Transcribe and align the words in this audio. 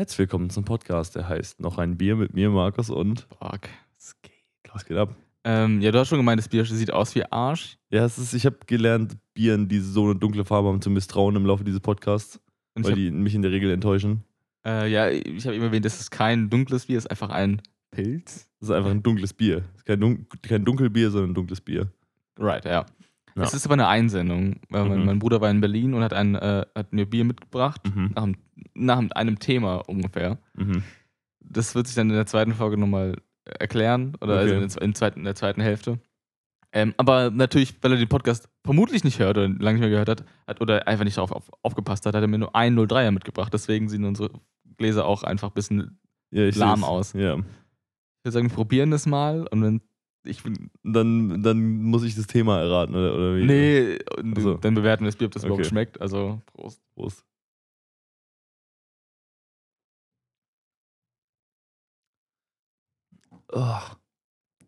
Herzlich 0.00 0.20
willkommen 0.20 0.48
zum 0.48 0.64
Podcast, 0.64 1.14
der 1.14 1.28
heißt 1.28 1.60
Noch 1.60 1.76
ein 1.76 1.98
Bier 1.98 2.16
mit 2.16 2.32
mir, 2.32 2.48
Markus 2.48 2.88
und. 2.88 3.26
Fuck. 3.38 3.68
Es 3.98 4.16
geht. 4.22 4.32
Was 4.72 4.86
geht 4.86 4.96
ab? 4.96 5.14
Ähm, 5.44 5.82
ja, 5.82 5.92
du 5.92 5.98
hast 5.98 6.08
schon 6.08 6.16
gemeint, 6.16 6.38
das 6.38 6.48
Bier 6.48 6.64
sieht 6.64 6.90
aus 6.90 7.14
wie 7.14 7.22
Arsch. 7.24 7.76
Ja, 7.90 8.06
es 8.06 8.16
ist, 8.16 8.32
ich 8.32 8.46
habe 8.46 8.56
gelernt, 8.64 9.18
Bieren, 9.34 9.68
die 9.68 9.78
so 9.78 10.04
eine 10.04 10.16
dunkle 10.16 10.46
Farbe 10.46 10.68
haben, 10.68 10.80
zu 10.80 10.88
misstrauen 10.88 11.36
im 11.36 11.44
Laufe 11.44 11.64
dieses 11.64 11.80
Podcasts, 11.80 12.40
Und 12.74 12.84
weil 12.84 12.92
ich 12.92 12.96
die 12.96 13.10
mich 13.10 13.34
in 13.34 13.42
der 13.42 13.50
Regel 13.50 13.70
enttäuschen. 13.70 14.24
hab, 14.64 14.84
äh, 14.84 14.86
ja, 14.88 15.10
ich 15.10 15.44
habe 15.44 15.54
eben 15.54 15.66
erwähnt, 15.66 15.84
das 15.84 16.00
ist 16.00 16.10
kein 16.10 16.48
dunkles 16.48 16.86
Bier, 16.86 16.96
es 16.96 17.04
ist 17.04 17.10
einfach 17.10 17.28
ein 17.28 17.60
Pilz. 17.90 18.48
Das 18.58 18.70
ist 18.70 18.74
einfach 18.74 18.92
ein 18.92 19.02
dunkles 19.02 19.34
Bier. 19.34 19.64
Es 19.74 19.80
ist 19.80 19.84
kein, 19.84 20.00
Dun 20.00 20.26
kein 20.40 20.64
Dunkelbier, 20.64 21.10
sondern 21.10 21.32
ein 21.32 21.34
dunkles 21.34 21.60
Bier. 21.60 21.92
Right, 22.38 22.64
ja. 22.64 22.86
Ja. 23.36 23.42
Es 23.42 23.54
ist 23.54 23.64
aber 23.66 23.74
eine 23.74 23.88
Einsendung. 23.88 24.60
Weil 24.68 24.88
mein, 24.88 25.00
Mhm. 25.00 25.06
mein 25.06 25.18
Bruder 25.18 25.40
war 25.40 25.50
in 25.50 25.60
Berlin 25.60 25.94
und 25.94 26.02
hat, 26.02 26.12
ein, 26.12 26.34
äh, 26.34 26.64
hat 26.74 26.92
mir 26.92 27.06
Bier 27.08 27.24
mitgebracht, 27.24 27.80
Mhm. 27.94 28.10
nach, 28.14 28.22
einem- 28.24 28.36
nach 28.74 28.98
einem 29.14 29.38
Thema 29.38 29.76
ungefähr. 29.88 30.38
Mhm. 30.54 30.82
Das 31.40 31.74
wird 31.74 31.86
sich 31.86 31.96
dann 31.96 32.10
in 32.10 32.16
der 32.16 32.26
zweiten 32.26 32.54
Folge 32.54 32.76
nochmal 32.76 33.16
erklären, 33.44 34.16
oder 34.20 34.38
also 34.38 34.54
Okay. 34.54 34.62
in, 34.62 34.68
der, 34.68 34.82
in, 34.82 34.94
zweiten, 34.94 35.18
in 35.20 35.24
der 35.24 35.34
zweiten 35.34 35.60
Hälfte. 35.60 35.98
Ähm, 36.72 36.94
aber 36.98 37.30
natürlich, 37.30 37.74
weil 37.82 37.92
er 37.92 37.98
den 37.98 38.08
Podcast 38.08 38.48
vermutlich 38.64 39.02
nicht 39.02 39.18
hört 39.18 39.36
oder 39.38 39.48
lange 39.48 39.72
nicht 39.72 39.80
mehr 39.80 39.90
gehört 39.90 40.08
hat, 40.08 40.24
hat 40.46 40.60
oder 40.60 40.86
einfach 40.86 41.04
nicht 41.04 41.16
darauf 41.16 41.32
auf, 41.32 41.50
aufgepasst 41.62 42.06
hat, 42.06 42.14
hat 42.14 42.22
er 42.22 42.28
mir 42.28 42.38
nur 42.38 42.54
einen 42.54 42.76
03er 42.78 43.10
mitgebracht. 43.10 43.52
Deswegen 43.52 43.88
sehen 43.88 44.04
unsere 44.04 44.30
Gläser 44.76 45.04
auch 45.04 45.24
einfach 45.24 45.48
ein 45.48 45.54
bisschen. 45.54 45.98
Ja, 46.30 46.48
Lahm 46.54 46.80
seh's. 46.80 46.88
aus. 46.88 47.12
Ja. 47.14 47.34
Ich 47.34 47.44
würde 48.24 48.32
sagen, 48.32 48.48
wir 48.50 48.54
probieren 48.54 48.92
das 48.92 49.06
mal 49.06 49.48
und 49.48 49.62
wenn. 49.62 49.80
Ich 50.24 50.42
bin. 50.42 50.70
Dann, 50.82 51.42
dann 51.42 51.82
muss 51.82 52.02
ich 52.04 52.14
das 52.14 52.26
Thema 52.26 52.60
erraten, 52.60 52.94
oder, 52.94 53.14
oder 53.14 53.36
wie? 53.36 53.44
Nee, 53.44 53.98
Also. 54.36 54.54
dann 54.54 54.74
bewerten 54.74 55.04
wir 55.04 55.08
das 55.08 55.16
Bier, 55.16 55.26
ob 55.26 55.32
das 55.32 55.44
überhaupt 55.44 55.60
Okay. 55.60 55.68
schmeckt. 55.68 56.00
Also, 56.00 56.40
Prost. 56.46 56.82
Prost. 56.94 57.24
Oh. 63.52 63.78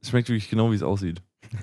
Es 0.01 0.09
schmeckt 0.09 0.29
wirklich 0.29 0.49
genau, 0.49 0.71
wie 0.71 0.77
es 0.77 0.83
aussieht. 0.83 1.23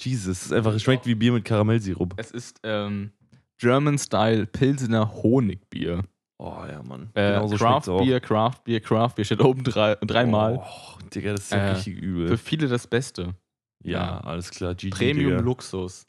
Jesus, 0.00 0.26
es 0.38 0.46
ist 0.46 0.52
einfach, 0.52 0.74
es 0.74 0.82
schmeckt 0.82 1.06
wie 1.06 1.14
Bier 1.14 1.32
mit 1.32 1.44
Karamellsirup. 1.44 2.14
Es 2.16 2.30
ist 2.30 2.60
ähm, 2.62 3.12
German 3.58 3.98
Style 3.98 4.46
Pilsener 4.46 5.10
Honigbier. 5.22 6.04
Oh 6.38 6.64
ja, 6.68 6.82
Mann. 6.82 7.10
Äh, 7.14 7.32
genau 7.32 7.46
so 7.48 7.56
Craft. 7.56 7.98
Bier, 8.04 8.20
Craft 8.20 8.64
Bier, 8.64 8.80
Craft 8.80 9.14
Bier 9.16 9.24
steht 9.24 9.40
oben 9.40 9.64
drei, 9.64 9.94
dreimal. 9.96 10.58
Oh, 10.62 10.98
Digga, 11.14 11.32
das 11.32 11.44
ist 11.44 11.52
ja 11.52 11.58
Äh, 11.58 11.70
richtig 11.72 11.96
übel. 11.96 12.28
Für 12.28 12.38
viele 12.38 12.68
das 12.68 12.86
Beste. 12.86 13.34
ja, 13.82 13.92
ja. 13.92 14.20
alles 14.20 14.50
klar. 14.50 14.74
GG, 14.74 14.90
Premium 14.90 15.30
Digga. 15.32 15.42
Luxus. 15.42 16.06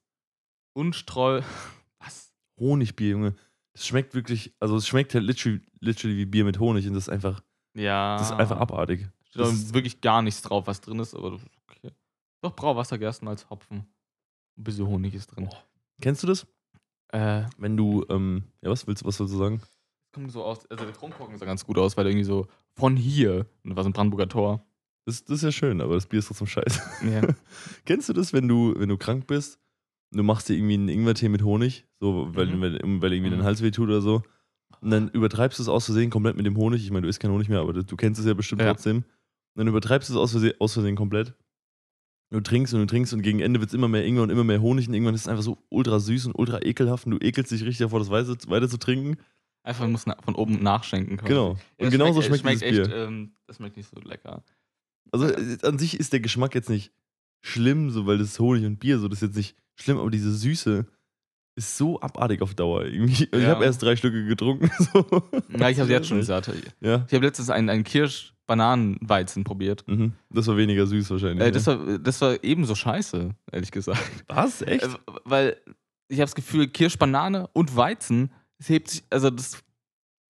Unstreu. 0.74 1.42
Was? 2.00 2.34
Honigbier, 2.60 3.10
Junge. 3.12 3.36
Das 3.74 3.86
schmeckt 3.88 4.16
wirklich, 4.16 4.54
also 4.60 4.76
es 4.78 4.88
schmeckt 4.88 5.14
halt 5.14 5.24
literally, 5.24 5.62
literally 5.80 6.18
wie 6.18 6.26
Bier 6.26 6.44
mit 6.46 6.60
Honig 6.60 6.88
und 6.88 6.94
das 6.94 7.04
ist 7.04 7.10
einfach, 7.10 7.42
Ja. 7.76 8.18
das 8.18 8.32
ist 8.32 8.34
einfach 8.38 8.58
abartig. 8.58 9.08
Steht 9.30 9.42
das 9.42 9.54
ist- 9.54 9.74
wirklich 9.74 10.02
gar 10.02 10.22
nichts 10.22 10.42
drauf, 10.42 10.68
was 10.68 10.82
drin 10.82 11.00
ist, 11.00 11.14
aber 11.14 11.40
okay. 11.70 11.92
Doch 12.42 12.56
Brauwasser, 12.56 12.98
Gerstenmalz, 12.98 13.50
Hopfen. 13.50 13.86
Ein 14.58 14.64
bisschen 14.64 14.88
Honig 14.88 15.14
ist 15.14 15.28
drin. 15.28 15.48
Kennst 16.02 16.24
du 16.24 16.28
das? 16.28 16.48
Äh, 17.14 17.44
Wenn 17.58 17.78
du, 17.78 18.06
ähm, 18.10 18.44
ja, 18.62 18.70
was 18.72 18.86
willst, 18.88 19.06
was 19.06 19.20
willst 19.20 19.34
du 19.34 19.38
sagen? 19.38 19.62
Kommt 20.18 20.32
so 20.32 20.44
aus, 20.44 20.66
also 20.72 20.84
der 20.86 20.94
Kronkorken 20.94 21.38
sah 21.38 21.46
ganz 21.46 21.66
gut 21.66 21.78
aus, 21.78 21.96
weil 21.96 22.08
irgendwie 22.08 22.24
so 22.26 22.48
von 22.76 22.96
hier, 22.98 23.46
und 23.64 23.70
da 23.72 23.76
war 23.76 23.84
so 23.84 23.90
ein 23.90 23.94
Brandenburger 23.94 24.28
Tor. 24.28 24.66
Das, 25.06 25.24
das 25.24 25.38
ist 25.38 25.44
ja 25.44 25.52
schön, 25.52 25.80
aber 25.80 25.94
das 25.96 26.06
Bier 26.08 26.20
ist 26.20 26.28
trotzdem 26.28 26.48
scheiße. 26.48 26.82
Ja. 27.10 27.22
Kennst 27.86 28.10
du 28.10 28.14
das, 28.14 28.34
wenn 28.34 28.48
du, 28.48 28.74
wenn 28.78 28.90
du 28.90 28.98
krank 28.98 29.28
bist, 29.28 29.60
du 30.12 30.24
machst 30.24 30.50
dir 30.50 30.56
irgendwie 30.56 30.74
einen 30.74 30.90
Ingwertee 30.90 31.30
mit 31.30 31.44
Honig, 31.44 31.86
so, 32.00 32.28
weil, 32.34 32.48
Mhm. 32.48 32.62
weil, 32.62 32.80
weil 33.02 33.14
irgendwie 33.14 33.30
dein 33.30 33.40
Mhm. 33.40 33.44
Hals 33.44 33.62
weh 33.62 33.72
tut 33.72 33.88
oder 33.90 34.02
so, 34.02 34.24
und 34.82 34.90
dann 34.92 35.10
übertreibst 35.10 35.60
du 35.60 35.64
es 35.64 35.70
aus 35.70 35.86
Versehen 35.86 36.10
komplett 36.10 36.36
mit 36.36 36.46
dem 36.46 36.58
Honig. 36.58 36.84
Ich 36.84 36.92
meine, 36.92 37.04
du 37.04 37.08
isst 37.10 37.20
keinen 37.20 37.32
Honig 37.32 37.48
mehr, 37.50 37.60
aber 37.62 37.74
du, 37.74 37.84
du 37.84 37.96
kennst 37.96 38.20
es 38.20 38.26
ja 38.28 38.34
bestimmt 38.34 38.62
Ja. 38.62 38.72
trotzdem. 38.74 38.98
Und 38.98 39.06
dann 39.56 39.68
übertreibst 39.68 40.10
du 40.10 40.14
es 40.14 40.20
aus 40.20 40.32
Versehen, 40.32 40.54
aus 40.60 40.74
Versehen 40.74 40.96
komplett. 40.96 41.34
Du 42.30 42.42
trinkst 42.42 42.74
und 42.74 42.82
du 42.82 42.86
trinkst 42.86 43.14
und 43.14 43.22
gegen 43.22 43.40
Ende 43.40 43.62
wird 43.62 43.70
es 43.70 43.74
immer 43.74 43.88
mehr 43.88 44.06
Ingwer 44.06 44.24
und 44.24 44.30
immer 44.30 44.44
mehr 44.44 44.62
Honig 44.62 44.88
und 44.90 44.94
irgendwann 44.94 45.16
ist 45.16 45.22
es 45.22 45.28
einfach 45.30 45.44
so 45.44 45.58
ultra 45.70 46.00
süß 46.00 46.26
und 46.28 46.34
ultra 46.38 46.62
ekelhaft 46.62 47.06
und 47.06 47.12
du 47.12 47.18
ekelst 47.26 47.52
dich 47.52 47.62
richtig 47.62 47.78
davor, 47.86 48.00
das 48.00 48.10
weiter 48.12 48.68
zu 48.68 48.78
trinken. 48.78 49.16
Einfach 49.68 49.82
man 49.82 49.92
muss 49.92 50.06
von 50.24 50.36
oben 50.36 50.64
nachschenken 50.64 51.18
können. 51.18 51.28
Genau. 51.28 51.58
Und 51.78 51.90
genauso 51.92 52.22
schmeckt, 52.22 52.42
schmeckt 52.42 52.62
dieses 52.62 52.78
echt, 52.80 52.90
Bier. 52.90 52.96
ähm, 53.08 53.34
das 53.48 53.58
schmeckt 53.58 53.76
nicht 53.76 53.90
so 53.90 54.00
lecker. 54.00 54.42
Also 55.12 55.28
äh, 55.28 55.58
an 55.64 55.78
sich 55.78 56.00
ist 56.00 56.14
der 56.14 56.22
Geschmack 56.22 56.56
jetzt 56.56 56.70
nicht 56.70 56.94
schlimm, 57.42 57.90
so 57.92 58.06
weil 58.08 58.18
das 58.18 58.30
ist 58.30 58.40
Honig 58.40 58.66
und 58.66 58.78
Bier, 58.80 58.98
so 58.98 59.10
das 59.10 59.22
ist 59.22 59.28
jetzt 59.30 59.36
nicht 59.36 59.56
schlimm, 59.76 59.98
aber 59.98 60.10
diese 60.10 60.34
Süße 60.34 60.86
ist 61.56 61.78
so 61.78 62.00
abartig 62.00 62.42
auf 62.42 62.54
Dauer. 62.56 62.86
Irgendwie. 62.86 63.26
Also 63.26 63.38
Ich 63.38 63.44
Ja. 63.44 63.50
habe 63.50 63.66
erst 63.66 63.82
drei 63.84 63.96
Stücke 63.98 64.26
getrunken. 64.26 64.70
So. 64.94 65.06
Ja, 65.58 65.70
ich 65.70 65.80
habe 65.82 65.92
jetzt 65.92 66.08
schon 66.08 66.24
satt. 66.24 66.50
Ja. 66.80 67.04
Ich 67.08 67.14
habe 67.14 67.26
letztens 67.26 67.50
einen, 67.50 67.70
einen 67.70 67.84
Kirsch-Bananenweizen 67.84 69.44
probiert. 69.44 69.84
Mhm. 69.88 70.14
Das 70.30 70.48
war 70.48 70.56
weniger 70.58 70.86
süß 70.88 71.10
wahrscheinlich. 71.10 71.42
Äh, 71.42 71.46
ne? 71.48 71.52
das, 71.52 71.68
war, 71.68 71.98
das 72.00 72.22
war 72.22 72.44
ebenso 72.44 72.74
scheiße, 72.76 73.36
ehrlich 73.52 73.72
gesagt. 73.72 74.00
Was? 74.28 74.62
Echt? 74.62 74.84
Äh, 74.84 74.90
weil 75.26 75.58
ich 76.08 76.18
habe 76.20 76.26
das 76.26 76.36
Gefühl, 76.36 76.68
Kirsch, 76.70 76.98
Banane 76.98 77.50
und 77.54 77.76
Weizen, 77.76 78.32
das 78.60 78.70
hebt 78.70 78.90
sich, 78.90 79.04
also 79.10 79.30
das 79.30 79.64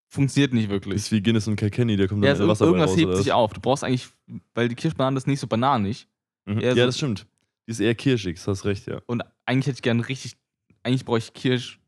funktioniert 0.09 0.53
nicht 0.53 0.65
Das 0.65 0.71
wirklich. 0.71 0.95
ist 0.95 1.11
wie 1.11 1.21
Guinness 1.21 1.47
und 1.47 1.55
Kilkenny, 1.57 1.95
da 1.97 2.07
kommt 2.07 2.23
Ja, 2.23 2.31
dann 2.33 2.41
also 2.41 2.47
Wasser 2.49 2.65
irgendwas 2.65 2.91
raus, 2.91 2.97
hebt 2.97 3.15
sich 3.17 3.31
auf. 3.31 3.53
Du 3.53 3.59
brauchst 3.61 3.83
eigentlich, 3.83 4.07
weil 4.53 4.69
die 4.69 4.75
Kirschbanane 4.75 5.17
ist 5.17 5.27
nicht 5.27 5.39
so 5.39 5.47
bananig. 5.47 6.07
Mhm. 6.45 6.59
Ja, 6.61 6.71
so- 6.71 6.85
das 6.85 6.97
stimmt. 6.97 7.27
Die 7.67 7.71
ist 7.71 7.79
eher 7.81 7.95
kirschig, 7.95 8.37
das 8.37 8.47
hast 8.47 8.65
recht, 8.65 8.87
ja. 8.87 9.01
Und 9.07 9.23
eigentlich 9.45 9.67
hätte 9.67 9.77
ich 9.77 9.81
gern 9.81 9.99
richtig, 9.99 10.37
eigentlich 10.83 11.03
brauche 11.03 11.17
ich 11.17 11.33
Kirsch. 11.33 11.79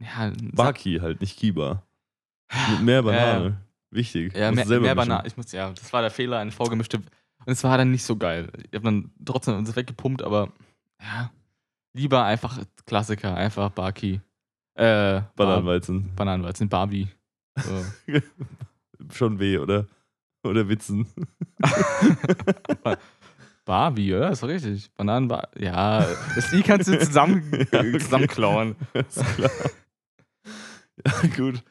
Ja, 0.00 0.32
Baki 0.52 0.98
halt, 1.00 1.20
nicht 1.20 1.36
Kiba. 1.38 1.82
Mit 2.70 2.80
mehr 2.82 3.02
Banane. 3.02 3.60
Wichtig. 3.90 4.34
Ja, 4.36 4.52
mehr, 4.52 4.64
mehr. 4.66 4.94
Banane. 4.94 5.26
Ich 5.26 5.36
muss, 5.36 5.50
ja, 5.50 5.70
das 5.70 5.92
war 5.92 6.00
der 6.02 6.12
Fehler, 6.12 6.38
eine 6.38 6.52
vorgemischte. 6.52 6.98
Und 6.98 7.52
es 7.52 7.64
war 7.64 7.76
dann 7.76 7.90
nicht 7.90 8.04
so 8.04 8.16
geil. 8.16 8.48
Ich 8.58 8.74
habe 8.74 8.84
dann 8.84 9.10
trotzdem 9.24 9.64
das 9.64 9.74
weggepumpt, 9.74 10.22
aber 10.22 10.52
ja, 11.02 11.32
lieber 11.92 12.24
einfach 12.24 12.58
Klassiker, 12.86 13.34
einfach 13.34 13.70
Baki. 13.70 14.20
Äh, 14.74 15.22
Bananenweizen. 15.36 16.14
Bananenweizen, 16.16 16.68
Barbie. 16.68 17.08
So. 17.58 17.84
Schon 19.12 19.38
weh, 19.38 19.58
oder? 19.58 19.86
Oder 20.44 20.68
Witzen. 20.68 21.06
Barbie, 23.64 24.14
oder? 24.14 24.30
Das 24.30 24.42
war 24.42 24.48
richtig. 24.48 24.90
Bananen, 24.96 25.30
ja, 25.58 26.06
das 26.34 26.52
I 26.52 26.62
kannst 26.62 26.88
du 26.88 26.98
zusammen, 26.98 27.42
Ja, 27.72 27.82
zusammenklauen. 27.98 28.74
Ist 28.94 29.24
klar. 29.36 29.50
ja, 31.06 31.12
gut. 31.36 31.62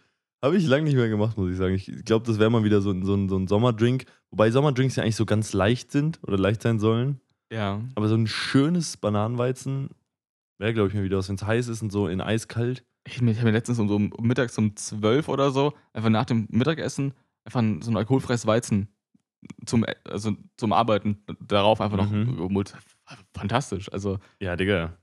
Habe 0.41 0.55
ich 0.55 0.65
lange 0.67 0.83
nicht 0.83 0.95
mehr 0.95 1.09
gemacht, 1.09 1.37
muss 1.37 1.51
ich 1.51 1.57
sagen. 1.57 1.73
Ich 1.75 1.91
glaube, 2.05 2.25
das 2.25 2.39
wäre 2.39 2.49
mal 2.49 2.63
wieder 2.63 2.79
so, 2.81 2.91
ein- 2.91 3.03
so, 3.05 3.27
so 3.27 3.37
ein 3.37 3.47
Sommerdrink. 3.47 4.05
Wobei 4.31 4.51
Sommerdrinks 4.51 4.95
ja 4.95 5.03
eigentlich 5.03 5.17
so 5.17 5.25
ganz 5.25 5.51
leicht 5.53 5.91
sind 5.91 6.19
oder 6.23 6.37
leicht 6.37 6.61
sein 6.61 6.79
sollen. 6.79 7.19
Ja. 7.51 7.81
Aber 7.95 8.07
so 8.07 8.15
ein 8.15 8.27
schönes 8.27 8.95
Bananenweizen 8.95 9.89
wäre, 10.59 10.73
glaube 10.73 10.89
ich, 10.89 10.93
mir 10.93 11.03
wieder 11.03 11.17
was, 11.17 11.27
wenn 11.27 11.35
es 11.35 11.43
heiß 11.45 11.67
ist 11.67 11.81
und 11.81 11.91
so 11.91 12.07
in 12.07 12.21
eiskalt. 12.21 12.85
Ich 13.09 13.15
habe 13.15 13.25
mir, 13.25 13.31
ich 13.31 13.37
hab 13.37 13.45
mir 13.45 13.51
letztens 13.51 13.79
um, 13.79 13.87
so 13.87 13.95
um 13.95 14.11
mittags 14.21 14.57
um 14.57 14.75
12 14.75 15.27
oder 15.29 15.51
so, 15.51 15.73
einfach 15.93 16.09
nach 16.09 16.25
dem 16.25 16.47
Mittagessen, 16.51 17.13
einfach 17.43 17.59
ein, 17.61 17.81
so 17.81 17.91
ein 17.91 17.97
alkoholfreies 17.97 18.45
Weizen 18.45 18.87
zum, 19.65 19.85
also 20.05 20.33
zum 20.57 20.73
Arbeiten 20.73 21.23
darauf 21.39 21.79
einfach 21.81 21.97
noch 21.97 22.11
Mhm. 22.11 22.35
gemult. 22.37 22.73
Fantastisch. 23.33 23.91
Also 23.91 24.19
Ja, 24.41 24.55
Digga. 24.55 24.97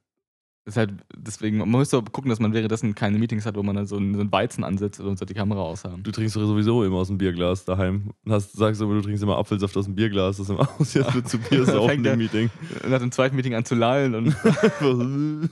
ist 0.67 0.77
halt, 0.77 0.93
deswegen, 1.17 1.59
man 1.59 1.71
muss 1.71 1.89
doch 1.91 2.03
gucken, 2.13 2.29
dass 2.29 2.39
man 2.39 2.53
währenddessen 2.53 2.95
keine 2.95 3.19
Meetings 3.19 3.47
hat, 3.47 3.57
wo 3.57 3.63
man 3.63 3.75
dann 3.77 3.87
so 3.87 3.97
einen, 3.97 4.31
Weizen 4.31 4.63
ansetzt 4.63 5.01
und 5.01 5.19
so 5.19 5.25
die 5.25 5.33
Kamera 5.35 5.61
aushaben. 5.63 6.03
Du 6.03 6.11
trinkst 6.13 6.37
doch 6.37 6.45
sowieso 6.47 6.85
immer 6.85 6.97
aus 6.99 7.09
dem 7.09 7.19
Bierglas 7.19 7.65
daheim. 7.65 8.11
Und 8.25 8.33
hast, 8.33 8.53
sagst 8.53 8.83
aber, 8.83 8.95
du 8.95 9.01
trinkst 9.01 9.23
immer 9.23 9.39
Apfelsaft 9.39 9.77
aus 9.77 9.87
dem 9.87 9.95
Bierglas. 9.95 10.37
Das 10.37 10.47
ist 10.49 10.51
immer 10.55 10.69
aus, 10.79 10.93
jetzt 10.95 11.15
wird 11.15 11.29
zu 11.29 11.39
Bier 11.39 11.65
saufen 11.67 12.05
im 12.05 12.19
Meeting. 12.19 12.51
Nach 12.87 12.99
dem 12.99 13.11
zweiten 13.11 13.37
Meeting 13.37 13.55
an 13.55 13.65
zu 13.65 13.75
lallen 13.75 14.15
und 14.15 14.37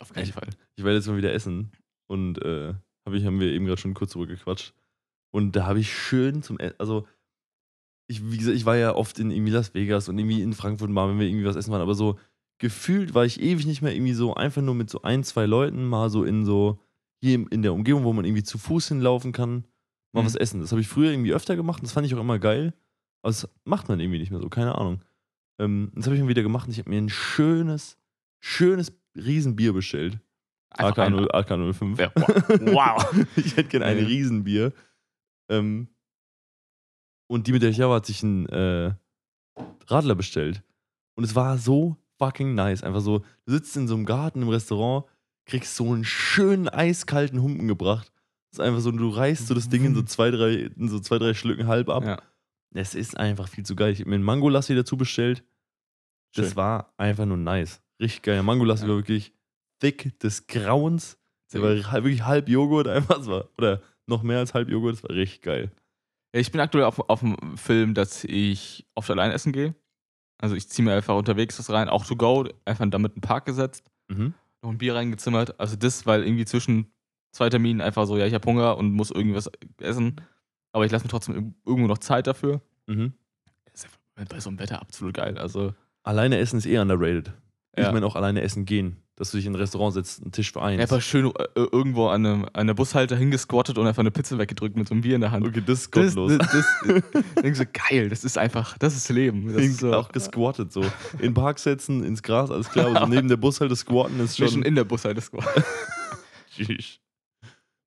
auf 0.00 0.12
keinen 0.12 0.24
Ich- 0.24 0.32
Fall. 0.32 0.48
ich 0.76 0.84
werde 0.84 0.96
jetzt 0.96 1.06
mal 1.06 1.16
wieder 1.16 1.32
essen. 1.32 1.72
Und 2.08 2.40
äh, 2.42 2.74
hab 3.06 3.14
ich, 3.14 3.24
haben 3.24 3.40
wir 3.40 3.52
eben 3.52 3.66
gerade 3.66 3.80
schon 3.80 3.94
kurz 3.94 4.12
drüber 4.12 4.26
gequatscht. 4.26 4.74
Und 5.32 5.56
da 5.56 5.66
habe 5.66 5.80
ich 5.80 5.92
schön 5.92 6.42
zum 6.42 6.58
Essen, 6.58 6.76
also 6.78 7.06
ich, 8.08 8.30
wie 8.30 8.36
gesagt, 8.38 8.56
ich 8.56 8.64
war 8.64 8.76
ja 8.76 8.94
oft 8.94 9.18
in 9.18 9.30
irgendwie 9.30 9.50
Las 9.52 9.74
Vegas 9.74 10.08
und 10.08 10.18
irgendwie 10.18 10.40
in 10.42 10.52
Frankfurt 10.52 10.90
mal, 10.90 11.08
wenn 11.08 11.18
wir 11.18 11.26
irgendwie 11.26 11.44
was 11.44 11.56
essen 11.56 11.72
waren, 11.72 11.80
aber 11.80 11.94
so 11.94 12.18
gefühlt 12.58 13.14
war 13.14 13.24
ich 13.24 13.40
ewig 13.40 13.66
nicht 13.66 13.82
mehr 13.82 13.92
irgendwie 13.94 14.12
so 14.14 14.34
einfach 14.34 14.62
nur 14.62 14.74
mit 14.74 14.88
so 14.88 15.02
ein, 15.02 15.24
zwei 15.24 15.44
Leuten 15.46 15.84
mal 15.84 16.08
so 16.08 16.24
in 16.24 16.44
so 16.44 16.80
hier 17.20 17.44
in 17.50 17.62
der 17.62 17.72
Umgebung, 17.74 18.04
wo 18.04 18.12
man 18.12 18.24
irgendwie 18.24 18.44
zu 18.44 18.58
Fuß 18.58 18.88
hinlaufen 18.88 19.32
kann, 19.32 19.64
mal 20.12 20.22
Mhm. 20.22 20.26
was 20.26 20.36
essen. 20.36 20.60
Das 20.60 20.70
habe 20.70 20.80
ich 20.80 20.88
früher 20.88 21.10
irgendwie 21.10 21.34
öfter 21.34 21.56
gemacht 21.56 21.80
und 21.80 21.84
das 21.86 21.92
fand 21.92 22.06
ich 22.06 22.14
auch 22.14 22.20
immer 22.20 22.38
geil. 22.38 22.72
Aber 23.22 23.30
das 23.30 23.48
macht 23.64 23.88
man 23.88 23.98
irgendwie 24.00 24.20
nicht 24.20 24.30
mehr 24.30 24.40
so, 24.40 24.48
keine 24.48 24.76
Ahnung. 24.76 25.02
Ähm, 25.60 25.90
das 25.94 26.06
habe 26.06 26.14
ich 26.16 26.22
mal 26.22 26.28
wieder 26.28 26.42
gemacht 26.42 26.66
und 26.68 26.72
ich 26.72 26.78
habe 26.78 26.88
mir 26.90 26.98
ein 26.98 27.08
schönes, 27.08 27.98
schönes 28.40 28.92
Riesenbier 29.16 29.72
bestellt. 29.72 30.18
AK, 30.70 30.98
ein- 30.98 31.12
0, 31.12 31.28
AK 31.32 31.48
05. 31.74 31.98
Ja, 31.98 32.12
wow. 32.16 33.26
ich 33.36 33.56
hätte 33.56 33.68
gerne 33.70 33.86
ein 33.86 33.98
Ja. 33.98 34.06
Riesenbier. 34.06 34.72
Ähm, 35.50 35.88
und 37.28 37.46
die 37.46 37.52
mit 37.52 37.62
der 37.62 37.70
ich 37.70 37.78
war, 37.78 37.94
hat 37.96 38.06
sich 38.06 38.22
ein 38.22 38.48
äh, 38.48 38.94
Radler 39.86 40.14
bestellt. 40.14 40.62
Und 41.16 41.24
es 41.24 41.34
war 41.34 41.56
so 41.58 41.96
fucking 42.18 42.54
nice. 42.54 42.82
Einfach 42.82 43.00
so, 43.00 43.20
du 43.46 43.52
sitzt 43.52 43.76
in 43.76 43.88
so 43.88 43.94
einem 43.94 44.04
Garten 44.06 44.42
im 44.42 44.48
Restaurant, 44.48 45.06
kriegst 45.46 45.76
so 45.76 45.92
einen 45.92 46.04
schönen 46.04 46.68
eiskalten 46.68 47.40
Humpen 47.42 47.68
gebracht. 47.68 48.12
ist 48.52 48.60
einfach 48.60 48.80
so, 48.80 48.90
du 48.90 49.08
reißt 49.08 49.46
so 49.46 49.54
das 49.54 49.68
Ding 49.68 49.84
in 49.84 49.94
so 49.94 50.02
zwei, 50.02 50.30
drei, 50.30 50.54
in 50.76 50.88
so 50.88 51.00
zwei, 51.00 51.18
drei 51.18 51.34
Schlücken 51.34 51.66
halb 51.68 51.88
ab. 51.88 52.04
Ja. 52.04 52.22
Es 52.74 52.94
ist 52.94 53.16
einfach 53.16 53.48
viel 53.48 53.64
zu 53.64 53.74
geil. 53.76 53.92
Ich 53.92 54.00
habe 54.00 54.10
mir 54.10 54.16
einen 54.16 54.24
Mangolassi 54.24 54.74
dazu 54.74 54.96
bestellt. 54.96 55.42
Das 56.34 56.48
Schön. 56.48 56.56
war 56.56 56.92
einfach 56.98 57.24
nur 57.24 57.38
nice. 57.38 57.80
Richtig 58.00 58.22
geil. 58.22 58.34
Der 58.34 58.42
Mangolassi 58.42 58.84
Ja. 58.84 58.90
war 58.90 58.96
wirklich 58.96 59.32
thick 59.80 60.18
des 60.20 60.46
Grauens. 60.46 61.18
Der 61.52 61.62
war 61.62 61.70
wirklich 61.70 62.24
halb 62.24 62.48
Joghurt 62.48 62.88
einfach. 62.88 63.18
Das 63.18 63.26
war, 63.26 63.48
oder 63.58 63.80
noch 64.06 64.22
mehr 64.22 64.38
als 64.38 64.54
halb 64.54 64.68
Joghurt. 64.68 64.94
Das 64.96 65.02
war 65.04 65.10
richtig 65.10 65.42
geil. 65.42 65.70
Ja, 66.34 66.40
ich 66.40 66.50
bin 66.52 66.60
aktuell 66.60 66.84
auf, 66.84 66.98
auf 67.08 67.20
dem 67.20 67.56
Film, 67.56 67.94
dass 67.94 68.24
ich 68.24 68.86
oft 68.94 69.10
allein 69.10 69.30
essen 69.30 69.52
gehe. 69.52 69.74
Also 70.38 70.54
ich 70.54 70.68
ziehe 70.68 70.84
mir 70.84 70.94
einfach 70.94 71.16
unterwegs 71.16 71.58
was 71.58 71.70
rein, 71.70 71.88
auch 71.88 72.04
to 72.04 72.14
go, 72.16 72.46
einfach 72.66 72.84
damit 72.90 73.12
in 73.14 73.20
den 73.20 73.26
Park 73.26 73.46
gesetzt, 73.46 73.84
Mhm. 74.08 74.34
noch 74.62 74.70
ein 74.70 74.76
Bier 74.78 74.94
reingezimmert. 74.94 75.58
Also 75.58 75.76
das, 75.76 76.04
weil 76.04 76.24
irgendwie 76.24 76.44
zwischen 76.44 76.92
zwei 77.32 77.48
Terminen 77.48 77.80
einfach 77.80 78.06
so, 78.06 78.18
ja, 78.18 78.26
ich 78.26 78.34
habe 78.34 78.46
Hunger 78.46 78.76
und 78.76 78.92
muss 78.92 79.10
irgendwas 79.10 79.50
essen, 79.78 80.20
aber 80.72 80.84
ich 80.84 80.92
lasse 80.92 81.04
mir 81.06 81.10
trotzdem 81.10 81.34
ir- 81.36 81.54
irgendwo 81.64 81.88
noch 81.88 81.98
Zeit 81.98 82.26
dafür. 82.26 82.60
Mhm. 82.86 83.14
Das 83.72 83.84
ist 83.84 83.88
einfach 84.14 84.28
bei 84.28 84.40
so 84.40 84.50
einem 84.50 84.58
Wetter 84.58 84.80
absolut 84.82 85.14
geil. 85.14 85.38
Also 85.38 85.72
Alleine 86.02 86.36
essen 86.38 86.58
ist 86.58 86.66
eh 86.66 86.78
underrated. 86.78 87.32
Ich 87.76 87.84
Ja. 87.84 87.92
meine 87.92 88.06
auch 88.06 88.16
alleine 88.16 88.40
essen 88.40 88.64
gehen. 88.64 88.96
Dass 89.18 89.30
du 89.30 89.38
dich 89.38 89.46
in 89.46 89.52
ein 89.52 89.56
Restaurant 89.56 89.94
setzt, 89.94 90.20
einen 90.22 90.32
Tisch 90.32 90.52
für 90.52 90.60
eins. 90.60 90.80
einfach 90.80 91.00
schön 91.00 91.26
äh, 91.26 91.44
irgendwo 91.54 92.08
an 92.08 92.26
einem, 92.26 92.44
an 92.44 92.50
einer 92.54 92.74
Bushalter 92.74 93.16
hingesquattet 93.16 93.78
und 93.78 93.86
einfach 93.86 94.00
eine 94.00 94.10
Pizza 94.10 94.36
weggedrückt 94.36 94.76
mit 94.76 94.88
so 94.88 94.92
einem 94.94 95.00
Bier 95.00 95.14
in 95.14 95.22
der 95.22 95.30
Hand. 95.30 95.46
okay, 95.46 95.62
das 95.64 95.80
ist 95.84 95.96
Das, 95.96 96.14
gottlos. 96.14 96.36
das, 96.38 96.48
das, 96.82 97.12
denkst 97.42 97.58
du, 97.60 97.66
geil, 97.66 98.08
das 98.10 98.24
ist 98.24 98.36
einfach, 98.36 98.76
das 98.76 98.94
ist 98.94 99.08
Leben. 99.08 99.52
Das 99.54 99.62
ist 99.62 99.80
so, 99.80 99.94
auch 99.94 100.10
gesquattet 100.10 100.70
so. 100.70 100.82
In 101.14 101.18
den 101.20 101.34
Park 101.34 101.58
setzen, 101.58 102.04
ins 102.04 102.22
Gras, 102.22 102.50
alles 102.50 102.68
klar. 102.70 102.88
Aber 102.88 103.00
so 103.00 103.06
neben 103.14 103.28
der 103.28 103.38
Bushalte 103.38 103.74
squatten 103.76 104.20
ist 104.20 104.36
schon 104.36 104.48
schon. 104.48 104.62
in 104.62 104.74
der 104.74 104.84
Bushalte 104.84 105.20
squattet. 105.22 105.64
Sheesh. 106.50 107.00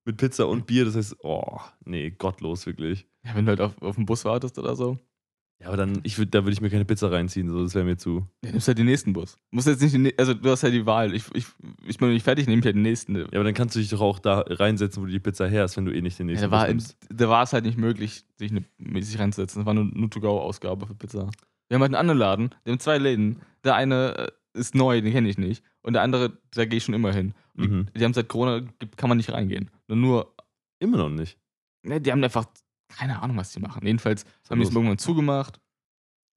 Mit 0.05 0.17
Pizza 0.17 0.47
und 0.47 0.65
Bier, 0.65 0.85
das 0.85 0.95
heißt, 0.95 1.17
oh, 1.23 1.59
nee, 1.85 2.09
gottlos, 2.09 2.65
wirklich. 2.65 3.05
Ja, 3.23 3.35
wenn 3.35 3.45
du 3.45 3.49
halt 3.51 3.61
auf, 3.61 3.79
auf 3.83 3.95
den 3.97 4.05
Bus 4.07 4.25
wartest 4.25 4.57
oder 4.57 4.75
so. 4.75 4.97
Ja, 5.61 5.67
aber 5.67 5.77
dann, 5.77 5.99
ich 6.03 6.17
würd, 6.17 6.33
da 6.33 6.43
würde 6.45 6.53
ich 6.53 6.61
mir 6.61 6.69
keine 6.69 6.85
Pizza 6.85 7.11
reinziehen, 7.11 7.49
so, 7.49 7.61
das 7.61 7.75
wäre 7.75 7.83
mir 7.83 7.97
zu. 7.97 8.25
Ja, 8.45 8.51
nimmst 8.51 8.69
halt 8.69 8.77
den 8.77 8.85
nächsten 8.85 9.11
Bus. 9.11 9.37
Musst 9.51 9.67
jetzt 9.67 9.81
nicht, 9.81 9.93
den 9.93 10.09
also 10.17 10.33
du 10.33 10.49
hast 10.49 10.61
ja 10.61 10.69
die 10.69 10.85
Wahl. 10.85 11.13
Ich, 11.13 11.25
ich, 11.33 11.45
ich 11.85 11.97
bin 11.97 12.07
noch 12.07 12.13
nicht 12.13 12.23
fertig, 12.23 12.47
nehme 12.47 12.59
ich 12.59 12.65
halt 12.65 12.75
den 12.75 12.81
nächsten. 12.81 13.15
Ja, 13.15 13.21
Ja, 13.23 13.27
aber 13.33 13.43
dann 13.43 13.53
kannst 13.53 13.75
du 13.75 13.79
dich 13.79 13.89
doch 13.89 13.99
auch 13.99 14.19
da 14.19 14.39
reinsetzen, 14.47 15.01
wo 15.01 15.05
du 15.05 15.11
die 15.11 15.19
Pizza 15.19 15.47
her 15.47 15.63
hast, 15.63 15.75
wenn 15.75 15.83
du 15.85 15.93
eh 15.93 16.01
nicht 16.01 16.17
den 16.17 16.27
nächsten 16.27 16.49
da, 16.49 16.51
war, 16.51 16.61
Bus 16.61 16.69
nimmst. 16.69 16.97
da 17.09 17.27
war 17.27 17.43
es 17.43 17.51
halt 17.51 17.65
nicht 17.65 17.77
möglich, 17.77 18.23
sich, 18.37 18.51
eine, 18.51 18.63
sich 19.03 19.19
reinzusetzen. 19.19 19.59
Das 19.59 19.65
war 19.65 19.73
nur 19.73 19.91
eine 19.93 20.09
To-Go-Ausgabe 20.09 20.87
für 20.87 20.95
Pizza. 20.95 21.29
Wir 21.67 21.75
haben 21.75 21.81
halt 21.81 21.93
einen 21.93 21.95
anderen 21.95 22.19
Laden, 22.19 22.49
der 22.65 22.71
haben 22.71 22.79
zwei 22.79 22.97
Läden. 22.97 23.41
Der 23.65 23.75
eine 23.75 24.17
äh, 24.17 24.31
ist 24.57 24.75
neu, 24.75 25.01
den 25.01 25.11
kenne 25.11 25.27
ich 25.27 25.37
nicht. 25.37 25.61
Und 25.81 25.91
der 25.93 26.03
andere, 26.03 26.37
da 26.53 26.63
gehe 26.65 26.77
ich 26.77 26.85
schon 26.85 26.95
immer 26.95 27.11
hin. 27.13 27.33
Mhm. 27.55 27.87
Die, 27.93 27.99
die 27.99 28.05
haben 28.05 28.13
seit 28.13 28.29
Corona, 28.29 28.61
kann 28.95 29.09
man 29.09 29.17
nicht 29.17 29.31
reingehen. 29.33 29.69
Nur, 29.89 29.97
nur 29.97 30.33
Immer 30.79 30.97
noch 30.97 31.09
nicht. 31.09 31.37
ne, 31.83 31.99
die 31.99 32.11
haben 32.13 32.23
einfach 32.23 32.45
keine 32.89 33.21
Ahnung, 33.21 33.37
was 33.37 33.51
die 33.53 33.59
machen. 33.59 33.85
Jedenfalls 33.85 34.25
haben 34.49 34.59
die 34.59 34.67
es 34.67 34.73
irgendwann 34.73 34.97
zugemacht. 34.97 35.61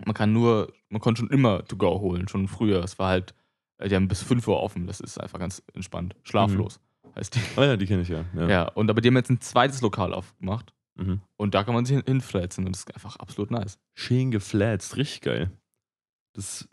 Man 0.04 0.14
kann 0.14 0.32
nur, 0.32 0.72
man 0.88 1.00
konnte 1.00 1.20
schon 1.20 1.31
immer 1.31 1.64
to 1.64 1.76
go 1.76 2.00
holen, 2.00 2.28
schon 2.28 2.49
früher. 2.49 2.82
Es 2.84 2.99
war 2.99 3.08
halt, 3.08 3.34
äh, 3.78 3.88
die 3.88 3.94
haben 3.96 4.08
bis 4.08 4.22
5 4.22 4.46
Uhr 4.49 4.60
offen. 4.60 4.87
Das 4.87 5.00
ist 5.00 5.19
einfach 5.20 5.38
ganz 5.38 5.62
entspannt. 5.75 6.14
Schlaflos 6.22 6.81
heißt 7.14 7.34
die. 7.34 7.40
Ah 7.56 7.64
ja, 7.64 7.76
die 7.76 7.87
kenne 7.87 8.02
ich 8.02 8.08
ja. 8.08 8.25
Ja. 8.34 8.49
Ja. 8.49 8.69
und 8.69 8.88
aber 8.90 9.00
die 9.00 9.08
haben 9.08 9.16
jetzt 9.16 9.31
ein 9.31 9.40
zweites 9.40 9.81
Lokal 9.82 10.14
aufgemacht. 10.14 10.72
Mhm. 10.94 11.20
Und 11.37 11.54
da 11.54 11.64
kann 11.64 11.75
man 11.75 11.84
sich 11.84 11.96
hin- 11.96 12.04
hinflätzen 12.06 12.66
und 12.66 12.72
das 12.75 12.81
ist 12.84 12.94
einfach 12.94 13.16
absolut 13.16 13.50
nice. 13.50 13.78
Schön 13.94 14.31
geflatzt, 14.31 14.96
richtig 14.96 15.20
geil. 15.22 15.50
Das, 16.34 16.69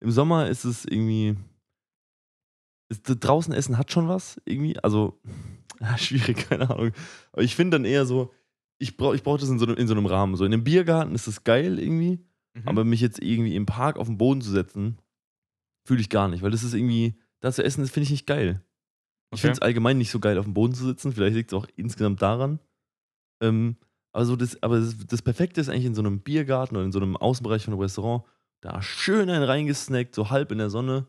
Im 0.00 0.10
Sommer 0.10 0.48
ist 0.48 0.64
es 0.64 0.84
irgendwie. 0.84 1.36
Ist, 2.88 3.02
draußen 3.04 3.52
essen 3.54 3.78
hat 3.78 3.90
schon 3.92 4.08
was, 4.08 4.40
irgendwie. 4.44 4.78
Also, 4.80 5.18
ah, 5.80 5.96
schwierig, 5.98 6.48
keine 6.48 6.70
Ahnung. 6.70 6.92
Aber 7.32 7.42
ich 7.42 7.54
finde 7.56 7.76
dann 7.78 7.84
eher 7.84 8.06
so, 8.06 8.32
ich 8.78 8.96
brauche 8.96 9.14
ich 9.14 9.22
brauch 9.22 9.38
das 9.38 9.48
in 9.48 9.58
so, 9.58 9.66
einem, 9.66 9.76
in 9.76 9.86
so 9.86 9.94
einem 9.94 10.06
Rahmen. 10.06 10.36
So 10.36 10.44
in 10.44 10.52
einem 10.52 10.64
Biergarten 10.64 11.14
ist 11.14 11.26
das 11.26 11.44
geil 11.44 11.78
irgendwie. 11.78 12.24
Mhm. 12.54 12.68
Aber 12.68 12.84
mich 12.84 13.00
jetzt 13.00 13.22
irgendwie 13.22 13.56
im 13.56 13.66
Park 13.66 13.96
auf 13.98 14.06
den 14.06 14.18
Boden 14.18 14.40
zu 14.40 14.50
setzen, 14.50 14.98
fühle 15.86 16.00
ich 16.00 16.10
gar 16.10 16.28
nicht, 16.28 16.42
weil 16.42 16.50
das 16.50 16.62
ist 16.62 16.74
irgendwie, 16.74 17.14
da 17.40 17.52
zu 17.52 17.62
essen, 17.64 17.82
das 17.82 17.90
finde 17.90 18.04
ich 18.04 18.10
nicht 18.10 18.26
geil. 18.26 18.62
Ich 19.32 19.38
Okay. 19.38 19.40
finde 19.42 19.52
es 19.54 19.62
allgemein 19.62 19.98
nicht 19.98 20.10
so 20.10 20.20
geil, 20.20 20.38
auf 20.38 20.44
dem 20.44 20.54
Boden 20.54 20.74
zu 20.74 20.84
sitzen. 20.84 21.12
Vielleicht 21.12 21.34
liegt 21.36 21.52
es 21.52 21.58
auch 21.58 21.66
insgesamt 21.76 22.22
daran. 22.22 22.60
Ähm, 23.42 23.76
aber 24.12 24.24
so 24.26 24.36
das, 24.36 24.62
aber 24.62 24.78
das, 24.78 24.96
das 25.06 25.22
Perfekte 25.22 25.60
ist 25.60 25.68
eigentlich 25.68 25.86
in 25.86 25.94
so 25.96 26.02
einem 26.02 26.20
Biergarten 26.20 26.76
oder 26.76 26.84
in 26.84 26.92
so 26.92 27.00
einem 27.00 27.16
Außenbereich 27.16 27.64
von 27.64 27.74
einem 27.74 27.80
Restaurant, 27.82 28.22
da 28.60 28.80
schön 28.80 29.28
einen 29.28 29.42
reingesnackt, 29.42 30.14
so 30.14 30.30
halb 30.30 30.52
in 30.52 30.58
der 30.58 30.70
Sonne. 30.70 31.08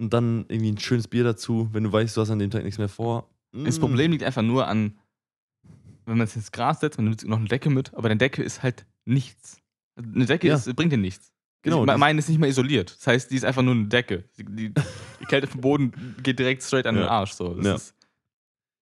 Und 0.00 0.12
dann 0.12 0.44
irgendwie 0.48 0.72
ein 0.72 0.78
schönes 0.78 1.08
Bier 1.08 1.24
dazu, 1.24 1.68
wenn 1.72 1.84
du 1.84 1.92
weißt, 1.92 2.16
du 2.16 2.20
hast 2.20 2.30
an 2.30 2.38
dem 2.40 2.50
Tag 2.50 2.64
nichts 2.64 2.78
mehr 2.78 2.88
vor. 2.88 3.30
Das 3.52 3.78
Mm. 3.78 3.80
Problem 3.80 4.10
liegt 4.12 4.24
einfach 4.24 4.42
nur 4.42 4.66
an, 4.68 4.98
wenn 6.08 6.18
man 6.18 6.26
es 6.26 6.36
ins 6.36 6.52
Gras 6.52 6.80
setzt, 6.80 6.98
man 6.98 7.06
nimmt 7.06 7.26
noch 7.26 7.38
eine 7.38 7.48
Decke 7.48 7.70
mit, 7.70 7.94
aber 7.94 8.08
eine 8.08 8.16
Decke 8.18 8.42
ist 8.42 8.62
halt 8.62 8.86
nichts. 9.04 9.60
Eine 9.96 10.26
Decke 10.26 10.46
Ja. 10.48 10.54
ist, 10.56 10.74
bringt 10.76 10.92
dir 10.92 10.98
nichts. 10.98 11.32
Genau, 11.62 11.84
Ich, 11.84 11.96
meine 11.96 12.18
ist 12.20 12.28
nicht 12.28 12.38
mal 12.38 12.48
isoliert. 12.48 12.96
Das 12.98 13.06
heißt, 13.08 13.30
die 13.30 13.36
ist 13.36 13.44
einfach 13.44 13.62
nur 13.62 13.74
eine 13.74 13.86
Decke. 13.88 14.24
Die, 14.38 14.44
die, 14.44 14.72
Kälte 15.26 15.46
vom 15.48 15.60
Boden 15.60 15.92
geht 16.22 16.38
direkt 16.38 16.62
straight 16.62 16.86
an 16.86 16.94
den 16.94 17.04
Ja. 17.04 17.10
Arsch. 17.10 17.32
So. 17.32 17.56
Ja. 17.60 17.74
ist, 17.74 17.94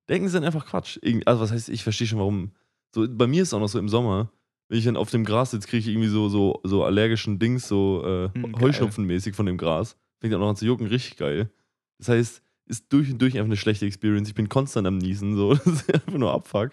Denken 0.09 0.29
sind 0.29 0.45
einfach 0.45 0.67
Quatsch. 0.67 0.99
Also, 1.25 1.41
was 1.41 1.51
heißt, 1.53 1.69
ich 1.69 1.83
verstehe 1.83 2.07
schon, 2.07 2.19
warum. 2.19 2.53
So, 2.95 3.07
bei 3.09 3.27
mir 3.27 3.43
ist 3.43 3.49
es 3.49 3.55
auch 3.55 3.61
noch 3.61 3.69
so 3.69 3.79
im 3.79 3.89
Sommer, 3.89 4.31
wenn 4.69 4.79
ich 4.79 4.85
dann 4.85 4.97
auf 4.97 5.11
dem 5.11 5.25
Gras 5.25 5.51
sitze, 5.53 5.67
kriege 5.69 5.81
ich 5.81 5.89
irgendwie 5.89 6.09
so, 6.09 6.29
so, 6.29 6.61
so 6.65 6.85
allergischen 6.85 7.39
Dings, 7.39 7.67
so 7.67 8.05
äh, 8.05 8.29
Hm. 8.35 8.61
Heuschnupfenmäßig 8.61 9.35
von 9.35 9.47
dem 9.47 9.57
Gras. 9.59 9.97
Fängt 10.21 10.35
auch 10.35 10.49
an 10.49 10.57
zu 10.57 10.65
jucken, 10.67 10.87
richtig 10.87 11.17
geil. 11.17 11.51
Das 11.99 12.09
heißt, 12.09 12.43
ist 12.67 12.93
durch 12.93 13.11
und 13.11 13.21
durch 13.23 13.35
einfach 13.35 13.47
eine 13.47 13.57
schlechte 13.57 13.87
Experience. 13.87 14.29
Ich 14.29 14.35
bin 14.35 14.49
konstant 14.49 14.87
am 14.87 14.99
Niesen, 14.99 15.35
so. 15.37 15.55
Das 15.65 15.67
ist 15.67 15.93
einfach 15.95 16.13
nur 16.19 16.33
Abfuck. 16.33 16.71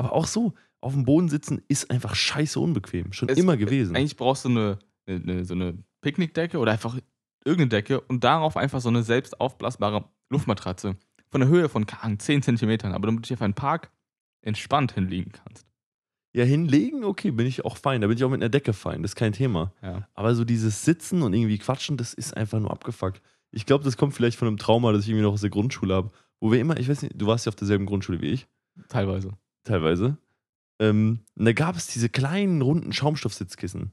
Aber 0.00 0.12
auch 0.14 0.26
so, 0.26 0.54
auf 0.80 0.94
dem 0.94 1.04
Boden 1.04 1.28
sitzen 1.28 1.60
ist 1.68 1.90
einfach 1.90 2.14
scheiße 2.14 2.58
unbequem. 2.58 3.12
Schon 3.12 3.28
Es- 3.28 3.36
immer 3.38 3.56
gewesen. 3.58 3.94
eigentlich 3.94 4.16
brauchst 4.16 4.46
du 4.46 4.48
eine, 4.48 4.78
eine, 5.06 5.44
so 5.44 5.52
eine 5.54 5.76
Picknickdecke 6.00 6.58
oder 6.58 6.72
einfach 6.72 6.98
irgendeine 7.44 7.68
Decke 7.82 8.00
und 8.00 8.24
darauf 8.24 8.56
einfach 8.56 8.80
so 8.80 8.88
eine 8.88 9.02
selbst 9.02 9.40
aufblasbare 9.40 10.04
Luftmatratze. 10.30 10.96
Von 11.30 11.42
der 11.42 11.50
Höhe 11.50 11.68
von 11.68 11.84
keine 11.86 12.02
Ahnung, 12.02 12.18
10 12.18 12.42
Zentimetern, 12.42 12.92
aber 12.94 13.06
damit 13.06 13.18
du 13.24 13.28
dich 13.28 13.34
auf 13.36 13.42
einen 13.42 13.54
Park 13.54 13.90
entspannt 14.42 14.92
hinlegen 14.92 15.32
kannst. 15.32 15.66
Ja, 16.32 16.44
hinlegen, 16.44 17.04
okay, 17.04 17.30
bin 17.30 17.46
ich 17.46 17.64
auch 17.64 17.76
fein. 17.76 18.00
Da 18.00 18.06
bin 18.06 18.16
ich 18.16 18.24
auch 18.24 18.30
mit 18.30 18.40
einer 18.40 18.48
Decke 18.48 18.72
fein. 18.72 19.02
Das 19.02 19.10
ist 19.12 19.16
kein 19.16 19.32
Thema. 19.32 19.72
Ja. 19.82 20.08
Aber 20.14 20.34
so 20.34 20.44
dieses 20.44 20.84
Sitzen 20.84 21.22
und 21.22 21.34
irgendwie 21.34 21.58
Quatschen, 21.58 21.96
das 21.98 22.14
ist 22.14 22.36
einfach 22.36 22.58
nur 22.60 22.70
abgefuckt. 22.70 23.20
Ich 23.50 23.66
glaube, 23.66 23.84
das 23.84 23.96
kommt 23.96 24.14
vielleicht 24.14 24.38
von 24.38 24.48
einem 24.48 24.56
Trauma, 24.56 24.92
das 24.92 25.02
ich 25.02 25.08
irgendwie 25.10 25.24
noch 25.24 25.32
aus 25.34 25.40
der 25.40 25.50
Grundschule 25.50 25.92
habe. 25.94 26.10
Wo 26.38 26.52
wir 26.52 26.60
immer, 26.60 26.78
ich 26.78 26.88
weiß 26.88 27.02
nicht, 27.02 27.20
du 27.20 27.26
warst 27.26 27.46
ja 27.46 27.50
auf 27.50 27.56
derselben 27.56 27.84
Grundschule 27.84 28.20
wie 28.22 28.28
ich, 28.28 28.46
Teilweise. 28.88 29.32
Teilweise. 29.70 30.16
Ähm, 30.80 31.20
und 31.36 31.44
da 31.44 31.52
gab 31.52 31.76
es 31.76 31.86
diese 31.88 32.08
kleinen, 32.08 32.62
runden 32.62 32.92
Schaumstoffsitzkissen. 32.92 33.92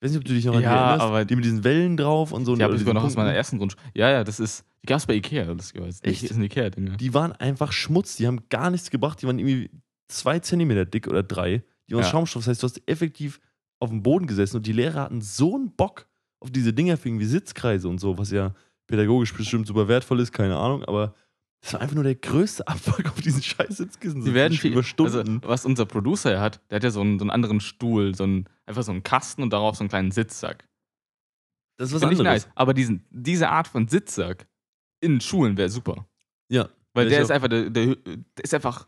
Ich 0.00 0.04
weiß 0.04 0.10
nicht, 0.12 0.18
ob 0.20 0.24
du 0.24 0.32
dich 0.34 0.44
noch 0.44 0.54
an 0.54 0.62
Ja, 0.62 0.70
erinnerst. 0.90 1.00
aber- 1.02 1.24
die 1.24 1.34
mit 1.36 1.44
diesen 1.44 1.64
Wellen 1.64 1.96
drauf 1.96 2.30
und 2.32 2.44
so. 2.44 2.54
Die 2.54 2.62
habe 2.62 2.70
oder 2.72 2.76
ich 2.76 2.80
sogar 2.86 2.94
diesen 2.94 3.02
noch 3.02 3.10
aus 3.10 3.16
meiner 3.16 3.32
ersten 3.34 3.58
Grundschule. 3.58 3.82
Ja, 3.94 4.10
ja, 4.10 4.22
das 4.24 4.38
ist. 4.38 4.64
Die 4.82 4.86
gab 4.86 4.98
es 4.98 5.06
bei 5.06 5.14
Ikea, 5.14 5.52
das 5.54 5.72
ist 5.72 6.06
Echt? 6.06 6.22
Das 6.22 6.30
sind 6.30 6.42
Ikea-Dinge. 6.42 6.96
Die 6.96 7.14
waren 7.14 7.32
einfach 7.32 7.72
Schmutz. 7.72 8.14
Die 8.16 8.28
haben 8.28 8.48
gar 8.48 8.70
nichts 8.70 8.90
gebracht. 8.90 9.20
Die 9.20 9.26
waren 9.26 9.40
irgendwie 9.40 9.70
zwei 10.06 10.38
Zentimeter 10.38 10.84
dick 10.84 11.08
oder 11.08 11.24
drei. 11.24 11.64
Die 11.88 11.94
waren 11.94 12.04
Ja. 12.04 12.08
Schaumstoff. 12.10 12.42
Das 12.44 12.48
heißt, 12.50 12.62
du 12.62 12.66
hast 12.68 12.80
effektiv 12.86 13.40
auf 13.80 13.90
dem 13.90 14.04
Boden 14.04 14.26
gesessen 14.28 14.56
und 14.58 14.66
die 14.66 14.72
Lehrer 14.72 15.02
hatten 15.02 15.20
so 15.20 15.56
einen 15.56 15.74
Bock 15.74 16.06
auf 16.40 16.52
diese 16.52 16.72
Dinger 16.72 16.96
für 16.96 17.08
irgendwie 17.08 17.24
Sitzkreise 17.26 17.88
und 17.88 17.98
so, 17.98 18.16
was 18.18 18.30
ja 18.30 18.54
pädagogisch 18.86 19.34
bestimmt 19.34 19.66
super 19.66 19.88
wertvoll 19.88 20.20
ist, 20.20 20.30
keine 20.32 20.56
Ahnung, 20.56 20.84
aber 20.84 21.14
das 21.60 21.72
war 21.72 21.80
einfach 21.80 21.94
nur 21.94 22.04
der 22.04 22.14
größte 22.14 22.66
Abfuck 22.68 23.06
auf 23.06 23.20
diesen 23.20 23.42
scheiß 23.42 23.76
Sitzkissen. 23.76 24.24
Die 24.24 24.34
werden 24.34 24.56
viel, 24.56 24.72
über 24.72 24.82
Stunden. 24.82 25.36
Also, 25.36 25.48
was 25.48 25.64
unser 25.64 25.86
Producer 25.86 26.32
ja 26.32 26.40
hat, 26.40 26.60
der 26.70 26.76
hat 26.76 26.84
ja 26.84 26.90
so 26.90 27.00
einen, 27.00 27.18
so 27.18 27.24
einen 27.24 27.30
anderen 27.30 27.60
Stuhl, 27.60 28.14
so 28.14 28.24
einen, 28.24 28.48
einfach 28.66 28.82
so 28.82 28.92
einen 28.92 29.02
Kasten 29.02 29.42
und 29.42 29.52
darauf 29.52 29.76
so 29.76 29.82
einen 29.82 29.88
kleinen 29.88 30.10
Sitzsack. 30.12 30.68
das 31.76 31.88
ist 31.88 31.94
was 31.94 32.02
Finde 32.02 32.14
ich 32.14 32.20
anderes. 32.20 32.44
nice. 32.46 32.52
Aber 32.54 32.74
diesen, 32.74 33.04
diese 33.10 33.48
Art 33.48 33.66
von 33.66 33.88
Sitzsack 33.88 34.46
in 35.00 35.20
Schulen 35.20 35.56
wäre 35.56 35.68
super. 35.68 36.06
Ja. 36.48 36.68
Weil 36.94 37.08
der 37.08 37.22
ist 37.22 37.30
einfach, 37.30 37.48
der, 37.48 37.70
der, 37.70 37.96
der 37.96 38.44
ist 38.44 38.54
einfach, 38.54 38.86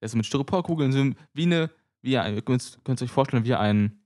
der 0.00 0.06
ist 0.06 0.14
mit 0.14 0.26
Styroporkugeln, 0.26 0.92
so 0.92 1.10
wie 1.32 1.42
eine, 1.42 1.70
wie 2.02 2.18
ein, 2.18 2.34
ihr 2.34 2.42
könnt 2.42 2.78
könnt 2.84 3.02
euch 3.02 3.10
vorstellen, 3.10 3.44
wie 3.44 3.54
ein 3.54 3.99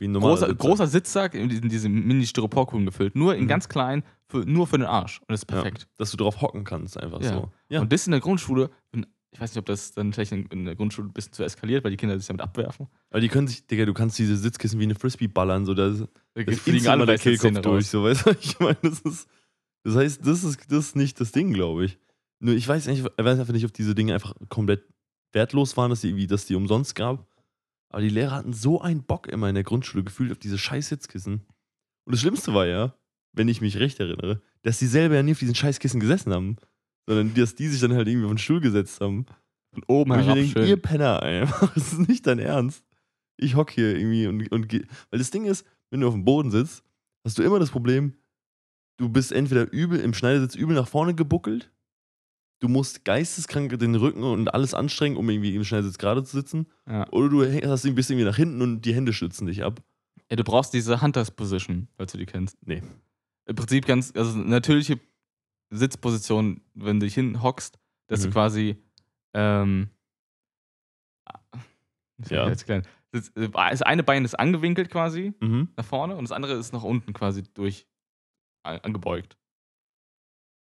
Wie 0.00 0.06
ein 0.08 0.12
normaler 0.12 0.32
großer, 0.34 0.46
Sitzsack. 0.48 0.58
großer 0.66 0.86
Sitzsack 0.88 1.34
in 1.34 1.48
diesen, 1.48 1.68
diese 1.68 1.88
Mini-Styroporkugeln 1.88 2.86
gefüllt. 2.86 3.14
Nur 3.14 3.34
in 3.36 3.44
Mhm. 3.44 3.48
ganz 3.48 3.68
klein, 3.68 4.02
für, 4.28 4.38
nur 4.38 4.66
für 4.66 4.78
den 4.78 4.86
Arsch. 4.86 5.20
Und 5.20 5.30
das 5.30 5.42
ist 5.42 5.50
Ja, 5.50 5.56
perfekt. 5.62 5.86
dass 5.98 6.10
du 6.10 6.16
drauf 6.16 6.40
hocken 6.40 6.64
kannst, 6.64 6.96
einfach 6.98 7.20
Ja. 7.22 7.32
so. 7.34 7.50
Ja. 7.68 7.80
Und 7.80 7.92
das 7.92 8.06
in 8.06 8.12
der 8.12 8.20
Grundschule, 8.20 8.70
ich 9.32 9.40
weiß 9.40 9.50
nicht, 9.52 9.58
ob 9.58 9.66
das 9.66 9.92
dann 9.92 10.12
vielleicht 10.12 10.32
in, 10.32 10.64
der 10.64 10.74
Grundschule 10.74 11.08
ein 11.08 11.12
bisschen 11.12 11.32
zu 11.32 11.44
eskaliert, 11.44 11.84
weil 11.84 11.90
die 11.92 11.96
Kinder 11.96 12.18
sich 12.18 12.26
damit 12.26 12.40
abwerfen. 12.40 12.88
Aber 13.10 13.20
die 13.20 13.28
können 13.28 13.46
sich, 13.46 13.66
Digga, 13.66 13.84
du 13.84 13.94
kannst 13.94 14.18
diese 14.18 14.36
Sitzkissen 14.36 14.80
wie 14.80 14.84
eine 14.84 14.94
Frisbee 14.96 15.28
ballern, 15.28 15.64
so 15.66 15.74
da 15.74 15.90
Da 15.90 16.42
das 16.42 16.58
fliegen 16.58 16.88
alle 16.88 17.06
der 17.06 17.18
Kehlkopf 17.18 17.60
durch, 17.60 17.86
so 17.88 18.02
weißt 18.02 18.26
du, 18.26 18.30
ich 18.40 18.58
meine, 18.58 18.78
das 18.82 19.00
ist, 19.00 19.28
das 19.84 19.94
heißt, 19.96 20.26
das 20.26 20.42
ist, 20.44 20.60
das 20.72 20.78
ist 20.86 20.96
nicht 20.96 21.20
das 21.20 21.30
Ding, 21.32 21.52
glaube 21.52 21.84
ich. 21.84 21.98
Nur 22.40 22.54
ich 22.54 22.66
weiß 22.66 22.86
nicht, 22.86 23.04
ich 23.04 23.24
weiß 23.24 23.38
einfach 23.38 23.52
nicht, 23.52 23.66
ob 23.66 23.72
diese 23.74 23.94
Dinge 23.94 24.14
einfach 24.14 24.34
komplett 24.48 24.82
wertlos 25.32 25.76
waren, 25.76 25.90
dass 25.90 26.00
die, 26.00 26.26
dass 26.26 26.46
die 26.46 26.54
umsonst 26.56 26.94
gab. 26.94 27.26
Aber 27.90 28.02
die 28.02 28.08
Lehrer 28.08 28.36
hatten 28.36 28.52
so 28.52 28.80
einen 28.80 29.02
Bock 29.02 29.28
immer 29.28 29.48
in 29.48 29.54
der 29.54 29.64
Grundschule 29.64 30.04
gefühlt 30.04 30.32
auf 30.32 30.38
diese 30.38 30.58
scheiß 30.58 30.88
Sitzkissen. 30.88 31.42
Und 32.04 32.12
das 32.12 32.20
Schlimmste 32.20 32.54
war 32.54 32.66
ja, 32.66 32.94
wenn 33.32 33.48
ich 33.48 33.60
mich 33.60 33.78
recht 33.78 34.00
erinnere, 34.00 34.40
dass 34.62 34.78
die 34.78 34.86
selber 34.86 35.16
ja 35.16 35.22
nie 35.22 35.32
auf 35.32 35.38
diesen 35.38 35.54
scheiß 35.54 35.78
Kissen 35.80 36.00
gesessen 36.00 36.32
haben. 36.32 36.56
sondern 37.06 37.34
dass 37.34 37.54
die 37.54 37.68
sich 37.68 37.80
dann 37.80 37.94
halt 37.94 38.08
irgendwie 38.08 38.26
auf 38.26 38.32
den 38.32 38.38
Stuhl 38.38 38.60
gesetzt 38.60 39.00
haben. 39.00 39.26
Von 39.72 39.82
oben 39.86 40.10
Und 40.12 40.20
ich 40.20 40.26
mir 40.26 40.46
schön. 40.46 40.66
ihr 40.66 40.76
Penner 40.76 41.22
einfach, 41.22 41.72
das 41.74 41.92
ist 41.92 42.08
nicht 42.08 42.26
dein 42.26 42.38
Ernst. 42.38 42.84
Ich 43.36 43.54
hock 43.56 43.70
hier 43.70 43.96
irgendwie 43.96 44.26
und, 44.26 44.50
und 44.52 44.68
geh. 44.68 44.84
Weil 45.10 45.18
das 45.18 45.30
Ding 45.30 45.44
ist, 45.44 45.64
wenn 45.90 46.00
du 46.00 46.08
auf 46.08 46.14
dem 46.14 46.24
Boden 46.24 46.50
sitzt, 46.50 46.84
hast 47.24 47.38
du 47.38 47.42
immer 47.42 47.58
das 47.58 47.70
Problem, 47.70 48.14
du 48.96 49.08
bist 49.08 49.32
entweder 49.32 49.72
übel 49.72 49.98
im 50.00 50.14
Schneidersitz 50.14 50.54
übel 50.54 50.74
nach 50.76 50.88
vorne 50.88 51.14
gebuckelt, 51.14 51.70
du 52.60 52.68
musst 52.68 53.04
geisteskrank 53.04 53.78
den 53.78 53.94
Rücken 53.94 54.22
und 54.22 54.52
alles 54.54 54.74
anstrengen, 54.74 55.16
um 55.16 55.28
irgendwie 55.28 55.54
im 55.56 55.64
Schneidersitz 55.64 55.98
gerade 55.98 56.22
zu 56.24 56.36
sitzen, 56.36 56.66
Ja. 56.86 57.08
oder 57.10 57.28
du 57.28 57.44
hast, 57.68 57.82
bist 57.94 58.10
irgendwie 58.10 58.26
nach 58.26 58.36
hinten 58.36 58.62
und 58.62 58.82
die 58.82 58.94
Hände 58.94 59.12
stützen 59.12 59.46
dich 59.46 59.64
ab. 59.64 59.82
ja, 60.30 60.36
du 60.36 60.44
brauchst 60.44 60.72
diese 60.74 61.00
Hunters 61.02 61.30
Position, 61.32 61.88
falls 61.96 62.12
du 62.12 62.18
die 62.18 62.26
kennst. 62.26 62.56
Nee. 62.66 62.82
Im 63.46 63.56
Prinzip 63.56 63.84
ganz, 63.86 64.12
also 64.14 64.38
natürliche 64.38 65.00
Sitzposition, 65.70 66.60
wenn 66.74 67.00
du 67.00 67.06
dich 67.06 67.14
hinhockst, 67.14 67.78
dass 68.06 68.20
Mhm. 68.20 68.24
du 68.26 68.30
quasi, 68.30 68.76
ähm, 69.34 69.88
Ja. 72.28 72.48
Jetzt 72.48 72.66
klein. 72.66 72.82
Das, 73.12 73.28
äh, 73.30 73.48
das 73.48 73.82
eine 73.82 74.02
Bein 74.02 74.24
ist 74.24 74.38
angewinkelt 74.38 74.90
quasi 74.90 75.32
Mhm. 75.40 75.68
nach 75.76 75.84
vorne 75.84 76.16
und 76.16 76.24
das 76.24 76.32
andere 76.32 76.52
ist 76.54 76.72
nach 76.72 76.82
unten 76.82 77.12
quasi 77.12 77.42
durch 77.54 77.86
angebeugt. 78.62 79.36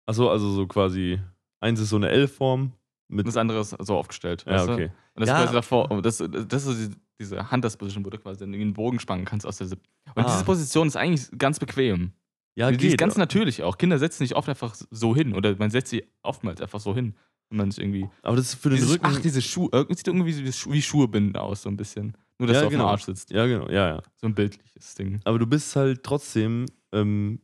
Achso, 0.06 0.30
also 0.30 0.50
so 0.52 0.66
quasi, 0.66 1.20
eins 1.62 1.80
ist 1.80 1.88
so 1.90 1.96
eine 1.96 2.08
L-Form 2.10 2.72
mit. 3.08 3.20
Und 3.20 3.26
das 3.28 3.36
andere 3.36 3.60
ist 3.60 3.76
so 3.80 3.96
aufgestellt. 3.96 4.44
ja, 4.46 4.52
weißt 4.54 4.68
du? 4.68 4.72
okay. 4.72 4.90
Und 5.14 5.20
das 5.20 5.28
Ja. 5.28 5.36
ist 5.38 5.42
quasi 5.44 5.54
davor, 5.54 6.02
das, 6.02 6.18
das 6.48 6.66
ist 6.66 6.92
die, 6.92 6.96
diese 7.20 7.50
Hunters 7.50 7.76
Position, 7.76 8.04
wo 8.04 8.10
du 8.10 8.18
quasi 8.18 8.40
dann 8.40 8.48
irgendwie 8.50 8.62
einen 8.64 8.74
Bogen 8.74 8.98
spannen 9.00 9.24
kannst 9.24 9.46
aus 9.46 9.58
der 9.58 9.66
Sippe. 9.68 9.82
Und 10.14 10.24
Ah. 10.24 10.32
diese 10.32 10.44
Position 10.44 10.86
ist 10.88 10.96
eigentlich 10.96 11.28
ganz 11.38 11.58
bequem. 11.58 12.12
Ja, 12.54 12.70
die 12.70 12.76
ist 12.86 12.90
geht. 12.92 12.98
ganz 12.98 13.16
natürlich 13.16 13.62
auch. 13.62 13.78
Kinder 13.78 13.98
setzen 13.98 14.24
sich 14.24 14.36
oft 14.36 14.48
einfach 14.48 14.74
so 14.90 15.14
hin 15.16 15.32
oder 15.34 15.56
man 15.56 15.70
setzt 15.70 15.90
sie 15.90 16.04
oftmals 16.22 16.60
einfach 16.60 16.80
so 16.80 16.94
hin. 16.94 17.14
Wenn 17.48 17.58
man 17.58 17.70
sich 17.70 17.82
irgendwie. 17.84 18.08
aber 18.22 18.36
das 18.36 18.46
ist 18.46 18.54
für 18.62 18.70
den 18.70 18.76
Dieses, 18.76 18.92
Rücken. 18.94 19.04
ach, 19.06 19.20
diese 19.20 19.42
Schuhe. 19.42 19.68
Irgendwie 19.72 19.94
sieht 19.94 20.06
irgendwie 20.06 20.44
wie, 20.44 20.52
Schu- 20.52 20.72
wie 20.72 20.80
Schuhe 20.82 21.06
binden 21.08 21.36
aus, 21.36 21.62
so 21.62 21.68
ein 21.68 21.76
bisschen. 21.76 22.16
Nur, 22.38 22.46
dass 22.46 22.54
Ja, 22.56 22.60
du 22.62 22.66
auf 22.68 22.72
genau. 22.72 22.84
dem 22.84 22.88
Arsch 22.88 23.02
sitzt. 23.04 23.30
ja, 23.30 23.46
genau, 23.46 23.68
ja, 23.68 23.88
ja. 23.88 24.02
So 24.16 24.26
ein 24.26 24.34
bildliches 24.34 24.94
Ding. 24.94 25.20
Aber 25.24 25.38
du 25.38 25.46
bist 25.46 25.76
halt 25.76 26.02
trotzdem 26.02 26.64
ähm, 26.92 27.40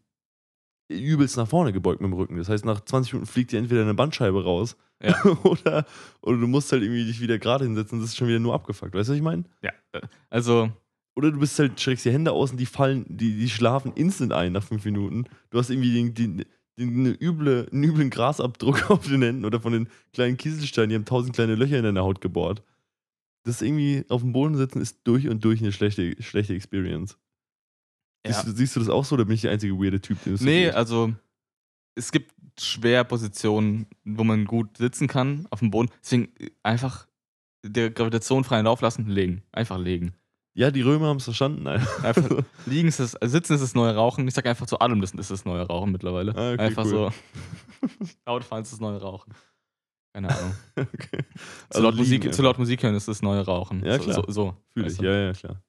übelst 0.89 1.37
nach 1.37 1.49
vorne 1.49 1.73
gebeugt 1.73 2.01
mit 2.01 2.11
dem 2.11 2.15
Rücken. 2.15 2.37
Das 2.37 2.49
heißt, 2.49 2.65
nach 2.65 2.81
20 2.81 3.13
Minuten 3.13 3.31
fliegt 3.31 3.53
dir 3.53 3.59
entweder 3.59 3.83
eine 3.83 3.95
Bandscheibe 3.95 4.43
raus 4.43 4.77
Ja. 5.03 5.15
oder, 5.45 5.87
oder 6.23 6.39
du 6.39 6.47
musst 6.47 6.73
halt 6.73 6.83
irgendwie 6.83 7.05
dich 7.05 7.21
wieder 7.21 7.39
gerade 7.39 7.65
hinsetzen 7.65 7.99
und 7.99 8.03
das 8.03 8.11
ist 8.11 8.17
schon 8.17 8.29
wieder 8.29 8.39
nur 8.39 8.55
abgefuckt. 8.55 8.95
Weißt 8.95 9.09
du, 9.09 9.13
was 9.13 9.17
ich 9.17 9.23
meine? 9.23 9.45
Ja. 9.63 9.73
Also, 10.31 10.71
Oder 11.15 11.31
du 11.31 11.39
bist 11.39 11.59
halt, 11.59 11.81
streckst 11.81 12.05
die 12.05 12.13
Hände 12.13 12.33
aus 12.33 12.51
und 12.53 12.59
die 12.59 12.67
fallen, 12.67 13.05
die, 13.09 13.39
die 13.39 13.51
schlafen 13.51 13.93
instant 13.95 14.33
ein 14.33 14.53
nach 14.53 14.63
fünf 14.63 14.85
Minuten. 14.85 15.25
Du 15.51 15.59
hast 15.59 15.71
irgendwie 15.71 15.93
den, 15.93 16.15
den, 16.15 16.45
den, 16.79 16.99
eine 16.99 17.11
üble, 17.21 17.69
einen 17.73 17.85
üblen 17.85 18.11
Grasabdruck 18.11 18.91
auf 18.91 19.07
den 19.07 19.23
Händen 19.23 19.45
oder 19.45 19.61
von 19.61 19.73
den 19.73 19.89
kleinen 20.13 20.37
Kieselsteinen, 20.37 20.91
die 20.91 20.97
haben 20.97 21.05
tausend 21.05 21.35
kleine 21.35 21.55
Löcher 21.55 21.79
in 21.79 21.85
deiner 21.85 22.03
Haut 22.03 22.21
gebohrt. 22.21 22.63
Das 23.45 23.63
irgendwie 23.63 24.05
auf 24.09 24.21
dem 24.21 24.33
Boden 24.33 24.57
sitzen 24.57 24.81
ist 24.81 25.01
durch 25.05 25.29
und 25.29 25.45
durch 25.45 25.61
eine 25.61 25.73
schlechte, 25.73 26.21
schlechte 26.23 26.55
Experience. 26.55 27.17
Ja. 28.27 28.33
Siehst, 28.33 28.47
du, 28.47 28.53
siehst 28.53 28.77
du 28.77 28.81
das 28.81 28.89
auch 28.89 29.05
so 29.05 29.15
oder 29.15 29.25
bin 29.25 29.35
ich 29.35 29.43
der 29.43 29.53
einzige 29.53 29.75
weirde 29.79 30.01
Typ, 30.01 30.23
den 30.25 30.35
es 30.35 30.41
so 30.41 30.47
Nee, 30.47 30.67
geht? 30.67 30.75
also 30.75 31.13
es 31.95 32.13
gibt 32.13 32.33
schwer 32.61 33.05
Positionen, 33.05 33.87
wo 34.05 34.25
man 34.25 34.45
gut 34.45 34.77
sitzen 34.77 35.09
kann 35.09 35.47
auf 35.51 35.61
dem 35.61 35.71
Boden. 35.71 35.91
Deswegen 36.03 36.33
äh, 36.39 36.51
einfach 36.63 37.07
der 37.65 37.91
Gravitation 37.91 38.45
freien 38.45 38.65
Lauf 38.65 38.81
lassen, 38.81 39.07
legen. 39.09 39.43
Einfach 39.53 39.79
legen. 39.79 40.15
Ja, 40.55 40.71
die 40.71 40.83
Römer 40.83 41.07
haben 41.07 41.17
es 41.19 41.25
verstanden. 41.25 41.67
Einfach 41.67 42.45
liegen 42.67 42.89
ist 42.89 43.01
also 43.01 43.33
sitzen 43.33 43.55
ist 43.55 43.63
das 43.63 43.75
neue 43.75 43.95
Rauchen. 43.95 44.27
Ich 44.27 44.35
sag 44.35 44.47
einfach 44.47 44.67
zu 44.67 44.79
allem, 44.79 45.01
das 45.01 45.13
ist 45.13 45.31
das 45.31 45.45
neue 45.45 45.63
Rauchen 45.63 45.93
mittlerweile. 45.93 46.35
Ah, 46.35 46.53
okay, 46.53 46.63
einfach 46.63 46.85
cool. 46.85 47.13
so. 47.81 48.07
Autofahren 48.25 48.63
ist 48.63 48.73
das 48.73 48.81
neue 48.81 49.01
Rauchen. 49.01 49.33
Keine 50.13 50.31
Ahnung. 50.31 50.55
okay. 50.77 51.25
zu, 51.71 51.81
laut 51.81 51.95
liegen 51.95 52.09
Musik, 52.09 52.35
zu 52.35 52.43
laut 52.43 52.59
Musik 52.59 52.83
hören 52.83 52.95
ist 52.95 53.07
das 53.07 53.23
neue 53.23 53.45
Rauchen. 53.45 53.85
Ja, 53.85 53.99
so, 53.99 54.05
klar. 54.05 54.15
So, 54.15 54.33
so 54.33 54.57
Fühl 54.73 54.85
weißt 54.87 54.97
ich, 54.97 55.05
ja, 55.05 55.17
ja, 55.27 55.33
klar. 55.33 55.63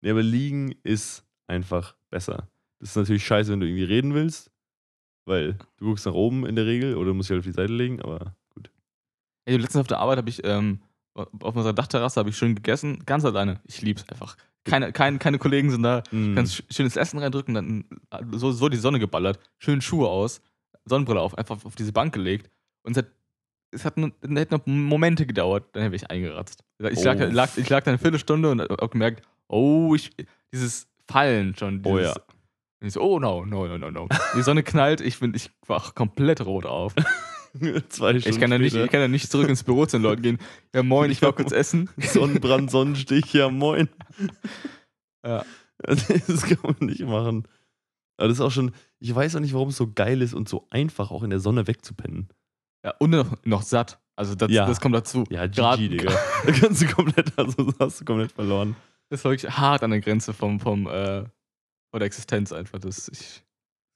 Nee, 0.00 0.10
aber 0.10 0.22
liegen 0.22 0.74
ist 0.82 1.24
einfach 1.46 1.94
besser. 2.10 2.48
Das 2.80 2.90
ist 2.90 2.96
natürlich 2.96 3.24
scheiße, 3.26 3.52
wenn 3.52 3.60
du 3.60 3.66
irgendwie 3.66 3.84
reden 3.84 4.14
willst, 4.14 4.50
weil 5.26 5.54
du 5.76 5.84
guckst 5.86 6.06
nach 6.06 6.14
oben 6.14 6.46
in 6.46 6.56
der 6.56 6.66
Regel 6.66 6.96
oder 6.96 7.14
musst 7.14 7.28
dich 7.30 7.34
halt 7.34 7.40
auf 7.40 7.46
die 7.46 7.52
Seite 7.52 7.72
legen, 7.72 8.00
aber 8.02 8.34
gut. 8.54 8.70
Ey, 9.44 9.56
letztens 9.56 9.80
auf 9.82 9.86
der 9.86 9.98
Arbeit 9.98 10.18
habe 10.18 10.28
ich 10.28 10.42
ähm, 10.44 10.80
auf 11.14 11.54
unserer 11.54 11.74
Dachterrasse 11.74 12.18
habe 12.18 12.30
ich 12.30 12.36
schön 12.36 12.54
gegessen, 12.54 13.04
ganz 13.04 13.24
alleine. 13.24 13.60
Ich 13.64 13.82
lieb's 13.82 14.08
einfach. 14.08 14.36
Keine, 14.64 14.92
kein, 14.92 15.18
keine 15.18 15.38
Kollegen 15.38 15.70
sind 15.70 15.82
da. 15.82 16.02
Mm. 16.12 16.34
Ganz 16.36 16.54
sch- 16.54 16.62
schönes 16.72 16.96
Essen 16.96 17.18
reindrücken, 17.18 17.54
dann 17.54 17.84
äh, 18.10 18.22
so, 18.32 18.52
so 18.52 18.68
die 18.68 18.76
Sonne 18.78 18.98
geballert, 18.98 19.38
schön 19.58 19.80
Schuhe 19.82 20.08
aus, 20.08 20.40
Sonnenbrille 20.84 21.20
auf, 21.20 21.36
einfach 21.36 21.64
auf 21.64 21.74
diese 21.74 21.92
Bank 21.92 22.14
gelegt. 22.14 22.48
Und 22.84 22.92
es 22.92 22.98
hat, 22.98 23.10
es 23.72 23.84
hat, 23.84 23.96
nur, 23.96 24.12
es 24.20 24.30
hätte 24.30 24.54
noch 24.54 24.66
Momente 24.66 25.26
gedauert, 25.26 25.64
dann 25.72 25.82
hätte 25.82 25.96
ich 25.96 26.08
eingeratzt. 26.10 26.64
Ich 26.90 27.02
lag, 27.04 27.16
Oh. 27.20 27.24
lag, 27.30 27.50
ich 27.56 27.68
lag 27.68 27.82
da 27.84 27.90
eine 27.90 27.98
Viertelstunde 27.98 28.50
und 28.50 28.60
habe 28.60 28.88
gemerkt, 28.88 29.26
oh, 29.48 29.94
ich, 29.94 30.10
dieses 30.52 30.86
Fallen 31.10 31.56
schon. 31.56 31.82
Dieses, 31.82 31.92
Oh 31.92 31.98
ja. 32.00 32.12
Und 32.80 32.88
ich 32.88 32.92
so, 32.94 33.00
oh 33.00 33.18
no, 33.20 33.44
no, 33.44 33.66
no, 33.66 33.78
no, 33.78 33.90
no. 33.90 34.08
Die 34.36 34.42
Sonne 34.42 34.62
knallt, 34.62 35.00
ich, 35.00 35.20
bin, 35.20 35.34
ich 35.34 35.50
wach 35.66 35.94
komplett 35.94 36.44
rot 36.44 36.66
auf. 36.66 36.94
Zwei 37.90 38.18
Stunden 38.18 38.28
Ich 38.28 38.40
kann, 38.40 38.50
da 38.50 38.58
nicht, 38.58 38.74
ich 38.74 38.90
kann 38.90 39.00
da 39.00 39.08
nicht 39.08 39.30
zurück 39.30 39.48
ins 39.48 39.62
Büro 39.62 39.86
zu 39.86 39.98
den 39.98 40.02
Leuten 40.02 40.22
gehen. 40.22 40.38
Ja, 40.74 40.82
moin, 40.82 41.10
ich 41.10 41.20
war 41.22 41.32
kurz 41.32 41.52
essen. 41.52 41.90
Sonnenbrand, 41.98 42.70
Sonnenstich, 42.70 43.32
ja 43.32 43.48
moin. 43.50 43.88
Ja. 45.24 45.44
Das 45.78 46.42
kann 46.42 46.58
man 46.62 46.76
nicht 46.80 47.00
machen. 47.04 47.46
Aber 48.16 48.28
das 48.28 48.38
ist 48.38 48.40
auch 48.40 48.50
schon, 48.50 48.72
ich 48.98 49.14
weiß 49.14 49.36
auch 49.36 49.40
nicht, 49.40 49.54
warum 49.54 49.68
es 49.68 49.76
so 49.76 49.90
geil 49.92 50.20
ist 50.22 50.34
und 50.34 50.48
so 50.48 50.66
einfach 50.70 51.10
auch 51.12 51.22
in 51.22 51.30
der 51.30 51.38
Sonne 51.40 51.66
wegzupennen. 51.66 52.28
Ja, 52.84 52.94
und 52.98 53.10
noch, 53.10 53.36
noch 53.44 53.62
satt. 53.62 54.00
Also 54.16 54.34
das, 54.34 54.50
Ja. 54.50 54.66
das 54.66 54.80
kommt 54.80 54.94
dazu. 54.94 55.24
Ja, 55.30 55.46
GG, 55.46 55.88
Digga. 55.88 56.12
Da 56.44 56.52
kannst 56.52 56.82
du 56.82 56.86
komplett, 56.86 57.36
also 57.38 57.72
hast 57.78 58.00
du 58.00 58.04
komplett 58.04 58.32
verloren. 58.32 58.74
Das 59.12 59.20
ist 59.20 59.24
wirklich 59.24 59.58
hart 59.58 59.82
an 59.82 59.90
der 59.90 60.00
Grenze 60.00 60.32
vom, 60.32 60.58
vom 60.58 60.86
äh, 60.86 61.24
von 61.90 62.00
der 62.00 62.06
Existenz 62.06 62.50
einfach. 62.50 62.78
Das, 62.78 63.10
ich, 63.10 63.42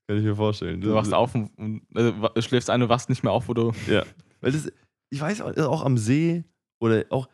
Kann 0.06 0.18
ich 0.18 0.24
mir 0.24 0.36
vorstellen. 0.36 0.82
du 0.82 0.92
wachst 0.92 1.14
auf 1.14 1.34
und, 1.34 1.56
und 1.56 1.86
also, 1.94 2.28
schläfst 2.42 2.68
ein 2.68 2.82
und 2.82 2.90
wachst 2.90 3.08
nicht 3.08 3.24
mehr 3.24 3.32
auf, 3.32 3.48
wo 3.48 3.54
du. 3.54 3.72
Weil 4.42 4.52
das, 4.52 4.70
ich 5.08 5.18
weiß 5.18 5.40
auch, 5.40 5.56
auch 5.56 5.86
am 5.86 5.96
See 5.96 6.44
oder 6.82 7.06
auch, 7.08 7.30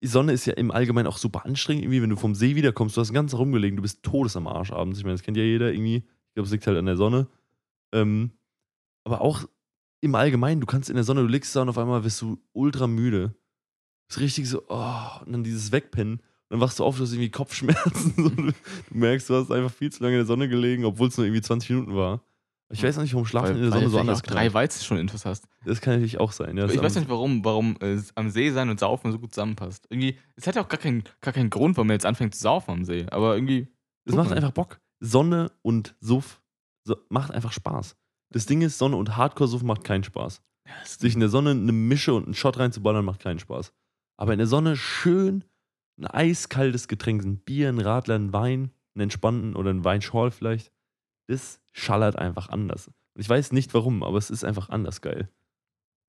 die 0.00 0.06
Sonne 0.06 0.32
ist 0.32 0.46
ja 0.46 0.54
im 0.54 0.70
Allgemeinen 0.70 1.08
auch 1.08 1.18
super 1.18 1.44
anstrengend, 1.44 1.82
irgendwie, 1.82 2.02
wenn 2.02 2.10
du 2.10 2.14
vom 2.14 2.36
See 2.36 2.54
wiederkommst, 2.54 2.96
du 2.96 3.00
hast 3.00 3.12
Tag 3.12 3.34
rumgelegen, 3.34 3.74
du 3.74 3.82
bist 3.82 4.04
todes 4.04 4.36
am 4.36 4.46
Arsch 4.46 4.70
abends. 4.70 5.00
Ich 5.00 5.04
meine, 5.04 5.14
das 5.14 5.24
kennt 5.24 5.36
ja 5.36 5.42
jeder 5.42 5.72
irgendwie. 5.72 5.96
Ich 5.96 6.34
glaube, 6.36 6.46
es 6.46 6.52
liegt 6.52 6.68
halt 6.68 6.78
an 6.78 6.86
der 6.86 6.96
Sonne. 6.96 7.26
Ähm, 7.92 8.30
aber 9.04 9.22
auch 9.22 9.44
im 10.00 10.14
Allgemeinen, 10.14 10.60
du 10.60 10.68
kannst 10.68 10.88
in 10.88 10.94
der 10.94 11.02
Sonne, 11.02 11.22
du 11.22 11.26
liegst 11.26 11.56
da 11.56 11.62
und 11.62 11.68
auf 11.68 11.78
einmal 11.78 12.04
wirst 12.04 12.22
du 12.22 12.38
ultra 12.52 12.86
müde. 12.86 13.34
Ist 14.08 14.20
richtig 14.20 14.48
so, 14.48 14.62
oh, 14.68 15.20
und 15.26 15.32
dann 15.32 15.42
dieses 15.42 15.72
Wegpennen. 15.72 16.22
Dann 16.50 16.60
wachst 16.60 16.78
du 16.78 16.84
auf, 16.84 16.96
du 16.96 17.02
hast 17.02 17.12
irgendwie 17.12 17.30
Kopfschmerzen. 17.30 18.14
So, 18.16 18.28
du, 18.30 18.52
merkst, 18.90 19.28
du 19.28 19.34
hast 19.34 19.50
einfach 19.50 19.72
viel 19.72 19.92
zu 19.92 20.02
lange 20.02 20.16
in 20.16 20.20
der 20.20 20.26
Sonne 20.26 20.48
gelegen, 20.48 20.84
obwohl 20.84 21.08
es 21.08 21.16
nur 21.16 21.26
irgendwie 21.26 21.42
20 21.42 21.70
Minuten 21.70 21.94
war. 21.94 22.22
Ich 22.70 22.82
weiß 22.82 22.98
auch 22.98 23.02
nicht, 23.02 23.14
warum 23.14 23.26
Schlafen 23.26 23.56
in 23.56 23.62
der 23.62 23.72
Sonne 23.72 23.88
so 23.88 23.98
anders 23.98 24.18
auch 24.18 24.22
drei 24.22 24.34
knallt. 24.34 24.54
Weizen 24.54 24.84
schon 24.84 24.98
Intus 24.98 25.24
hast. 25.24 25.48
Das 25.64 25.80
kann 25.80 25.94
natürlich 25.94 26.20
auch 26.20 26.32
sein. 26.32 26.56
Ja, 26.58 26.66
ich 26.66 26.82
weiß 26.82 26.96
nicht, 26.96 27.08
warum, 27.08 27.44
warum 27.44 27.76
äh, 27.80 27.98
am 28.14 28.28
See 28.28 28.50
sein 28.50 28.68
und 28.68 28.78
Saufen 28.78 29.10
so 29.10 29.18
gut 29.18 29.32
zusammenpasst. 29.32 29.86
Irgendwie, 29.88 30.18
es 30.36 30.46
hat 30.46 30.54
ja 30.54 30.62
auch 30.62 30.68
gar 30.68 30.78
keinen, 30.78 31.04
gar 31.22 31.32
keinen 31.32 31.48
Grund, 31.48 31.76
warum 31.76 31.86
man 31.86 31.94
jetzt 31.94 32.04
anfängt 32.04 32.34
zu 32.34 32.42
saufen 32.42 32.70
am 32.72 32.84
See. 32.84 33.06
Aber 33.10 33.34
irgendwie. 33.34 33.68
Es 34.04 34.14
macht 34.14 34.32
einfach 34.32 34.50
Bock. 34.50 34.80
Sonne 35.00 35.50
und 35.62 35.94
Suff 36.00 36.42
so, 36.84 36.96
macht 37.08 37.30
einfach 37.30 37.52
Spaß. 37.52 37.96
Das 38.30 38.46
Ding 38.46 38.60
ist, 38.60 38.78
Sonne 38.78 38.96
und 38.96 39.16
Hardcore-Suff 39.16 39.62
macht 39.62 39.84
keinen 39.84 40.04
Spaß. 40.04 40.42
Sich 40.84 41.14
in 41.14 41.20
der 41.20 41.28
Sonne 41.30 41.50
eine 41.52 41.72
Mische 41.72 42.12
und 42.12 42.24
einen 42.24 42.34
Shot 42.34 42.58
reinzuballern, 42.58 43.04
macht 43.04 43.20
keinen 43.20 43.38
Spaß. 43.38 43.72
Aber 44.18 44.32
in 44.32 44.38
der 44.38 44.46
Sonne 44.46 44.76
schön 44.76 45.44
ein 45.98 46.06
eiskaltes 46.06 46.88
Getränk, 46.88 47.24
ein 47.24 47.38
Bier, 47.38 47.68
ein 47.68 47.80
Radler, 47.80 48.14
ein 48.16 48.32
Wein, 48.32 48.70
einen 48.94 49.02
entspannten 49.04 49.56
oder 49.56 49.70
ein 49.70 49.84
Weinschorl 49.84 50.30
vielleicht, 50.30 50.72
das 51.28 51.60
schallert 51.72 52.16
einfach 52.16 52.48
anders. 52.48 52.88
Und 52.88 53.20
ich 53.20 53.28
weiß 53.28 53.52
nicht 53.52 53.74
warum, 53.74 54.02
aber 54.02 54.18
es 54.18 54.30
ist 54.30 54.44
einfach 54.44 54.68
anders 54.68 55.00
geil. 55.00 55.28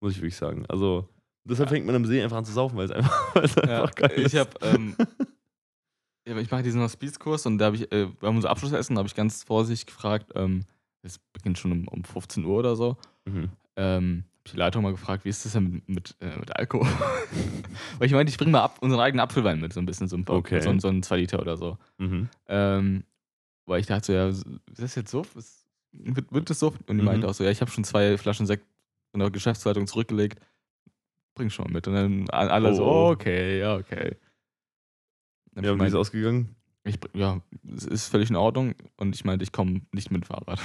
Muss 0.01 0.13
ich 0.13 0.19
wirklich 0.19 0.37
sagen. 0.37 0.65
Also, 0.67 1.09
deshalb 1.43 1.69
Ja. 1.69 1.75
fängt 1.75 1.85
man 1.85 1.95
am 1.95 2.05
See 2.05 2.21
einfach 2.21 2.37
an 2.37 2.45
zu 2.45 2.53
saufen, 2.53 2.77
weil 2.77 2.85
es 2.85 2.91
einfach, 2.91 3.11
weil 3.35 3.45
es 3.45 3.55
Ja, 3.55 3.81
einfach 3.81 3.95
geil 3.95 4.11
ist. 4.11 4.33
ich 4.33 4.39
habe 4.39 4.51
ähm, 4.61 4.95
ich 6.25 6.51
mache 6.51 6.63
diesen 6.63 6.81
Hospizkurs 6.81 7.45
und 7.45 7.57
da 7.57 7.65
habe 7.65 7.75
ich, 7.75 7.91
äh, 7.91 8.05
beim 8.19 8.35
unser 8.35 8.49
Abschlussessen 8.51 8.97
habe 8.97 9.07
ich 9.07 9.15
ganz 9.15 9.43
vorsichtig 9.43 9.87
gefragt, 9.87 10.31
ähm, 10.35 10.65
es 11.01 11.17
beginnt 11.33 11.57
schon 11.57 11.71
um, 11.71 11.87
um 11.87 12.03
15 12.03 12.45
Uhr 12.45 12.59
oder 12.59 12.75
so, 12.75 12.97
Mhm. 13.25 13.49
ähm, 13.75 14.23
die 14.51 14.57
Leitung 14.57 14.83
mal 14.83 14.91
gefragt, 14.91 15.25
wie 15.25 15.29
ist 15.29 15.45
das 15.45 15.53
denn 15.53 15.71
mit, 15.71 15.89
mit, 15.89 16.15
äh, 16.21 16.37
mit 16.37 16.55
Alkohol? 16.55 16.87
Weil 17.97 18.07
ich 18.07 18.13
meinte, 18.13 18.31
ich 18.31 18.37
bringe 18.37 18.51
mal 18.51 18.61
ab, 18.63 18.77
unseren 18.81 18.99
eigenen 19.01 19.19
Apfelwein 19.21 19.59
mit, 19.59 19.73
so 19.73 19.79
ein 19.79 19.85
bisschen, 19.85 20.07
so 20.07 20.17
ein, 20.17 20.25
Okay. 20.27 20.61
so, 20.61 20.69
ein- 20.69 20.79
so 20.79 20.87
ein 20.87 21.03
2 21.03 21.17
Liter 21.17 21.39
oder 21.39 21.57
so. 21.57 21.77
Mhm. 21.97 22.29
Ähm, 22.47 23.03
weil 23.65 23.79
ich 23.81 23.87
dachte 23.87 24.05
so, 24.05 24.13
ja, 24.13 24.27
ist 24.29 24.45
das 24.77 24.95
jetzt 24.95 25.11
so? 25.11 25.21
Ist, 25.35 25.65
wird, 25.91 26.31
wird 26.31 26.49
das 26.49 26.59
so? 26.59 26.67
Und 26.87 26.87
die 26.89 26.93
Mhm. 26.95 27.05
meinte 27.05 27.27
auch 27.27 27.33
so, 27.33 27.43
ja, 27.43 27.51
ich 27.51 27.61
habe 27.61 27.69
schon 27.71 27.83
zwei 27.83 28.17
Flaschen 28.17 28.45
Sekt 28.45 28.65
von 29.11 29.19
der 29.19 29.29
Geschäftsleitung 29.29 29.87
zurückgelegt. 29.87 30.39
Bring 31.35 31.49
schon 31.49 31.65
mal 31.65 31.73
mit. 31.73 31.87
Und 31.87 31.93
dann 31.93 32.29
alle 32.29 32.73
so, 32.73 32.85
Oh. 32.85 33.09
okay, 33.11 33.59
ja, 33.59 33.75
okay. 33.75 34.15
Dann 35.53 35.63
Ja, 35.63 35.71
und 35.71 35.79
wie 35.79 35.83
ist 35.85 35.89
es 35.93 35.95
ausgegangen? 35.95 36.55
ich, 36.83 36.97
ja, 37.13 37.41
es 37.75 37.85
ist 37.85 38.07
völlig 38.07 38.29
in 38.29 38.35
Ordnung. 38.35 38.73
Und 38.97 39.15
ich 39.15 39.25
meinte, 39.25 39.43
ich 39.43 39.51
komme 39.51 39.81
nicht 39.93 40.11
mit 40.11 40.23
dem 40.23 40.25
Fahrrad. 40.25 40.59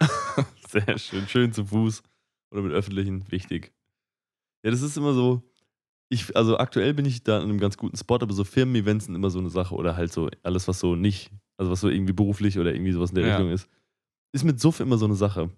Sehr 0.68 0.98
schön, 0.98 1.26
schön 1.28 1.52
zu 1.52 1.64
Fuß. 1.66 2.02
Oder 2.50 2.62
mit 2.62 2.72
öffentlichen, 2.72 3.24
wichtig. 3.30 3.72
Ja, 4.64 4.70
das 4.70 4.82
ist 4.82 4.96
immer 4.96 5.12
so. 5.12 5.42
Ich, 6.08 6.36
also 6.36 6.58
aktuell 6.58 6.94
bin 6.94 7.04
ich 7.04 7.24
da 7.24 7.38
in 7.38 7.44
einem 7.44 7.58
ganz 7.58 7.76
guten 7.76 7.96
Spot, 7.96 8.14
aber 8.16 8.32
so 8.32 8.44
Firmen-Events 8.44 9.06
sind 9.06 9.14
immer 9.14 9.30
so 9.30 9.38
eine 9.40 9.50
Sache 9.50 9.74
oder 9.74 9.96
halt 9.96 10.12
so 10.12 10.28
alles, 10.42 10.68
was 10.68 10.78
so 10.78 10.94
nicht, 10.94 11.30
also 11.56 11.72
was 11.72 11.80
so 11.80 11.88
irgendwie 11.88 12.12
beruflich 12.12 12.58
oder 12.58 12.72
irgendwie 12.72 12.92
sowas 12.92 13.10
in 13.10 13.16
der 13.16 13.26
Ja. 13.26 13.36
Richtung 13.36 13.52
ist, 13.52 13.68
ist 14.32 14.44
mit 14.44 14.60
Suff 14.60 14.80
immer 14.80 14.98
so 14.98 15.06
eine 15.06 15.16
Sache. 15.16 15.50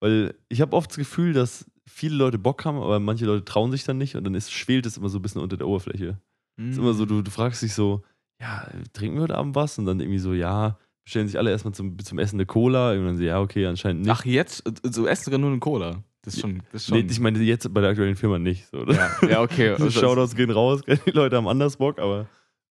Weil 0.00 0.34
ich 0.48 0.60
habe 0.60 0.76
oft 0.76 0.90
das 0.90 0.96
Gefühl, 0.98 1.32
dass 1.32 1.68
viele 1.86 2.14
Leute 2.14 2.38
Bock 2.38 2.64
haben, 2.64 2.76
aber 2.78 3.00
manche 3.00 3.26
Leute 3.26 3.44
trauen 3.44 3.72
sich 3.72 3.82
dann 3.82 3.98
nicht 3.98 4.14
und 4.14 4.22
dann 4.22 4.34
ist, 4.36 4.52
schwelt 4.52 4.86
es 4.86 4.96
immer 4.96 5.08
so 5.08 5.18
ein 5.18 5.22
bisschen 5.22 5.42
unter 5.42 5.56
der 5.56 5.66
Oberfläche. 5.66 6.20
Mhm. 6.56 6.70
ist 6.70 6.78
immer 6.78 6.94
so, 6.94 7.04
du, 7.04 7.22
du 7.22 7.30
fragst 7.30 7.62
dich 7.62 7.74
so, 7.74 8.02
ja, 8.40 8.68
trinken 8.92 9.16
wir 9.16 9.22
heute 9.22 9.36
Abend 9.36 9.56
was? 9.56 9.78
Und 9.78 9.86
dann 9.86 9.98
irgendwie 9.98 10.20
so, 10.20 10.32
ja, 10.32 10.78
bestellen 11.04 11.26
sich 11.26 11.38
alle 11.38 11.50
erstmal 11.50 11.74
zum, 11.74 11.98
zum 11.98 12.18
Essen 12.20 12.36
eine 12.36 12.46
Cola. 12.46 12.92
Und 12.92 13.04
dann 13.04 13.16
so, 13.16 13.24
ja, 13.24 13.40
okay, 13.40 13.66
anscheinend 13.66 14.02
nicht. 14.02 14.10
Ach, 14.12 14.24
jetzt? 14.24 14.62
So 14.84 15.06
essen 15.08 15.24
sogar 15.24 15.38
nur 15.40 15.50
eine 15.50 15.58
Cola. 15.58 16.04
Das 16.22 16.34
ist 16.34 16.40
schon. 16.40 16.62
Das 16.72 16.82
ist 16.82 16.90
nee, 16.90 17.00
schon 17.00 17.10
ich 17.10 17.20
meine 17.20 17.38
jetzt 17.40 17.72
bei 17.72 17.80
der 17.80 17.90
aktuellen 17.90 18.16
Firma 18.16 18.38
nicht. 18.38 18.66
So, 18.68 18.84
ja, 18.84 19.10
ja, 19.28 19.42
okay. 19.42 19.70
Also 19.72 19.84
Also, 19.84 20.00
Shoutouts 20.00 20.34
gehen 20.34 20.50
raus, 20.50 20.82
die 21.06 21.10
Leute 21.10 21.36
haben 21.36 21.48
anders 21.48 21.76
Bock, 21.76 21.98
aber 21.98 22.28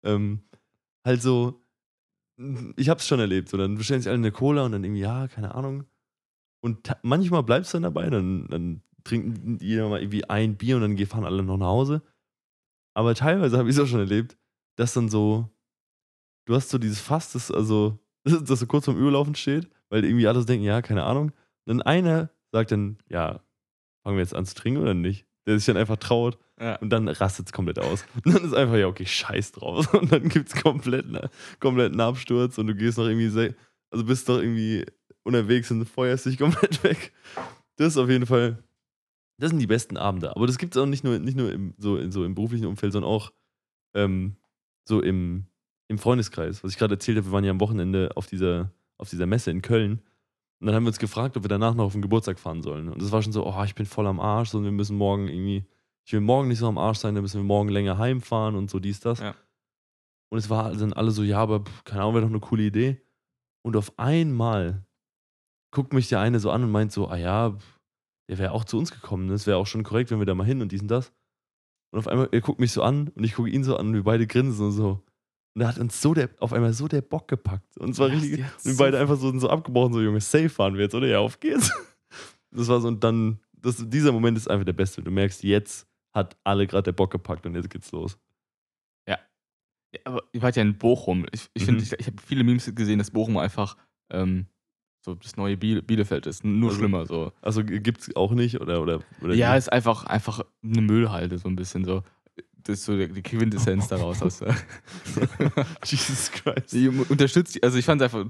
ähm, 0.03 0.41
halt 1.05 1.21
so, 1.21 1.65
ich 2.75 2.89
hab's 2.89 3.07
schon 3.07 3.19
erlebt. 3.19 3.49
So, 3.49 3.57
dann 3.57 3.75
bestellen 3.75 4.01
sich 4.01 4.09
alle 4.09 4.17
eine 4.17 4.31
Cola 4.31 4.65
und 4.65 4.71
dann 4.71 4.83
irgendwie, 4.83 5.01
ja, 5.01 5.27
keine 5.27 5.55
Ahnung. 5.55 5.85
Und 6.61 6.91
manchmal 7.03 7.43
bleibst 7.43 7.73
du 7.73 7.77
dann 7.77 7.83
dabei, 7.83 8.09
dann, 8.09 8.47
dann 8.47 8.81
trinken 9.03 9.57
jeder 9.61 9.87
mal 9.87 10.01
irgendwie 10.01 10.29
ein 10.29 10.57
Bier 10.57 10.75
und 10.75 10.81
dann 10.81 11.07
fahren 11.07 11.25
alle 11.25 11.41
noch 11.41 11.57
nach 11.57 11.67
Hause. 11.67 12.01
Aber 12.93 13.15
teilweise 13.15 13.57
habe 13.57 13.69
ich 13.69 13.75
es 13.75 13.81
auch 13.81 13.87
schon 13.87 13.99
erlebt, 13.99 14.37
dass 14.75 14.93
dann 14.93 15.09
so, 15.09 15.49
du 16.45 16.55
hast 16.55 16.69
so 16.69 16.77
dieses 16.77 16.99
Fass, 16.99 17.31
das, 17.31 17.51
also, 17.51 17.97
das 18.23 18.59
so 18.59 18.67
kurz 18.67 18.85
vorm 18.85 18.97
Überlaufen 18.97 19.35
steht, 19.35 19.69
weil 19.89 20.03
irgendwie 20.03 20.27
alle 20.27 20.39
so 20.39 20.45
denken, 20.45 20.65
ja, 20.65 20.81
keine 20.81 21.03
Ahnung. 21.03 21.31
Und 21.65 21.77
dann 21.77 21.81
einer 21.81 22.29
sagt 22.51 22.71
dann, 22.71 22.97
ja, 23.09 23.41
fangen 24.03 24.17
wir 24.17 24.23
jetzt 24.23 24.35
an 24.35 24.45
zu 24.45 24.55
trinken 24.55 24.81
oder 24.81 24.93
nicht? 24.93 25.25
Der 25.45 25.57
sich 25.57 25.65
dann 25.65 25.77
einfach 25.77 25.97
traut. 25.97 26.37
ja. 26.59 26.75
Und 26.77 26.89
dann 26.89 27.07
rastet 27.07 27.47
es 27.47 27.53
komplett 27.53 27.79
aus. 27.79 28.05
Und 28.25 28.33
dann 28.33 28.43
ist 28.43 28.53
einfach, 28.53 28.75
ja, 28.75 28.87
okay, 28.87 29.05
scheiß 29.05 29.53
drauf. 29.53 29.93
Und 29.93 30.11
dann 30.11 30.29
gibt 30.29 30.49
es 30.49 30.61
komplett, 30.61 31.05
kompletten 31.59 31.99
Absturz 31.99 32.57
und 32.57 32.67
du 32.67 32.75
gehst 32.75 32.97
noch 32.97 33.07
irgendwie, 33.07 33.55
also 33.91 34.05
bist 34.05 34.29
doch 34.29 34.39
irgendwie 34.39 34.85
unterwegs 35.23 35.71
und 35.71 35.85
feuerst 35.85 36.25
dich 36.25 36.37
komplett 36.39 36.83
weg. 36.83 37.13
Das 37.77 37.89
ist 37.89 37.97
auf 37.97 38.09
jeden 38.09 38.25
Fall, 38.25 38.63
das 39.37 39.51
sind 39.51 39.59
die 39.59 39.67
besten 39.67 39.97
Abende. 39.97 40.35
Aber 40.35 40.47
das 40.47 40.57
gibt 40.57 40.75
es 40.75 40.81
auch 40.81 40.85
nicht 40.85 41.03
nur, 41.03 41.19
nicht 41.19 41.37
nur 41.37 41.51
im, 41.51 41.73
so, 41.77 41.97
in, 41.97 42.11
so 42.11 42.25
im 42.25 42.35
beruflichen 42.35 42.65
Umfeld, 42.65 42.93
sondern 42.93 43.11
auch 43.11 43.31
ähm, 43.95 44.35
so 44.85 45.01
im, 45.01 45.45
im 45.87 45.97
Freundeskreis. 45.97 46.63
Was 46.63 46.71
ich 46.71 46.77
gerade 46.77 46.95
erzählt 46.95 47.17
habe, 47.17 47.27
wir 47.27 47.31
waren 47.31 47.43
ja 47.43 47.51
am 47.51 47.61
Wochenende 47.61 48.11
auf 48.15 48.27
dieser, 48.27 48.71
auf 48.97 49.09
dieser 49.09 49.25
Messe 49.25 49.51
in 49.51 49.61
Köln. 49.61 50.01
Und 50.59 50.67
dann 50.67 50.75
haben 50.75 50.83
wir 50.83 50.89
uns 50.89 50.99
gefragt, 50.99 51.37
ob 51.37 51.43
wir 51.43 51.49
danach 51.49 51.73
noch 51.73 51.85
auf 51.85 51.93
den 51.93 52.01
Geburtstag 52.01 52.39
fahren 52.39 52.61
sollen. 52.61 52.89
Und 52.89 53.01
das 53.01 53.11
war 53.11 53.21
schon 53.21 53.31
so, 53.31 53.45
oh, 53.45 53.63
ich 53.63 53.75
bin 53.75 53.85
voll 53.85 54.07
am 54.07 54.19
Arsch 54.19 54.53
und 54.53 54.63
wir 54.63 54.71
müssen 54.71 54.97
morgen 54.97 55.27
irgendwie, 55.27 55.65
ich 56.05 56.11
will 56.11 56.21
morgen 56.21 56.49
nicht 56.49 56.59
so 56.59 56.67
am 56.67 56.77
Arsch 56.77 56.97
sein, 56.97 57.15
dann 57.15 57.21
müssen 57.21 57.39
wir 57.39 57.45
morgen 57.45 57.69
länger 57.69 57.97
heimfahren 57.97 58.55
und 58.55 58.69
so 58.69 58.79
dies, 58.79 58.99
das. 58.99 59.19
Ja. 59.19 59.35
Und 60.29 60.37
es 60.37 60.49
war 60.49 60.73
dann 60.75 60.93
alle 60.93 61.11
so, 61.11 61.23
ja, 61.23 61.39
aber 61.39 61.63
keine 61.85 62.01
Ahnung, 62.01 62.15
wäre 62.15 62.25
doch 62.25 62.31
eine 62.31 62.39
coole 62.41 62.63
Idee. 62.63 63.01
Und 63.63 63.77
auf 63.77 63.97
einmal 63.97 64.85
guckt 65.71 65.93
mich 65.93 66.09
der 66.09 66.19
eine 66.19 66.39
so 66.39 66.51
an 66.51 66.63
und 66.63 66.71
meint 66.71 66.91
so, 66.91 67.07
ah 67.07 67.17
ja, 67.17 67.57
der 68.29 68.37
wäre 68.37 68.51
auch 68.51 68.65
zu 68.65 68.77
uns 68.77 68.91
gekommen, 68.91 69.29
das 69.29 69.47
wäre 69.47 69.57
auch 69.57 69.67
schon 69.67 69.83
korrekt, 69.83 70.11
wenn 70.11 70.19
wir 70.19 70.25
da 70.25 70.35
mal 70.35 70.45
hin 70.45 70.61
und 70.61 70.71
dies 70.71 70.81
und 70.81 70.89
das. 70.89 71.11
Und 71.91 71.99
auf 71.99 72.07
einmal, 72.07 72.29
er 72.31 72.41
guckt 72.41 72.59
mich 72.59 72.71
so 72.71 72.83
an 72.83 73.09
und 73.15 73.23
ich 73.23 73.33
gucke 73.33 73.49
ihn 73.49 73.63
so 73.63 73.75
an 73.75 73.87
und 73.87 73.93
wir 73.93 74.03
beide 74.03 74.27
grinsen 74.27 74.67
und 74.67 74.71
so. 74.73 75.01
Und 75.59 75.63
da 75.63 75.67
hat 75.67 75.77
uns 75.77 76.01
so 76.01 76.13
der, 76.13 76.29
auf 76.39 76.53
einmal 76.53 76.71
so 76.71 76.87
der 76.87 77.01
Bock 77.01 77.27
gepackt. 77.27 77.77
Und 77.77 77.89
es 77.89 77.99
war 77.99 78.07
Das 78.07 78.21
richtig, 78.21 78.39
und 78.39 78.65
wir 78.65 78.71
so- 78.73 78.77
beide 78.81 78.97
einfach 78.97 79.17
so, 79.17 79.37
so 79.37 79.49
abgebrochen, 79.49 79.91
so, 79.91 80.01
Junge, 80.01 80.21
safe 80.21 80.47
fahren 80.47 80.75
wir 80.75 80.83
jetzt, 80.83 80.95
oder? 80.95 81.05
Ja, 81.07 81.19
auf 81.19 81.37
geht's. 81.39 81.69
Das 82.51 82.69
war 82.69 82.79
so, 82.79 82.87
und 82.87 83.03
dann, 83.03 83.39
das, 83.61 83.83
dieser 83.89 84.13
Moment 84.13 84.37
ist 84.37 84.49
einfach 84.49 84.63
der 84.65 84.71
beste. 84.73 85.03
Du 85.03 85.11
merkst, 85.11 85.43
jetzt 85.43 85.85
hat 86.13 86.37
alle 86.45 86.65
gerade 86.65 86.83
der 86.83 86.91
Bock 86.93 87.11
gepackt 87.11 87.45
und 87.45 87.55
jetzt 87.55 87.69
geht's 87.69 87.91
los. 87.91 88.17
Ja, 89.07 89.17
aber 90.05 90.23
ihr 90.31 90.41
wart 90.41 90.55
ja 90.55 90.61
in 90.61 90.77
Bochum. 90.77 91.25
Ich, 91.33 91.49
ich 91.53 91.65
finde, 91.65 91.81
Mhm. 91.81 91.87
ich, 91.91 91.99
ich 91.99 92.07
habe 92.07 92.21
viele 92.25 92.43
Memes 92.45 92.73
gesehen, 92.73 92.99
dass 92.99 93.11
Bochum 93.11 93.37
einfach 93.37 93.75
ähm, 94.11 94.45
so 95.05 95.13
das 95.15 95.35
neue 95.35 95.57
Biel 95.57 95.81
Bielefeld 95.81 96.25
ist. 96.27 96.43
Nur 96.45 96.69
Also- 96.69 96.79
schlimmer 96.79 97.05
so. 97.05 97.31
Also 97.41 97.63
gibt's 97.65 98.15
auch 98.15 98.31
nicht, 98.31 98.59
oder? 98.61 98.81
oder, 98.81 99.01
oder 99.21 99.33
Ja, 99.35 99.53
wie? 99.53 99.57
ist 99.57 99.71
einfach, 99.71 100.05
einfach 100.05 100.41
eine 100.63 100.81
Müllhalde, 100.81 101.37
so 101.37 101.49
ein 101.49 101.55
bisschen 101.55 101.85
so. 101.85 102.03
Das 102.69 102.79
ist 102.79 102.85
so 102.85 102.95
die 102.97 103.21
Quintessenz 103.23 103.87
daraus. 103.89 104.21
Aus, 104.21 104.41
Jesus 105.85 106.31
Christ. 106.31 106.71
die 106.71 106.87
unterstützt, 106.89 107.61
also 107.63 107.77
ich 107.77 107.85
fand 107.85 108.01
es 108.01 108.05
einfach, 108.13 108.29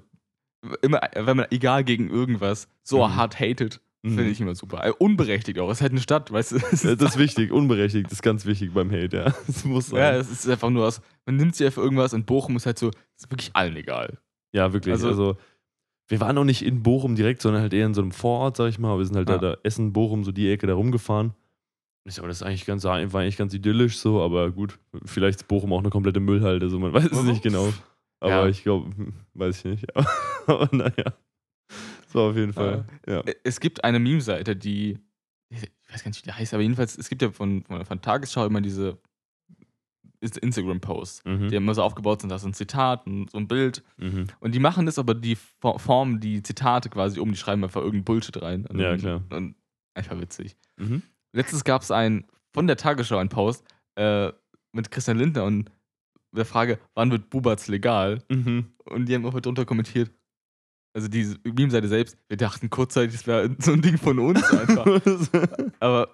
immer, 0.82 1.02
wenn 1.14 1.38
man 1.38 1.48
egal 1.52 1.84
gegen 1.84 2.10
irgendwas 2.10 2.68
so 2.84 3.06
Mhm. 3.06 3.16
hart 3.16 3.40
hatet, 3.40 3.82
Mhm. 4.02 4.16
finde 4.16 4.30
ich 4.32 4.40
immer 4.40 4.56
super. 4.56 4.86
Äh, 4.86 4.92
Unberechtigt 4.98 5.60
auch. 5.60 5.70
Es 5.70 5.80
ist 5.80 5.82
halt 5.82 5.92
eine 5.92 6.02
Stadt, 6.02 6.32
weißt 6.32 6.54
du. 6.54 6.58
Ja, 6.58 6.68
ist, 6.72 6.86
Das 6.86 7.02
ist 7.02 7.18
wichtig, 7.18 7.52
unberechtigt, 7.52 8.06
das 8.06 8.14
ist 8.14 8.22
ganz 8.22 8.46
wichtig 8.46 8.74
beim 8.74 8.90
Hate, 8.92 9.18
ja. 9.18 9.34
Das 9.48 9.66
muss 9.66 9.88
sein. 9.88 10.00
ja, 10.00 10.12
Ja, 10.14 10.18
es 10.20 10.32
ist 10.32 10.48
einfach 10.50 10.70
nur 10.70 10.88
aus, 10.88 11.02
man 11.26 11.36
nimmt 11.36 11.56
sich 11.56 11.74
für 11.74 11.82
irgendwas 11.82 12.14
und 12.14 12.26
Bochum 12.26 12.56
ist 12.56 12.66
halt 12.66 12.80
so, 12.80 12.90
es 12.90 13.24
ist 13.24 13.32
wirklich 13.32 13.50
allen 13.54 13.76
egal. 13.76 14.18
wirklich. 14.54 14.94
Also- 14.94 15.10
Also, 15.10 15.38
wir 16.08 16.20
waren 16.22 16.38
auch 16.38 16.44
nicht 16.46 16.64
in 16.64 16.82
Bochum 16.82 17.16
direkt, 17.16 17.42
sondern 17.42 17.62
halt 17.62 17.74
eher 17.74 17.86
in 17.86 17.94
so 17.94 18.02
einem 18.02 18.12
Vorort, 18.12 18.58
sag 18.58 18.70
ich 18.70 18.80
mal. 18.80 18.98
Wir 18.98 19.06
sind 19.06 19.16
halt 19.16 19.30
Ja. 19.30 19.38
da, 19.38 19.52
da 19.52 19.58
Essen, 19.64 19.94
Bochum, 19.94 20.24
so 20.24 20.32
die 20.32 20.50
Ecke 20.50 20.66
da 20.66 20.74
rumgefahren. 20.74 21.34
Ich 22.06 22.16
sag, 22.16 22.26
das 22.28 22.38
ist 22.38 22.44
eigentlich 22.44 22.66
ganz, 22.66 22.84
war 22.86 22.96
eigentlich 22.96 23.38
ganz 23.38 23.54
idyllisch 23.54 23.98
so, 24.00 24.22
aber 24.22 24.52
gut, 24.52 24.80
vielleicht 25.06 25.42
ist 25.42 25.48
Bochum 25.48 25.74
auch 25.74 25.80
eine 25.80 25.90
komplette 25.90 26.20
Müllhalde, 26.20 26.70
so 26.70 26.80
man 26.80 26.94
weiß 26.94 27.06
es 27.12 27.24
nicht 27.24 27.44
genau. 27.44 27.72
Aber 28.20 28.32
Ja. 28.32 28.48
ich 28.48 28.64
glaube, 28.64 28.90
weiß 29.34 29.60
ich 29.60 29.66
nicht. 29.66 29.96
Aber, 29.96 30.08
aber 30.48 30.70
naja. 30.76 31.14
So 32.08 32.22
auf 32.30 32.36
jeden 32.36 32.54
Fall. 32.54 32.86
Ja. 33.08 33.20
Äh, 33.22 33.36
Es 33.44 33.60
gibt 33.60 33.84
eine 33.84 34.00
Meme-Seite, 34.00 34.56
die, 34.56 34.98
ich 35.50 35.62
weiß 35.92 36.04
gar 36.04 36.10
nicht, 36.10 36.22
wie 36.26 36.30
die 36.30 36.34
heißt, 36.34 36.54
aber 36.54 36.64
jedenfalls, 36.64 36.98
es 36.98 37.08
gibt 37.10 37.22
ja 37.22 37.32
von, 37.32 37.64
von, 37.64 37.86
von 37.86 38.02
Tagesschau 38.02 38.46
immer 38.48 38.62
diese 38.62 38.98
Ist- 40.22 40.38
Instagram-Posts, 40.38 41.24
Mhm. 41.26 41.48
die 41.50 41.56
immer 41.56 41.74
so 41.76 41.84
aufgebaut 41.84 42.22
sind, 42.22 42.30
da 42.30 42.36
ist 42.38 42.46
ein 42.46 42.54
Zitat 42.54 43.06
und 43.06 43.30
so 43.30 43.38
ein 43.38 43.48
Bild. 43.48 43.84
Mhm. 43.98 44.28
Und 44.40 44.54
die 44.56 44.60
machen 44.60 44.86
das 44.86 44.98
aber, 45.00 45.14
die 45.14 45.36
fo- 45.38 45.78
formen 45.80 46.20
die 46.20 46.42
Zitate 46.44 46.90
quasi 46.90 47.20
um, 47.20 47.32
die 47.32 47.38
schreiben 47.38 47.64
einfach 47.64 47.82
irgendeinen 47.82 48.06
Bullshit 48.06 48.42
rein. 48.42 48.66
Und, 48.66 48.80
Ja, 48.80 48.98
klar. 48.98 49.22
Und 49.30 49.56
einfach 49.94 50.20
witzig. 50.20 50.58
Mhm. 50.78 51.04
Letztens 51.34 51.64
gab 51.64 51.82
es 51.82 51.92
ein, 51.92 52.26
von 52.54 52.68
der 52.68 52.78
Tagesschau 52.78 53.18
einen 53.18 53.30
Post 53.30 53.64
äh, 53.96 54.32
mit 54.72 54.92
Christian 54.92 55.18
Lindner 55.18 55.46
und 55.46 55.72
der 56.32 56.46
Frage, 56.46 56.80
wann 56.96 57.12
wird 57.12 57.30
Bubatz 57.30 57.68
legal? 57.68 58.20
Mhm. 58.30 58.68
Und 58.86 59.06
die 59.08 59.16
haben 59.16 59.26
auch 59.26 59.40
drunter 59.40 59.66
kommentiert, 59.66 60.12
also 60.94 61.08
diese 61.08 61.38
Meme-Seite 61.44 61.88
selbst, 61.88 62.18
wir 62.28 62.38
dachten 62.38 62.70
kurzzeitig, 62.70 63.14
das 63.16 63.28
wäre 63.28 63.56
so 63.60 63.74
ein 63.74 63.82
Ding 63.82 63.98
von 63.98 64.20
uns 64.20 64.44
einfach. 64.52 64.86
Aber 65.80 66.10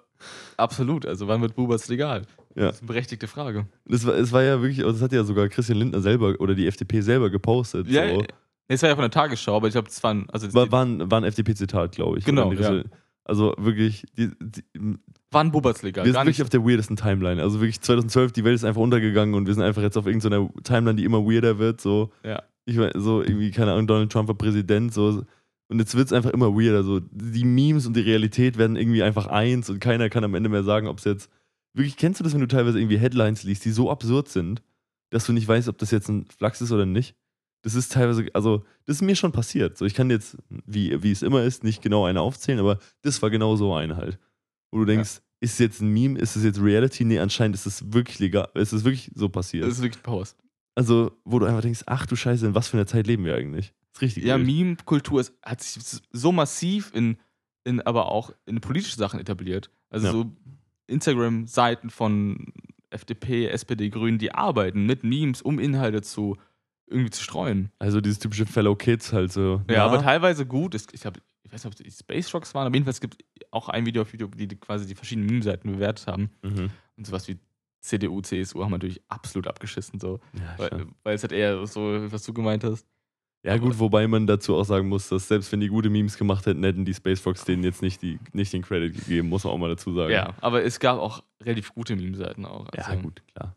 absolut, 0.56 1.06
also 1.06 1.28
wann 1.28 1.40
wird 1.42 1.54
Bubatz 1.54 1.88
legal? 1.88 2.22
Ja. 2.54 2.66
Das 2.66 2.76
ist 2.76 2.82
eine 2.82 2.88
berechtigte 2.88 3.26
Frage. 3.26 3.66
Das 3.86 4.06
war, 4.06 4.14
es 4.14 4.32
war 4.32 4.42
ja 4.42 4.60
wirklich, 4.60 4.78
das 4.78 5.02
hat 5.02 5.12
ja 5.12 5.24
sogar 5.24 5.48
Christian 5.48 5.78
Lindner 5.78 6.00
selber 6.00 6.34
oder 6.38 6.54
die 6.54 6.66
FDP 6.66 7.00
selber 7.00 7.30
gepostet. 7.30 7.86
Ja, 7.88 8.08
so. 8.08 8.18
nee, 8.18 8.26
das 8.68 8.82
war 8.82 8.88
ja 8.90 8.94
von 8.94 9.02
der 9.02 9.10
Tagesschau, 9.10 9.56
aber 9.56 9.68
ich 9.68 9.72
glaube, 9.72 9.88
das 9.88 10.02
waren, 10.02 10.28
also 10.30 10.46
das 10.46 10.54
War, 10.54 10.70
war, 10.72 10.84
ein, 10.84 11.10
war 11.10 11.20
ein 11.20 11.24
FDP-Zitat, 11.24 11.92
glaube 11.92 12.18
ich. 12.18 12.24
Genau, 12.24 12.52
die- 12.52 12.84
Also 13.28 13.54
wirklich, 13.58 14.06
die, 14.16 14.30
die, 14.40 14.62
waren 15.32 15.50
Bubatz 15.50 15.82
legal. 15.82 16.04
wir 16.04 16.12
sind 16.12 16.20
wirklich 16.20 16.38
nicht, 16.38 16.44
auf 16.44 16.48
der 16.48 16.64
weirdesten 16.64 16.96
Timeline. 16.96 17.42
Also 17.42 17.60
wirklich 17.60 17.80
2012, 17.80 18.30
die 18.30 18.44
Welt 18.44 18.54
ist 18.54 18.64
einfach 18.64 18.80
untergegangen 18.80 19.34
und 19.34 19.46
wir 19.46 19.54
sind 19.54 19.64
einfach 19.64 19.82
jetzt 19.82 19.96
auf 19.96 20.06
irgendeiner 20.06 20.48
Timeline, 20.62 20.94
die 20.96 21.04
immer 21.04 21.24
weirder 21.24 21.58
wird. 21.58 21.80
So, 21.80 22.12
Ja. 22.22 22.42
ich 22.66 22.76
mein, 22.76 22.92
so 22.94 23.22
irgendwie, 23.22 23.50
keine 23.50 23.72
Ahnung, 23.72 23.88
Donald 23.88 24.12
Trump 24.12 24.28
war 24.28 24.36
Präsident, 24.36 24.94
so. 24.94 25.24
Und 25.68 25.78
jetzt 25.80 25.96
wird 25.96 26.06
es 26.06 26.12
einfach 26.12 26.30
immer 26.30 26.54
weirder. 26.54 26.84
So, 26.84 27.00
die 27.00 27.44
Memes 27.44 27.86
und 27.86 27.96
die 27.96 28.00
Realität 28.02 28.58
werden 28.58 28.76
irgendwie 28.76 29.02
einfach 29.02 29.26
eins 29.26 29.68
und 29.68 29.80
keiner 29.80 30.08
kann 30.08 30.22
am 30.22 30.36
Ende 30.36 30.48
mehr 30.48 30.62
sagen, 30.62 30.86
ob 30.86 30.98
es 30.98 31.04
jetzt. 31.04 31.28
Wirklich, 31.74 31.96
kennst 31.96 32.20
du 32.20 32.24
das, 32.24 32.32
wenn 32.32 32.40
du 32.40 32.46
teilweise 32.46 32.78
irgendwie 32.78 32.98
Headlines 32.98 33.42
liest, 33.42 33.64
die 33.64 33.70
so 33.70 33.90
absurd 33.90 34.28
sind, 34.28 34.62
dass 35.10 35.26
du 35.26 35.32
nicht 35.32 35.48
weißt, 35.48 35.68
ob 35.68 35.78
das 35.78 35.90
jetzt 35.90 36.08
ein 36.08 36.26
Flachs 36.38 36.60
ist 36.60 36.70
oder 36.70 36.86
nicht? 36.86 37.16
Das 37.66 37.74
ist 37.74 37.90
teilweise, 37.90 38.28
also, 38.32 38.64
das 38.84 38.98
ist 38.98 39.02
mir 39.02 39.16
schon 39.16 39.32
passiert. 39.32 39.76
So, 39.76 39.84
ich 39.86 39.94
kann 39.94 40.08
jetzt, 40.08 40.36
wie, 40.66 41.02
wie 41.02 41.10
es 41.10 41.22
immer 41.22 41.42
ist, 41.42 41.64
nicht 41.64 41.82
genau 41.82 42.04
eine 42.04 42.20
aufzählen, 42.20 42.60
aber 42.60 42.78
das 43.02 43.20
war 43.22 43.28
genau 43.30 43.56
so 43.56 43.74
eine 43.74 43.96
halt. 43.96 44.20
Wo 44.70 44.78
du 44.78 44.84
denkst, 44.84 45.20
ist 45.40 45.54
es 45.54 45.58
jetzt 45.58 45.80
ein 45.80 45.88
Meme, 45.88 46.16
ist 46.16 46.36
es 46.36 46.44
jetzt 46.44 46.60
Reality? 46.60 47.04
Nee, 47.04 47.18
anscheinend 47.18 47.56
ist 47.56 47.66
es 47.66 47.92
wirklich 47.92 48.20
legal, 48.20 48.48
ist 48.54 48.72
es 48.72 48.84
wirklich 48.84 49.10
so 49.16 49.28
passiert. 49.28 49.64
das 49.64 49.74
ist 49.78 49.82
wirklich 49.82 50.00
Post. 50.04 50.38
also, 50.76 51.10
wo 51.24 51.40
du 51.40 51.46
einfach 51.46 51.62
denkst, 51.62 51.82
ach 51.86 52.06
du 52.06 52.14
Scheiße, 52.14 52.46
in 52.46 52.54
was 52.54 52.68
für 52.68 52.76
einer 52.76 52.86
Zeit 52.86 53.08
leben 53.08 53.24
wir 53.24 53.34
eigentlich? 53.34 53.74
Das 53.92 53.96
ist 53.96 54.02
richtig 54.02 54.24
Ja. 54.26 54.38
Meme-Kultur 54.38 55.24
hat 55.42 55.60
sich 55.60 55.82
so 56.12 56.30
massiv 56.30 56.92
in, 56.94 57.16
in 57.64 57.80
aber 57.80 58.12
auch 58.12 58.30
in 58.46 58.60
politische 58.60 58.94
Sachen 58.96 59.18
etabliert. 59.18 59.70
Also 59.90 60.06
Ja. 60.06 60.12
so 60.12 60.30
Instagram-Seiten 60.86 61.90
von 61.90 62.52
FDP, 62.90 63.46
SPD, 63.48 63.90
Grünen, 63.90 64.18
die 64.18 64.32
arbeiten 64.32 64.86
mit 64.86 65.02
Memes, 65.04 65.42
um 65.42 65.58
Inhalte 65.58 66.02
zu 66.02 66.36
irgendwie 66.86 67.10
zu 67.10 67.22
streuen. 67.22 67.70
Also 67.78 68.00
dieses 68.00 68.18
typische 68.18 68.46
Fellow 68.46 68.74
Kids 68.76 69.12
halt 69.12 69.32
so. 69.32 69.62
Ja, 69.68 69.76
na, 69.78 69.84
aber 69.86 70.00
teilweise 70.02 70.46
gut. 70.46 70.74
Es- 70.74 70.86
Ich, 70.92 71.04
hab, 71.06 71.16
ich 71.42 71.52
weiß 71.52 71.64
nicht, 71.64 71.66
ob 71.66 71.72
es 71.86 71.96
die 71.96 72.02
Space 72.02 72.32
Rocks 72.34 72.54
waren, 72.54 72.66
aber 72.66 72.74
jedenfalls 72.74 73.00
gibt 73.00 73.16
es 73.20 73.46
auch 73.52 73.68
ein 73.68 73.84
Video 73.86 74.02
auf 74.02 74.12
YouTube, 74.12 74.36
die 74.36 74.48
quasi 74.48 74.86
die 74.86 74.94
verschiedenen 74.94 75.26
Meme-Seiten 75.28 75.72
bewertet 75.72 76.06
haben. 76.06 76.30
Mhm. 76.42 76.70
Und 76.96 77.06
sowas 77.06 77.26
wie 77.28 77.38
CDU, 77.80 78.20
CSU 78.20 78.62
haben 78.64 78.72
natürlich 78.72 79.00
absolut 79.08 79.46
abgeschissen, 79.46 80.00
so. 80.00 80.20
Ja, 80.32 80.54
Weil, 80.58 80.86
weil 81.04 81.14
es 81.14 81.22
halt 81.22 81.32
eher 81.32 81.64
so, 81.66 81.80
was 82.10 82.22
du 82.24 82.32
gemeint 82.32 82.64
hast. 82.64 82.86
Ja, 83.44 83.56
gut, 83.58 83.78
wobei 83.78 84.08
man 84.08 84.26
dazu 84.26 84.56
auch 84.56 84.64
sagen 84.64 84.88
muss, 84.88 85.08
dass 85.08 85.28
selbst 85.28 85.52
wenn 85.52 85.60
die 85.60 85.68
gute 85.68 85.88
Memes 85.88 86.18
gemacht 86.18 86.46
hätten, 86.46 86.64
hätten 86.64 86.84
die 86.84 86.94
Space 86.94 87.20
Fox 87.20 87.44
denen 87.44 87.62
jetzt 87.62 87.80
nicht, 87.80 88.02
die, 88.02 88.18
nicht 88.32 88.52
den 88.52 88.62
Credit 88.62 88.92
gegeben, 88.92 89.28
muss 89.28 89.44
man 89.44 89.52
auch 89.52 89.58
mal 89.58 89.68
dazu 89.68 89.92
sagen. 89.94 90.10
Ja, 90.12 90.34
aber 90.40 90.64
es 90.64 90.80
gab 90.80 90.98
auch 90.98 91.22
relativ 91.44 91.72
gute 91.74 91.94
Meme-Seiten 91.94 92.44
auch. 92.44 92.66
Ja, 92.74 92.84
also- 92.86 93.02
gut, 93.02 93.22
klar. 93.34 93.54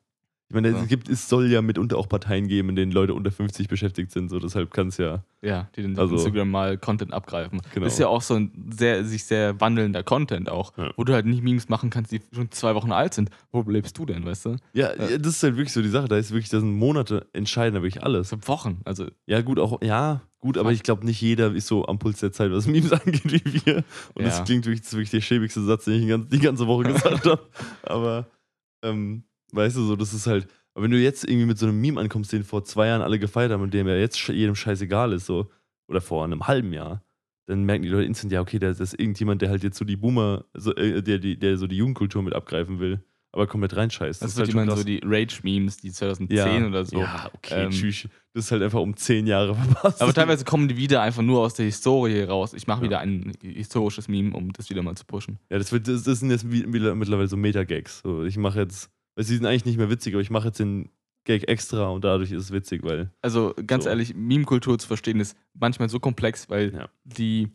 Ich 0.51 0.55
meine, 0.55 0.69
Ja. 0.71 0.81
es, 0.81 0.87
gibt, 0.87 1.07
es 1.09 1.29
soll 1.29 1.45
ja 1.51 1.61
mitunter 1.61 1.95
auch 1.97 2.09
Parteien 2.09 2.47
geben, 2.47 2.69
in 2.69 2.75
denen 2.75 2.91
Leute 2.91 3.13
unter 3.13 3.29
50 3.29 3.67
beschäftigt 3.67 4.11
sind, 4.11 4.29
so 4.29 4.39
deshalb 4.39 4.73
kann 4.73 4.87
es 4.87 4.97
ja. 4.97 5.23
Ja, 5.43 5.69
die 5.75 5.83
den 5.83 5.97
Also- 5.99 6.15
Instagram 6.15 6.49
mal 6.49 6.75
Content 6.79 7.13
abgreifen. 7.13 7.61
Genau. 7.71 7.83
Das 7.85 7.93
ist 7.93 7.99
ja 7.99 8.07
auch 8.07 8.23
so 8.23 8.33
ein 8.33 8.51
sehr, 8.75 9.05
sich 9.05 9.25
sehr 9.25 9.61
wandelnder 9.61 10.01
Content 10.01 10.49
auch, 10.49 10.75
Ja. 10.75 10.91
wo 10.97 11.03
du 11.03 11.13
halt 11.13 11.27
nicht 11.27 11.43
Memes 11.43 11.69
machen 11.69 11.91
kannst, 11.91 12.11
die 12.11 12.21
schon 12.33 12.49
zwei 12.49 12.73
Wochen 12.73 12.91
alt 12.91 13.13
sind. 13.13 13.29
Wo 13.51 13.61
lebst 13.61 13.95
du 13.99 14.07
denn, 14.07 14.25
weißt 14.25 14.45
du? 14.47 14.55
Ja, 14.73 14.91
Ja. 14.95 15.09
ja, 15.11 15.17
das 15.19 15.35
ist 15.35 15.43
halt 15.43 15.55
wirklich 15.55 15.71
so 15.71 15.83
die 15.83 15.89
Sache. 15.89 16.07
Da 16.07 16.17
ist 16.17 16.31
wirklich, 16.31 16.49
da 16.49 16.59
sind 16.59 16.71
Monate 16.73 17.27
entscheiden, 17.31 17.75
da 17.75 17.83
wirklich 17.83 18.03
alles. 18.03 18.35
Wochen. 18.47 18.81
Also, 18.85 19.05
Ja, 19.27 19.41
gut, 19.41 19.59
auch, 19.59 19.83
ja, 19.83 20.21
gut, 20.39 20.57
aber 20.57 20.71
ich 20.71 20.81
glaube, 20.81 21.05
nicht 21.05 21.21
jeder 21.21 21.53
ist 21.53 21.67
so 21.67 21.85
am 21.85 21.99
Puls 21.99 22.21
der 22.21 22.31
Zeit, 22.31 22.51
was 22.51 22.65
Memes 22.91 22.91
angeht, 22.91 23.23
wie 23.45 23.65
wir. 23.67 23.83
Und 24.15 24.25
das 24.25 24.43
klingt 24.45 24.65
wirklich, 24.65 24.81
das 24.81 24.93
wirklich 24.93 25.11
der 25.11 25.21
schäbigste 25.21 25.61
Satz, 25.63 25.85
den 25.85 25.93
ich 25.93 26.01
die 26.01 26.07
ganze, 26.07 26.27
die 26.29 26.39
ganze 26.39 26.65
Woche 26.65 26.85
gesagt 26.91 27.23
habe. 27.27 27.39
Aber, 27.83 28.25
ähm, 28.81 29.23
weißt 29.51 29.77
du, 29.77 29.83
so, 29.83 29.95
das 29.95 30.13
ist 30.13 30.27
halt, 30.27 30.47
aber 30.73 30.83
wenn 30.85 30.91
du 30.91 30.97
jetzt 30.99 31.23
irgendwie 31.23 31.45
mit 31.47 31.57
so 31.57 31.65
einem 31.65 31.79
Meme 31.81 31.99
ankommst, 31.99 32.31
den 32.31 32.43
vor 32.43 32.63
zwei 32.63 32.87
Jahren 32.87 33.01
alle 33.01 33.19
gefeiert 33.19 33.51
haben 33.51 33.61
und 33.63 33.73
dem 33.73 33.87
ja 33.87 33.95
jetzt 33.95 34.17
jedem 34.27 34.55
scheißegal 34.55 35.13
ist, 35.13 35.25
so, 35.25 35.49
oder 35.87 36.01
vor 36.01 36.23
einem 36.23 36.47
halben 36.47 36.71
Jahr, 36.73 37.03
dann 37.47 37.63
merken 37.63 37.83
die 37.83 37.89
Leute 37.89 38.05
instant, 38.05 38.31
ja, 38.31 38.41
okay, 38.41 38.59
das 38.59 38.79
ist 38.79 38.93
irgendjemand, 38.99 39.41
der 39.41 39.49
halt 39.49 39.63
jetzt 39.63 39.77
so 39.77 39.85
die 39.85 39.95
Boomer, 39.97 40.45
so, 40.53 40.75
äh, 40.75 41.01
der, 41.01 41.17
die, 41.17 41.37
der 41.37 41.57
so 41.57 41.65
die 41.67 41.77
Jugendkultur 41.77 42.21
mit 42.21 42.33
abgreifen 42.35 42.79
will, 42.79 43.03
aber 43.31 43.47
komplett 43.47 43.75
reinscheißt. 43.75 44.21
das, 44.21 44.31
ist 44.31 44.37
wird 44.37 44.53
halt 44.55 44.67
schon 44.69 44.77
so 44.77 44.83
die 44.83 45.01
Rage-Memes, 45.03 45.77
die 45.77 45.91
2010 45.91 46.65
oder 46.65 46.85
so. 46.85 47.01
Ja, 47.01 47.29
okay, 47.33 47.65
Ähm, 47.65 47.71
tschüss. 47.71 48.07
Das 48.33 48.45
ist 48.45 48.51
halt 48.51 48.61
einfach 48.63 48.79
um 48.79 48.95
zehn 48.95 49.25
Jahre 49.27 49.53
verpasst. 49.73 50.01
Aber 50.01 50.13
teilweise 50.13 50.45
kommen 50.45 50.67
die 50.67 50.77
wieder 50.77 51.01
einfach 51.01 51.21
nur 51.23 51.41
aus 51.41 51.53
der 51.55 51.65
Historie 51.65 52.21
raus. 52.23 52.53
Ich 52.53 52.65
mache 52.67 52.79
Ja. 52.81 52.83
wieder 52.85 52.99
ein 52.99 53.33
historisches 53.41 54.07
Meme, 54.07 54.35
um 54.35 54.51
das 54.53 54.69
wieder 54.69 54.81
mal 54.83 54.95
zu 54.95 55.05
pushen. 55.05 55.39
Ja, 55.51 55.57
das, 55.57 55.71
wird, 55.71 55.87
das, 55.87 56.03
das 56.03 56.19
sind 56.19 56.29
jetzt 56.31 56.43
mittlerweile 56.45 57.27
so 57.27 57.37
Meta-Gags. 57.37 58.01
So, 58.03 58.23
ich 58.23 58.37
mache 58.37 58.59
jetzt, 58.61 58.89
weil 59.19 59.25
sie 59.25 59.35
sind 59.35 59.45
eigentlich 59.45 59.65
nicht 59.65 59.77
mehr 59.77 59.89
witzig, 59.89 60.13
aber 60.13 60.21
ich 60.21 60.29
mache 60.29 60.47
jetzt 60.47 60.61
den 60.61 60.87
Gag 61.25 61.49
extra 61.49 61.89
und 61.89 62.05
dadurch 62.05 62.31
ist 62.31 62.43
es 62.43 62.51
witzig, 62.53 62.83
weil. 62.83 63.11
Also 63.21 63.53
ganz 63.67 63.83
So. 63.83 63.89
ehrlich, 63.89 64.15
Meme-Kultur 64.15 64.79
zu 64.79 64.87
verstehen 64.87 65.19
ist 65.19 65.35
manchmal 65.53 65.89
so 65.89 65.99
komplex, 65.99 66.49
weil 66.49 66.73
Ja. 66.73 66.87
die 67.03 67.49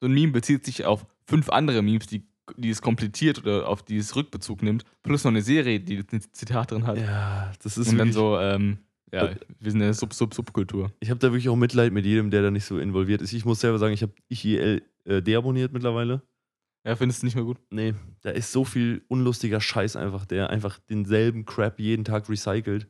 so 0.00 0.06
ein 0.06 0.12
Meme 0.12 0.30
bezieht 0.30 0.64
sich 0.64 0.84
auf 0.84 1.04
fünf 1.26 1.50
andere 1.50 1.82
Memes, 1.82 2.06
die, 2.06 2.22
die 2.56 2.70
es 2.70 2.80
komplettiert 2.82 3.40
oder 3.40 3.68
auf 3.68 3.82
die 3.82 3.96
es 3.96 4.14
Rückbezug 4.14 4.62
nimmt, 4.62 4.84
plus 5.02 5.24
noch 5.24 5.32
eine 5.32 5.42
Serie, 5.42 5.80
die 5.80 6.04
ein 6.12 6.20
Zitat 6.30 6.70
drin 6.70 6.86
hat. 6.86 6.98
Ja, 6.98 7.50
das 7.64 7.76
ist 7.78 7.88
Und 7.88 7.98
dann 7.98 8.12
so, 8.12 8.38
ähm, 8.38 8.78
ja, 9.12 9.26
Äh, 9.26 9.36
wir 9.58 9.72
sind 9.72 9.82
eine 9.82 9.94
Sub-Sub-Subkultur. 9.94 10.92
Ich 11.00 11.10
habe 11.10 11.18
da 11.18 11.28
wirklich 11.32 11.48
auch 11.48 11.56
Mitleid 11.56 11.92
mit 11.92 12.06
jedem, 12.06 12.30
der 12.30 12.42
da 12.42 12.52
nicht 12.52 12.64
so 12.64 12.78
involviert 12.78 13.22
ist. 13.22 13.32
Ich 13.32 13.44
muss 13.44 13.58
selber 13.58 13.78
sagen, 13.80 13.92
ich 13.92 14.02
habe 14.02 14.12
IEL 14.28 14.82
äh, 15.04 15.20
deabonniert 15.20 15.72
mittlerweile. 15.72 16.22
Ja, 16.88 16.96
findest 16.96 17.20
du 17.20 17.26
nicht 17.26 17.34
mehr 17.34 17.44
gut? 17.44 17.58
Nee, 17.68 17.94
da 18.22 18.30
ist 18.30 18.50
so 18.50 18.64
viel 18.64 19.04
unlustiger 19.08 19.60
Scheiß 19.60 19.94
einfach, 19.94 20.24
der 20.24 20.48
einfach 20.48 20.78
denselben 20.88 21.44
Crap 21.44 21.78
jeden 21.78 22.02
Tag 22.02 22.30
recycelt, 22.30 22.88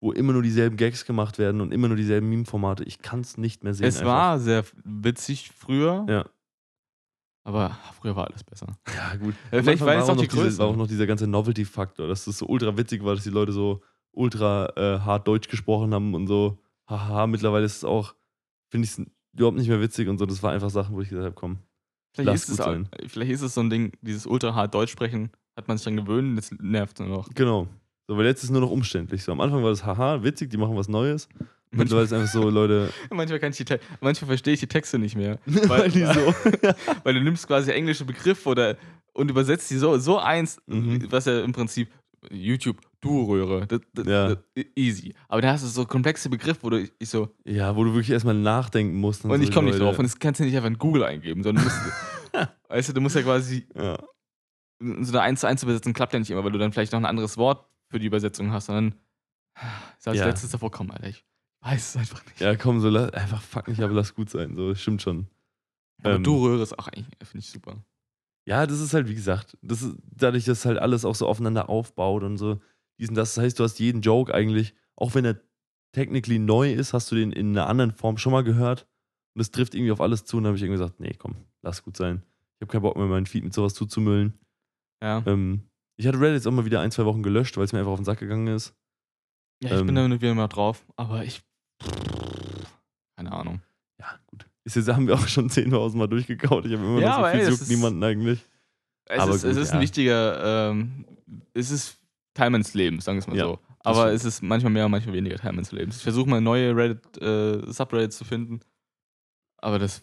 wo 0.00 0.12
immer 0.12 0.32
nur 0.32 0.42
dieselben 0.42 0.76
Gags 0.76 1.04
gemacht 1.04 1.40
werden 1.40 1.60
und 1.60 1.72
immer 1.72 1.88
nur 1.88 1.96
dieselben 1.96 2.28
Meme-Formate. 2.28 2.84
Ich 2.84 3.00
kann 3.00 3.20
es 3.20 3.38
nicht 3.38 3.64
mehr 3.64 3.74
sehen. 3.74 3.86
es 3.88 3.96
einfach. 3.98 4.12
war 4.12 4.38
sehr 4.38 4.64
witzig 4.84 5.50
früher, 5.50 6.06
Ja. 6.08 6.24
aber 7.44 7.76
früher 8.00 8.14
war 8.14 8.28
alles 8.28 8.44
besser. 8.44 8.76
Ja, 8.94 9.16
gut. 9.16 9.34
Am 9.50 9.64
vielleicht 9.64 9.80
war 9.80 9.96
es 9.96 10.08
auch 10.08 10.16
die 10.16 10.26
noch 10.28 10.44
diese, 10.44 10.58
war 10.58 10.66
auch 10.68 10.76
noch 10.76 10.86
dieser 10.86 11.08
ganze 11.08 11.26
Novelty-Faktor, 11.26 12.06
dass 12.06 12.24
das 12.26 12.38
so 12.38 12.46
ultra 12.46 12.76
witzig 12.76 13.02
war, 13.04 13.16
dass 13.16 13.24
die 13.24 13.30
Leute 13.30 13.50
so 13.50 13.82
ultra 14.12 14.72
äh, 14.76 15.00
hart 15.00 15.26
Deutsch 15.26 15.48
gesprochen 15.48 15.92
haben 15.92 16.14
und 16.14 16.28
so. 16.28 16.60
Haha, 16.88 17.26
mittlerweile 17.26 17.64
ist 17.64 17.78
es 17.78 17.84
auch, 17.84 18.14
finde 18.70 18.84
ich 18.84 18.92
es 18.98 19.02
überhaupt 19.32 19.56
nicht 19.56 19.68
mehr 19.68 19.80
witzig 19.80 20.06
und 20.08 20.18
so. 20.18 20.26
Das 20.26 20.44
war 20.44 20.52
einfach 20.52 20.70
Sachen, 20.70 20.94
wo 20.94 21.00
ich 21.00 21.08
gesagt 21.08 21.24
habe, 21.26 21.34
komm. 21.34 21.58
Vielleicht 22.14 22.26
Lass 22.26 22.42
ist, 22.44 22.48
es 22.50 22.56
sein. 22.56 22.88
vielleicht 23.06 23.30
ist 23.32 23.42
es 23.42 23.54
so 23.54 23.60
ein 23.62 23.70
Ding, 23.70 23.92
dieses 24.02 24.26
ultra 24.26 24.54
hart 24.54 24.74
Deutsch 24.74 24.92
sprechen, 24.92 25.30
hat 25.56 25.66
man 25.68 25.78
sich 25.78 25.84
dann 25.84 25.96
gewöhnt, 25.96 26.36
jetzt 26.36 26.52
nervt 26.60 27.00
es 27.00 27.06
nur 27.06 27.16
noch. 27.16 27.28
Genau. 27.34 27.68
So, 28.08 28.16
weil 28.18 28.26
jetzt 28.26 28.38
ist 28.38 28.44
es 28.44 28.50
nur 28.50 28.60
noch 28.60 28.70
umständlich. 28.70 29.22
So, 29.24 29.32
am 29.32 29.40
Anfang 29.40 29.62
war 29.62 29.70
das 29.70 29.84
haha, 29.86 30.22
witzig, 30.22 30.50
die 30.50 30.56
machen 30.58 30.76
was 30.76 30.88
Neues. 30.88 31.28
Mittlerweile 31.70 32.04
ist 32.04 32.12
es 32.12 32.18
einfach 32.18 32.32
so, 32.32 32.50
Leute, 32.50 32.92
Manchmal, 33.10 33.38
kann 33.40 33.50
ich 33.52 33.56
die 33.56 33.64
Te 33.64 33.80
manchmal 34.02 34.26
verstehe 34.26 34.52
ich 34.54 34.60
die 34.60 34.66
Texte 34.66 34.98
nicht 34.98 35.16
mehr. 35.16 35.38
weil 35.46 35.90
so. 35.90 36.34
Weil 37.02 37.14
du 37.14 37.20
nimmst 37.22 37.46
quasi 37.46 37.70
englische 37.70 38.04
Begriffe 38.04 38.46
oder 38.48 38.76
und 39.14 39.30
übersetzt 39.30 39.70
die 39.70 39.76
so, 39.76 39.96
so 39.98 40.18
eins, 40.18 40.60
Mhm. 40.66 41.06
was 41.10 41.24
ja 41.24 41.40
im 41.42 41.52
Prinzip 41.52 41.88
YouTube, 42.30 42.76
Du-Röhre, 43.02 43.66
das, 43.66 43.80
das, 43.92 44.06
Ja. 44.06 44.28
das, 44.34 44.38
easy. 44.76 45.14
Aber 45.28 45.42
da 45.42 45.52
hast 45.52 45.64
du 45.64 45.68
so 45.68 45.84
komplexe 45.84 46.30
Begriffe, 46.30 46.62
wo 46.62 46.70
du 46.70 46.80
ich, 46.80 46.92
ich 46.98 47.08
so, 47.10 47.34
Ja, 47.44 47.76
wo 47.76 47.84
du 47.84 47.90
wirklich 47.92 48.10
erstmal 48.10 48.34
nachdenken 48.34 48.96
musst. 48.96 49.24
und 49.24 49.40
ich 49.42 49.48
so, 49.48 49.52
komme 49.52 49.66
nicht 49.66 49.74
Leute. 49.78 49.84
drauf 49.90 49.98
und 49.98 50.04
das 50.04 50.18
kannst 50.18 50.40
du 50.40 50.44
nicht 50.44 50.54
einfach 50.56 50.68
in 50.68 50.78
Google 50.78 51.04
eingeben, 51.04 51.42
sondern 51.42 51.64
du 51.64 51.70
musst, 51.70 51.82
weißt 52.68 52.88
du, 52.88 52.92
du 52.94 53.00
musst 53.02 53.16
ja 53.16 53.22
quasi 53.22 53.66
Ja. 53.74 53.98
so 54.80 55.12
eine 55.12 55.20
1 55.22 55.40
zu 55.40 55.46
1 55.46 55.62
übersetzen, 55.62 55.92
klappt 55.92 56.12
ja 56.12 56.18
nicht 56.20 56.30
immer, 56.30 56.44
weil 56.44 56.52
du 56.52 56.58
dann 56.58 56.72
vielleicht 56.72 56.92
noch 56.92 57.00
ein 57.00 57.06
anderes 57.06 57.36
Wort 57.36 57.68
für 57.90 57.98
die 57.98 58.06
Übersetzung 58.06 58.52
hast, 58.52 58.66
sondern 58.66 58.94
ist 59.98 60.08
als 60.08 60.18
Ja. 60.18 60.26
letztes 60.26 60.50
davor 60.50 60.70
kommen, 60.70 60.90
Alter. 60.92 61.08
Ich 61.08 61.24
weiß 61.60 61.90
es 61.90 61.96
einfach 61.96 62.24
nicht. 62.26 62.40
ja, 62.40 62.56
komm, 62.56 62.80
so 62.80 62.88
la- 62.88 63.08
einfach 63.10 63.42
fuck 63.42 63.68
nicht, 63.68 63.80
aber 63.80 63.92
lass 63.94 64.14
gut 64.14 64.30
sein. 64.30 64.54
So, 64.56 64.74
stimmt 64.74 65.02
schon. 65.02 65.26
Aber 66.02 66.14
ähm, 66.16 66.24
Du-Röhre 66.24 66.62
ist 66.62 66.78
auch 66.78 66.88
eigentlich, 66.88 67.16
finde 67.22 67.38
ich 67.44 67.50
super. 67.50 67.84
Ja, 68.48 68.66
das 68.66 68.80
ist 68.80 68.92
halt, 68.92 69.06
wie 69.08 69.14
gesagt, 69.14 69.56
das 69.62 69.82
ist, 69.82 69.94
dadurch, 70.10 70.44
dass 70.46 70.64
halt 70.64 70.78
alles 70.78 71.04
auch 71.04 71.14
so 71.14 71.28
aufeinander 71.28 71.68
aufbaut 71.68 72.24
und 72.24 72.38
so, 72.38 72.60
diesen, 72.98 73.14
das 73.14 73.36
heißt, 73.36 73.58
du 73.58 73.64
hast 73.64 73.78
jeden 73.78 74.00
Joke 74.02 74.32
eigentlich, 74.34 74.74
auch 74.96 75.14
wenn 75.14 75.24
er 75.24 75.40
technically 75.92 76.38
neu 76.38 76.72
ist, 76.72 76.92
hast 76.92 77.10
du 77.10 77.14
den 77.16 77.32
in 77.32 77.50
einer 77.50 77.66
anderen 77.68 77.92
Form 77.92 78.16
schon 78.18 78.32
mal 78.32 78.44
gehört 78.44 78.86
und 79.34 79.40
es 79.40 79.50
trifft 79.50 79.74
irgendwie 79.74 79.92
auf 79.92 80.00
alles 80.00 80.24
zu 80.24 80.36
und 80.36 80.44
dann 80.44 80.50
habe 80.50 80.56
ich 80.56 80.62
irgendwie 80.62 80.78
gesagt, 80.80 81.00
nee, 81.00 81.14
komm, 81.18 81.36
lass 81.62 81.82
gut 81.82 81.96
sein. 81.96 82.22
Ich 82.58 82.62
habe 82.64 82.72
keinen 82.72 82.82
Bock 82.82 82.96
mehr, 82.96 83.06
meinen 83.06 83.26
Feed 83.26 83.44
mit 83.44 83.52
sowas 83.54 83.74
zuzumüllen. 83.74 84.38
Ja, 85.02 85.22
Ähm, 85.26 85.68
ich 85.96 86.06
hatte 86.06 86.18
Reddit 86.20 86.34
jetzt 86.36 86.46
auch 86.46 86.52
mal 86.52 86.64
wieder 86.64 86.80
ein, 86.80 86.90
zwei 86.90 87.04
Wochen 87.04 87.22
gelöscht, 87.22 87.56
weil 87.56 87.64
es 87.64 87.72
mir 87.72 87.80
einfach 87.80 87.92
auf 87.92 87.98
den 87.98 88.04
Sack 88.04 88.20
gegangen 88.20 88.46
ist. 88.46 88.74
ja 89.62 89.78
ich 89.78 89.84
bin 89.86 89.96
ähm, 89.96 90.10
da 90.10 90.20
wieder 90.20 90.34
mal 90.34 90.48
drauf, 90.48 90.84
aber 90.96 91.24
ich. 91.24 91.42
Keine 93.16 93.32
Ahnung. 93.32 93.60
Ja, 94.00 94.18
gut. 94.26 94.46
Ist 94.64 94.76
jetzt, 94.76 94.88
haben 94.88 95.06
wir 95.06 95.14
auch 95.14 95.26
schon 95.28 95.48
10.000 95.50 95.96
Mal 95.96 96.06
durchgekaut. 96.06 96.64
Ich 96.66 96.72
habe 96.72 96.84
immer 96.84 97.00
Ja, 97.00 97.18
noch 97.18 97.26
so 97.26 97.30
viel, 97.32 97.40
ey, 97.40 97.46
es 97.46 97.50
das 97.50 97.58
juckt 97.60 97.70
niemanden 97.70 98.02
eigentlich. 98.02 98.40
Es 99.06 99.18
Aber 99.20 99.34
ist, 99.34 99.44
es 99.44 99.54
gut, 99.54 99.62
ist 99.62 99.68
ja. 99.68 99.74
ein 99.74 99.80
wichtiger, 99.80 100.70
ähm, 100.70 101.04
es 101.54 101.70
ist 101.70 101.98
Teil 102.34 102.50
meines 102.50 102.74
Lebens, 102.74 103.04
sagen 103.04 103.16
wir 103.16 103.20
es 103.20 103.26
mal 103.26 103.36
Ja, 103.36 103.44
so. 103.44 103.58
Aber 103.84 104.12
es 104.12 104.24
ist 104.24 104.42
manchmal 104.42 104.72
mehr 104.72 104.84
und 104.86 104.92
manchmal 104.92 105.14
weniger 105.14 105.36
Teil 105.36 105.52
meines 105.52 105.72
Lebens. 105.72 105.96
Ich 105.96 106.02
versuche 106.02 106.28
mal 106.30 106.40
neue 106.40 106.74
Reddit, 106.76 107.20
äh, 107.20 107.70
Subreddits 107.72 108.16
zu 108.16 108.24
finden. 108.24 108.60
Aber 109.58 109.78
das. 109.78 110.02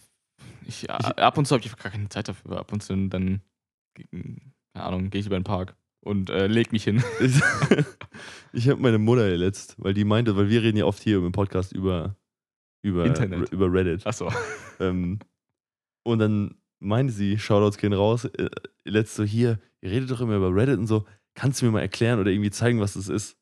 Ich, 0.66 0.84
Ich- 0.84 0.90
ab 0.90 1.38
und 1.38 1.46
zu 1.46 1.56
habe 1.56 1.66
ich 1.66 1.76
gar 1.78 1.92
keine 1.92 2.10
Zeit 2.10 2.28
dafür. 2.28 2.60
Ab 2.60 2.72
und 2.74 2.82
zu 2.84 2.96
dann, 3.08 3.42
keine 4.12 4.52
Ahnung, 4.74 5.10
gehe 5.10 5.22
ich 5.22 5.28
über 5.28 5.40
den 5.40 5.44
Park 5.44 5.76
und 6.02 6.30
äh, 6.30 6.48
leg 6.48 6.72
mich 6.72 6.84
hin. 6.84 7.04
Ich, 8.52 8.64
ich 8.66 8.70
habe 8.70 8.82
meine 8.82 8.98
Mutter 8.98 9.30
letzt, 9.38 9.76
weil 9.78 9.94
die 9.94 10.04
meinte, 10.06 10.36
weil 10.36 10.50
wir 10.50 10.62
reden 10.64 10.78
ja 10.78 10.86
oft 10.86 11.02
hier 11.04 11.18
im 11.18 11.32
Podcast 11.32 11.72
über, 11.72 12.16
über, 12.82 13.06
Internet. 13.06 13.52
über 13.52 13.72
Reddit. 13.72 14.06
Achso. 14.06 14.32
Ähm, 14.82 15.20
und 16.04 16.20
dann 16.20 16.56
meinte 16.80 17.12
sie, 17.12 17.38
Shoutouts 17.38 17.78
gehen 17.78 17.92
raus, 17.92 18.24
äh, 18.24 18.50
letzt 18.86 19.16
so, 19.16 19.26
hier, 19.26 19.60
ihr 19.82 19.92
redet 19.92 20.10
doch 20.10 20.22
immer 20.22 20.38
über 20.38 20.56
Reddit 20.56 20.80
und 20.80 20.88
so, 20.88 21.06
kannst 21.36 21.62
du 21.62 21.66
mir 21.66 21.72
mal 21.72 21.82
erklären 21.82 22.20
oder 22.20 22.32
irgendwie 22.32 22.52
zeigen, 22.52 22.80
was 22.80 22.94
das 22.94 23.08
ist? 23.08 23.38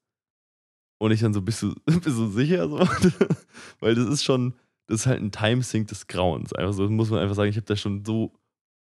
Und 0.99 1.11
ich 1.11 1.19
dann 1.19 1.33
so, 1.33 1.41
bist 1.41 1.61
du, 1.61 1.73
bist 1.85 2.05
du 2.05 2.27
sicher? 2.27 2.67
So? 2.67 2.79
Weil 3.79 3.95
das 3.95 4.07
ist 4.07 4.23
schon, 4.23 4.53
das 4.87 5.01
ist 5.01 5.05
halt 5.07 5.21
ein 5.21 5.31
Timesink 5.31 5.87
des 5.87 6.07
Grauens. 6.07 6.53
Einfach 6.53 6.73
so, 6.73 6.89
muss 6.89 7.09
man 7.09 7.19
einfach 7.19 7.35
sagen, 7.35 7.49
ich 7.49 7.57
habe 7.57 7.65
da 7.65 7.75
schon 7.75 8.03
so 8.05 8.33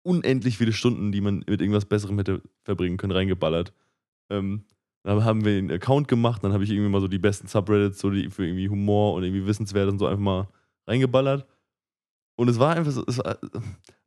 unendlich 0.03 0.57
viele 0.57 0.71
Stunden, 0.71 1.11
die 1.11 1.21
man 1.21 1.43
mit 1.47 1.61
irgendwas 1.61 1.85
Besserem 1.85 2.17
hätte 2.17 2.41
verbringen 2.63 2.97
können, 2.97 3.13
reingeballert. 3.13 3.73
Ähm, 4.29 4.65
dann 5.03 5.23
haben 5.23 5.45
wir 5.45 5.57
einen 5.57 5.71
Account 5.71 6.07
gemacht, 6.07 6.43
dann 6.43 6.53
habe 6.53 6.63
ich 6.63 6.71
irgendwie 6.71 6.89
mal 6.89 7.01
so 7.01 7.07
die 7.07 7.19
besten 7.19 7.47
Subreddits, 7.47 7.99
so 7.99 8.09
die 8.09 8.29
für 8.29 8.45
irgendwie 8.45 8.69
Humor 8.69 9.13
und 9.13 9.23
irgendwie 9.23 9.45
Wissenswert 9.45 9.89
und 9.89 9.99
so 9.99 10.07
einfach 10.07 10.19
mal 10.19 10.47
reingeballert. 10.87 11.47
Und 12.37 12.49
es 12.49 12.59
war 12.59 12.75
einfach 12.75 12.91
so, 12.91 13.05
war, 13.05 13.37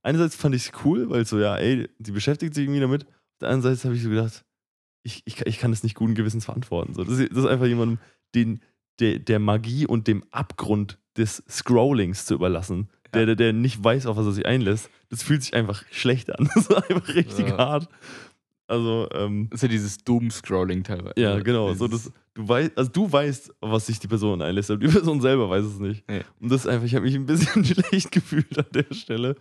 einerseits 0.03 0.35
fand 0.35 0.55
ich 0.55 0.67
es 0.67 0.85
cool, 0.85 1.09
weil 1.09 1.25
so, 1.25 1.39
ja, 1.39 1.57
ey, 1.57 1.89
die 1.99 2.13
beschäftigt 2.13 2.55
sich 2.55 2.65
irgendwie 2.65 2.81
damit. 2.81 3.05
Auf 3.05 3.39
der 3.41 3.49
anderen 3.51 3.77
Seite 3.77 3.89
habe 3.89 3.97
ich 3.97 4.03
so 4.03 4.11
gedacht, 4.11 4.45
ich, 5.03 5.23
ich, 5.25 5.41
ich 5.47 5.59
kann 5.59 5.71
das 5.71 5.83
nicht 5.83 5.95
guten 5.95 6.15
Gewissens 6.15 6.45
verantworten. 6.45 6.95
So, 6.95 7.05
das, 7.05 7.19
ist, 7.19 7.31
das 7.31 7.39
ist 7.39 7.47
einfach 7.47 7.67
jemandem, 7.67 7.99
den, 8.35 8.61
der, 9.01 9.19
der 9.19 9.39
Magie 9.39 9.87
und 9.87 10.07
dem 10.07 10.25
Abgrund 10.31 10.99
des 11.17 11.43
Scrollings 11.49 12.27
zu 12.27 12.35
überlassen. 12.35 12.89
Der, 13.15 13.25
der, 13.27 13.37
der 13.37 13.53
nicht 13.55 13.83
weiß, 13.83 14.05
auf 14.07 14.17
was 14.19 14.27
er 14.27 14.33
sich 14.33 14.45
einlässt. 14.47 14.91
Das 15.09 15.23
fühlt 15.23 15.43
sich 15.43 15.55
einfach 15.55 15.83
schlecht 15.91 16.31
an. 16.39 16.49
Das 16.55 16.67
ist 16.69 16.75
einfach 16.75 17.09
richtig 17.15 17.49
Ja. 17.49 17.57
hart. 17.59 17.89
Also, 18.67 19.09
ähm, 19.15 19.49
Das 19.51 19.59
ist 19.59 19.63
ja 19.63 19.69
dieses 19.69 19.97
Doom-Scrolling 19.99 20.83
teilweise. 20.85 21.15
ja, 21.19 21.39
genau. 21.41 21.73
So, 21.73 21.89
das, 21.89 22.13
du, 22.35 22.47
weißt, 22.47 22.73
also 22.77 22.91
du 22.91 23.11
weißt, 23.11 23.55
auf 23.63 23.71
was 23.71 23.87
sich 23.87 23.99
die 23.99 24.09
Person 24.09 24.43
einlässt, 24.43 24.71
aber 24.71 24.79
die 24.81 24.89
Person 24.93 25.23
selber 25.23 25.49
weiß 25.49 25.65
es 25.65 25.79
nicht. 25.79 26.05
Nee. 26.07 26.21
Und 26.39 26.53
das 26.53 26.63
ist 26.63 26.67
einfach, 26.67 26.85
ich 26.85 26.95
habe 26.95 27.07
mich 27.07 27.15
ein 27.15 27.25
bisschen 27.25 27.65
schlecht 27.65 28.13
gefühlt 28.13 28.59
an 28.59 28.67
der 28.75 28.93
Stelle. 28.95 29.37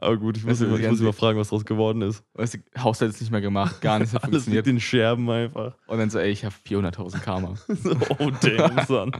Aber 0.00 0.16
gut, 0.16 0.38
ich 0.38 0.44
muss, 0.44 0.52
Weißt 0.52 0.62
du, 0.62 0.64
immer, 0.66 0.78
ich 0.78 0.88
muss 0.88 1.00
immer 1.00 1.12
fragen, 1.12 1.38
was 1.38 1.48
daraus 1.48 1.64
geworden 1.64 2.00
ist. 2.00 2.24
Weißt 2.32 2.54
du, 2.54 2.58
Haushalt 2.82 3.12
ist 3.12 3.20
nicht 3.20 3.30
mehr 3.30 3.42
gemacht, 3.42 3.80
gar 3.82 3.98
nichts 3.98 4.14
hat 4.14 4.24
Alles 4.24 4.32
mit 4.32 4.42
funktioniert. 4.42 4.66
den 4.66 4.80
Scherben 4.80 5.28
einfach. 5.28 5.76
Und 5.86 5.98
dann 5.98 6.08
so, 6.08 6.18
ey, 6.18 6.30
ich 6.30 6.44
habe 6.44 6.54
400.000 6.66 7.20
Karma. 7.20 7.54
so, 7.68 7.96
oh, 8.18 8.30
damn, 8.40 8.84
son. 8.86 9.12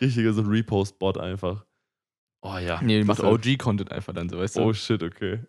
Richtiger 0.00 0.32
so 0.32 0.42
ein 0.42 0.48
Repost-Bot 0.48 1.18
einfach. 1.18 1.64
Oh 2.44 2.56
ja. 2.58 2.80
Nee, 2.82 2.98
die 2.98 3.04
macht 3.04 3.20
OG-Content 3.22 3.92
einfach 3.92 4.12
dann 4.12 4.28
so, 4.28 4.38
weißt 4.38 4.56
du? 4.56 4.60
Oh 4.62 4.72
shit, 4.72 5.02
okay. 5.02 5.40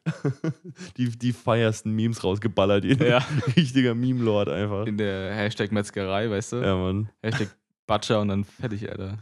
die, 0.98 1.10
die 1.10 1.34
feiersten 1.34 1.92
Memes 1.92 2.24
rausgeballert. 2.24 2.86
Ja. 2.86 3.24
richtiger 3.56 3.96
Meme-Lord 3.96 4.50
einfach. 4.50 4.86
In 4.86 4.98
der 4.98 5.34
Hashtag 5.34 5.72
Metzgerei, 5.72 6.30
weißt 6.30 6.54
du? 6.54 6.56
Ja, 6.58 6.76
Mann. 6.76 7.10
Hashtag 7.22 7.50
Butcher 7.88 8.22
und 8.22 8.28
dann 8.30 8.44
fertig, 8.44 8.90
Alter. 8.90 9.18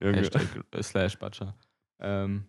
Hashtag 0.00 0.42
slash 0.82 1.18
Butcher. 1.18 1.54
Ähm, 2.00 2.44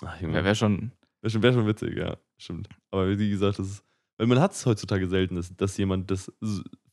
Ach, 0.00 0.14
Wäre 0.20 0.22
Junge. 0.22 0.44
wär 0.44 0.54
schon. 0.54 0.92
Wäre 1.20 1.30
schon, 1.30 1.42
wär 1.42 1.52
schon 1.52 1.66
witzig, 1.66 1.96
ja. 1.96 2.16
Stimmt. 2.38 2.68
Aber 2.90 3.18
wie 3.18 3.30
gesagt, 3.30 3.58
das 3.58 3.68
ist. 3.68 3.84
Weil 4.18 4.26
man 4.26 4.40
hat 4.40 4.52
es 4.52 4.66
heutzutage 4.66 5.08
selten, 5.08 5.36
dass, 5.36 5.54
dass 5.56 5.76
jemand 5.76 6.10
das 6.10 6.32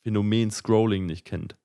Phänomen 0.03 0.51
Scrolling 0.51 1.05
nicht 1.05 1.25
kennt. 1.25 1.57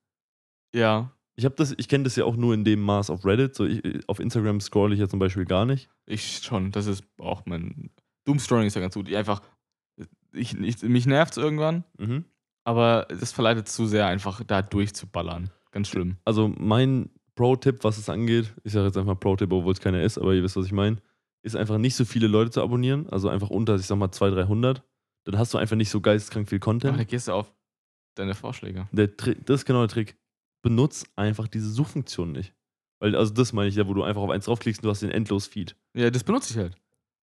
Ja, 0.75 1.11
Ich 1.37 1.45
habe 1.45 1.55
das, 1.57 1.75
ich 1.77 1.89
kenne 1.89 2.05
das 2.05 2.17
ja 2.17 2.25
auch 2.25 2.37
nur 2.37 2.55
in 2.55 2.65
dem 2.65 2.81
Maß 2.81 3.11
auf 3.11 3.25
Reddit. 3.25 3.55
So 3.55 3.65
ich, 3.65 3.83
auf 4.09 4.19
Instagram 4.21 4.61
scroll 4.61 4.93
ich 4.93 5.01
ja 5.01 5.09
zum 5.09 5.19
Beispiel 5.19 5.45
gar 5.45 5.65
nicht. 5.65 5.89
ich 6.07 6.39
schon. 6.43 6.71
Das 6.73 6.87
ist 6.87 7.05
auch 7.19 7.45
mein. 7.47 7.91
Doomscrolling 8.25 8.67
ist 8.67 8.75
ja 8.75 8.81
ganz 8.81 8.95
gut. 8.95 9.09
Ich 9.09 9.17
einfach. 9.17 9.43
Ich, 10.33 10.59
ich, 10.59 10.83
mich 10.83 11.07
nervt 11.07 11.33
es 11.33 11.37
irgendwann, 11.43 11.85
Mhm. 11.99 12.25
aber 12.65 13.07
es 13.11 13.31
verleitet 13.31 13.69
zu 13.69 13.87
sehr, 13.87 14.07
einfach 14.09 14.43
da 14.43 14.63
durchzuballern. 14.63 15.51
Ganz 15.71 15.89
schlimm. 15.89 16.17
Also 16.25 16.49
mein 16.59 17.11
Pro-Tipp, 17.37 17.85
was 17.85 17.99
es 17.99 18.09
angeht, 18.09 18.53
ich 18.65 18.73
sage 18.73 18.87
jetzt 18.87 18.97
einfach 18.97 19.19
Pro-Tipp, 19.21 19.53
obwohl 19.53 19.73
es 19.73 19.81
keiner 19.81 20.03
ist, 20.03 20.19
aber 20.19 20.35
ihr 20.35 20.43
wisst, 20.43 20.57
was 20.57 20.67
ich 20.67 20.73
meine, 20.73 20.97
ist 21.45 21.57
einfach 21.57 21.79
nicht 21.79 21.95
so 21.95 22.05
viele 22.05 22.27
Leute 22.27 22.51
zu 22.51 22.63
abonnieren. 22.63 23.09
Also 23.11 23.29
einfach 23.29 23.51
unter, 23.51 23.77
ich 23.77 23.87
sag 23.87 23.97
mal, 23.97 24.11
200, 24.11 24.49
300. 24.49 24.83
Dann 25.25 25.39
hast 25.39 25.55
du 25.55 25.59
einfach 25.59 25.77
nicht 25.77 25.91
so 25.91 26.01
geisteskrank 26.01 26.49
viel 26.49 26.57
Aber 26.59 26.65
Content. 26.65 26.99
da 26.99 27.05
gehst 27.05 27.29
du 27.29 27.33
auf 27.33 27.53
deine 28.15 28.35
Vorschläge. 28.35 28.89
Der 28.93 29.17
Tri 29.17 29.37
das 29.45 29.61
ist 29.61 29.65
genau 29.67 29.81
der 29.81 29.89
Trick. 29.89 30.17
Benutz 30.63 31.05
einfach 31.17 31.47
diese 31.49 31.71
Suchfunktion 31.71 32.33
nicht. 32.33 32.55
Weil, 33.01 33.15
also 33.17 33.35
das 33.35 33.53
meine 33.53 33.69
ich 33.69 33.75
ja, 33.75 33.87
wo 33.87 33.93
du 33.95 34.03
einfach 34.03 34.23
auf 34.23 34.31
eins 34.31 34.47
draufklickst 34.47 34.81
und 34.83 34.87
du 34.87 34.91
hast 34.91 35.03
den 35.03 35.11
endlos 35.11 35.47
Feed. 35.47 35.77
Ja, 35.95 36.11
das 36.11 36.25
benutze 36.25 36.53
ich 36.53 36.59
halt. 36.59 36.75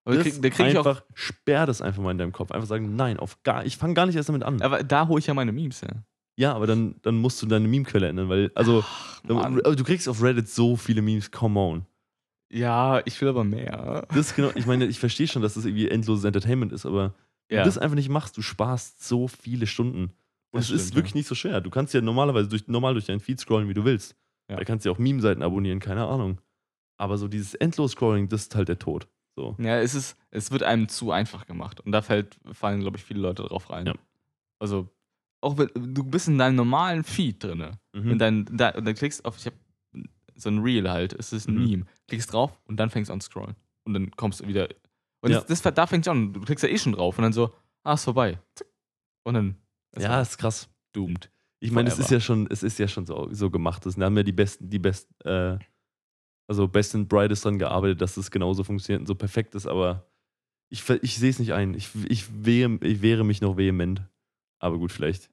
Aber 0.06 0.16
da 0.16 0.24
Das 0.24 0.34
krieg, 0.34 0.42
da 0.44 0.50
krieg 0.50 0.68
ich 0.68 0.78
auch. 0.78 0.86
einfach, 0.86 1.04
sperr 1.14 1.66
das 1.66 1.82
einfach 1.82 2.02
mal 2.04 2.12
in 2.12 2.18
deinem 2.18 2.32
Kopf. 2.32 2.52
Einfach 2.52 2.68
sagen, 2.68 2.96
nein, 2.96 3.18
auf 3.18 3.42
gar, 3.44 3.66
ich 3.66 3.78
fange 3.78 3.94
gar 3.96 4.06
nicht 4.06 4.16
erst 4.16 4.30
damit 4.30 4.44
an. 4.44 4.62
Aber 4.62 4.84
da 4.84 5.08
hole 5.08 5.20
ich 5.20 5.28
ja 5.28 5.34
meine 5.34 5.52
Memes 5.52 5.82
her. 5.82 6.04
Ja, 6.38 6.54
aber 6.54 6.66
dann, 6.68 6.96
dann 7.04 7.16
musst 7.18 7.42
du 7.42 7.46
deine 7.46 7.68
Meme-Quelle 7.68 8.08
ändern, 8.08 8.30
weil, 8.30 8.52
also, 8.56 8.84
Ach, 8.88 9.20
du, 9.22 9.36
Mann. 9.36 9.58
du 9.58 9.84
kriegst 9.84 10.08
auf 10.10 10.24
Reddit 10.24 10.48
so 10.50 10.76
viele 10.76 11.02
Memes, 11.02 11.30
come 11.30 11.60
on. 11.60 11.86
Ja, 12.52 13.02
ich 13.06 13.20
will 13.22 13.30
aber 13.30 13.44
mehr. 13.44 14.06
Das 14.10 14.18
ist 14.18 14.36
genau, 14.36 14.52
ich 14.56 14.66
meine, 14.66 14.86
ich 14.86 15.00
verstehe 15.00 15.28
schon, 15.28 15.42
dass 15.42 15.54
das 15.54 15.66
irgendwie 15.66 15.88
endloses 15.90 16.26
Entertainment 16.26 16.72
ist, 16.74 16.86
aber 16.86 17.14
wenn 17.48 17.58
Ja. 17.58 17.64
du 17.64 17.70
das 17.70 17.78
einfach 17.78 17.96
nicht 17.96 18.10
machst, 18.10 18.36
du 18.38 18.42
sparst 18.42 19.04
so 19.08 19.28
viele 19.28 19.68
Stunden. 19.68 20.12
Und 20.54 20.60
Das 20.60 20.66
es 20.66 20.72
ist 20.72 20.82
stimmt, 20.88 20.96
wirklich 20.98 21.14
ja. 21.14 21.18
nicht 21.20 21.28
so 21.28 21.36
schwer. 21.36 21.62
Du 21.62 21.70
kannst 21.70 21.94
ja 21.94 22.02
normalerweise 22.02 22.50
durch, 22.50 22.68
normal 22.68 22.94
durch 22.94 23.06
deinen 23.06 23.22
Feed 23.22 23.40
scrollen, 23.40 23.70
wie 23.70 23.74
du 23.74 23.86
willst. 23.86 24.16
Ja. 24.50 24.58
Da 24.58 24.66
kannst 24.66 24.86
du 24.86 24.90
ja 24.90 24.96
auch 24.96 25.00
Meme-Seiten 25.00 25.42
abonnieren, 25.44 25.80
keine 25.80 26.06
Ahnung. 26.06 26.42
Aber 26.98 27.18
so 27.18 27.28
dieses 27.30 27.54
Endlos-Scrolling, 27.56 28.28
das 28.28 28.44
ist 28.44 28.56
halt 28.56 28.68
der 28.68 28.80
Tod. 28.80 29.08
So. 29.38 29.56
Ja, 29.60 29.80
es, 29.80 29.96
ist, 29.96 30.18
es 30.30 30.52
wird 30.52 30.64
einem 30.64 30.90
zu 30.90 31.12
einfach 31.12 31.46
gemacht. 31.46 31.80
Und 31.80 31.94
da 31.94 32.02
fällt, 32.02 32.38
fallen, 32.52 32.82
glaube 32.82 32.98
ich, 32.98 33.04
viele 33.06 33.22
Leute 33.22 33.44
drauf 33.44 33.70
rein. 33.70 33.86
Ja. 33.88 33.94
Also, 34.60 34.90
auch 35.40 35.58
wenn 35.58 35.70
du 35.74 36.04
bist 36.04 36.28
in 36.28 36.38
deinem 36.38 36.58
normalen 36.58 37.06
Feed 37.06 37.42
drin. 37.44 37.78
Mhm. 37.94 38.12
Und 38.12 38.20
dann, 38.20 38.46
da, 38.52 38.70
und 38.72 38.84
dann 38.86 38.94
klickst 38.94 39.24
auf, 39.24 39.38
ich 39.38 39.46
habe 39.46 39.56
so 40.42 40.50
ein 40.50 40.60
Reel 40.60 40.90
halt, 40.90 41.14
es 41.14 41.34
ist 41.34 41.48
ein 41.48 41.56
Mhm. 41.56 41.64
Meme. 41.66 41.86
Klickst 42.08 42.32
drauf 42.34 42.60
und 42.66 42.78
dann 42.78 42.90
fängst 42.90 43.10
du 43.10 43.14
an 43.14 43.22
zu 43.22 43.30
scrollen. 43.30 43.56
Und 43.84 43.94
dann 43.94 44.12
kommst 44.12 44.40
du 44.42 44.48
wieder. 44.48 44.68
Und 45.22 45.32
Ja. 45.32 45.42
das, 45.42 45.62
das, 45.62 45.74
da 45.74 45.88
fängst 45.88 46.08
du 46.08 46.12
an. 46.12 46.34
Du 46.34 46.42
klickst 46.42 46.64
ja 46.64 46.70
eh 46.70 46.78
schon 46.78 46.94
drauf 46.94 47.18
und 47.18 47.24
dann 47.24 47.34
so, 47.34 47.54
ah, 47.84 47.94
ist 47.94 48.04
vorbei. 48.04 48.40
Und 49.24 49.34
dann 49.36 49.56
ist 49.96 50.04
ja, 50.04 50.22
ist 50.22 50.38
krass. 50.38 50.70
doomed. 50.94 51.30
Ich 51.60 51.72
meine, 51.72 51.90
es 51.90 52.00
ist 52.00 52.10
ja 52.10 52.20
schon, 52.20 52.48
es 52.50 52.64
ist 52.64 52.80
ja 52.80 52.88
schon 52.88 53.06
so, 53.06 53.28
so 53.32 53.50
gemacht. 53.52 53.86
Das 53.86 53.96
haben 53.98 54.18
ja 54.18 54.24
die 54.24 54.32
besten, 54.32 54.68
die 54.70 54.80
besten, 54.80 55.14
äh, 55.28 55.60
also 56.48 56.68
Best 56.68 56.96
and 56.96 57.08
Brightest 57.08 57.46
dran 57.46 57.60
gearbeitet, 57.60 58.02
dass 58.02 58.16
das 58.16 58.32
genauso 58.32 58.64
funktioniert 58.64 59.02
und 59.02 59.06
so 59.08 59.14
perfekt 59.16 59.54
ist, 59.56 59.68
aber 59.68 60.06
ich, 60.70 60.90
ich 60.90 61.18
sehe 61.18 61.30
es 61.30 61.38
nicht 61.40 61.54
ein. 61.54 61.74
Ich, 61.76 61.90
ich, 62.10 62.26
wehe, 62.46 62.80
ich 62.82 63.02
wehre 63.02 63.24
mich 63.24 63.42
noch 63.42 63.58
vehement. 63.58 64.02
Aber 64.60 64.78
gut, 64.80 64.92
vielleicht. 64.92 65.30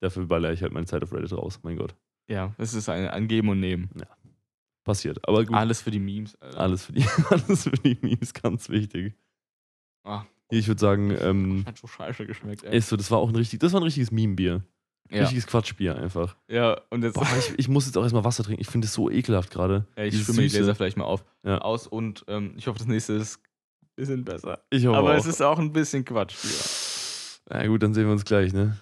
Dafür 0.00 0.26
baller 0.26 0.52
ich 0.52 0.62
halt 0.62 0.72
meine 0.72 0.86
Zeit 0.86 1.02
auf 1.02 1.12
Reddit 1.12 1.32
raus. 1.32 1.60
Mein 1.62 1.76
Gott. 1.76 1.94
Ja, 2.28 2.54
es 2.58 2.74
ist 2.74 2.88
ein, 2.88 3.08
ein 3.08 3.28
Geben 3.28 3.48
und 3.50 3.60
Nehmen. 3.60 3.90
Passiert. 4.84 5.18
Aber 5.28 5.44
gut. 5.44 5.54
Alles 5.56 5.82
für 5.82 5.90
die 5.90 5.98
Memes. 6.00 6.36
Alter. 6.40 6.58
Alles 6.60 6.84
für 6.86 6.92
die, 6.92 7.04
alles 7.30 7.64
für 7.64 7.70
die 7.70 7.98
Memes, 8.00 8.32
ganz 8.34 8.68
wichtig. 8.68 9.14
Ah. 10.04 10.24
Ich 10.50 10.66
würde 10.66 10.80
sagen, 10.80 11.14
ähm, 11.20 11.64
Hat 11.66 11.78
so 11.78 11.86
scheiße 11.86 12.26
geschmeckt, 12.26 12.64
ey. 12.64 12.76
ist 12.76 12.88
so, 12.88 12.96
das 12.96 13.10
war 13.10 13.18
auch 13.18 13.28
ein 13.28 13.36
richtig, 13.36 13.60
das 13.60 13.72
war 13.72 13.80
ein 13.80 13.84
richtiges 13.84 14.10
Meme-Bier. 14.10 14.64
Ja. 15.12 15.22
Richtiges 15.22 15.46
Quatschbier 15.48 15.96
einfach. 15.96 16.36
ja, 16.48 16.80
und 16.90 17.02
jetzt. 17.02 17.14
Boah, 17.14 17.26
ich, 17.38 17.52
ich 17.58 17.68
muss 17.68 17.86
jetzt 17.86 17.96
auch 17.98 18.02
erstmal 18.02 18.22
Wasser 18.24 18.44
trinken. 18.44 18.60
Ich 18.60 18.68
finde 18.68 18.86
es 18.86 18.94
so 18.94 19.10
ekelhaft 19.10 19.50
gerade. 19.50 19.86
Ja, 19.96 20.04
ich 20.04 20.20
schwimme 20.22 20.42
die. 20.42 20.48
Gläser 20.48 20.74
vielleicht 20.76 20.96
mal 20.96 21.04
auf, 21.04 21.24
Ja. 21.44 21.58
aus 21.58 21.86
und 21.88 22.24
ähm, 22.28 22.54
ich 22.56 22.66
hoffe, 22.68 22.78
das 22.78 22.86
nächste 22.86 23.14
ist 23.14 23.38
ein 23.38 23.88
bisschen 23.96 24.24
besser. 24.24 24.62
Ich 24.70 24.86
hoffe 24.86 24.96
Aber 24.98 25.12
auch. 25.12 25.18
es 25.18 25.26
ist 25.26 25.42
auch 25.42 25.58
ein 25.58 25.72
bisschen 25.72 26.04
Quatsch. 26.04 26.36
Na 27.48 27.66
gut, 27.66 27.82
dann 27.82 27.92
sehen 27.92 28.06
wir 28.06 28.12
uns 28.12 28.24
gleich, 28.24 28.52
ne? 28.52 28.76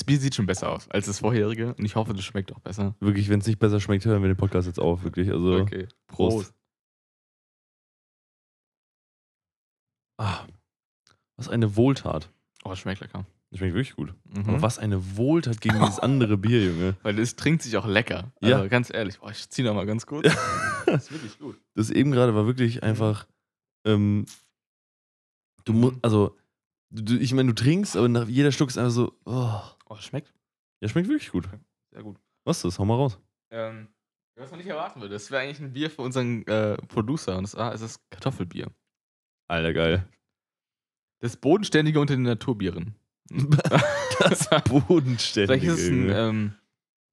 Das 0.00 0.04
Bier 0.06 0.18
sieht 0.18 0.34
schon 0.34 0.46
besser 0.46 0.70
aus 0.72 0.88
als 0.88 1.04
das 1.04 1.18
vorherige 1.18 1.74
und 1.74 1.84
ich 1.84 1.94
hoffe, 1.94 2.14
das 2.14 2.24
schmeckt 2.24 2.54
auch 2.54 2.60
besser. 2.60 2.94
Wirklich, 3.00 3.28
wenn 3.28 3.40
es 3.40 3.46
nicht 3.46 3.58
besser 3.58 3.80
schmeckt, 3.80 4.06
hören 4.06 4.22
wir 4.22 4.28
den 4.30 4.36
Podcast 4.38 4.66
jetzt 4.66 4.80
auf, 4.80 5.04
wirklich. 5.04 5.30
Also, 5.30 5.56
Okay. 5.58 5.88
Prost. 6.06 6.54
ah, 10.18 10.46
was 11.36 11.50
eine 11.50 11.76
Wohltat. 11.76 12.30
Oh, 12.64 12.74
schmeckt 12.74 13.02
lecker. 13.02 13.26
Das 13.50 13.58
schmeckt 13.58 13.74
wirklich 13.74 13.94
gut. 13.94 14.14
Mhm. 14.24 14.48
Aber 14.48 14.62
was 14.62 14.78
eine 14.78 15.18
Wohltat 15.18 15.60
gegen 15.60 15.78
dieses 15.80 15.98
andere 16.00 16.38
Bier, 16.38 16.64
Junge. 16.64 16.96
Weil 17.02 17.18
es 17.18 17.36
trinkt 17.36 17.60
sich 17.60 17.76
auch 17.76 17.86
lecker. 17.86 18.32
Ja. 18.40 18.56
Also 18.56 18.70
ganz 18.70 18.90
ehrlich, 18.90 19.20
boah, 19.20 19.30
ich 19.30 19.50
zieh 19.50 19.62
noch 19.62 19.74
mal 19.74 19.84
ganz 19.84 20.06
kurz. 20.06 20.34
Das 20.86 21.04
ist 21.04 21.12
wirklich 21.12 21.38
gut. 21.38 21.60
Das 21.74 21.90
eben 21.90 22.10
gerade 22.10 22.34
war 22.34 22.46
wirklich 22.46 22.82
einfach. 22.82 23.26
Ähm, 23.84 24.24
du 25.66 25.74
musst, 25.74 25.96
also, 26.00 26.38
du, 26.88 27.18
ich 27.18 27.34
meine, 27.34 27.52
du 27.52 27.54
trinkst, 27.54 27.98
aber 27.98 28.08
nach 28.08 28.28
jeder 28.28 28.50
Schluck 28.50 28.70
ist 28.70 28.78
einfach 28.78 28.92
so. 28.92 29.12
Oh. 29.26 29.60
Oh, 29.90 29.96
schmeckt 29.96 30.32
Ja, 30.80 30.88
schmeckt 30.88 31.08
wirklich 31.08 31.30
gut. 31.30 31.48
sehr 31.92 32.02
gut. 32.02 32.16
Was 32.44 32.58
ist 32.58 32.64
das? 32.64 32.78
Hau 32.78 32.84
mal 32.84 32.94
raus. 32.94 33.18
Ähm, 33.50 33.88
was 34.36 34.50
man 34.50 34.58
nicht 34.58 34.68
erwarten 34.68 35.00
würde, 35.00 35.12
das 35.14 35.30
wäre 35.30 35.42
eigentlich 35.42 35.58
ein 35.60 35.72
Bier 35.72 35.90
für 35.90 36.02
unseren 36.02 36.46
äh, 36.46 36.76
Producer 36.86 37.36
und 37.36 37.46
zwar 37.46 37.74
ist 37.74 37.80
es 37.82 38.00
Kartoffelbier. 38.10 38.68
Alter, 39.48 39.72
geil. 39.74 40.08
Das 41.18 41.36
bodenständige 41.36 42.00
unter 42.00 42.14
den 42.14 42.22
Naturbieren. 42.22 42.94
das 44.20 44.48
Bodenständige. 44.68 45.60
Vielleicht 45.60 45.64
ist 45.64 45.84
es 45.84 45.90
ein, 45.90 46.08
ähm, 46.10 46.54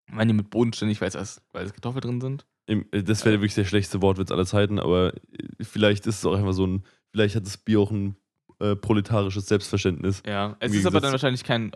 meine 0.10 0.34
mit 0.34 0.50
bodenständig, 0.50 1.02
weil 1.02 1.10
es, 1.10 1.42
weil 1.52 1.66
es 1.66 1.74
Kartoffeln 1.74 2.02
drin 2.02 2.22
sind. 2.22 2.46
Äh, 2.68 3.04
Das 3.04 3.26
wäre 3.26 3.38
wirklich 3.38 3.56
der 3.56 3.66
schlechteste 3.66 4.02
Wortwitz 4.02 4.32
aller 4.32 4.46
Zeiten, 4.46 4.80
aber 4.80 5.13
äh, 5.16 5.63
vielleicht 5.63 6.06
ist 6.06 6.20
es 6.20 6.26
auch 6.26 6.36
einfach 6.36 6.54
so 6.54 6.66
ein. 6.66 6.84
Vielleicht 7.12 7.36
hat 7.36 7.46
das 7.46 7.58
Bier 7.58 7.80
auch 7.80 7.92
ein 7.92 8.16
äh, 8.60 8.76
proletarisches 8.76 9.48
Selbstverständnis. 9.48 10.22
Ja, 10.26 10.56
es 10.60 10.72
Im 10.72 10.80
ist 10.80 10.86
aber 10.86 11.02
dann 11.02 11.12
wahrscheinlich 11.12 11.44
kein 11.44 11.74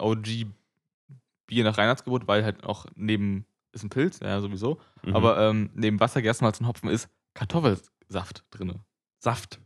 OG-Bier 1.52 1.64
nach 1.64 1.78
Reinheitsgebot, 1.78 2.28
weil 2.28 2.44
halt 2.44 2.64
auch 2.64 2.86
neben, 2.96 3.46
ist 3.74 3.84
ein 3.84 3.90
Pilz, 3.90 4.20
ja, 4.20 4.40
sowieso, 4.42 4.80
Mhm. 5.04 5.16
aber 5.16 5.38
ähm, 5.50 5.70
neben 5.74 6.00
Wasser, 6.00 6.22
Gerstenmalz 6.22 6.60
und 6.60 6.68
Hopfen 6.68 6.90
ist 6.90 7.10
Kartoffelsaft 7.34 8.46
drin. 8.52 8.80
Saft. 9.20 9.60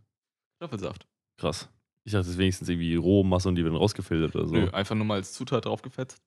Kartoffelsaft. 0.60 1.08
Krass. 1.38 1.70
Ich 2.04 2.12
dachte, 2.12 2.22
das 2.26 2.28
ist 2.34 2.38
wenigstens 2.38 2.70
irgendwie 2.70 2.96
Rohmasse 2.96 3.50
und 3.50 3.56
die 3.56 3.64
werden 3.64 3.76
rausgefiltert 3.76 4.36
oder 4.36 4.48
so. 4.48 4.54
Nö, 4.54 4.70
einfach 4.72 4.96
nur 4.96 5.06
mal 5.06 5.16
als 5.16 5.34
Zutat 5.34 5.66
draufgefetzt. 5.66 6.22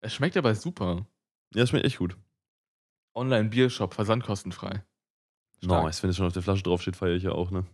Es 0.00 0.12
schmeckt 0.14 0.36
aber 0.36 0.54
super. 0.54 1.06
Ja, 1.54 1.60
das 1.62 1.70
schmeckt 1.70 1.84
echt 1.86 1.98
gut. 1.98 2.16
Online-Biershop, 3.14 3.94
versandkostenfrei. 3.94 4.82
Stark. 5.62 5.84
Nice, 5.84 6.02
wenn 6.02 6.10
es 6.10 6.16
schon 6.16 6.26
auf 6.26 6.32
der 6.32 6.42
Flasche 6.42 6.62
draufsteht, 6.64 6.96
feiere 6.96 7.14
ich 7.14 7.22
ja 7.22 7.32
auch, 7.32 7.50
ne? 7.50 7.64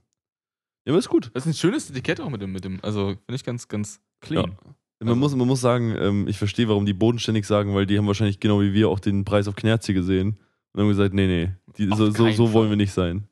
Ja, 0.84 0.92
aber 0.92 0.98
ist 0.98 1.08
gut. 1.08 1.30
Das 1.34 1.44
ist 1.46 1.52
ein 1.52 1.54
schönes 1.58 1.90
Etikett 1.90 2.20
auch 2.20 2.28
mit 2.28 2.42
dem, 2.42 2.52
mit 2.52 2.64
dem 2.64 2.78
also 2.84 3.08
finde 3.08 3.34
ich 3.34 3.44
ganz, 3.44 3.68
ganz 3.68 4.00
clean. 4.20 4.56
Man, 5.00 5.08
Also- 5.08 5.18
muss, 5.20 5.34
man 5.36 5.46
muss 5.48 5.60
sagen, 5.60 5.94
ähm, 5.98 6.28
ich 6.28 6.36
verstehe, 6.38 6.68
warum 6.68 6.84
die 6.86 6.92
bodenständig 6.92 7.46
sagen, 7.46 7.74
weil 7.74 7.86
die 7.86 7.96
haben 7.98 8.06
wahrscheinlich 8.06 8.38
genau 8.38 8.60
wie 8.60 8.72
wir 8.74 8.88
auch 8.90 9.00
den 9.00 9.24
Preis 9.24 9.48
auf 9.48 9.56
Knerzi 9.56 9.94
gesehen 9.94 10.38
und 10.72 10.80
haben 10.80 10.88
gesagt, 10.88 11.14
nee, 11.14 11.26
nee, 11.26 11.50
die, 11.78 11.88
so, 11.96 12.10
so, 12.10 12.30
so 12.30 12.52
wollen 12.52 12.68
wir 12.68 12.76
nicht 12.76 12.92
sein. 12.92 13.26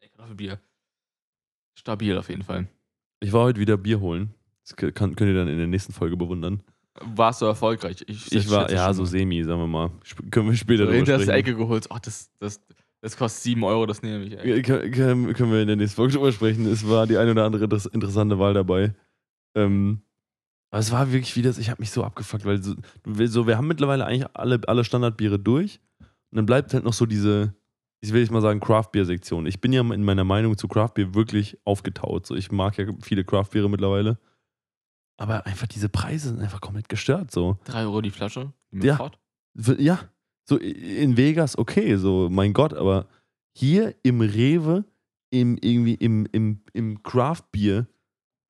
Kartoffelbier. 0.00 0.60
Stabil 1.78 2.16
auf 2.18 2.28
jeden 2.28 2.42
Fall. 2.42 2.68
Ich 3.20 3.32
war 3.32 3.44
heute 3.44 3.58
wieder 3.60 3.76
Bier 3.76 4.00
holen. 4.00 4.34
Das 4.62 4.76
kann, 4.76 4.92
könnt 4.94 5.20
ihr 5.22 5.34
dann 5.34 5.48
in 5.48 5.58
der 5.58 5.66
nächsten 5.66 5.92
Folge 5.92 6.16
bewundern. 6.16 6.62
Warst 7.00 7.42
du 7.42 7.46
erfolgreich? 7.46 8.04
Ich 8.06 8.30
war, 8.50 8.62
schätze 8.68 8.74
ja, 8.76 8.92
so 8.94 9.04
semi, 9.04 9.42
sagen 9.42 9.60
wir 9.60 9.66
mal. 9.66 9.90
Sp 10.06 10.28
können 10.30 10.48
wir 10.50 10.56
später 10.56 10.84
drüber 10.84 10.96
hinter 10.96 11.16
der 11.18 11.24
sprechen. 11.24 11.38
Ecke 11.38 11.56
geholt. 11.56 11.86
Ach, 11.90 11.98
das, 11.98 12.30
das, 12.38 12.60
das 13.00 13.16
kostet 13.16 13.42
7 13.42 13.64
Euro, 13.64 13.84
das 13.86 14.02
nehme 14.02 14.24
ich. 14.24 14.38
Ey. 14.38 14.56
Ja, 14.56 14.62
Können, 14.62 15.32
können 15.34 15.50
wir 15.52 15.60
in 15.60 15.66
der 15.66 15.76
nächsten 15.76 15.96
Folge 15.96 16.14
drüber 16.14 16.30
sprechen. 16.32 16.66
Es 16.66 16.88
war 16.88 17.06
die 17.06 17.16
eine 17.16 17.32
oder 17.32 17.44
andere 17.44 17.64
inter- 17.64 17.92
interessante 17.92 18.38
Wahl 18.38 18.54
dabei. 18.54 18.94
Ähm, 19.56 20.02
aber 20.74 20.80
es 20.80 20.90
war 20.90 21.12
wirklich 21.12 21.36
wieder, 21.36 21.56
ich 21.56 21.70
habe 21.70 21.80
mich 21.80 21.92
so 21.92 22.02
abgefuckt, 22.02 22.44
weil 22.44 22.60
so, 22.60 22.74
wir- 23.04 23.28
so, 23.28 23.46
wir 23.46 23.56
haben 23.56 23.68
mittlerweile 23.68 24.04
eigentlich 24.04 24.26
alle, 24.34 24.60
alle 24.66 24.82
Standardbiere 24.82 25.38
durch. 25.38 25.78
Und 26.00 26.36
dann 26.38 26.46
bleibt 26.46 26.74
halt 26.74 26.82
noch 26.82 26.92
so 26.94 27.06
diese, 27.06 27.54
ich 28.00 28.12
will 28.12 28.20
jetzt 28.22 28.32
mal 28.32 28.40
sagen, 28.40 28.58
Craft-Bier-Sektion. 28.58 29.46
Ich 29.46 29.60
bin 29.60 29.72
ja 29.72 29.82
in 29.82 30.02
meiner 30.02 30.24
Meinung 30.24 30.58
zu 30.58 30.66
Craft-Bier 30.66 31.14
wirklich 31.14 31.58
aufgetaut. 31.64 32.26
So, 32.26 32.34
ich 32.34 32.50
mag 32.50 32.76
ja 32.76 32.86
viele 33.02 33.22
Craft-Biere 33.24 33.70
mittlerweile. 33.70 34.18
Aber 35.16 35.46
einfach 35.46 35.68
diese 35.68 35.88
Preise 35.88 36.30
sind 36.30 36.40
einfach 36.40 36.60
komplett 36.60 36.88
gestört. 36.88 37.30
So. 37.30 37.56
3 37.66 37.82
Euro 37.84 38.00
die 38.00 38.10
Flasche. 38.10 38.52
Ja. 38.72 38.96
Fort. 38.96 39.20
Ja, 39.78 40.00
so 40.48 40.56
in 40.56 41.16
Vegas, 41.16 41.56
okay, 41.56 41.94
so, 41.96 42.28
mein 42.28 42.52
Gott, 42.52 42.74
aber 42.74 43.06
hier 43.56 43.94
im 44.02 44.20
Rewe, 44.20 44.84
im, 45.30 45.56
irgendwie 45.60 45.94
im, 45.94 46.26
im, 46.32 46.62
im 46.72 47.00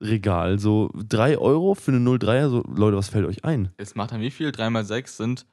Craft-Bier-Regal, 0.05 0.59
so 0.59 0.91
3 0.95 1.39
Euro 1.39 1.75
für 1.75 1.93
eine 1.93 2.01
03er, 2.01 2.49
so, 2.51 2.63
Leute, 2.63 2.97
was 2.97 3.09
fällt 3.09 3.27
euch 3.27 3.45
ein? 3.45 3.73
Jetzt 3.79 3.97
macht 3.97 4.13
er 4.13 4.21
wie 4.21 4.31
viel? 4.31 4.53
3 4.53 4.71
mal 4.71 4.85
6 4.85 5.17
sind 5.17 5.47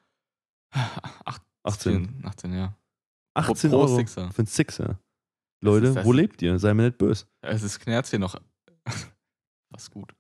8, 0.74 1.42
18. 1.64 2.22
18, 2.26 2.54
ja. 2.54 2.78
18 3.34 3.70
pro 3.72 3.78
Euro 3.78 3.96
Sixer. 3.98 4.32
für 4.32 4.40
einen 4.40 4.48
Sixer. 4.48 5.00
Leute, 5.64 5.94
das- 5.94 6.06
wo 6.06 6.12
lebt 6.14 6.42
ihr? 6.42 6.58
Sei 6.60 6.74
mir 6.74 6.84
nicht 6.84 6.98
böse. 6.98 7.26
Es 7.42 7.64
ist 7.64 7.80
Knerz 7.80 8.10
hier 8.10 8.20
noch 8.20 8.36
was 9.70 9.90
gut. 9.92 10.14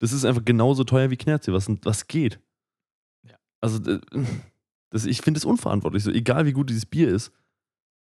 Das 0.00 0.12
ist 0.12 0.24
einfach 0.24 0.44
genauso 0.44 0.84
teuer 0.84 1.10
wie 1.10 1.16
Knerze, 1.16 1.52
was, 1.52 1.68
was 1.82 2.06
geht. 2.06 2.38
Ja. 3.28 3.36
Also, 3.60 3.80
das, 4.90 5.06
ich 5.06 5.22
finde 5.22 5.38
es 5.38 5.44
unverantwortlich. 5.44 6.04
So, 6.04 6.12
egal 6.12 6.46
wie 6.46 6.52
gut 6.52 6.70
dieses 6.70 6.86
Bier 6.86 7.08
ist, 7.08 7.32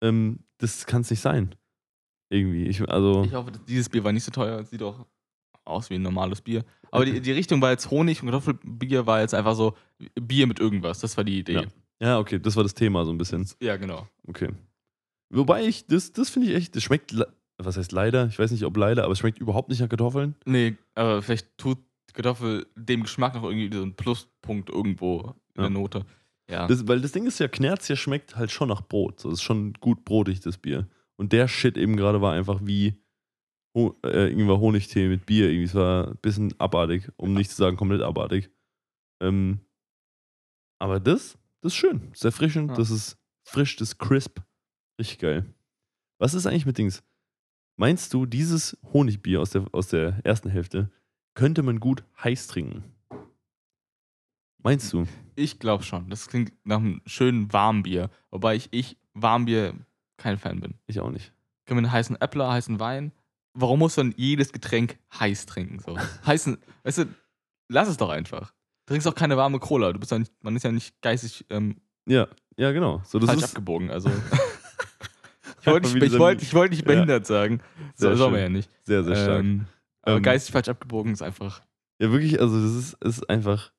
ähm, 0.02 0.40
das 0.58 0.84
kann 0.84 1.00
es 1.00 1.08
nicht 1.10 1.22
sein. 1.22 1.54
Irgendwie. 2.30 2.66
Ich, 2.66 2.86
also, 2.86 3.24
Ich 3.24 3.32
hoffe, 3.32 3.50
dieses 3.66 3.88
Bier 3.88 4.04
war 4.04 4.12
nicht 4.12 4.24
so 4.24 4.30
teuer. 4.30 4.60
Es 4.60 4.68
Sieht 4.68 4.82
auch 4.82 5.06
aus 5.66 5.90
wie 5.90 5.94
ein 5.96 6.02
normales 6.02 6.40
Bier. 6.40 6.64
Aber 6.90 7.04
die, 7.04 7.20
die 7.20 7.32
Richtung 7.32 7.60
war 7.60 7.70
jetzt 7.70 7.90
Honig 7.90 8.22
und 8.22 8.28
Kartoffelbier 8.30 9.06
war 9.06 9.20
jetzt 9.20 9.34
einfach 9.34 9.54
so 9.54 9.74
Bier 10.14 10.46
mit 10.46 10.60
irgendwas. 10.60 11.00
Das 11.00 11.16
war 11.16 11.24
die 11.24 11.38
Idee. 11.40 11.52
Ja. 11.54 11.64
ja, 12.00 12.18
okay, 12.18 12.38
das 12.38 12.56
war 12.56 12.62
das 12.62 12.74
Thema 12.74 13.04
so 13.04 13.12
ein 13.12 13.18
bisschen. 13.18 13.46
Ja, 13.60 13.76
genau. 13.76 14.06
Okay. 14.26 14.50
Wobei 15.30 15.64
ich, 15.64 15.86
das, 15.86 16.12
das 16.12 16.30
finde 16.30 16.48
ich 16.48 16.54
echt, 16.54 16.76
das 16.76 16.82
schmeckt, 16.82 17.14
was 17.58 17.76
heißt 17.76 17.92
leider? 17.92 18.26
Ich 18.28 18.38
weiß 18.38 18.50
nicht, 18.52 18.64
ob 18.64 18.76
leider, 18.76 19.04
aber 19.04 19.12
es 19.12 19.18
schmeckt 19.18 19.38
überhaupt 19.38 19.68
nicht 19.68 19.80
nach 19.80 19.88
Kartoffeln. 19.88 20.36
Nee, 20.44 20.76
aber 20.94 21.20
vielleicht 21.22 21.58
tut 21.58 21.78
Kartoffel 22.12 22.66
dem 22.76 23.02
Geschmack 23.02 23.34
noch 23.34 23.44
irgendwie 23.44 23.74
so 23.76 23.82
einen 23.82 23.94
Pluspunkt 23.94 24.70
irgendwo 24.70 25.34
in 25.54 25.62
Ja. 25.62 25.62
der 25.62 25.70
Note. 25.70 26.06
Ja. 26.48 26.66
Das, 26.68 26.86
weil 26.86 27.00
das 27.00 27.12
Ding 27.12 27.26
ist 27.26 27.40
ja, 27.40 27.48
Knerz 27.48 27.88
hier 27.88 27.96
schmeckt 27.96 28.36
halt 28.36 28.52
schon 28.52 28.68
nach 28.68 28.80
Brot. 28.82 29.24
Das 29.24 29.32
ist 29.34 29.42
schon 29.42 29.74
gut 29.74 30.04
brotig, 30.04 30.40
das 30.40 30.56
Bier. 30.58 30.86
Und 31.16 31.32
der 31.32 31.48
Shit 31.48 31.76
eben 31.76 31.96
gerade 31.96 32.20
war 32.22 32.32
einfach 32.32 32.60
wie 32.62 32.94
Ho 33.76 33.94
äh, 34.04 34.30
irgendwann 34.30 34.58
Honigtee 34.58 35.06
mit 35.08 35.26
Bier. 35.26 35.50
Irgendwie. 35.50 35.64
Es 35.66 35.74
war 35.74 36.08
ein 36.08 36.16
bisschen 36.22 36.58
abartig, 36.58 37.08
um 37.16 37.34
nicht 37.34 37.50
zu 37.50 37.56
sagen 37.56 37.76
komplett 37.76 38.00
abartig. 38.02 38.50
Ähm, 39.20 39.60
aber 40.80 40.98
das, 40.98 41.38
das 41.60 41.72
ist 41.72 41.76
schön. 41.76 42.08
Das 42.10 42.20
ist 42.20 42.24
erfrischend, 42.24 42.70
Ja. 42.70 42.76
das 42.76 42.90
ist 42.90 43.18
frisch, 43.44 43.76
das 43.76 43.88
ist 43.90 43.98
crisp. 43.98 44.40
Richtig 44.98 45.18
geil. 45.18 45.44
Was 46.18 46.32
ist 46.34 46.46
eigentlich 46.46 46.64
mit 46.66 46.78
Dings? 46.78 47.02
Meinst 47.78 48.14
du, 48.14 48.24
dieses 48.24 48.78
Honigbier 48.94 49.40
aus 49.42 49.50
der, 49.50 49.66
aus 49.72 49.88
der 49.88 50.20
ersten 50.24 50.48
Hälfte 50.48 50.90
könnte 51.34 51.62
man 51.62 51.78
gut 51.80 52.02
heiß 52.24 52.46
trinken? 52.46 52.82
Meinst 54.62 54.92
du? 54.92 55.06
Ich 55.34 55.58
glaube 55.58 55.84
schon. 55.84 56.08
Das 56.08 56.26
klingt 56.28 56.52
nach 56.64 56.78
einem 56.78 57.02
schönen 57.04 57.52
Warmbier. 57.52 58.10
Wobei 58.30 58.56
ich, 58.56 58.68
ich 58.72 58.96
Warmbier 59.12 59.74
kein 60.16 60.38
Fan 60.38 60.60
bin. 60.60 60.74
Ich 60.86 61.00
auch 61.00 61.10
nicht. 61.10 61.32
Können 61.66 61.78
wir 61.80 61.84
einen 61.88 61.92
heißen 61.92 62.16
Äppler, 62.20 62.50
heißen 62.50 62.80
Wein? 62.80 63.12
Warum 63.58 63.78
muss 63.78 63.96
man 63.96 64.12
jedes 64.16 64.52
Getränk 64.52 64.98
heiß 65.18 65.46
trinken? 65.46 65.78
So? 65.80 65.96
Heißen, 66.26 66.58
weißt 66.84 66.98
du, 66.98 67.04
lass 67.68 67.88
es 67.88 67.96
doch 67.96 68.10
einfach. 68.10 68.52
Du 68.86 68.92
trinkst 68.92 69.08
auch 69.08 69.14
keine 69.14 69.36
warme 69.36 69.58
Cola. 69.58 69.92
Du 69.92 69.98
bist 69.98 70.12
ja 70.12 70.18
nicht, 70.18 70.32
man 70.42 70.54
ist 70.54 70.62
ja 70.62 70.70
nicht 70.72 71.00
geistig 71.00 71.46
ähm, 71.50 71.80
Ja, 72.06 72.28
ja, 72.56 72.72
genau. 72.72 73.02
So, 73.04 73.18
das 73.18 73.30
falsch 73.30 73.42
ist, 73.42 73.48
abgebogen. 73.50 73.90
Also. 73.90 74.10
ich 75.60 75.66
wollte 75.66 75.88
nicht, 75.92 76.02
ich 76.12 76.18
wollte, 76.18 76.42
ich 76.44 76.54
wollte 76.54 76.74
nicht 76.74 76.86
Ja. 76.86 76.92
behindert 76.94 77.26
sagen. 77.26 77.60
So, 77.94 78.08
Sehr 78.08 78.16
soll 78.16 78.30
man 78.30 78.40
schön. 78.40 78.42
ja 78.44 78.48
nicht. 78.50 78.70
Sehr, 78.84 79.04
sehr 79.04 79.16
stark. 79.16 79.40
Ähm, 79.40 79.66
aber 80.02 80.16
Ähm, 80.16 80.22
geistig 80.22 80.52
falsch 80.52 80.68
abgebogen 80.68 81.12
ist 81.12 81.22
einfach. 81.22 81.62
ja, 82.00 82.10
wirklich, 82.12 82.40
also 82.40 82.60
das 82.62 82.74
ist, 82.74 82.94
ist 83.04 83.28
einfach. 83.30 83.72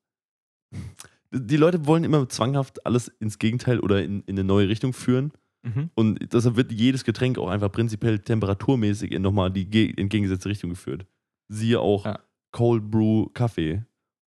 Die 1.31 1.57
Leute 1.57 1.85
wollen 1.85 2.03
immer 2.03 2.27
zwanghaft 2.29 2.85
alles 2.85 3.07
ins 3.07 3.37
Gegenteil 3.39 3.79
oder 3.79 4.03
in, 4.03 4.21
in 4.21 4.35
eine 4.35 4.43
neue 4.43 4.69
Richtung 4.69 4.93
führen. 4.93 5.31
Mhm. 5.63 5.89
Und 5.95 6.33
deshalb 6.33 6.55
wird 6.55 6.71
jedes 6.71 7.03
Getränk 7.03 7.37
auch 7.37 7.49
einfach 7.49 7.71
prinzipiell 7.71 8.19
temperaturmäßig 8.19 9.11
in 9.11 9.21
nochmal 9.21 9.51
die 9.51 9.69
ge- 9.69 9.93
entgegengesetzte 9.97 10.49
Richtung 10.49 10.69
geführt. 10.69 11.05
Siehe 11.49 11.79
auch 11.79 12.05
Ja. 12.05 12.19
Cold 12.51 12.89
Brew 12.89 13.27
Kaffee. 13.33 13.83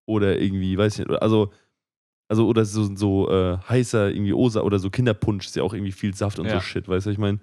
Oder 0.06 0.40
irgendwie, 0.40 0.76
weiß 0.76 0.98
ich 0.98 1.06
nicht, 1.06 1.22
also, 1.22 1.52
also 2.28 2.48
oder 2.48 2.64
so, 2.64 2.94
so 2.96 3.30
äh, 3.30 3.58
heißer 3.68 4.10
irgendwie 4.10 4.32
Osa 4.32 4.62
oder 4.62 4.78
so 4.80 4.90
Kinderpunsch 4.90 5.46
ist 5.46 5.56
ja 5.56 5.62
auch 5.62 5.72
irgendwie 5.74 5.92
viel 5.92 6.14
Saft 6.14 6.38
und 6.40 6.46
so 6.48 6.54
Ja. 6.54 6.60
Shit, 6.60 6.88
weißt 6.88 7.06
du, 7.06 7.10
ich 7.10 7.18
meine, 7.18 7.38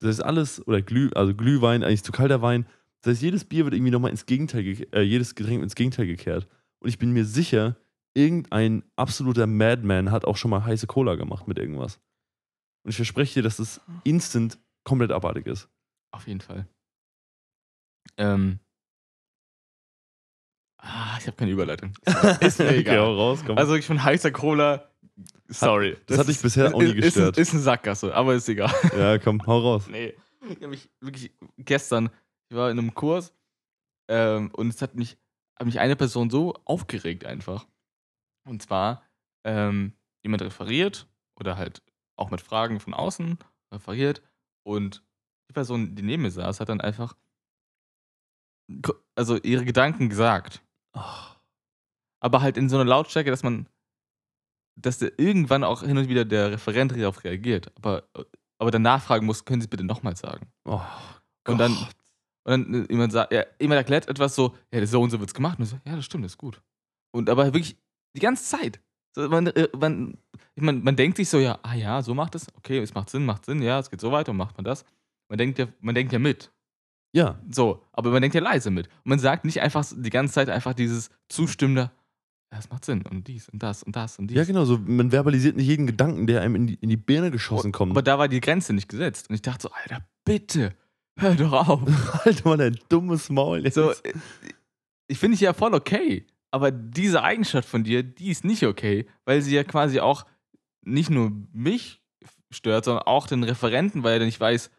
das 0.00 0.16
ist 0.16 0.20
alles, 0.20 0.66
oder 0.66 0.82
Glüh, 0.82 1.10
also 1.14 1.34
Glühwein, 1.34 1.82
eigentlich 1.82 2.02
zu 2.04 2.12
kalter 2.12 2.40
Wein. 2.42 2.66
Das 3.02 3.12
heißt, 3.14 3.22
jedes 3.22 3.44
Bier 3.44 3.64
wird 3.64 3.74
irgendwie 3.74 3.90
nochmal 3.90 4.10
ins 4.12 4.26
Gegenteil, 4.26 4.62
ge- 4.62 4.86
äh, 4.92 5.00
jedes 5.02 5.34
Getränk 5.34 5.62
ins 5.62 5.74
Gegenteil 5.74 6.06
gekehrt. 6.06 6.46
Und 6.80 6.88
ich 6.88 6.98
bin 6.98 7.10
mir 7.12 7.24
sicher, 7.24 7.76
irgendein 8.14 8.82
absoluter 8.96 9.46
Madman 9.46 10.10
hat 10.10 10.24
auch 10.24 10.36
schon 10.36 10.50
mal 10.50 10.64
heiße 10.64 10.86
Cola 10.86 11.14
gemacht 11.16 11.48
mit 11.48 11.58
irgendwas. 11.58 11.98
Und 12.84 12.90
ich 12.90 12.96
verspreche 12.96 13.34
dir, 13.34 13.42
dass 13.42 13.56
das 13.58 13.80
instant 14.04 14.58
komplett 14.84 15.12
abartig 15.12 15.46
ist. 15.46 15.68
Auf 16.12 16.26
jeden 16.26 16.40
Fall. 16.40 16.66
Ähm. 18.16 18.58
Ah, 20.78 21.16
ich 21.20 21.26
habe 21.26 21.36
keine 21.36 21.52
Überleitung. 21.52 21.92
Ist 22.40 22.58
mir 22.58 22.66
Okay, 22.66 22.78
egal. 22.78 22.98
hau 22.98 23.14
raus, 23.14 23.42
komm. 23.46 23.56
Also 23.56 23.74
ich 23.76 23.86
von 23.86 24.02
heißer 24.02 24.32
Cola. 24.32 24.90
Sorry. 25.46 25.96
das 26.06 26.18
hat 26.18 26.28
dich 26.28 26.40
bisher 26.40 26.74
auch 26.74 26.80
nie 26.80 26.86
ist- 26.88 26.96
gestört. 26.96 27.36
Ist, 27.38 27.48
ist 27.48 27.54
eine 27.54 27.62
Sackgasse, 27.62 28.14
aber 28.14 28.34
ist 28.34 28.48
egal. 28.48 28.72
ja, 28.96 29.18
komm, 29.18 29.46
hau 29.46 29.58
raus. 29.60 29.86
Nee. 29.88 30.14
Ich 30.48 30.56
habe 30.56 30.68
mich 30.68 30.90
wirklich 31.00 31.32
gestern, 31.58 32.10
ich 32.50 32.56
war 32.56 32.70
in 32.70 32.78
einem 32.78 32.94
Kurs 32.94 33.32
ähm, 34.08 34.50
und 34.54 34.68
es 34.68 34.82
hat 34.82 34.96
mich, 34.96 35.16
hat 35.56 35.66
mich 35.66 35.78
eine 35.78 35.94
Person 35.94 36.30
so 36.30 36.54
aufgeregt 36.64 37.24
einfach. 37.24 37.66
Und 38.48 38.60
zwar, 38.62 39.06
ähm, 39.44 39.92
jemand 40.24 40.42
referiert 40.42 41.06
oder 41.38 41.56
halt 41.56 41.80
auch 42.16 42.30
mit 42.30 42.40
Fragen 42.40 42.80
von 42.80 42.94
außen 42.94 43.38
referiert 43.72 44.22
und 44.66 45.02
die 45.48 45.54
Person, 45.54 45.94
die 45.94 46.02
neben 46.02 46.22
mir 46.22 46.30
saß, 46.30 46.60
hat 46.60 46.68
dann 46.68 46.80
einfach 46.80 47.16
also 49.14 49.36
ihre 49.38 49.64
Gedanken 49.64 50.08
gesagt. 50.08 50.62
Aber 52.20 52.40
halt 52.40 52.56
in 52.56 52.68
so 52.68 52.76
einer 52.76 52.88
Lautstärke, 52.88 53.30
dass 53.30 53.42
man, 53.42 53.68
dass 54.76 54.98
der 54.98 55.18
irgendwann 55.18 55.64
auch 55.64 55.82
hin 55.82 55.98
und 55.98 56.08
wieder 56.08 56.24
der 56.24 56.52
Referent 56.52 56.92
darauf 56.92 57.24
reagiert. 57.24 57.72
Aber, 57.76 58.04
aber 58.58 58.70
dann 58.70 58.82
nachfragen 58.82 59.26
muss, 59.26 59.44
können 59.44 59.60
Sie 59.60 59.66
es 59.66 59.70
bitte 59.70 59.84
nochmal 59.84 60.16
sagen? 60.16 60.50
Oh, 60.64 60.80
Und 61.46 61.58
dann-. 61.58 61.76
Und 62.44 62.50
dann 62.50 62.74
äh, 62.74 62.86
jemand 62.90 63.12
sagt, 63.12 63.32
ja, 63.32 63.44
jemand 63.60 63.78
erklärt 63.78 64.08
etwas 64.08 64.34
so, 64.34 64.56
ja, 64.72 64.84
so 64.84 65.00
und 65.00 65.10
so 65.10 65.20
wird's 65.20 65.34
gemacht. 65.34 65.58
Und 65.58 65.66
so, 65.66 65.78
ja, 65.84 65.94
das 65.94 66.04
stimmt, 66.04 66.24
das 66.24 66.32
ist 66.32 66.38
gut. 66.38 66.60
Und 67.14 67.30
aber 67.30 67.44
wirklich 67.46 67.76
die 68.16 68.20
ganze 68.20 68.44
Zeit. 68.44 68.80
So, 69.14 69.28
man, 69.28 69.46
äh, 69.48 69.68
man, 70.56 70.82
man 70.82 70.96
denkt 70.96 71.16
sich 71.16 71.28
so, 71.28 71.38
ja, 71.38 71.58
ah 71.62 71.74
ja, 71.74 72.02
so 72.02 72.14
macht 72.14 72.34
es, 72.34 72.46
okay, 72.56 72.78
es 72.78 72.94
macht 72.94 73.10
Sinn, 73.10 73.24
macht 73.24 73.44
Sinn, 73.46 73.62
ja, 73.62 73.78
es 73.78 73.90
geht 73.90 74.00
so 74.00 74.12
weiter 74.12 74.32
und 74.32 74.38
macht 74.38 74.56
man 74.56 74.64
das. 74.64 74.84
Man 75.28 75.38
denkt 75.38 75.58
ja, 75.58 75.66
man 75.80 75.94
denkt 75.94 76.12
ja 76.12 76.18
mit. 76.18 76.50
Ja, 77.14 77.38
So, 77.50 77.84
aber 77.92 78.10
man 78.10 78.22
denkt 78.22 78.34
ja 78.34 78.40
leise 78.40 78.70
mit. 78.70 78.86
Und 78.88 79.06
man 79.06 79.18
sagt 79.18 79.44
nicht 79.44 79.60
einfach 79.60 79.84
die 79.94 80.10
ganze 80.10 80.34
Zeit 80.34 80.48
einfach 80.48 80.72
dieses 80.72 81.10
zustimmende, 81.28 81.90
ja, 82.52 82.58
es 82.58 82.70
macht 82.70 82.84
Sinn 82.84 83.02
und 83.10 83.28
dies 83.28 83.48
und 83.48 83.62
das 83.62 83.82
und 83.82 83.96
das 83.96 84.18
und 84.18 84.28
dies. 84.28 84.36
ja, 84.36 84.44
genau. 84.44 84.64
So, 84.64 84.78
man 84.78 85.10
verbalisiert 85.10 85.56
nicht 85.56 85.66
jeden 85.66 85.86
Gedanken, 85.86 86.26
der 86.26 86.42
einem 86.42 86.54
in 86.54 86.66
die, 86.68 86.74
in 86.74 86.88
die 86.88 86.96
Birne 86.96 87.30
geschossen 87.30 87.72
kommt. 87.72 87.92
Aber 87.92 88.02
da 88.02 88.18
war 88.18 88.28
die 88.28 88.40
Grenze 88.40 88.72
nicht 88.72 88.88
gesetzt. 88.88 89.28
Und 89.28 89.34
ich 89.34 89.42
dachte 89.42 89.62
so, 89.62 89.70
Alter, 89.70 90.06
bitte, 90.24 90.74
hör 91.18 91.34
doch 91.34 91.52
auf. 91.52 92.24
Alter, 92.26 92.48
mal 92.48 92.56
dein 92.56 92.78
dummes 92.88 93.28
Maul. 93.30 93.64
Jetzt. 93.64 93.74
So, 93.74 93.90
äh, 93.90 94.12
ich 95.08 95.18
finde 95.18 95.34
ich 95.34 95.40
ja 95.42 95.52
voll 95.52 95.74
okay, 95.74 96.26
aber 96.50 96.70
diese 96.70 97.22
Eigenschaft 97.22 97.68
von 97.68 97.84
dir, 97.84 98.02
die 98.02 98.30
ist 98.30 98.44
nicht 98.44 98.64
okay, 98.64 99.06
weil 99.26 99.42
sie 99.42 99.54
ja 99.54 99.64
quasi 99.64 100.00
auch 100.00 100.24
nicht 100.84 101.10
nur 101.10 101.32
mich 101.52 102.02
stört, 102.50 102.84
sondern 102.84 103.04
auch 103.04 103.26
den 103.26 103.44
Referenten, 103.44 104.02
weil 104.02 104.20
er 104.20 104.26
nicht 104.26 104.40
weiß, 104.40 104.70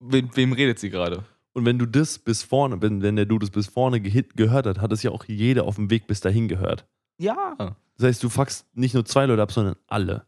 mit 0.00 0.36
wem 0.36 0.52
redet 0.52 0.78
sie 0.78 0.90
gerade. 0.90 1.24
Und 1.52 1.64
wenn 1.64 1.78
du 1.78 1.86
das 1.86 2.18
bis 2.18 2.42
vorne, 2.42 2.82
wenn, 2.82 3.02
wenn 3.02 3.16
der 3.16 3.26
du 3.26 3.38
das 3.38 3.50
bis 3.50 3.68
vorne 3.68 4.00
gehit, 4.00 4.36
gehört 4.36 4.66
hat, 4.66 4.80
hat 4.80 4.90
es 4.92 5.02
ja 5.04 5.10
auch 5.12 5.24
jeder 5.26 5.64
auf 5.64 5.76
dem 5.76 5.88
Weg 5.90 6.06
bis 6.08 6.20
dahin 6.20 6.48
gehört. 6.48 6.86
Ja. 7.18 7.76
Das 7.96 8.06
heißt, 8.06 8.22
du 8.24 8.28
fuckst 8.28 8.66
nicht 8.74 8.94
nur 8.94 9.04
zwei 9.04 9.26
Leute 9.26 9.40
ab, 9.42 9.52
sondern 9.52 9.76
alle. 9.86 10.26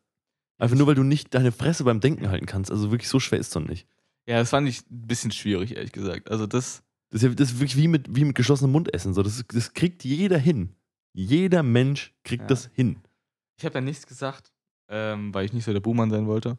Einfach 0.59 0.77
nur, 0.77 0.87
weil 0.87 0.95
du 0.95 1.03
nicht 1.03 1.35
deine 1.35 1.51
Fresse 1.53 1.83
beim 1.85 2.01
Denken 2.01 2.29
halten 2.31 2.47
kannst. 2.47 2.71
Also 2.71 2.91
wirklich 2.93 3.09
so 3.09 3.19
schwer 3.19 3.41
ist 3.41 3.49
es 3.49 3.53
doch 3.53 3.61
nicht. 3.67 3.89
Ja, 4.29 4.39
das 4.39 4.51
fand 4.51 4.69
ich 4.69 4.81
ein 4.91 5.07
bisschen 5.07 5.33
schwierig, 5.33 5.77
ehrlich 5.77 5.93
gesagt. 5.93 6.31
Also 6.31 6.47
das, 6.47 6.83
Das 7.11 7.23
ist, 7.23 7.29
ja, 7.29 7.35
das 7.35 7.51
ist 7.53 7.59
wirklich 7.61 7.77
wie 7.77 7.89
mit, 7.89 8.15
wie 8.15 8.25
mit 8.25 8.37
geschlossenem 8.37 8.71
Mund 8.73 8.95
essen. 8.95 9.13
So. 9.13 9.23
Das, 9.25 9.37
ist- 9.37 9.53
das 9.55 9.75
kriegt 9.75 10.05
jeder 10.05 10.39
hin. 10.39 10.75
Jeder 11.13 11.63
Mensch 11.65 12.15
kriegt 12.25 12.43
Ja. 12.43 12.49
das 12.49 12.67
hin. 12.73 12.97
ich 13.59 13.65
habe 13.65 13.73
da 13.75 13.81
nichts 13.81 14.07
gesagt, 14.07 14.53
ähm, 14.89 15.33
weil 15.35 15.45
ich 15.45 15.53
nicht 15.53 15.65
so 15.65 15.73
der 15.73 15.81
Buhmann 15.81 16.11
sein 16.11 16.27
wollte. 16.27 16.59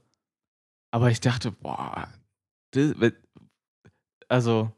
Aber 0.92 1.12
ich 1.12 1.20
dachte, 1.20 1.52
boah, 1.52 2.08
das, 2.72 2.94
also 4.28 4.72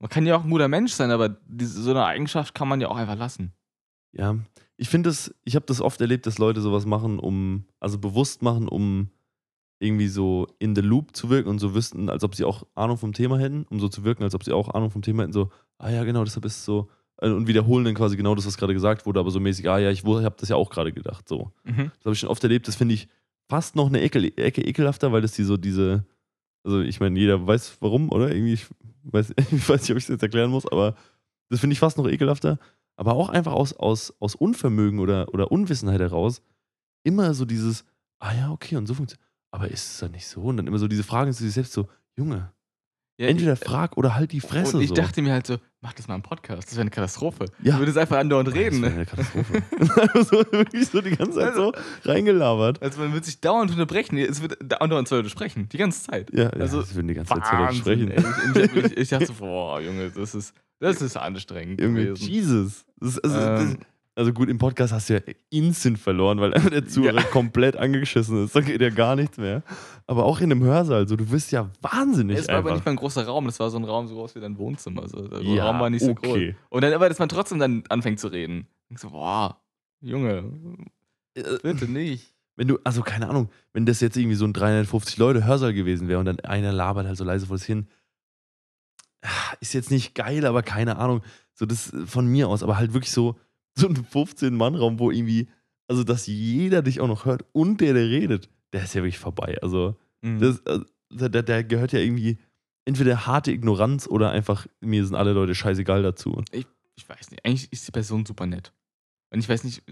man 0.00 0.08
kann 0.08 0.26
ja 0.26 0.36
auch 0.36 0.44
ein 0.44 0.50
guter 0.50 0.68
Mensch 0.68 0.92
sein, 0.92 1.10
aber 1.10 1.28
diese, 1.28 1.82
so 1.82 1.90
eine 1.90 2.04
Eigenschaft 2.04 2.54
kann 2.54 2.68
man 2.68 2.80
ja 2.80 2.88
auch 2.88 2.96
einfach 2.96 3.18
lassen. 3.18 3.52
Ja, 4.12 4.36
ich 4.76 4.88
finde 4.88 5.10
es, 5.10 5.34
ich 5.44 5.54
habe 5.54 5.66
das 5.66 5.80
oft 5.80 6.00
erlebt, 6.00 6.26
dass 6.26 6.38
Leute 6.38 6.60
sowas 6.60 6.86
machen, 6.86 7.18
um, 7.18 7.66
also 7.78 7.98
bewusst 7.98 8.42
machen, 8.42 8.66
um 8.68 9.10
irgendwie 9.78 10.08
so 10.08 10.46
in 10.58 10.74
the 10.74 10.80
loop 10.80 11.14
zu 11.14 11.30
wirken 11.30 11.48
und 11.48 11.58
so 11.58 11.74
wüssten, 11.74 12.08
als 12.08 12.24
ob 12.24 12.34
sie 12.34 12.44
auch 12.44 12.66
Ahnung 12.74 12.98
vom 12.98 13.12
Thema 13.12 13.38
hätten, 13.38 13.64
um 13.70 13.78
so 13.80 13.88
zu 13.88 14.04
wirken, 14.04 14.22
als 14.22 14.34
ob 14.34 14.44
sie 14.44 14.52
auch 14.52 14.74
Ahnung 14.74 14.90
vom 14.90 15.02
Thema 15.02 15.22
hätten, 15.22 15.32
so, 15.32 15.50
ah 15.78 15.90
ja, 15.90 16.04
genau, 16.04 16.24
deshalb 16.24 16.44
ist 16.44 16.56
es 16.56 16.64
so, 16.64 16.90
und 17.20 17.46
wiederholen 17.46 17.84
dann 17.84 17.94
quasi 17.94 18.16
genau 18.16 18.34
das, 18.34 18.46
was 18.46 18.56
gerade 18.56 18.72
gesagt 18.74 19.06
wurde, 19.06 19.20
aber 19.20 19.30
so 19.30 19.40
mäßig, 19.40 19.68
ah 19.68 19.78
ja, 19.78 19.90
ich 19.90 20.04
habe 20.04 20.34
das 20.38 20.48
ja 20.48 20.56
auch 20.56 20.70
gerade 20.70 20.92
gedacht. 20.92 21.28
So. 21.28 21.52
Mhm. 21.64 21.90
Das 21.98 22.04
habe 22.06 22.12
ich 22.14 22.18
schon 22.20 22.28
oft 22.28 22.42
erlebt. 22.42 22.66
Das 22.68 22.76
finde 22.76 22.94
ich 22.94 23.08
fast 23.48 23.76
noch 23.76 23.88
eine 23.88 24.00
Ecke, 24.00 24.20
Ecke 24.38 24.62
ekelhafter, 24.62 25.12
weil 25.12 25.20
das 25.22 25.32
die 25.32 25.42
so 25.44 25.56
diese, 25.56 26.04
also 26.64 26.80
ich 26.80 27.00
meine, 27.00 27.18
jeder 27.18 27.46
weiß 27.46 27.76
warum, 27.80 28.10
oder? 28.10 28.32
Irgendwie, 28.34 28.54
ich 28.54 28.66
weiß, 29.04 29.34
ich 29.52 29.68
weiß 29.68 29.82
nicht, 29.82 29.90
ob 29.90 29.96
ich 29.98 30.04
es 30.04 30.08
jetzt 30.08 30.22
erklären 30.22 30.50
muss, 30.50 30.66
aber 30.70 30.94
das 31.50 31.60
finde 31.60 31.72
ich 31.74 31.80
fast 31.80 31.98
noch 31.98 32.08
ekelhafter. 32.08 32.58
Aber 32.96 33.14
auch 33.14 33.28
einfach 33.30 33.52
aus, 33.52 33.72
aus, 33.72 34.14
aus 34.20 34.34
Unvermögen 34.34 34.98
oder, 34.98 35.32
oder 35.32 35.50
Unwissenheit 35.50 36.00
heraus 36.00 36.42
immer 37.02 37.32
so 37.34 37.44
dieses, 37.46 37.84
ah 38.18 38.32
ja, 38.34 38.50
okay, 38.52 38.76
und 38.76 38.86
so 38.86 38.94
funktioniert. 38.94 39.26
Aber 39.52 39.68
ist 39.68 39.92
es 39.92 39.98
dann 39.98 40.12
nicht 40.12 40.26
so? 40.26 40.42
Und 40.42 40.58
dann 40.58 40.66
immer 40.66 40.78
so 40.78 40.86
diese 40.86 41.02
Fragen 41.02 41.32
zu 41.32 41.42
sich 41.42 41.52
selbst 41.54 41.72
so, 41.72 41.88
Junge, 42.16 42.52
Ja, 43.18 43.26
entweder 43.28 43.54
ich- 43.54 43.58
frag 43.58 43.96
oder 43.96 44.14
halt 44.14 44.32
die 44.32 44.40
Fresse. 44.40 44.76
Und 44.76 44.82
ich 44.82 44.90
so. 44.90 44.94
dachte 44.94 45.22
mir 45.22 45.32
halt 45.32 45.46
so, 45.46 45.56
mach 45.80 45.92
das 45.94 46.08
mal 46.08 46.14
im 46.14 46.22
Podcast. 46.22 46.68
Das 46.68 46.74
wäre 46.74 46.82
eine 46.82 46.90
Katastrophe. 46.90 47.46
Ja. 47.62 47.74
Du 47.74 47.80
würdest 47.80 47.96
einfach 47.98 48.18
andauernd 48.18 48.52
reden. 48.54 48.82
Das 48.82 48.90
wäre 48.90 48.94
eine 48.94 49.06
Katastrophe. 49.06 49.62
so, 50.24 50.52
wirklich 50.52 50.88
so 50.88 51.00
die 51.00 51.16
ganze 51.16 51.38
Zeit 51.38 51.54
so 51.54 51.72
reingelabert. 52.04 52.82
Also 52.82 53.00
man 53.00 53.12
wird 53.12 53.24
sich 53.24 53.40
dauernd 53.40 53.70
unterbrechen. 53.70 54.18
Es 54.18 54.42
wird 54.42 54.58
dauernd 54.62 55.08
zwei 55.08 55.16
Leute 55.16 55.30
sprechen. 55.30 55.68
Die 55.68 55.78
ganze 55.78 56.04
Zeit. 56.04 56.30
Ja, 56.34 56.48
Also, 56.50 56.78
ja, 56.78 56.82
das 56.82 56.94
würden 56.94 57.08
die 57.08 57.14
ganze 57.14 57.34
Zeit 57.34 57.52
laut 57.52 57.52
Wahnsinn, 57.52 58.10
sprechen. 58.10 58.74
Ich, 58.74 58.84
ich, 58.92 58.96
ich, 58.98 59.08
dachte 59.08 59.26
so, 59.26 59.34
boah, 59.38 59.80
Junge, 59.80 60.10
das 60.10 60.34
ist, 60.34 60.54
das 60.78 61.00
ist 61.00 61.16
anstrengend 61.16 61.80
Junge, 61.80 62.04
gewesen. 62.04 62.28
Jesus. 62.28 62.84
Das, 62.98 63.18
also, 63.18 63.36
das, 63.36 63.62
Ähm, 63.62 63.78
also 64.16 64.32
gut, 64.32 64.48
im 64.48 64.58
Podcast 64.58 64.92
hast 64.92 65.08
du 65.08 65.14
ja 65.14 65.20
instant 65.50 65.98
verloren, 65.98 66.40
weil 66.40 66.52
einfach 66.52 66.70
der 66.70 66.86
Zuhörer 66.86 67.16
Ja. 67.20 67.22
komplett 67.22 67.76
angeschissen 67.76 68.44
ist. 68.44 68.54
Da 68.54 68.60
geht 68.60 68.80
ja 68.80 68.90
gar 68.90 69.16
nichts 69.16 69.38
mehr. 69.38 69.62
Aber 70.06 70.24
auch 70.24 70.40
in 70.40 70.50
einem 70.50 70.62
Hörsaal, 70.62 71.06
so, 71.08 71.16
du 71.16 71.30
wirst 71.30 71.52
ja 71.52 71.70
wahnsinnig 71.80 72.38
es 72.38 72.48
war 72.48 72.56
aber 72.56 72.68
einfach. 72.70 72.74
nicht 72.76 72.84
mal 72.86 72.90
ein 72.92 72.96
großer 72.96 73.24
Raum, 73.24 73.46
das 73.46 73.60
war 73.60 73.70
so 73.70 73.78
ein 73.78 73.84
Raum 73.84 74.08
so 74.08 74.14
groß 74.16 74.34
wie 74.34 74.40
dein 74.40 74.58
Wohnzimmer. 74.58 75.02
Also 75.02 75.26
der 75.28 75.40
Ja, 75.42 75.66
Raum 75.66 75.80
war 75.80 75.88
nicht 75.90 76.04
so 76.04 76.10
okay. 76.10 76.52
groß. 76.52 76.56
Und 76.70 76.82
dann 76.82 76.92
aber, 76.92 77.08
dass 77.08 77.18
man 77.18 77.28
trotzdem 77.28 77.58
dann 77.60 77.84
anfängt 77.88 78.18
zu 78.20 78.28
reden. 78.28 78.66
Ich 78.90 78.98
so, 78.98 79.10
boah, 79.10 79.60
Junge, 80.00 80.44
bitte 81.62 81.86
nicht. 81.86 82.34
wenn 82.56 82.68
du, 82.68 82.78
also 82.84 83.02
keine 83.02 83.28
Ahnung, 83.28 83.48
wenn 83.72 83.86
das 83.86 84.00
jetzt 84.00 84.16
irgendwie 84.16 84.34
so 84.36 84.44
ein 84.44 84.52
350 84.52 85.16
Leute 85.18 85.44
Hörsaal 85.46 85.72
gewesen 85.72 86.08
wäre 86.08 86.18
und 86.18 86.26
dann 86.26 86.40
einer 86.40 86.72
labert 86.72 87.06
halt 87.06 87.16
so 87.16 87.24
leise 87.24 87.46
vor 87.46 87.56
sich 87.58 87.66
hin, 87.68 87.86
ist 89.60 89.74
jetzt 89.74 89.90
nicht 89.90 90.14
geil, 90.14 90.44
aber 90.46 90.62
keine 90.62 90.96
Ahnung, 90.96 91.22
so 91.54 91.66
das 91.66 91.92
von 92.06 92.26
mir 92.26 92.48
aus, 92.48 92.62
aber 92.62 92.76
halt 92.78 92.92
wirklich 92.94 93.12
so, 93.12 93.38
so 93.76 93.88
ein 93.88 93.96
15-Mann-Raum, 93.96 94.98
wo 94.98 95.10
irgendwie, 95.10 95.48
also 95.88 96.04
dass 96.04 96.26
jeder 96.26 96.82
dich 96.82 97.00
auch 97.00 97.08
noch 97.08 97.24
hört 97.24 97.44
und 97.52 97.80
der, 97.80 97.94
der 97.94 98.08
redet, 98.08 98.48
der 98.72 98.84
ist 98.84 98.94
ja 98.94 99.02
wirklich 99.02 99.18
vorbei. 99.18 99.58
Also 99.62 99.96
Mhm. 100.22 100.40
das, 100.40 100.64
also, 100.66 100.84
der, 101.10 101.42
der 101.42 101.64
gehört 101.64 101.92
ja 101.92 101.98
irgendwie 101.98 102.38
entweder 102.84 103.26
harte 103.26 103.52
Ignoranz 103.52 104.06
oder 104.06 104.30
einfach, 104.30 104.66
mir 104.80 105.04
sind 105.06 105.14
alle 105.16 105.32
Leute 105.32 105.54
scheißegal 105.54 106.02
dazu. 106.02 106.42
ich 106.52 107.08
weiß 107.08 107.30
nicht, 107.30 107.44
eigentlich 107.44 107.72
ist 107.72 107.86
die 107.86 107.92
Person 107.92 108.26
super 108.26 108.46
nett. 108.46 108.72
Und 109.32 109.38
ich 109.40 109.48
weiß 109.48 109.64
nicht, 109.64 109.82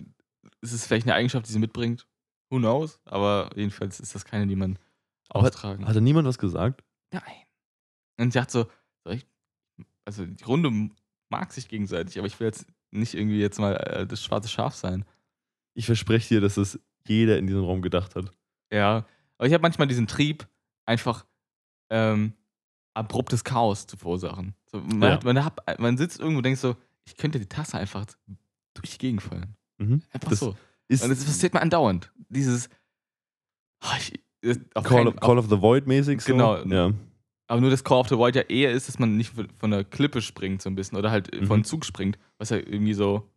ist 0.61 0.73
es 0.73 0.87
vielleicht 0.87 1.07
eine 1.07 1.15
Eigenschaft, 1.15 1.47
die 1.49 1.53
sie 1.53 1.59
mitbringt? 1.59 2.07
Who 2.51 2.59
knows? 2.59 3.01
Aber 3.05 3.51
jedenfalls 3.57 4.01
ist 4.01 4.15
das 4.15 4.25
keine, 4.25 4.47
die 4.47 4.57
man 4.57 4.79
austragen 5.31 5.87
Hat 5.87 5.97
da 5.97 6.01
niemand 6.01 6.27
was 6.27 6.39
gesagt? 6.39 6.85
Nein. 7.13 7.23
Und 8.21 8.33
sie 8.33 8.41
hat 8.41 8.51
so, 8.51 8.67
soll 9.05 9.15
ich, 9.15 9.27
also 10.05 10.27
die 10.27 10.45
Runde 10.45 10.91
mag 11.31 11.53
sich 11.53 11.69
gegenseitig, 11.69 12.19
aber 12.19 12.27
ich 12.27 12.39
will 12.41 12.49
jetzt 12.49 12.67
nicht 12.91 13.15
irgendwie 13.15 13.41
jetzt 13.41 13.59
mal 13.59 13.75
äh, 13.75 14.07
das 14.07 14.23
schwarze 14.23 14.49
Schaf 14.49 14.75
sein. 14.75 15.05
Ich 15.75 15.87
verspreche 15.87 16.29
dir, 16.37 16.41
dass 16.41 16.55
das 16.57 16.79
jeder 17.07 17.39
in 17.39 17.47
diesem 17.47 17.65
Raum 17.65 17.83
gedacht 17.83 18.15
hat. 18.17 18.31
Ja. 18.73 19.07
Aber 19.39 19.47
ich 19.47 19.53
habe 19.55 19.63
manchmal 19.63 19.87
diesen 19.89 20.07
Trieb, 20.07 20.47
einfach 20.85 21.25
ähm, 21.91 22.33
abruptes 22.95 23.45
Chaos 23.45 23.87
zu 23.87 23.97
verursachen. 23.97 24.55
So, 24.71 24.79
man, 24.81 25.03
Ja. 25.03 25.11
hat, 25.13 25.25
man, 25.25 25.45
hat, 25.45 25.79
man 25.81 25.97
sitzt 25.97 26.19
irgendwo 26.19 26.39
und 26.39 26.45
denkt 26.45 26.59
so, 26.61 26.77
ich 27.05 27.17
könnte 27.17 27.39
die 27.39 27.47
Tasse 27.47 27.79
einfach 27.79 28.05
durch 28.75 28.91
die 28.93 28.99
Gegend 28.99 29.23
fallen. 29.23 29.55
Mhm. 29.79 30.03
Einfach 30.13 30.31
Das 30.31 30.41
so. 30.41 30.57
Ist 30.89 31.03
Und 31.05 31.11
das 31.11 31.25
passiert 31.25 31.55
mir 31.55 31.61
andauernd. 31.63 32.13
Dieses. 32.29 32.69
Ah, 33.81 33.97
ich, 33.99 34.19
auf 34.75 34.85
Call, 34.85 35.05
keinen- 35.05 35.09
of, 35.09 35.17
Call 35.21 35.39
of 35.39 35.49
the 35.49 35.61
Void 35.61 35.87
mäßig 35.87 36.21
so. 36.23 36.33
Genau. 36.33 36.57
Ja. 36.65 36.93
Aber 37.51 37.61
nur 37.61 37.71
das 37.71 37.83
Call 37.83 37.99
of 37.99 38.09
the 38.09 38.17
Void 38.17 38.37
ja 38.37 38.43
eher 38.43 38.71
ist, 38.73 38.89
dass 38.89 38.99
man 38.99 39.17
nicht 39.17 39.33
von 39.59 39.71
der 39.71 39.83
Klippe 39.83 40.21
springt, 40.21 40.61
so 40.63 40.69
ein 40.71 40.75
bisschen. 40.75 40.99
Oder 40.99 41.11
halt 41.11 41.35
Mhm. 41.35 41.47
von 41.47 41.65
Zug 41.65 41.85
springt. 41.85 42.19
Was 42.39 42.51
ja 42.51 42.59
irgendwie 42.59 42.95
so. 42.95 43.29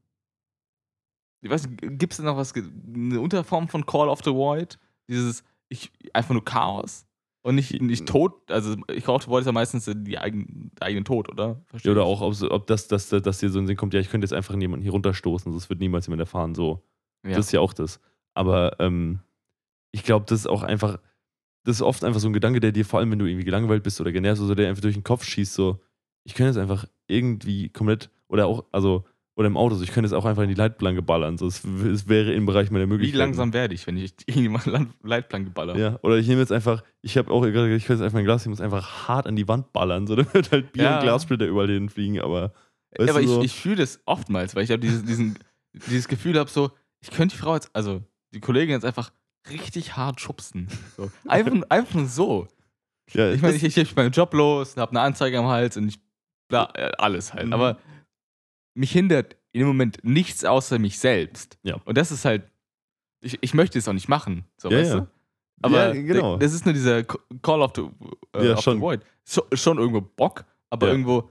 Ich 1.44 1.50
weiß 1.50 1.68
nicht, 1.68 1.82
gibt 1.98 2.14
es 2.14 2.18
da 2.18 2.24
noch 2.24 2.38
was, 2.38 2.54
eine 2.54 3.20
Unterform 3.20 3.68
von 3.68 3.86
Call 3.86 4.10
of 4.10 4.20
the 4.24 4.32
Void? 4.32 4.78
Dieses, 5.10 5.44
ich, 5.70 5.92
einfach 6.14 6.34
nur 6.34 6.46
Chaos. 6.46 7.08
Und 7.44 7.56
nicht, 7.56 7.82
nicht 7.82 8.06
Tod. 8.08 8.34
Also, 8.52 8.76
Call 8.78 9.16
of 9.16 9.24
the 9.24 9.30
Void 9.30 9.42
ist 9.42 9.46
ja 9.48 9.52
meistens 9.52 9.90
die 9.92 10.18
eigen, 10.20 10.72
der 10.80 10.88
eigene 10.88 11.04
Tod, 11.04 11.28
oder? 11.30 11.60
Versteh 11.66 11.90
Ja, 11.90 11.94
Oder 11.94 12.02
ich? 12.02 12.08
auch, 12.08 12.22
ob, 12.22 12.52
ob 12.52 12.68
das, 12.68 12.88
das, 12.88 13.10
das, 13.10 13.40
dir 13.40 13.50
so 13.50 13.58
in 13.58 13.64
den 13.64 13.68
Sinn 13.68 13.78
kommt, 13.78 13.94
ja, 13.96 14.00
ich 14.00 14.10
könnte 14.10 14.26
jetzt 14.26 14.34
einfach 14.34 14.56
jemanden 14.56 14.84
hier 14.84 14.92
runterstoßen, 14.92 15.52
das 15.52 15.70
wird 15.70 15.80
niemals 15.80 16.06
jemand 16.06 16.20
erfahren. 16.20 16.54
So. 16.54 16.84
Ja. 17.26 17.32
Das 17.38 17.48
ist 17.48 17.52
ja 17.54 17.60
auch 17.62 17.74
das. 17.74 18.00
Aber 18.36 18.80
ähm, 18.80 19.22
ich 19.92 20.04
glaube, 20.04 20.26
das 20.30 20.42
ist 20.42 20.48
auch 20.48 20.62
einfach, 20.62 21.00
das 21.64 21.78
ist 21.78 21.82
oft 21.82 22.04
einfach 22.04 22.20
so 22.20 22.28
ein 22.28 22.34
Gedanke, 22.34 22.60
der 22.60 22.72
dir, 22.72 22.86
vor 22.86 23.00
allem 23.00 23.12
wenn 23.12 23.20
du 23.20 23.26
irgendwie 23.26 23.46
gelangweilt 23.46 23.84
bist 23.84 24.02
oder 24.02 24.12
genervt, 24.12 24.40
so 24.42 24.56
der 24.56 24.70
einfach 24.70 24.82
durch 24.82 24.96
den 24.96 25.04
Kopf 25.04 25.24
schießt, 25.24 25.54
so, 25.54 25.80
ich 26.24 26.34
könnte 26.34 26.50
jetzt 26.50 26.58
einfach 26.58 26.86
irgendwie 27.08 27.70
komplett, 27.70 28.10
oder 28.28 28.48
auch, 28.48 28.66
also, 28.72 29.06
oder 29.36 29.48
im 29.48 29.58
Auto, 29.58 29.76
so, 29.76 29.84
ich 29.84 29.92
könnte 29.92 30.08
jetzt 30.08 30.14
auch 30.14 30.26
einfach 30.26 30.44
in 30.44 30.50
die 30.50 30.56
Leitplanke 30.56 31.02
ballern. 31.02 31.38
So, 31.38 31.48
es, 31.48 31.64
es 31.64 32.08
wäre 32.08 32.34
im 32.34 32.46
Bereich 32.46 32.70
meiner 32.70 32.86
Wie 32.86 32.90
Möglichkeiten. 32.90 33.18
langsam 33.20 33.54
werde 33.54 33.74
ich, 33.74 33.88
wenn 33.88 33.98
ich 33.98 34.14
irgendjemand 34.28 34.66
Leitplanke 35.04 35.50
baller? 35.52 35.78
Ja, 35.78 36.00
oder 36.04 36.18
ich 36.18 36.28
nehme 36.28 36.42
jetzt 36.42 36.52
einfach, 36.52 36.84
ich 37.02 37.18
habe 37.18 37.32
auch 37.32 37.42
gerade, 37.42 37.74
ich 37.76 37.86
könnte 37.86 38.04
jetzt 38.04 38.06
einfach 38.06 38.20
ein 38.20 38.26
Glas, 38.26 38.44
ich 38.44 38.50
muss 38.50 38.62
einfach 38.62 39.08
hart 39.08 39.28
an 39.28 39.36
die 39.36 39.48
Wand 39.48 39.72
ballern, 39.74 40.06
so, 40.08 40.16
dann 40.18 40.32
wird 40.34 40.52
halt 40.52 40.74
Bier 40.74 40.84
Ja. 40.84 40.96
und 40.98 41.04
Glassplitter 41.04 41.46
überall 41.48 41.70
hinfliegen, 41.70 42.20
aber, 42.22 42.54
weißt 42.98 43.10
aber 43.10 43.20
du, 43.20 43.26
ich, 43.26 43.30
so, 43.32 43.42
ich 43.44 43.54
fühle 43.56 43.78
das 43.78 44.02
oftmals, 44.06 44.56
weil 44.56 44.64
ich 44.64 44.72
habe 44.72 44.80
dieses, 44.80 45.04
diesen, 45.06 45.40
dieses 45.74 46.08
Gefühl 46.08 46.38
habe, 46.38 46.50
so, 46.50 46.72
ich 47.02 47.10
könnte 47.10 47.36
die 47.36 47.42
Frau 47.42 47.56
jetzt, 47.56 47.70
also 47.74 48.02
die 48.34 48.42
Kollegin 48.42 48.72
jetzt 48.76 48.86
einfach 48.86 49.12
richtig 49.50 49.96
hart 49.98 50.20
schubsen. 50.22 50.68
So. 50.98 51.12
Einfach, 51.28 51.54
einfach 51.70 51.94
nur 51.96 52.08
so. 52.08 52.48
ja, 53.12 53.32
Ich 53.34 53.42
meine, 53.42 53.56
ich, 53.56 53.64
ich, 53.64 53.78
ich 53.78 53.96
meinen 53.96 54.12
Job 54.12 54.34
los, 54.34 54.78
habe 54.78 54.92
eine 54.92 55.02
Anzeige 55.02 55.40
am 55.40 55.48
Hals 55.48 55.78
und 55.78 55.88
ich, 55.88 56.00
bla, 56.48 56.70
äh, 56.76 56.92
alles 56.98 57.34
halt. 57.34 57.48
Mhm. 57.48 57.54
Aber 57.54 57.78
mich 58.76 58.92
hindert 58.92 59.36
in 59.52 59.60
dem 59.62 59.68
Moment 59.68 60.00
nichts 60.04 60.46
außer 60.46 60.80
mich 60.80 60.98
selbst. 61.00 61.58
Ja. 61.64 61.76
Und 61.86 61.98
das 61.98 62.12
ist 62.12 62.24
halt, 62.26 62.50
ich, 63.22 63.38
ich 63.42 63.54
möchte 63.54 63.78
es 63.80 63.88
auch 63.88 63.94
nicht 63.94 64.08
machen, 64.10 64.46
so, 64.58 64.70
Ja, 64.70 64.78
weißt 64.78 64.94
ja. 64.94 65.00
du? 65.02 65.08
Aber 65.64 65.94
ja, 65.94 66.02
genau. 66.02 66.38
das 66.38 66.54
ist 66.54 66.66
nur 66.66 66.74
dieser 66.74 67.04
Call 67.04 67.62
of 67.62 67.74
the, 67.76 67.82
äh, 68.36 68.48
Ja, 68.48 68.54
of 68.54 68.62
schon. 68.62 68.78
the 68.78 68.82
Void. 68.82 69.02
So, 69.24 69.44
schon 69.54 69.78
irgendwo 69.78 70.02
Bock, 70.02 70.46
aber 70.72 70.88
irgendwo, 70.88 71.30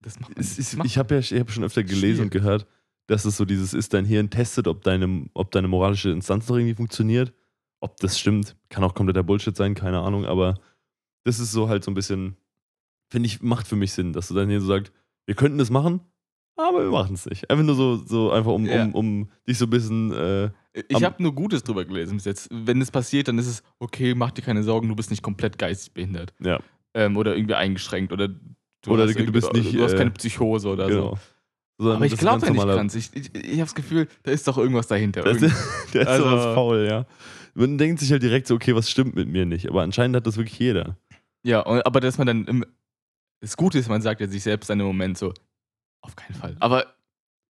das 0.00 0.18
macht 0.20 0.30
man 0.34 0.38
ist, 0.40 0.76
macht 0.76 0.86
ich 0.86 0.96
habe 0.96 1.14
ja 1.14 1.20
ich 1.20 1.32
hab 1.34 1.50
schon 1.50 1.64
öfter 1.64 1.82
gelesen 1.82 2.00
Schwierig. 2.00 2.20
und 2.20 2.30
gehört, 2.30 2.66
dass 3.06 3.24
es 3.24 3.36
so 3.36 3.44
dieses 3.44 3.74
ist, 3.74 3.94
dein 3.94 4.04
Hirn 4.04 4.30
testet, 4.30 4.66
ob 4.68 4.82
deine, 4.82 5.26
ob 5.34 5.50
deine 5.50 5.68
moralische 5.68 6.10
Instanz 6.10 6.48
noch 6.48 6.56
irgendwie 6.56 6.74
funktioniert. 6.74 7.32
Ob 7.80 7.96
das 7.98 8.18
stimmt, 8.18 8.56
kann 8.68 8.84
auch 8.84 8.94
kompletter 8.94 9.22
Bullshit 9.24 9.56
sein, 9.56 9.74
keine 9.74 9.98
Ahnung, 10.00 10.24
aber 10.24 10.54
das 11.24 11.40
ist 11.40 11.50
so 11.52 11.68
halt 11.68 11.82
so 11.84 11.90
ein 11.90 11.94
bisschen, 11.94 12.36
finde 13.10 13.26
ich, 13.26 13.42
macht 13.42 13.66
für 13.66 13.76
mich 13.76 13.92
Sinn, 13.92 14.12
dass 14.12 14.28
du 14.28 14.34
dein 14.34 14.48
Hirn 14.48 14.60
so 14.60 14.68
sagt, 14.68 14.92
wir 15.26 15.34
könnten 15.34 15.58
das 15.58 15.70
machen, 15.70 16.00
aber 16.56 16.84
wir 16.84 16.90
machen 16.90 17.14
es 17.14 17.26
nicht. 17.26 17.50
Einfach 17.50 17.64
nur 17.64 17.74
so, 17.74 17.96
so 17.96 18.30
einfach 18.30 18.52
um, 18.52 18.66
Ja. 18.66 18.84
um, 18.84 18.94
um 18.94 19.30
dich 19.48 19.58
so 19.58 19.66
ein 19.66 19.70
bisschen, 19.70 20.12
äh, 20.12 20.50
Ich 20.88 21.02
habe 21.02 21.22
nur 21.22 21.34
Gutes 21.34 21.64
drüber 21.64 21.84
gelesen 21.84 22.16
bis 22.16 22.24
jetzt. 22.24 22.48
Wenn 22.52 22.80
es 22.80 22.90
passiert, 22.90 23.28
dann 23.28 23.38
ist 23.38 23.46
es, 23.46 23.62
okay, 23.78 24.14
mach 24.14 24.30
dir 24.30 24.42
keine 24.42 24.62
Sorgen, 24.62 24.88
du 24.88 24.94
bist 24.94 25.10
nicht 25.10 25.22
komplett 25.22 25.58
geistig 25.58 25.92
behindert. 25.92 26.34
ja, 26.40 26.60
Ähm, 26.94 27.16
oder 27.16 27.34
irgendwie 27.34 27.54
eingeschränkt. 27.54 28.12
Oder 28.12 28.28
du, 28.28 28.90
Oder 28.90 29.04
hast 29.08 29.18
du 29.18 29.32
bist 29.32 29.52
nicht, 29.54 29.74
du 29.74 29.82
hast 29.82 29.94
äh, 29.94 29.98
keine 29.98 30.10
Psychose 30.12 30.68
oder 30.68 30.86
genau. 30.88 31.14
so. 31.16 31.18
Sondern 31.78 31.96
Aber 31.96 32.06
ich 32.06 32.16
glaube 32.16 32.46
ja 32.46 32.52
nicht 32.52 32.64
ganz. 32.66 32.94
Ich, 32.94 33.10
ich, 33.14 33.34
ich 33.34 33.50
habe 33.52 33.62
das 33.62 33.74
Gefühl, 33.74 34.08
da 34.22 34.30
ist 34.30 34.46
doch 34.46 34.58
irgendwas 34.58 34.86
dahinter. 34.86 35.22
Das, 35.22 35.38
der 35.92 36.02
ist 36.02 36.08
Also- 36.08 36.24
sowas 36.28 36.54
faul, 36.54 36.86
ja. 36.88 37.06
Man 37.54 37.76
denkt 37.76 38.00
sich 38.00 38.10
halt 38.10 38.22
direkt 38.22 38.46
so, 38.46 38.54
okay, 38.54 38.74
was 38.74 38.88
stimmt 38.90 39.14
mit 39.14 39.28
mir 39.28 39.44
nicht? 39.44 39.68
Aber 39.68 39.82
anscheinend 39.82 40.16
hat 40.16 40.26
das 40.26 40.36
wirklich 40.38 40.58
jeder. 40.58 40.96
ja, 41.42 41.60
und, 41.60 41.84
aber 41.84 42.00
dass 42.00 42.16
man 42.18 42.26
dann 42.26 42.44
im, 42.46 42.64
das 43.40 43.56
Gute 43.58 43.78
ist, 43.78 43.88
man 43.88 44.00
sagt 44.00 44.20
ja 44.22 44.28
sich 44.28 44.42
selbst 44.42 44.70
dann 44.70 44.80
im 44.80 44.86
Moment 44.86 45.18
so, 45.18 45.34
auf 46.00 46.16
keinen 46.16 46.34
Fall. 46.34 46.56
Aber 46.60 46.86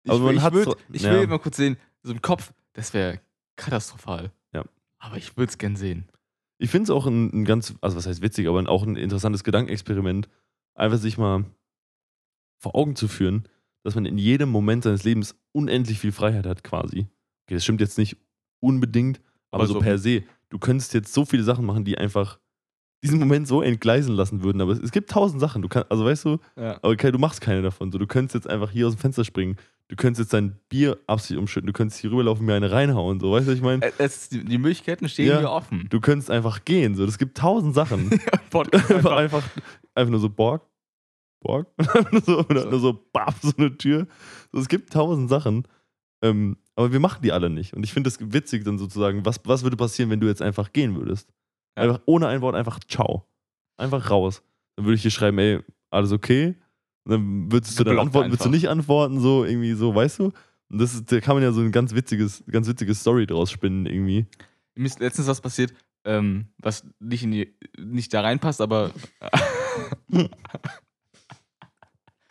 ich, 0.03 0.11
Aber 0.11 0.29
will- 0.29 0.37
ich, 0.37 0.51
würd, 0.53 0.65
so- 0.65 0.75
ich 0.93 1.01
ja. 1.01 1.11
will 1.13 1.27
mal 1.27 1.39
kurz 1.39 1.57
sehen, 1.57 1.75
so 2.03 2.13
im 2.13 2.21
Kopf, 2.21 2.53
das 2.73 2.93
wäre 2.93 3.19
katastrophal. 3.57 4.31
Ja. 4.53 4.63
Aber 4.99 5.17
ich 5.17 5.35
würde 5.35 5.49
es 5.49 5.57
gern 5.57 5.75
sehen. 5.75 6.07
Ich 6.59 6.69
finde 6.69 6.83
es 6.83 6.89
auch 6.91 7.05
ein, 7.05 7.29
ein 7.33 7.45
ganz, 7.45 7.73
also 7.81 7.97
was 7.97 8.05
heißt 8.05 8.21
witzig, 8.21 8.47
aber 8.47 8.69
auch 8.69 8.83
ein 8.83 8.95
interessantes 8.95 9.43
Gedankenexperiment, 9.43 10.29
einfach 10.75 10.97
sich 10.97 11.17
mal 11.17 11.43
vor 12.57 12.75
Augen 12.75 12.95
zu 12.95 13.07
führen, 13.09 13.47
dass 13.83 13.95
man 13.95 14.05
in 14.05 14.17
jedem 14.17 14.49
Moment 14.49 14.83
seines 14.83 15.03
Lebens 15.03 15.35
unendlich 15.51 15.99
viel 15.99 16.11
Freiheit 16.11 16.45
hat, 16.45 16.63
quasi. 16.63 17.07
Okay, 17.47 17.55
das 17.55 17.63
stimmt 17.63 17.81
jetzt 17.81 17.97
nicht 17.97 18.17
unbedingt, 18.61 19.19
aber, 19.51 19.61
Aber 19.63 19.67
so, 19.67 19.73
so- 19.75 19.79
per 19.79 19.97
se. 19.97 20.23
Du 20.49 20.57
könntest 20.57 20.93
jetzt 20.95 21.13
so 21.13 21.25
viele 21.25 21.43
Sachen 21.43 21.65
machen, 21.65 21.85
die 21.85 21.97
einfach 21.97 22.39
diesen 23.03 23.19
Moment 23.19 23.47
so 23.47 23.61
entgleisen 23.61 24.15
lassen 24.15 24.41
würden. 24.43 24.59
Aber 24.61 24.71
es, 24.73 24.79
es 24.79 24.91
gibt 24.91 25.09
tausend 25.11 25.39
Sachen. 25.39 25.61
Du 25.61 25.69
kannst, 25.69 25.91
also 25.91 26.03
weißt 26.05 26.25
du, 26.25 26.37
Ja. 26.57 26.79
okay, 26.81 27.11
du 27.11 27.19
machst 27.19 27.39
keine 27.39 27.61
davon. 27.61 27.91
So, 27.91 27.97
du 27.99 28.07
könntest 28.07 28.33
jetzt 28.35 28.49
einfach 28.49 28.71
hier 28.71 28.87
aus 28.87 28.95
dem 28.95 28.99
Fenster 28.99 29.23
springen. 29.23 29.57
Du 29.89 29.95
könntest 29.95 30.19
jetzt 30.25 30.33
dein 30.33 30.59
Bier 30.69 30.97
absichtlich 31.07 31.37
umschütten. 31.39 31.67
Du 31.67 31.73
könntest 31.73 32.01
hier 32.01 32.11
rüberlaufen 32.11 32.45
mir 32.45 32.55
eine 32.55 32.71
reinhauen. 32.71 33.19
So, 33.19 33.31
weißt 33.31 33.47
du, 33.47 33.51
was 33.51 33.57
ich 33.57 33.63
meine? 33.63 33.91
Es, 33.99 34.29
die, 34.29 34.57
Möglichkeiten 34.57 35.07
stehen 35.07 35.27
Ja. 35.29 35.39
mir 35.39 35.49
offen. 35.51 35.87
Du 35.89 35.99
könntest 36.01 36.29
einfach 36.31 36.65
gehen. 36.65 36.95
So, 36.95 37.05
es 37.05 37.17
gibt 37.19 37.37
tausend 37.37 37.73
Sachen. 37.75 38.09
Podcast 38.49 38.91
einfach, 38.91 39.11
einfach. 39.15 39.43
einfach, 39.43 39.43
einfach 39.95 40.11
nur 40.11 40.19
so 40.19 40.29
Borg. 40.29 40.63
Borg. 41.41 41.67
Und 41.77 42.13
dann 42.13 42.21
so, 42.21 42.39
und 42.39 42.53
dann 42.53 42.79
so, 42.79 43.05
bam, 43.13 43.33
so 43.41 43.51
eine 43.57 43.77
Tür. 43.77 44.07
So, 44.51 44.59
es 44.59 44.67
gibt 44.67 44.91
tausend 44.91 45.29
Sachen. 45.29 45.65
Ähm, 46.21 46.57
aber 46.75 46.91
wir 46.91 46.99
machen 46.99 47.21
die 47.21 47.31
alle 47.31 47.49
nicht. 47.49 47.73
Und 47.73 47.83
ich 47.83 47.93
finde 47.93 48.09
es 48.09 48.17
witzig 48.19 48.63
dann 48.65 48.77
sozusagen, 48.77 49.25
was, 49.25 49.39
was 49.45 49.63
würde 49.63 49.77
passieren, 49.77 50.09
wenn 50.09 50.19
du 50.19 50.27
jetzt 50.27 50.41
einfach 50.41 50.73
gehen 50.73 50.95
würdest? 50.95 51.29
Ja. 51.77 51.83
Einfach 51.83 52.01
ohne 52.05 52.27
ein 52.27 52.41
Wort, 52.41 52.55
einfach 52.55 52.79
ciao. 52.79 53.25
Einfach 53.77 54.09
raus. 54.09 54.43
Dann 54.75 54.85
würde 54.85 54.95
ich 54.95 55.01
dir 55.01 55.11
schreiben, 55.11 55.37
ey, 55.39 55.59
alles 55.89 56.11
okay? 56.11 56.55
Und 57.05 57.11
dann 57.11 57.51
würdest 57.51 57.79
du 57.79 57.83
dann 57.83 57.99
antworten, 57.99 58.31
würdest 58.31 58.45
du 58.45 58.49
nicht 58.49 58.69
antworten, 58.69 59.19
so 59.19 59.45
irgendwie 59.45 59.73
so, 59.73 59.95
weißt 59.95 60.19
du? 60.19 60.31
Und 60.69 60.79
das 60.79 60.93
ist, 60.93 61.11
da 61.11 61.19
kann 61.19 61.35
man 61.35 61.43
ja 61.43 61.51
so 61.51 61.61
ein 61.61 61.71
ganz 61.71 61.95
witziges, 61.95 62.43
ganz 62.51 62.67
witzige 62.67 62.93
Story 62.93 63.25
draus 63.25 63.49
spinnen, 63.51 63.85
irgendwie. 63.85 64.27
Mir 64.75 64.85
ist 64.85 64.99
letztens 64.99 65.27
was 65.27 65.41
passiert, 65.41 65.73
ähm, 66.05 66.47
was 66.59 66.85
nicht, 66.99 67.23
in 67.23 67.31
die, 67.31 67.55
nicht 67.77 68.13
da 68.13 68.21
reinpasst, 68.21 68.61
aber 68.61 68.91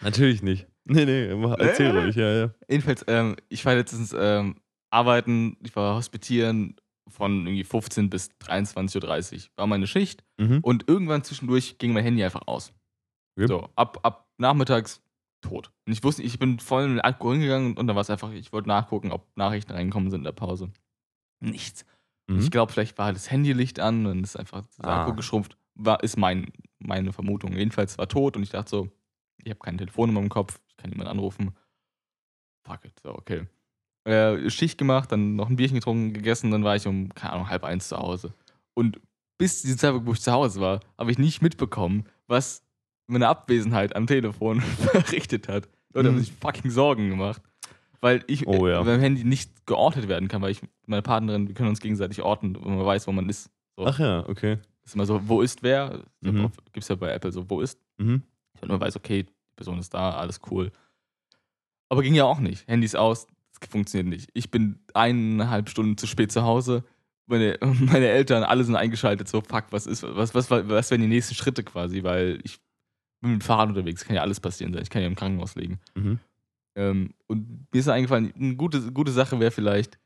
Natürlich 0.02 0.42
nicht. 0.42 0.66
Nee, 0.90 1.04
nee, 1.04 1.34
mach- 1.34 1.58
erzähl 1.58 1.94
Äh? 1.94 2.00
ruhig, 2.00 2.16
ja, 2.16 2.32
ja. 2.34 2.50
jedenfalls, 2.66 3.04
ähm, 3.08 3.36
ich 3.50 3.62
war 3.66 3.74
letztens 3.74 4.14
ähm, 4.18 4.56
arbeiten, 4.90 5.58
ich 5.62 5.76
war 5.76 5.96
hospitieren 5.96 6.76
von 7.10 7.46
irgendwie 7.46 7.62
15 7.64 8.08
bis 8.08 8.30
23.30 8.40 9.34
Uhr. 9.36 9.50
War 9.56 9.66
meine 9.66 9.86
Schicht 9.86 10.24
Mhm. 10.38 10.60
und 10.62 10.88
irgendwann 10.88 11.24
zwischendurch 11.24 11.76
ging 11.76 11.92
mein 11.92 12.04
Handy 12.04 12.24
einfach 12.24 12.46
aus. 12.46 12.72
Okay. 13.36 13.48
So, 13.48 13.68
ab, 13.76 13.98
ab 14.02 14.30
nachmittags 14.38 15.02
tot. 15.42 15.70
Und 15.86 15.92
ich 15.92 16.02
wusste, 16.02 16.22
ich 16.22 16.38
bin 16.38 16.58
voll 16.58 16.88
mit 16.88 17.04
Alkohol 17.04 17.34
hingegangen 17.34 17.76
und 17.76 17.86
dann 17.86 17.94
war 17.94 18.00
es 18.00 18.08
einfach, 18.08 18.32
ich 18.32 18.50
wollte 18.54 18.68
nachgucken, 18.68 19.12
ob 19.12 19.26
Nachrichten 19.36 19.72
reingekommen 19.72 20.10
sind 20.10 20.20
in 20.20 20.24
der 20.24 20.32
Pause. 20.32 20.70
Nichts. 21.40 21.84
Mhm. 22.30 22.38
Ich 22.38 22.50
glaube, 22.50 22.72
vielleicht 22.72 22.96
war 22.96 23.12
das 23.12 23.30
Handylicht 23.30 23.78
an 23.78 24.06
und 24.06 24.24
ist 24.24 24.36
einfach 24.38 24.64
der 24.82 24.88
Ah. 24.88 25.02
Akku 25.02 25.14
geschrumpft. 25.14 25.58
War, 25.74 26.02
ist 26.02 26.16
mein, 26.16 26.50
meine 26.78 27.12
Vermutung. 27.12 27.52
Jedenfalls 27.52 27.98
war 27.98 28.08
tot 28.08 28.38
und 28.38 28.42
ich 28.42 28.50
dachte 28.50 28.70
so, 28.70 28.88
ich 29.44 29.50
habe 29.50 29.60
keine 29.60 29.78
Telefonnummer 29.78 30.20
im 30.20 30.28
Kopf, 30.28 30.60
ich 30.68 30.76
kann 30.76 30.90
niemanden 30.90 31.10
anrufen. 31.12 31.54
Fuck 32.66 32.84
it, 32.84 32.98
so, 33.02 33.14
okay. 33.14 33.46
Äh, 34.04 34.48
Schicht 34.50 34.78
gemacht, 34.78 35.12
dann 35.12 35.36
noch 35.36 35.48
ein 35.48 35.56
Bierchen 35.56 35.76
getrunken, 35.76 36.12
gegessen, 36.12 36.50
dann 36.50 36.64
war 36.64 36.76
ich 36.76 36.86
um, 36.86 37.12
keine 37.14 37.34
Ahnung, 37.34 37.48
halb 37.50 37.64
eins 37.64 37.88
zu 37.88 37.96
Hause. 37.98 38.32
Und 38.74 39.00
bis 39.38 39.62
diese 39.62 39.76
Zeit, 39.76 39.94
wo 40.04 40.12
ich 40.12 40.20
zu 40.20 40.32
Hause 40.32 40.60
war, 40.60 40.80
habe 40.96 41.10
ich 41.10 41.18
nicht 41.18 41.42
mitbekommen, 41.42 42.04
was 42.26 42.64
meine 43.06 43.28
Abwesenheit 43.28 43.94
am 43.96 44.06
Telefon 44.06 44.60
verrichtet 44.60 45.48
hat. 45.48 45.68
Leute 45.94 46.08
haben 46.08 46.16
Mhm. 46.16 46.20
sich 46.20 46.32
fucking 46.32 46.70
Sorgen 46.70 47.08
gemacht. 47.10 47.42
Weil 48.00 48.22
ich 48.28 48.46
Oh 48.46 48.68
ja. 48.68 48.80
äh, 48.80 48.84
beim 48.84 49.00
Handy 49.00 49.24
nicht 49.24 49.66
geortet 49.66 50.06
werden 50.08 50.28
kann, 50.28 50.40
weil 50.40 50.52
ich 50.52 50.62
mit 50.62 50.70
meiner 50.86 51.02
Partnerin, 51.02 51.48
wir 51.48 51.54
können 51.54 51.70
uns 51.70 51.80
gegenseitig 51.80 52.22
orten, 52.22 52.54
wo 52.54 52.68
man 52.68 52.84
weiß, 52.86 53.08
wo 53.08 53.12
man 53.12 53.28
ist. 53.28 53.50
So. 53.76 53.86
Ach 53.86 53.98
ja, 53.98 54.24
okay. 54.28 54.58
ist 54.84 54.94
immer 54.94 55.04
so, 55.06 55.20
wo 55.28 55.42
ist 55.42 55.62
wer? 55.64 56.04
Mhm. 56.20 56.52
Gibt 56.72 56.84
es 56.84 56.88
ja 56.88 56.94
bei 56.94 57.10
Apple 57.12 57.32
so, 57.32 57.48
wo 57.50 57.60
ist? 57.60 57.80
Mhm. 57.96 58.22
Damit 58.60 58.70
man 58.72 58.80
weiß, 58.80 58.96
okay, 58.96 59.24
die 59.24 59.54
Person 59.56 59.78
ist 59.78 59.94
da, 59.94 60.12
alles 60.12 60.40
cool. 60.50 60.72
Aber 61.88 62.02
ging 62.02 62.14
ja 62.14 62.24
auch 62.24 62.40
nicht. 62.40 62.66
Handys 62.68 62.94
aus, 62.94 63.26
das 63.58 63.68
funktioniert 63.70 64.08
nicht. 64.08 64.30
Ich 64.34 64.50
bin 64.50 64.80
eineinhalb 64.94 65.68
Stunden 65.68 65.96
zu 65.96 66.06
spät 66.06 66.30
zu 66.32 66.42
Hause. 66.42 66.84
Meine, 67.26 67.58
meine 67.62 68.08
Eltern, 68.08 68.42
alle 68.42 68.64
sind 68.64 68.76
eingeschaltet, 68.76 69.28
so, 69.28 69.40
fuck, 69.40 69.66
was 69.70 69.86
ist, 69.86 70.02
was, 70.02 70.34
was, 70.34 70.50
was, 70.50 70.68
was 70.68 70.90
wären 70.90 71.00
die 71.00 71.08
nächsten 71.08 71.34
Schritte 71.34 71.64
quasi, 71.64 72.02
weil 72.02 72.40
ich 72.44 72.58
bin 73.20 73.32
mit 73.32 73.42
dem 73.42 73.44
Fahrrad 73.44 73.68
unterwegs, 73.70 74.04
kann 74.04 74.16
ja 74.16 74.22
alles 74.22 74.40
passieren 74.40 74.72
sein. 74.72 74.82
Ich 74.82 74.90
kann 74.90 75.02
ja 75.02 75.08
im 75.08 75.16
Krankenhaus 75.16 75.54
liegen. 75.56 75.80
Mhm. 75.94 76.18
Ähm, 76.76 77.14
und 77.26 77.66
mir 77.72 77.80
ist 77.80 77.88
eingefallen, 77.88 78.32
eine 78.34 78.56
gute, 78.56 78.92
gute 78.92 79.12
Sache 79.12 79.40
wäre 79.40 79.50
vielleicht, 79.50 79.98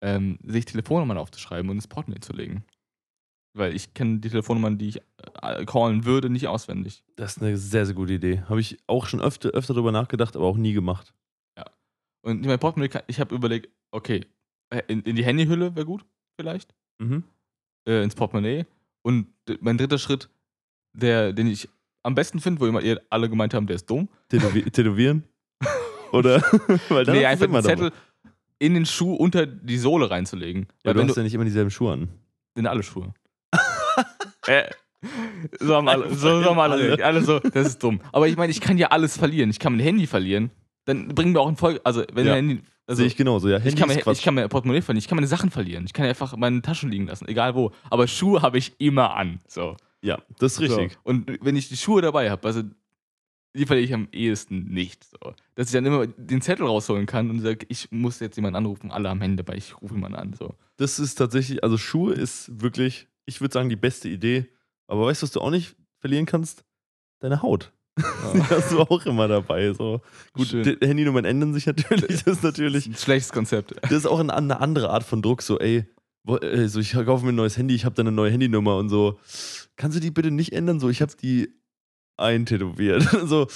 ähm, 0.00 0.38
sich 0.44 0.64
Telefonnummern 0.66 1.18
aufzuschreiben 1.18 1.70
und 1.70 1.78
ins 1.78 1.88
Portemonnaie 1.88 2.20
zu 2.20 2.32
legen. 2.32 2.64
Weil 3.54 3.74
ich 3.74 3.94
kenne 3.94 4.18
die 4.18 4.28
Telefonnummern, 4.28 4.78
die 4.78 4.88
ich 4.90 5.00
äh, 5.42 5.64
callen 5.64 6.04
würde, 6.04 6.30
nicht 6.30 6.46
auswendig. 6.46 7.02
Das 7.16 7.36
ist 7.36 7.42
eine 7.42 7.56
sehr, 7.56 7.86
sehr 7.86 7.94
gute 7.94 8.12
Idee. 8.12 8.42
Habe 8.48 8.60
ich 8.60 8.78
auch 8.86 9.06
schon 9.06 9.20
öfter, 9.20 9.50
öfter 9.50 9.74
darüber 9.74 9.90
nachgedacht, 9.92 10.36
aber 10.36 10.44
auch 10.46 10.56
nie 10.56 10.72
gemacht. 10.72 11.12
Und 12.22 12.44
mein 12.44 12.58
Portemonnaie, 12.58 12.88
kann- 12.88 13.02
ich 13.06 13.20
habe 13.20 13.34
überlegt, 13.34 13.68
okay, 13.92 14.26
äh, 14.70 14.82
in, 14.88 15.02
in 15.02 15.14
die 15.16 15.24
Handyhülle 15.24 15.74
wäre 15.76 15.86
gut, 15.86 16.04
vielleicht, 16.38 16.74
Mhm. 17.00 17.22
äh, 17.88 18.02
ins 18.02 18.14
Portemonnaie. 18.16 18.66
Und 19.02 19.28
d- 19.48 19.56
mein 19.60 19.78
dritter 19.78 19.98
Schritt, 19.98 20.28
der, 20.92 21.32
den 21.32 21.46
ich 21.46 21.68
am 22.02 22.14
besten 22.16 22.40
finde, 22.40 22.60
wo 22.60 22.66
immer 22.66 22.82
ihr 22.82 23.00
alle 23.08 23.30
gemeint 23.30 23.54
haben, 23.54 23.66
der 23.68 23.76
ist 23.76 23.88
dumm. 23.88 24.08
Tätowi 24.28 24.62
tätowieren? 24.70 25.22
Oder? 26.12 26.40
Weil 26.88 27.04
dann 27.04 27.16
nee, 27.16 27.24
einfach 27.24 27.46
den 27.46 27.62
Zettel 27.62 27.92
in 28.58 28.74
den 28.74 28.84
Schuh 28.84 29.14
unter 29.14 29.46
die 29.46 29.78
Sohle 29.78 30.10
reinzulegen. 30.10 30.66
Ja, 30.82 30.86
Weil 30.88 30.94
du 30.94 31.00
wenn 31.00 31.08
hast 31.08 31.16
ja 31.16 31.22
nicht 31.22 31.34
immer 31.34 31.44
dieselben 31.44 31.70
Schuhe 31.70 31.92
an. 31.92 32.08
sind 32.56 32.66
alle 32.66 32.82
Schuhe. 32.82 33.14
Äh, 34.48 34.70
so 35.60 35.76
haben 35.76 35.88
alle, 35.88 36.08
so, 36.14 36.42
so 36.42 36.50
haben 36.50 36.58
alle, 36.58 37.04
Alle. 37.04 37.22
so, 37.22 37.38
das 37.38 37.68
ist 37.68 37.82
dumm. 37.82 38.00
Aber 38.12 38.26
ich 38.26 38.36
meine, 38.36 38.50
ich 38.50 38.60
kann 38.60 38.78
ja 38.78 38.88
alles 38.88 39.16
verlieren. 39.16 39.50
Ich 39.50 39.58
kann 39.58 39.72
mein 39.74 39.80
Handy 39.84 40.06
verlieren. 40.06 40.50
Dann 40.86 41.08
bringen 41.08 41.34
wir 41.34 41.40
auch 41.40 41.48
ein 41.48 41.56
Folge, 41.56 41.80
also 41.84 42.02
wenn 42.12 42.26
Ja. 42.26 42.34
Handy, 42.34 42.62
also 42.86 43.00
Sehe 43.00 43.06
ich 43.06 43.16
genauso, 43.16 43.48
ja. 43.48 43.58
ich 43.58 43.64
Handy 43.64 43.80
kann, 43.80 43.90
ist 43.90 44.06
mir, 44.06 44.12
ich 44.12 44.22
kann 44.22 44.34
mir 44.34 44.48
Portemonnaie 44.48 44.80
verlieren, 44.80 44.98
ich 44.98 45.08
kann 45.08 45.16
meine 45.16 45.26
Sachen 45.26 45.50
verlieren. 45.50 45.84
Ich 45.84 45.92
kann 45.92 46.06
einfach 46.06 46.34
meine 46.36 46.62
Taschen 46.62 46.90
liegen 46.90 47.06
lassen, 47.06 47.28
egal 47.28 47.54
wo. 47.54 47.72
Aber 47.90 48.08
Schuhe 48.08 48.40
habe 48.40 48.56
ich 48.58 48.72
immer 48.78 49.14
an. 49.14 49.40
So. 49.46 49.76
ja, 50.00 50.18
das 50.38 50.54
ist 50.54 50.60
richtig. 50.60 50.92
So. 50.94 50.98
Und 51.04 51.30
wenn 51.42 51.54
ich 51.54 51.68
die 51.68 51.76
Schuhe 51.76 52.00
dabei 52.00 52.30
habe, 52.30 52.46
also 52.46 52.62
die 53.54 53.66
verliere 53.66 53.84
ich 53.84 53.94
am 53.94 54.08
ehesten 54.12 54.68
nicht. 54.72 55.04
So. 55.04 55.34
Dass 55.54 55.66
ich 55.68 55.72
dann 55.72 55.84
immer 55.84 56.06
den 56.06 56.40
Zettel 56.40 56.64
rausholen 56.66 57.06
kann 57.06 57.28
und 57.28 57.40
sage, 57.40 57.66
ich 57.68 57.90
muss 57.90 58.20
jetzt 58.20 58.36
jemanden 58.36 58.56
anrufen, 58.56 58.90
alle 58.90 59.08
haben 59.10 59.20
Hände 59.20 59.42
dabei, 59.42 59.58
ich 59.58 59.80
rufe 59.82 59.94
jemanden 59.94 60.16
an. 60.16 60.32
So. 60.32 60.54
Das 60.76 60.98
ist 60.98 61.16
tatsächlich, 61.16 61.62
also 61.64 61.76
Schuhe 61.76 62.14
ist 62.14 62.62
wirklich, 62.62 63.07
ich 63.28 63.40
würde 63.40 63.52
sagen, 63.52 63.68
die 63.68 63.76
beste 63.76 64.08
Idee. 64.08 64.46
Aber 64.86 65.06
weißt 65.06 65.22
du, 65.22 65.24
was 65.24 65.32
du 65.32 65.40
auch 65.40 65.50
nicht 65.50 65.76
verlieren 66.00 66.26
kannst? 66.26 66.64
Deine 67.20 67.42
Haut. 67.42 67.72
Die 67.98 68.42
hast 68.42 68.72
du 68.72 68.80
auch 68.80 69.04
immer 69.06 69.28
dabei. 69.28 69.72
So. 69.72 70.00
Gut, 70.32 70.52
Handynummern 70.52 71.24
ändern 71.24 71.52
sich 71.52 71.66
natürlich. 71.66 72.06
Das 72.06 72.10
ist 72.10 72.26
Das 72.26 72.36
ist 72.36 72.42
natürlich, 72.42 72.86
ein 72.86 72.94
schlechtes 72.94 73.32
Konzept. 73.32 73.74
das 73.82 73.92
ist 73.92 74.06
auch 74.06 74.20
eine, 74.20 74.32
eine 74.34 74.60
andere 74.60 74.90
Art 74.90 75.02
von 75.02 75.20
Druck. 75.20 75.42
So, 75.42 75.58
ey, 75.58 75.84
äh, 76.40 76.68
so, 76.68 76.80
ich 76.80 76.92
kaufe 76.92 77.24
mir 77.24 77.32
ein 77.32 77.36
neues 77.36 77.56
Handy, 77.56 77.74
ich 77.74 77.84
habe 77.84 77.94
da 77.96 78.02
eine 78.02 78.12
neue 78.12 78.30
Handynummer 78.30 78.76
und 78.76 78.88
so. 78.88 79.18
Kannst 79.76 79.96
du 79.96 80.00
die 80.00 80.12
bitte 80.12 80.30
nicht 80.30 80.52
ändern? 80.52 80.80
So, 80.80 80.88
ich 80.88 81.02
habe 81.02 81.12
die 81.20 81.52
eintätowiert. 82.16 83.02
so, 83.24 83.48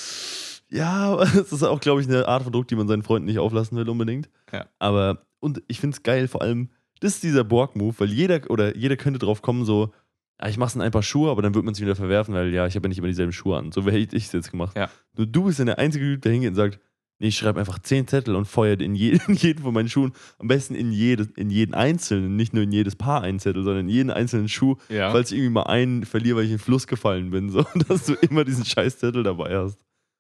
ja, 0.69 1.17
das 1.17 1.53
ist 1.53 1.63
auch, 1.63 1.81
glaube 1.81 2.03
ich, 2.03 2.09
eine 2.09 2.27
Art 2.27 2.43
von 2.43 2.53
Druck, 2.53 2.69
die 2.69 2.77
man 2.77 2.89
seinen 2.89 3.05
Freunden 3.05 3.27
nicht 3.27 3.39
auflassen 3.39 3.79
will 3.79 3.89
unbedingt. 3.89 4.29
Ja. 4.53 4.67
Aber, 4.81 5.25
und 5.39 5.63
ich 5.69 5.81
finde 5.81 5.97
es 5.97 6.03
geil, 6.03 6.29
vor 6.29 6.43
allem, 6.43 6.71
das 7.03 7.15
ist 7.15 7.23
dieser 7.23 7.45
Borg-Move, 7.45 7.95
weil 7.99 8.11
jeder 8.13 8.51
oder 8.51 8.77
jeder 8.77 8.97
könnte 8.97 9.19
drauf 9.19 9.43
kommen, 9.43 9.65
so, 9.65 9.93
ja, 10.41 10.49
ich 10.49 10.57
mach's 10.59 10.75
in 10.75 10.81
ein 10.81 10.91
paar 10.91 11.03
Schuhe, 11.03 11.31
aber 11.31 11.43
dann 11.43 11.55
wird 11.55 11.65
man 11.65 11.75
sich 11.75 11.85
wieder 11.85 11.97
verwerfen, 11.97 12.35
weil 12.35 12.53
ja, 12.53 12.67
ich 12.67 12.75
habe 12.77 12.87
ja 12.87 12.89
nicht 12.89 12.99
immer 12.99 13.09
dieselben 13.09 13.33
Schuhe 13.33 13.57
an. 13.59 13.73
So 13.73 13.85
hätte 13.85 14.17
ich 14.17 14.25
es 14.25 14.33
jetzt 14.33 14.51
gemacht. 14.51 14.77
Ja. 14.77 14.91
Nur 15.17 15.27
du 15.27 15.45
bist 15.45 15.59
dann 15.59 15.67
der 15.67 15.79
einzige 15.79 16.05
Typ, 16.05 16.23
der 16.23 16.33
hingeht 16.33 16.51
und 16.51 16.57
sagt, 16.57 16.81
nee, 17.19 17.29
ich 17.29 17.37
schreibe 17.37 17.61
einfach 17.61 17.79
zehn 17.79 18.07
Zettel 18.09 18.35
und 18.35 18.47
feuert 18.47 18.83
in 18.83 18.95
jeden, 18.95 19.21
in 19.29 19.35
jeden 19.35 19.63
von 19.63 19.73
meinen 19.75 19.89
Schuhen, 19.89 20.13
am 20.39 20.49
besten 20.49 20.75
in, 20.75 20.93
jedes, 20.93 21.29
in 21.37 21.51
jeden 21.51 21.75
einzelnen, 21.75 22.37
nicht 22.37 22.55
nur 22.55 22.63
in 22.65 22.73
jedes 22.73 22.97
Paar 22.97 23.23
ein 23.23 23.39
Zettel, 23.39 23.63
sondern 23.63 23.87
in 23.87 23.91
jeden 23.91 24.11
einzelnen 24.11 24.49
Schuh, 24.49 24.77
Ja. 24.89 25.11
falls 25.11 25.31
ich 25.31 25.39
irgendwie 25.39 25.55
mal 25.55 25.65
einen 25.65 26.05
verliere, 26.05 26.37
weil 26.39 26.45
ich 26.45 26.51
in 26.51 26.57
den 26.57 26.63
Fluss 26.63 26.87
gefallen 26.87 27.31
bin, 27.31 27.51
so, 27.51 27.65
dass 27.89 28.07
du 28.07 28.15
immer 28.15 28.45
diesen 28.45 28.65
scheiß 28.65 28.99
Zettel 28.99 29.23
dabei 29.23 29.57
hast. 29.57 29.79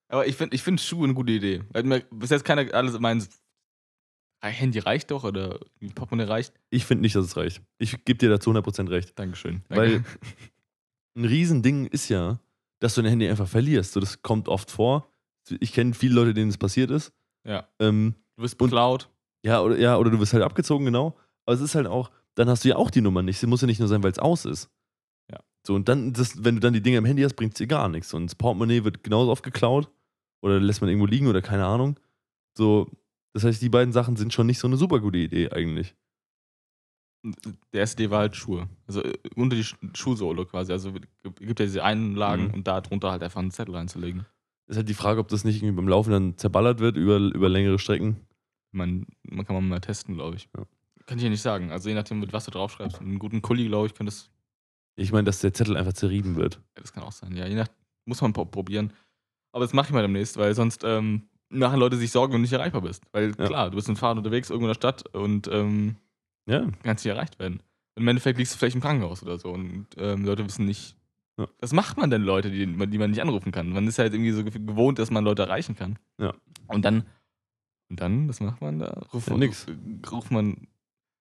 Aber 0.08 0.26
ich 0.26 0.36
finde 0.36 0.54
ich 0.54 0.62
find 0.62 0.78
Schuhe 0.80 1.04
eine 1.04 1.14
gute 1.14 1.32
Idee. 1.32 1.62
Bis 2.10 2.28
jetzt 2.30 2.44
keiner 2.44 2.72
alles 2.74 2.94
meint, 4.42 4.56
Handy 4.60 4.78
reicht 4.80 5.10
doch 5.10 5.24
oder 5.24 5.58
Portemonnaie 5.94 6.28
reicht. 6.28 6.52
Ich 6.70 6.84
finde 6.84 7.02
nicht, 7.02 7.14
dass 7.16 7.24
es 7.26 7.36
reicht. 7.36 7.62
Ich 7.78 8.04
gebe 8.04 8.18
dir 8.18 8.28
dazu 8.30 8.50
100% 8.50 8.90
recht. 8.90 9.18
Dankeschön. 9.18 9.62
Weil 9.68 9.92
Danke. 10.02 10.08
ein 11.16 11.24
Riesending 11.24 11.86
ist 11.86 12.08
ja, 12.08 12.38
dass 12.80 12.94
du 12.94 13.02
dein 13.02 13.10
Handy 13.10 13.28
einfach 13.28 13.48
verlierst. 13.48 13.92
So, 13.92 14.00
das 14.00 14.22
kommt 14.22 14.48
oft 14.48 14.70
vor. 14.70 15.08
Ich 15.60 15.72
kenne 15.72 15.94
viele 15.94 16.14
Leute, 16.14 16.34
denen 16.34 16.50
das 16.50 16.58
passiert 16.58 16.90
ist. 16.90 17.12
ja. 17.46 17.66
Ähm, 17.78 18.14
Du 18.36 18.44
und- 18.44 18.58
beklaut. 18.58 19.08
ja, 19.44 19.60
oder, 19.60 19.76
ja, 19.78 19.96
oder 19.98 20.10
du 20.10 20.18
wirst 20.18 20.32
halt 20.32 20.42
abgezogen, 20.42 20.86
genau. 20.86 21.16
Aber 21.44 21.54
es 21.54 21.60
ist 21.60 21.74
halt 21.74 21.86
auch, 21.86 22.10
dann 22.34 22.48
hast 22.48 22.64
du 22.64 22.70
ja 22.70 22.76
auch 22.76 22.90
die 22.90 23.02
Nummer 23.02 23.22
nicht. 23.22 23.38
Sie 23.38 23.46
muss 23.46 23.60
ja 23.60 23.66
nicht 23.66 23.78
nur 23.78 23.88
sein, 23.88 24.02
weil 24.02 24.10
es 24.10 24.18
aus 24.18 24.46
ist. 24.46 24.70
Ja. 25.30 25.38
So, 25.66 25.74
und 25.74 25.88
dann, 25.88 26.12
das, 26.14 26.42
wenn 26.42 26.54
du 26.56 26.60
dann 26.60 26.72
die 26.72 26.80
Dinge 26.80 26.96
im 26.98 27.04
Handy 27.04 27.22
hast, 27.22 27.34
bringt 27.36 27.52
es 27.52 27.58
dir 27.58 27.66
gar 27.66 27.88
nichts. 27.88 28.14
Und 28.14 28.26
das 28.26 28.34
Portemonnaie 28.34 28.84
wird 28.84 29.04
genauso 29.04 29.30
oft 29.30 29.42
geklaut. 29.44 29.90
Oder 30.40 30.58
lässt 30.60 30.80
man 30.80 30.88
irgendwo 30.88 31.06
liegen 31.06 31.26
oder 31.28 31.42
keine 31.42 31.66
Ahnung. 31.66 32.00
So, 32.56 32.88
das 33.32 33.44
heißt, 33.44 33.62
die 33.62 33.68
beiden 33.68 33.92
Sachen 33.92 34.16
sind 34.16 34.32
schon 34.32 34.46
nicht 34.46 34.58
so 34.58 34.66
eine 34.68 34.76
super 34.76 35.00
gute 35.00 35.18
Idee 35.18 35.50
eigentlich. 35.50 35.94
Der 37.72 37.80
erste 37.80 38.02
Idee 38.02 38.10
war 38.10 38.18
halt 38.20 38.34
Schuhe. 38.34 38.68
Also 38.88 39.02
äh, 39.02 39.16
unter 39.36 39.54
die 39.54 39.62
Sch- 39.62 39.76
Schuhsohle 39.96 40.44
quasi. 40.44 40.72
Also 40.72 40.90
es 40.90 41.34
gibt 41.36 41.60
ja 41.60 41.66
diese 41.66 41.84
Einlagen 41.84 42.48
Mhm. 42.48 42.54
und 42.54 42.66
da 42.66 42.80
drunter 42.80 43.12
halt 43.12 43.22
einfach 43.22 43.40
einen 43.40 43.52
Zettel 43.52 43.76
reinzulegen. 43.76 44.26
Ist 44.66 44.76
halt 44.76 44.88
die 44.88 44.94
Frage, 44.94 45.20
ob 45.20 45.28
das 45.28 45.44
nicht 45.44 45.56
irgendwie 45.62 45.76
beim 45.76 45.88
Laufen 45.88 46.10
dann 46.10 46.36
zerballert 46.36 46.80
wird 46.80 46.96
über, 46.96 47.18
über 47.18 47.48
längere 47.48 47.78
Strecken. 47.78 48.16
Man, 48.72 49.06
man 49.22 49.44
kann 49.46 49.68
mal 49.68 49.80
testen, 49.80 50.14
glaube 50.16 50.36
ich. 50.36 50.48
Ja. 50.56 50.64
Kann 51.06 51.18
ich 51.18 51.24
ja 51.24 51.30
nicht 51.30 51.42
sagen. 51.42 51.70
Also 51.70 51.88
je 51.88 51.94
nachdem, 51.94 52.18
mit 52.20 52.32
was 52.32 52.44
du 52.46 52.50
draufschreibst. 52.50 53.00
Mit 53.00 53.08
einem 53.08 53.18
guten 53.18 53.40
Kuli, 53.42 53.66
glaube 53.68 53.86
ich, 53.86 53.94
könnte 53.94 54.10
das, 54.10 54.30
Ich 54.96 55.12
meine, 55.12 55.24
dass 55.24 55.40
der 55.40 55.52
Zettel 55.54 55.76
einfach 55.76 55.92
zerrieben 55.92 56.34
wird. 56.36 56.56
ja, 56.56 56.82
das 56.82 56.92
kann 56.92 57.02
auch 57.04 57.12
sein. 57.12 57.36
Ja, 57.36 57.46
je 57.46 57.54
nach, 57.54 57.68
muss 58.04 58.20
man 58.20 58.32
pro- 58.32 58.46
probieren. 58.46 58.92
Aber 59.52 59.64
das 59.64 59.74
mache 59.74 59.88
ich 59.88 59.92
mal 59.92 60.02
demnächst, 60.02 60.36
weil 60.38 60.54
sonst 60.54 60.82
ähm, 60.84 61.28
machen 61.52 61.78
Leute 61.78 61.96
sich 61.96 62.10
Sorgen, 62.10 62.32
wenn 62.32 62.40
du 62.40 62.42
nicht 62.42 62.52
erreichbar 62.52 62.80
bist. 62.82 63.04
Weil 63.12 63.28
Ja. 63.38 63.46
klar, 63.46 63.70
du 63.70 63.76
bist 63.76 63.88
dem 63.88 63.96
Fahrrad 63.96 64.18
unterwegs, 64.18 64.50
irgendwo 64.50 64.66
in 64.66 64.70
der 64.70 64.74
Stadt 64.74 65.06
und 65.14 65.48
ähm, 65.48 65.96
Ja, 66.46 66.66
kannst 66.82 67.04
nicht 67.04 67.12
erreicht 67.14 67.38
werden. 67.38 67.62
Im 67.94 68.08
Endeffekt 68.08 68.38
liegst 68.38 68.54
du 68.54 68.58
vielleicht 68.58 68.74
im 68.74 68.80
Krankenhaus 68.82 69.22
oder 69.22 69.38
so 69.38 69.50
und 69.50 69.86
ähm, 69.98 70.24
Leute 70.24 70.44
wissen 70.44 70.64
nicht, 70.64 70.96
Ja. 71.38 71.46
Was 71.60 71.72
macht 71.72 71.96
man 71.96 72.10
denn 72.10 72.22
Leute, 72.22 72.50
die, 72.50 72.66
man- 72.66 72.90
die 72.90 72.98
man 72.98 73.10
nicht 73.10 73.22
anrufen 73.22 73.52
kann? 73.52 73.70
Man 73.70 73.86
ist 73.86 73.98
halt 73.98 74.12
irgendwie 74.12 74.32
so 74.32 74.44
ge- 74.44 74.52
gewohnt, 74.52 74.98
dass 74.98 75.10
man 75.10 75.24
Leute 75.24 75.42
erreichen 75.42 75.74
kann. 75.76 75.98
Ja. 76.20 76.34
Und 76.68 76.84
dann, 76.84 77.04
und 77.90 78.00
dann, 78.00 78.28
was 78.28 78.40
macht 78.40 78.60
man 78.60 78.78
da? 78.78 79.02
Ruft, 79.12 79.28
Ja, 79.28 79.36
nix. 79.36 79.66
Ruft 80.10 80.30
man, 80.30 80.66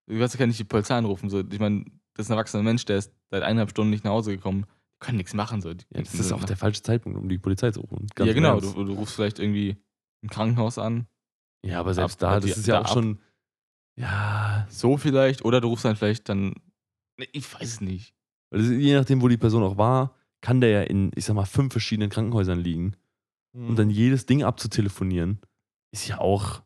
ich 0.08 0.20
weiß, 0.20 0.38
kann 0.38 0.50
nicht 0.50 0.60
die 0.60 0.64
Polizei 0.66 0.96
anrufen. 0.98 1.30
So. 1.30 1.40
Ich 1.50 1.60
meine, 1.60 1.86
das 2.14 2.26
ist 2.26 2.30
ein 2.30 2.34
erwachsener 2.34 2.64
Mensch, 2.64 2.84
der 2.86 2.98
ist 2.98 3.12
seit 3.30 3.44
eineinhalb 3.44 3.70
Stunden 3.70 3.90
nicht 3.92 4.04
nach 4.04 4.12
Hause 4.12 4.36
gekommen. 4.36 4.66
Die 4.96 5.06
können 5.06 5.18
nichts 5.18 5.34
machen. 5.34 5.62
So. 5.62 5.70
Ja, 5.70 5.76
das 5.94 6.14
ist 6.14 6.32
auch 6.34 6.44
der 6.44 6.58
falsche 6.58 6.82
Zeitpunkt, 6.82 7.18
um 7.18 7.30
die 7.30 7.38
Polizei 7.38 7.72
zu 7.72 7.80
rufen. 7.82 8.08
Ja, 8.20 8.34
genau. 8.34 8.60
Du, 8.60 8.84
du 8.84 8.94
rufst 8.94 9.16
vielleicht 9.16 9.40
irgendwie 9.40 9.78
ein 10.24 10.30
Krankenhaus 10.30 10.78
an. 10.78 11.08
Ja, 11.66 11.80
aber 11.80 11.94
selbst 11.94 12.24
Ab- 12.24 12.34
da, 12.34 12.40
die- 12.40 12.50
das 12.50 12.58
ist 12.60 12.68
ja 12.68 12.76
da 12.76 12.82
auch 12.82 12.86
ab- 12.86 12.94
schon. 12.94 13.20
Ja, 14.00 14.66
So 14.70 14.98
vielleicht. 14.98 15.44
Oder 15.46 15.62
du 15.62 15.68
rufst 15.68 15.86
dann 15.86 15.96
vielleicht 15.96 16.30
dann. 16.30 16.56
Nee, 17.20 17.28
Ich 17.34 17.54
weiß 17.54 17.62
es 17.68 17.82
nicht. 17.82 18.16
weil 18.52 18.72
je 18.74 18.96
nachdem, 18.96 19.22
wo 19.22 19.28
die 19.28 19.38
Person 19.38 19.64
auch 19.64 19.78
war, 19.78 20.16
kann 20.42 20.60
der 20.62 20.70
ja 20.70 20.82
in, 20.82 21.12
ich 21.16 21.26
sag 21.26 21.36
mal, 21.36 21.46
fünf 21.46 21.72
verschiedenen 21.74 22.10
Krankenhäusern 22.10 22.60
liegen. 22.60 22.96
Und 23.54 23.76
dann 23.78 23.90
jedes 23.90 24.26
Ding 24.26 24.44
abzutelefonieren, 24.44 25.40
ist 25.94 26.08
ja 26.08 26.20
auch. 26.20 26.62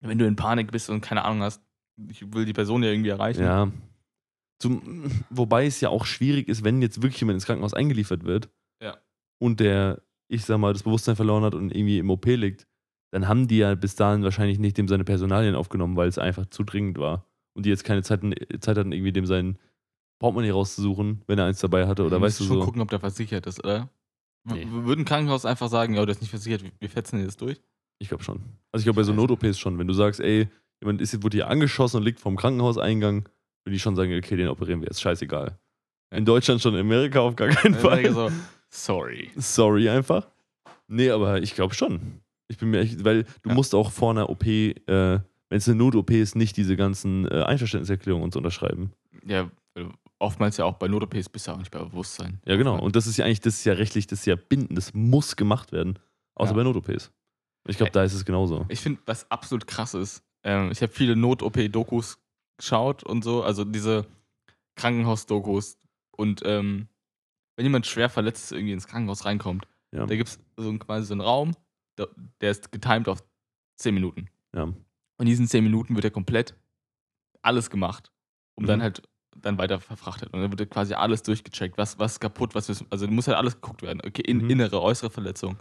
wenn 0.00 0.18
du 0.18 0.26
in 0.26 0.34
Panik 0.36 0.72
bist 0.72 0.90
und 0.90 1.00
keine 1.00 1.24
Ahnung 1.24 1.42
hast, 1.42 1.62
ich 2.10 2.32
will 2.34 2.44
die 2.44 2.52
Person 2.52 2.82
ja 2.82 2.90
irgendwie 2.90 3.10
erreichen. 3.10 3.42
Ja. 3.42 3.70
Zum, 4.60 5.10
wobei 5.30 5.66
es 5.66 5.80
ja 5.80 5.88
auch 5.90 6.04
schwierig 6.04 6.48
ist, 6.48 6.64
wenn 6.64 6.82
jetzt 6.82 7.00
wirklich 7.02 7.20
jemand 7.20 7.34
ins 7.36 7.46
Krankenhaus 7.46 7.74
eingeliefert 7.74 8.24
wird 8.24 8.48
Ja. 8.82 8.96
und 9.40 9.60
der, 9.60 10.02
ich 10.28 10.44
sag 10.44 10.58
mal, 10.58 10.72
das 10.72 10.82
Bewusstsein 10.82 11.14
verloren 11.16 11.44
hat 11.44 11.54
und 11.54 11.70
irgendwie 11.70 11.98
im 11.98 12.10
OP 12.10 12.26
liegt, 12.34 12.66
dann 13.10 13.28
haben 13.28 13.48
die 13.48 13.58
ja 13.58 13.74
bis 13.74 13.94
dahin 13.94 14.22
wahrscheinlich 14.22 14.58
nicht 14.58 14.76
dem 14.78 14.88
seine 14.88 15.04
Personalien 15.04 15.54
aufgenommen, 15.54 15.96
weil 15.96 16.08
es 16.08 16.18
einfach 16.18 16.46
zu 16.46 16.62
dringend 16.64 16.98
war. 16.98 17.24
Und 17.54 17.64
die 17.66 17.70
jetzt 17.70 17.84
keine 17.84 18.02
Zeit, 18.02 18.20
Zeit 18.60 18.78
hatten, 18.78 18.92
irgendwie 18.92 19.12
dem 19.12 19.26
sein 19.26 19.58
Portemonnaie 20.20 20.50
rauszusuchen, 20.50 21.22
wenn 21.26 21.38
er 21.38 21.46
eins 21.46 21.60
dabei 21.60 21.86
hatte. 21.86 22.04
Oder 22.04 22.16
Du 22.18 22.22
weißt 22.22 22.40
du 22.40 22.44
schon 22.44 22.58
so. 22.60 22.64
gucken, 22.64 22.80
ob 22.82 22.90
der 22.90 23.00
versichert 23.00 23.46
ist, 23.46 23.62
oder? 23.64 23.88
Nee. 24.44 24.66
Würde 24.70 25.02
ein 25.02 25.04
Krankenhaus 25.04 25.44
einfach 25.44 25.68
sagen, 25.68 25.94
ja, 25.94 26.04
der 26.06 26.12
ist 26.14 26.20
nicht 26.20 26.30
versichert, 26.30 26.62
wir- 26.78 26.88
fetzen 26.88 27.20
jetzt 27.20 27.40
durch? 27.40 27.60
Ich 27.98 28.08
glaube 28.08 28.22
schon. 28.22 28.40
Also 28.72 28.82
ich 28.82 28.84
glaube 28.84 28.96
bei 29.00 29.02
so. 29.02 29.12
Not-OPs 29.12 29.58
schon. 29.58 29.78
Wenn 29.78 29.88
du 29.88 29.94
sagst, 29.94 30.20
ey, 30.20 30.48
jemand 30.80 31.00
ist, 31.00 31.20
wurde 31.22 31.36
hier 31.38 31.48
angeschossen 31.48 31.96
und 31.98 32.02
liegt 32.04 32.20
vorm 32.20 32.36
Krankenhauseingang, 32.36 33.28
würde 33.64 33.76
ich 33.76 33.82
schon 33.82 33.96
sagen, 33.96 34.16
okay, 34.16 34.36
den 34.36 34.48
operieren 34.48 34.80
wir 34.80 34.86
jetzt. 34.86 35.00
Scheißegal. 35.00 35.58
In 36.14 36.24
Deutschland 36.24 36.62
schon, 36.62 36.74
in 36.74 36.80
Amerika 36.80 37.20
auf 37.20 37.34
gar 37.36 37.48
keinen 37.48 37.74
Fall. 37.74 38.10
so, 38.12 38.30
sorry. 38.70 39.30
Sorry 39.36 39.88
einfach. 39.90 40.28
Nee, 40.86 41.10
aber 41.10 41.42
ich 41.42 41.54
glaube 41.54 41.74
schon. 41.74 42.20
Ich 42.48 42.58
bin 42.58 42.70
mir 42.70 42.80
echt, 42.80 43.04
weil 43.04 43.24
du 43.42 43.50
Ja. 43.50 43.54
musst 43.54 43.74
auch 43.74 43.90
vor 43.92 44.10
einer 44.10 44.28
OP, 44.30 44.46
äh, 44.46 44.74
wenn 44.86 45.22
es 45.58 45.68
eine 45.68 45.76
Not-OP 45.76 46.10
ist, 46.10 46.34
nicht 46.36 46.56
diese 46.56 46.76
ganzen 46.76 47.26
äh, 47.30 47.42
Einverständniserklärungen 47.42 48.24
und 48.24 48.32
so 48.32 48.38
unterschreiben. 48.38 48.92
Ja, 49.26 49.50
oftmals 50.18 50.56
ja 50.56 50.64
auch 50.64 50.74
bei 50.74 50.88
Not-OPs 50.88 51.28
bist 51.28 51.46
du 51.46 51.52
auch 51.52 51.58
nicht 51.58 51.70
bei 51.70 51.78
Bewusstsein. 51.78 52.40
Ja, 52.46 52.56
genau. 52.56 52.78
Und 52.80 52.96
das 52.96 53.06
ist 53.06 53.16
ja 53.16 53.24
eigentlich, 53.24 53.40
das 53.40 53.54
ist 53.54 53.64
ja 53.64 53.74
rechtlich, 53.74 54.06
das 54.06 54.20
ist 54.20 54.26
ja 54.26 54.34
bindend, 54.36 54.76
das 54.76 54.92
muss 54.94 55.36
gemacht 55.36 55.72
werden. 55.72 55.98
Außer 56.34 56.50
Ja. 56.52 56.56
bei 56.56 56.62
Not-OPs. 56.64 57.10
Ich 57.68 57.76
glaube, 57.76 57.92
da 57.92 58.02
ist 58.02 58.14
es 58.14 58.24
genauso. 58.24 58.64
Ich 58.68 58.80
finde, 58.80 59.00
was 59.06 59.30
absolut 59.30 59.66
krass 59.66 59.92
ist, 59.94 60.22
ähm, 60.42 60.70
ich 60.70 60.80
habe 60.82 60.92
viele 60.92 61.16
Not-OP-Dokus 61.16 62.18
geschaut 62.56 63.02
und 63.04 63.22
so, 63.24 63.42
also 63.42 63.64
diese 63.64 64.06
Krankenhaus-Dokus. 64.76 65.78
Und 66.16 66.42
ähm, 66.44 66.88
wenn 67.56 67.64
jemand 67.66 67.86
schwer 67.86 68.08
verletzt 68.08 68.52
irgendwie 68.52 68.72
ins 68.72 68.86
Krankenhaus 68.86 69.24
reinkommt, 69.24 69.66
Ja. 69.92 70.06
da 70.06 70.16
gibt 70.16 70.28
es 70.28 70.38
so 70.56 70.68
ein- 70.68 70.78
quasi 70.78 71.06
so 71.06 71.14
einen 71.14 71.20
Raum, 71.20 71.52
der, 72.40 72.50
ist 72.50 72.70
getimed 72.72 73.08
auf 73.08 73.22
10 73.76 73.94
Minuten. 73.94 74.28
ja. 74.54 74.62
Und 74.64 75.26
in 75.26 75.26
diesen 75.26 75.48
10 75.48 75.64
Minuten 75.64 75.94
wird 75.96 76.04
ja 76.04 76.10
komplett 76.10 76.54
alles 77.42 77.70
gemacht, 77.70 78.12
um 78.54 78.66
dann 78.66 78.78
Mhm. 78.78 78.82
halt 78.84 79.02
dann 79.36 79.58
weiter 79.58 79.80
verfrachtet. 79.80 80.32
Und 80.32 80.40
dann 80.40 80.50
wird 80.50 80.60
ja 80.60 80.66
quasi 80.66 80.94
alles 80.94 81.22
durchgecheckt, 81.22 81.76
was, 81.78 81.98
was 81.98 82.12
ist 82.12 82.20
kaputt, 82.20 82.54
was 82.54 82.68
ist, 82.68 82.84
also 82.90 83.06
muss 83.08 83.26
halt 83.28 83.36
alles 83.36 83.54
geguckt 83.60 83.82
werden. 83.82 84.00
Okay, 84.04 84.22
in, 84.22 84.38
Mhm. 84.38 84.50
innere, 84.50 84.80
äußere 84.82 85.10
Verletzung. 85.10 85.56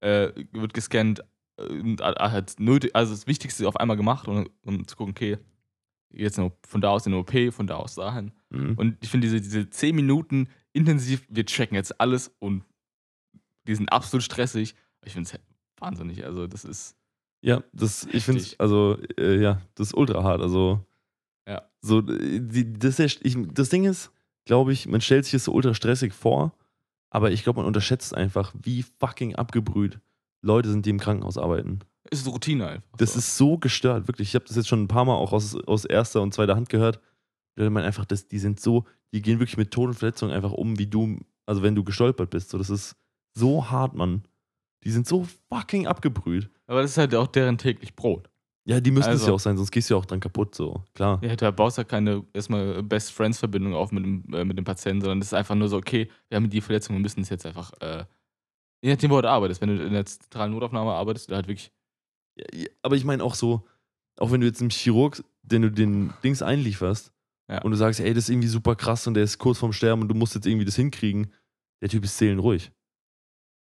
Äh, 0.00 0.32
wird 0.52 0.74
gescannt, 0.74 1.22
äh, 1.58 1.96
halt 2.00 2.58
nötig, 2.60 2.94
also 2.94 3.12
das 3.14 3.26
Wichtigste 3.26 3.66
auf 3.68 3.76
einmal 3.76 3.96
gemacht, 3.96 4.26
um, 4.28 4.48
um 4.62 4.86
zu 4.86 4.96
gucken, 4.96 5.12
okay, 5.12 5.38
jetzt 6.10 6.38
nur 6.38 6.56
von 6.66 6.80
da 6.80 6.90
aus 6.90 7.06
in 7.06 7.12
den 7.12 7.20
OP, 7.20 7.52
von 7.52 7.66
da 7.66 7.76
aus 7.76 7.94
dahin. 7.96 8.32
Mhm. 8.50 8.74
Und 8.76 8.98
ich 9.02 9.08
finde 9.10 9.26
diese, 9.26 9.40
diese 9.40 9.70
10 9.70 9.94
Minuten 9.96 10.48
intensiv, 10.72 11.26
wir 11.28 11.46
checken 11.46 11.74
jetzt 11.76 12.00
alles 12.00 12.28
und 12.40 12.64
die 13.68 13.74
sind 13.74 13.90
absolut 13.90 14.22
stressig. 14.22 14.74
Ich 15.04 15.12
finde 15.12 15.28
es 15.28 15.38
wahnsinnig. 15.78 16.24
Also, 16.24 16.46
das 16.46 16.64
ist. 16.64 16.96
Ja, 17.42 17.62
das, 17.72 18.08
ich 18.12 18.24
finde 18.24 18.40
es, 18.40 18.58
also, 18.58 18.98
äh, 19.18 19.40
ja, 19.40 19.60
das 19.74 19.88
ist 19.88 19.94
ultra 19.94 20.22
hart. 20.24 20.40
Also, 20.40 20.84
Ja. 21.46 21.62
so, 21.80 22.00
äh, 22.00 22.40
die, 22.40 22.72
das, 22.72 22.98
ich, 22.98 23.36
das 23.52 23.68
Ding 23.68 23.84
ist, 23.84 24.10
glaube 24.46 24.72
ich, 24.72 24.86
man 24.86 25.00
stellt 25.00 25.24
sich 25.24 25.32
das 25.32 25.44
so 25.44 25.52
ultra 25.52 25.74
stressig 25.74 26.12
vor, 26.12 26.54
aber 27.10 27.30
ich 27.30 27.44
glaube, 27.44 27.58
man 27.60 27.66
unterschätzt 27.66 28.14
einfach, 28.14 28.52
wie 28.60 28.82
fucking 28.82 29.36
abgebrüht 29.36 30.00
Leute 30.42 30.70
sind, 30.70 30.86
die 30.86 30.90
im 30.90 30.98
Krankenhaus 31.00 31.38
arbeiten. 31.38 31.80
Es 32.10 32.20
ist 32.20 32.26
Routine 32.26 32.66
einfach. 32.68 32.96
Das 32.98 33.12
so. 33.14 33.18
ist 33.18 33.36
so 33.36 33.58
gestört, 33.58 34.08
wirklich. 34.08 34.28
Ich 34.28 34.34
habe 34.34 34.44
das 34.44 34.56
jetzt 34.56 34.68
schon 34.68 34.82
ein 34.82 34.88
paar 34.88 35.04
Mal 35.04 35.14
auch 35.14 35.32
aus, 35.32 35.56
aus 35.66 35.84
erster 35.84 36.22
und 36.22 36.32
zweiter 36.34 36.54
Hand 36.56 36.68
gehört. 36.68 37.00
Die 37.56 37.60
Leute 37.60 37.70
meinen 37.70 37.84
einfach, 37.86 38.04
dass 38.04 38.28
die 38.28 38.38
sind 38.38 38.60
so, 38.60 38.84
die 39.12 39.22
gehen 39.22 39.38
wirklich 39.40 39.56
mit 39.56 39.70
Tod 39.72 39.88
und 39.88 39.94
Verletzungen 39.94 40.32
einfach 40.32 40.52
um, 40.52 40.78
wie 40.78 40.86
du, 40.86 41.18
also 41.46 41.62
wenn 41.62 41.74
du 41.74 41.84
gestolpert 41.84 42.30
bist. 42.30 42.50
So, 42.50 42.58
das 42.58 42.70
ist 42.70 42.96
so 43.34 43.70
hart, 43.70 43.94
Mann. 43.94 44.22
Die 44.86 44.92
sind 44.92 45.06
so 45.08 45.26
fucking 45.52 45.88
abgebrüht. 45.88 46.48
Aber 46.68 46.80
das 46.80 46.92
ist 46.92 46.98
halt 46.98 47.12
auch 47.16 47.26
deren 47.26 47.58
täglich 47.58 47.96
Brot. 47.96 48.30
Ja, 48.64 48.80
die 48.80 48.90
müssen 48.92 49.08
es 49.10 49.20
Also- 49.20 49.26
ja 49.28 49.32
auch 49.34 49.40
sein, 49.40 49.56
sonst 49.56 49.70
gehst 49.72 49.90
du 49.90 49.94
ja 49.94 49.98
auch 50.00 50.04
dran 50.06 50.20
kaputt, 50.20 50.54
so. 50.54 50.82
Klar. 50.94 51.20
Ja, 51.24 51.34
da 51.36 51.50
baust 51.50 51.76
ja 51.78 51.84
keine 51.84 52.24
erstmal 52.32 52.82
Best 52.84 53.12
Friends-Verbindung 53.12 53.74
auf 53.74 53.90
mit 53.92 54.04
dem, 54.04 54.24
äh, 54.32 54.44
mit 54.44 54.56
dem 54.58 54.64
Patienten, 54.64 55.00
sondern 55.02 55.18
das 55.20 55.28
ist 55.28 55.34
einfach 55.34 55.54
nur 55.56 55.68
so, 55.68 55.76
okay, 55.76 56.08
wir 56.28 56.36
haben 56.36 56.48
die 56.50 56.60
Verletzung, 56.60 56.94
wir 56.96 57.00
müssen 57.00 57.20
es 57.20 57.28
jetzt 57.30 57.44
einfach, 57.46 57.72
äh, 57.80 58.04
je 58.82 58.90
nachdem, 58.92 59.10
wo 59.10 59.20
du 59.20 59.28
arbeitest. 59.28 59.60
Wenn 59.60 59.76
du 59.76 59.84
in 59.84 59.92
der 59.92 60.06
zentralen 60.06 60.52
Notaufnahme 60.52 60.92
arbeitest, 60.92 61.28
oder 61.28 61.36
halt 61.36 61.48
wirklich, 61.48 61.72
Ja, 62.38 62.44
ja, 62.54 62.66
aber 62.82 62.94
ich 62.96 63.04
meine 63.04 63.24
auch 63.24 63.34
so, 63.34 63.66
auch 64.18 64.30
wenn 64.30 64.40
du 64.40 64.46
jetzt 64.46 64.60
einem 64.60 64.70
Chirurg, 64.70 65.24
den 65.42 65.62
du 65.62 65.70
den 65.72 66.12
Dings 66.22 66.42
einlieferst 66.42 67.12
Ja. 67.48 67.62
und 67.62 67.70
du 67.72 67.76
sagst, 67.76 67.98
ey, 68.00 68.12
das 68.14 68.24
ist 68.24 68.30
irgendwie 68.30 68.48
super 68.48 68.76
krass 68.76 69.06
und 69.08 69.14
der 69.14 69.24
ist 69.24 69.38
kurz 69.38 69.58
vorm 69.58 69.72
Sterben 69.72 70.02
und 70.02 70.08
du 70.08 70.14
musst 70.14 70.34
jetzt 70.34 70.46
irgendwie 70.46 70.64
das 70.66 70.76
hinkriegen, 70.76 71.32
der 71.80 71.88
Typ 71.88 72.04
ist 72.04 72.18
seelenruhig. 72.18 72.70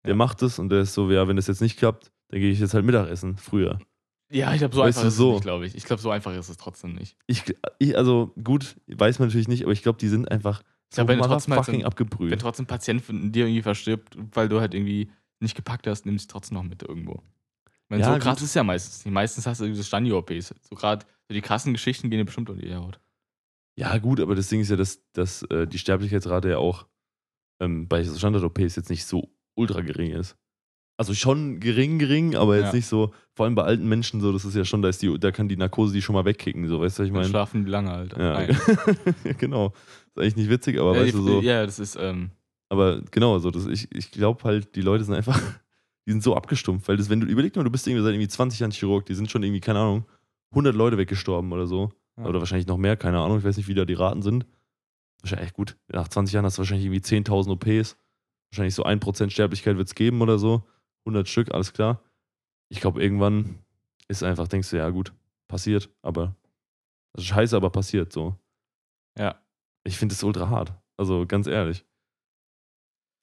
Der 0.04 0.10
Ja. 0.10 0.16
macht 0.16 0.42
es 0.42 0.58
und 0.58 0.68
der 0.68 0.80
ist 0.82 0.94
so, 0.94 1.10
ja, 1.10 1.26
wenn 1.28 1.36
das 1.36 1.46
jetzt 1.46 1.60
nicht 1.60 1.78
klappt, 1.78 2.12
dann 2.28 2.40
gehe 2.40 2.50
ich 2.50 2.60
jetzt 2.60 2.74
halt 2.74 2.84
Mittagessen 2.84 3.36
früher. 3.36 3.78
ja, 4.30 4.52
ich 4.52 4.58
glaube, 4.58 4.74
so 4.74 4.80
Weißt 4.82 4.98
einfach 4.98 5.08
ist 5.08 5.16
so. 5.16 5.30
es 5.30 5.34
nicht, 5.36 5.42
glaube 5.44 5.66
ich. 5.66 5.74
Ich 5.74 5.84
glaube, 5.84 6.02
so 6.02 6.10
einfach 6.10 6.34
ist 6.34 6.48
es 6.48 6.56
trotzdem 6.56 6.92
nicht. 6.94 7.16
Ich, 7.26 7.42
ich, 7.78 7.96
also 7.96 8.32
gut, 8.42 8.76
weiß 8.88 9.18
man 9.18 9.28
natürlich 9.28 9.48
nicht, 9.48 9.62
aber 9.62 9.72
ich 9.72 9.82
glaube, 9.82 9.98
die 9.98 10.08
sind 10.08 10.30
einfach 10.30 10.62
Ich 10.90 10.96
glaube, 10.96 11.08
wenn 11.12 11.18
trotzdem 11.20 11.54
halt 11.54 11.64
so 11.64 11.72
fucking 11.72 11.74
ein- 11.74 11.80
Wenn 11.80 11.86
abgebrüht. 11.86 12.40
trotzdem 12.40 12.64
ein 12.64 12.68
Patient 12.68 13.02
von 13.02 13.32
dir 13.32 13.46
irgendwie 13.46 13.62
verstirbt, 13.62 14.16
weil 14.32 14.48
du 14.48 14.60
halt 14.60 14.74
irgendwie 14.74 15.10
nicht 15.40 15.54
gepackt 15.56 15.86
hast, 15.86 16.06
nimmst 16.06 16.30
du 16.30 16.32
trotzdem 16.32 16.56
noch 16.56 16.64
mit 16.64 16.82
irgendwo. 16.82 17.22
Meine, 17.88 18.02
Ja, 18.02 18.12
so 18.14 18.18
krass 18.18 18.38
gut. 18.38 18.44
ist 18.46 18.54
ja 18.54 18.64
meistens 18.64 19.04
nicht. 19.04 19.12
Meistens 19.12 19.46
hast 19.46 19.60
du 19.60 19.66
diese 19.66 19.84
Standi-OPs. 19.84 20.54
So 20.68 20.74
gerade 20.74 21.04
so 21.28 21.34
die 21.34 21.42
krassen 21.42 21.72
Geschichten 21.74 22.08
gehen 22.10 22.18
dir 22.18 22.24
bestimmt 22.24 22.48
unter 22.50 22.62
die 22.62 22.74
Haut. 22.74 22.98
Ja, 23.78 23.98
gut, 23.98 24.20
aber 24.20 24.34
das 24.34 24.48
Ding 24.48 24.60
ist 24.60 24.70
ja, 24.70 24.76
dass, 24.76 25.02
dass 25.12 25.42
äh, 25.44 25.66
die 25.66 25.78
Sterblichkeitsrate 25.78 26.48
ja 26.50 26.58
auch 26.58 26.86
ähm, 27.60 27.86
bei 27.88 28.02
so 28.04 28.16
Standard-OPs 28.16 28.76
jetzt 28.76 28.88
nicht 28.90 29.04
so 29.04 29.33
ultra 29.54 29.80
gering 29.80 30.10
ist. 30.12 30.36
Also 30.96 31.12
schon 31.12 31.58
gering, 31.58 31.98
gering, 31.98 32.36
aber 32.36 32.56
jetzt 32.56 32.66
Ja. 32.68 32.72
nicht 32.74 32.86
so, 32.86 33.12
vor 33.34 33.46
allem 33.46 33.56
bei 33.56 33.64
alten 33.64 33.88
Menschen 33.88 34.20
so, 34.20 34.32
das 34.32 34.44
ist 34.44 34.54
ja 34.54 34.64
schon, 34.64 34.80
da 34.80 34.88
ist 34.88 35.02
die, 35.02 35.18
da 35.18 35.32
kann 35.32 35.48
die 35.48 35.56
Narkose 35.56 35.92
die 35.92 36.00
schon 36.02 36.14
mal 36.14 36.24
wegkicken, 36.24 36.68
so, 36.68 36.80
weißt 36.80 36.98
du, 36.98 37.02
was 37.02 37.06
ich 37.08 37.12
meine? 37.12 37.28
schlafen 37.28 37.64
die 37.64 37.70
lange 37.70 37.90
halt. 37.90 38.16
Ja, 38.16 38.46
genau. 39.38 39.72
Ist 40.14 40.18
eigentlich 40.22 40.36
nicht 40.36 40.50
witzig, 40.50 40.78
aber 40.78 40.94
ja, 40.94 41.00
weißt 41.02 41.14
die- 41.14 41.18
du 41.18 41.22
so. 41.24 41.40
ja, 41.40 41.64
das 41.66 41.78
ist, 41.80 41.96
ähm, 42.00 42.30
Aber 42.68 43.00
genau, 43.10 43.38
so, 43.40 43.50
das, 43.50 43.66
ich, 43.66 43.88
ich 43.92 44.12
glaube 44.12 44.44
halt, 44.44 44.76
die 44.76 44.82
Leute 44.82 45.02
sind 45.02 45.14
einfach, 45.14 45.40
die 46.06 46.12
sind 46.12 46.22
so 46.22 46.36
abgestumpft, 46.36 46.86
weil 46.86 46.96
das, 46.96 47.10
wenn 47.10 47.20
du 47.20 47.26
überlegst 47.26 47.56
du 47.56 47.70
bist 47.70 47.88
irgendwie 47.88 48.04
seit 48.04 48.12
irgendwie 48.14 48.28
20 48.28 48.60
Jahren 48.60 48.70
Chirurg, 48.70 49.04
die 49.06 49.14
sind 49.14 49.28
schon 49.30 49.42
irgendwie, 49.42 49.60
keine 49.60 49.80
Ahnung, 49.80 50.04
100 50.52 50.76
Leute 50.76 50.96
weggestorben 50.96 51.50
oder 51.52 51.66
so. 51.66 51.90
Oder 52.16 52.38
wahrscheinlich 52.38 52.68
noch 52.68 52.76
mehr, 52.78 52.96
keine 52.96 53.18
Ahnung, 53.18 53.38
ich 53.38 53.44
weiß 53.44 53.56
nicht, 53.56 53.66
wie 53.66 53.74
da 53.74 53.84
die 53.84 53.94
Raten 53.94 54.22
sind. 54.22 54.46
Wahrscheinlich, 55.22 55.52
gut, 55.52 55.76
nach 55.88 56.06
20 56.06 56.32
Jahren 56.32 56.44
hast 56.44 56.58
du 56.58 56.60
wahrscheinlich 56.60 56.86
irgendwie 56.86 57.00
10.000 57.00 57.50
OPs. 57.50 57.96
Wahrscheinlich 58.54 58.76
so 58.76 58.84
1% 58.84 59.30
Sterblichkeit 59.30 59.76
wird 59.76 59.88
es 59.88 59.96
geben 59.96 60.22
oder 60.22 60.38
so. 60.38 60.62
100 61.06 61.28
Stück, 61.28 61.52
alles 61.52 61.72
klar. 61.72 62.00
Ich 62.68 62.80
glaube, 62.80 63.02
irgendwann 63.02 63.58
ist 64.06 64.22
einfach, 64.22 64.46
denkst 64.46 64.70
du, 64.70 64.76
ja 64.76 64.88
gut, 64.90 65.12
passiert, 65.48 65.90
aber, 66.02 66.36
also 67.14 67.26
scheiße, 67.26 67.56
aber 67.56 67.70
passiert 67.70 68.12
so. 68.12 68.38
ja. 69.18 69.40
Ich 69.86 69.98
finde 69.98 70.14
das 70.14 70.22
ultra 70.22 70.48
hart. 70.48 70.72
Also 70.96 71.26
ganz 71.26 71.48
ehrlich. 71.48 71.84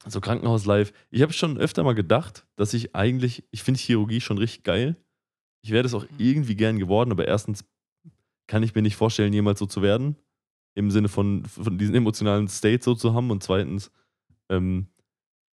Also 0.04 0.20
Krankenhaus-Live. 0.20 0.92
Ich 1.10 1.22
habe 1.22 1.32
schon 1.32 1.58
öfter 1.58 1.84
mal 1.84 1.96
gedacht, 1.96 2.46
dass 2.58 2.74
ich 2.74 2.94
eigentlich, 2.94 3.46
ich 3.52 3.64
finde 3.64 3.80
Chirurgie 3.80 4.20
schon 4.20 4.38
richtig 4.38 4.64
geil. 4.64 4.98
Ich 5.64 5.72
wäre 5.72 5.84
das 5.84 5.94
auch 5.94 6.06
irgendwie 6.18 6.56
gern 6.56 6.78
geworden, 6.78 7.12
aber 7.12 7.26
erstens 7.26 7.66
kann 8.48 8.64
ich 8.64 8.76
mir 8.76 8.82
nicht 8.82 8.98
vorstellen, 8.98 9.34
jemals 9.34 9.60
so 9.60 9.66
zu 9.66 9.82
werden. 9.82 10.18
Im 10.76 10.92
Sinne 10.92 11.08
von, 11.08 11.46
von 11.46 11.78
diesem 11.78 11.96
emotionalen 11.96 12.48
State 12.48 12.84
so 12.84 12.96
zu 12.96 13.14
haben. 13.14 13.32
Und 13.32 13.42
zweitens 13.42 13.92
ähm, 14.50 14.88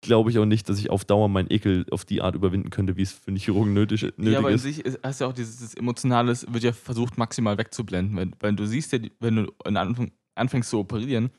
glaube 0.01 0.29
ich 0.29 0.37
auch 0.39 0.45
nicht, 0.45 0.69
dass 0.69 0.79
ich 0.79 0.89
auf 0.89 1.05
Dauer 1.05 1.27
meinen 1.29 1.49
Ekel 1.49 1.85
auf 1.91 2.05
die 2.05 2.21
Art 2.21 2.35
überwinden 2.35 2.69
könnte, 2.69 2.95
wie 2.97 3.01
es 3.01 3.11
für 3.11 3.27
einen 3.29 3.37
Chirurgen 3.37 3.73
nötig, 3.73 4.03
nötig 4.17 4.33
ja, 4.33 4.39
aber 4.39 4.49
in 4.49 4.55
ist. 4.55 4.61
sich 4.63 4.85
ist, 4.85 4.99
hast 5.03 5.21
ja 5.21 5.27
auch 5.27 5.33
dieses, 5.33 5.57
dieses 5.57 5.73
Emotionales, 5.73 6.45
wird 6.51 6.63
ja 6.63 6.71
versucht 6.73 7.17
maximal 7.17 7.57
wegzublenden. 7.57 8.15
Wenn, 8.15 8.35
wenn 8.39 8.55
du 8.55 8.65
siehst 8.65 8.91
ja, 8.93 8.99
wenn 9.19 9.35
du 9.37 9.53
Anfang, 9.65 10.11
anfängst 10.35 10.69
zu 10.69 10.79
operieren, 10.79 11.31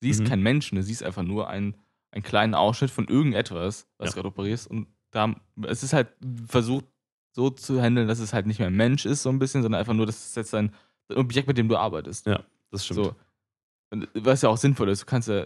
siehst 0.00 0.20
Mhm. 0.20 0.26
keinen 0.26 0.42
Menschen, 0.42 0.76
du 0.76 0.82
siehst 0.82 1.02
einfach 1.02 1.22
nur 1.22 1.48
ein, 1.48 1.76
einen 2.12 2.22
kleinen 2.22 2.54
Ausschnitt 2.54 2.90
von 2.90 3.08
irgendetwas, 3.08 3.88
was 3.98 4.06
Ja. 4.06 4.10
du 4.10 4.14
gerade 4.16 4.28
operierst. 4.28 4.68
Und 4.70 4.86
da, 5.10 5.34
es 5.66 5.82
ist 5.82 5.92
halt 5.92 6.08
versucht 6.46 6.84
so 7.32 7.50
zu 7.50 7.80
handeln, 7.82 8.06
dass 8.06 8.20
es 8.20 8.32
halt 8.32 8.46
nicht 8.46 8.58
mehr 8.60 8.68
ein 8.68 8.76
Mensch 8.76 9.06
ist, 9.06 9.22
so 9.24 9.28
ein 9.30 9.40
bisschen, 9.40 9.62
sondern 9.62 9.80
einfach 9.80 9.94
nur, 9.94 10.06
das 10.06 10.24
ist 10.26 10.36
jetzt 10.36 10.54
ein 10.54 10.72
ein 11.10 11.18
Objekt, 11.18 11.46
mit 11.48 11.58
dem 11.58 11.68
du 11.68 11.76
arbeitest. 11.76 12.24
Ja, 12.26 12.44
das 12.70 12.86
stimmt. 12.86 13.04
So. 13.04 13.14
Und 13.90 14.08
was 14.14 14.40
ja 14.40 14.48
auch 14.48 14.56
sinnvoll 14.56 14.88
ist, 14.88 15.02
du 15.02 15.06
kannst 15.06 15.28
ja, 15.28 15.44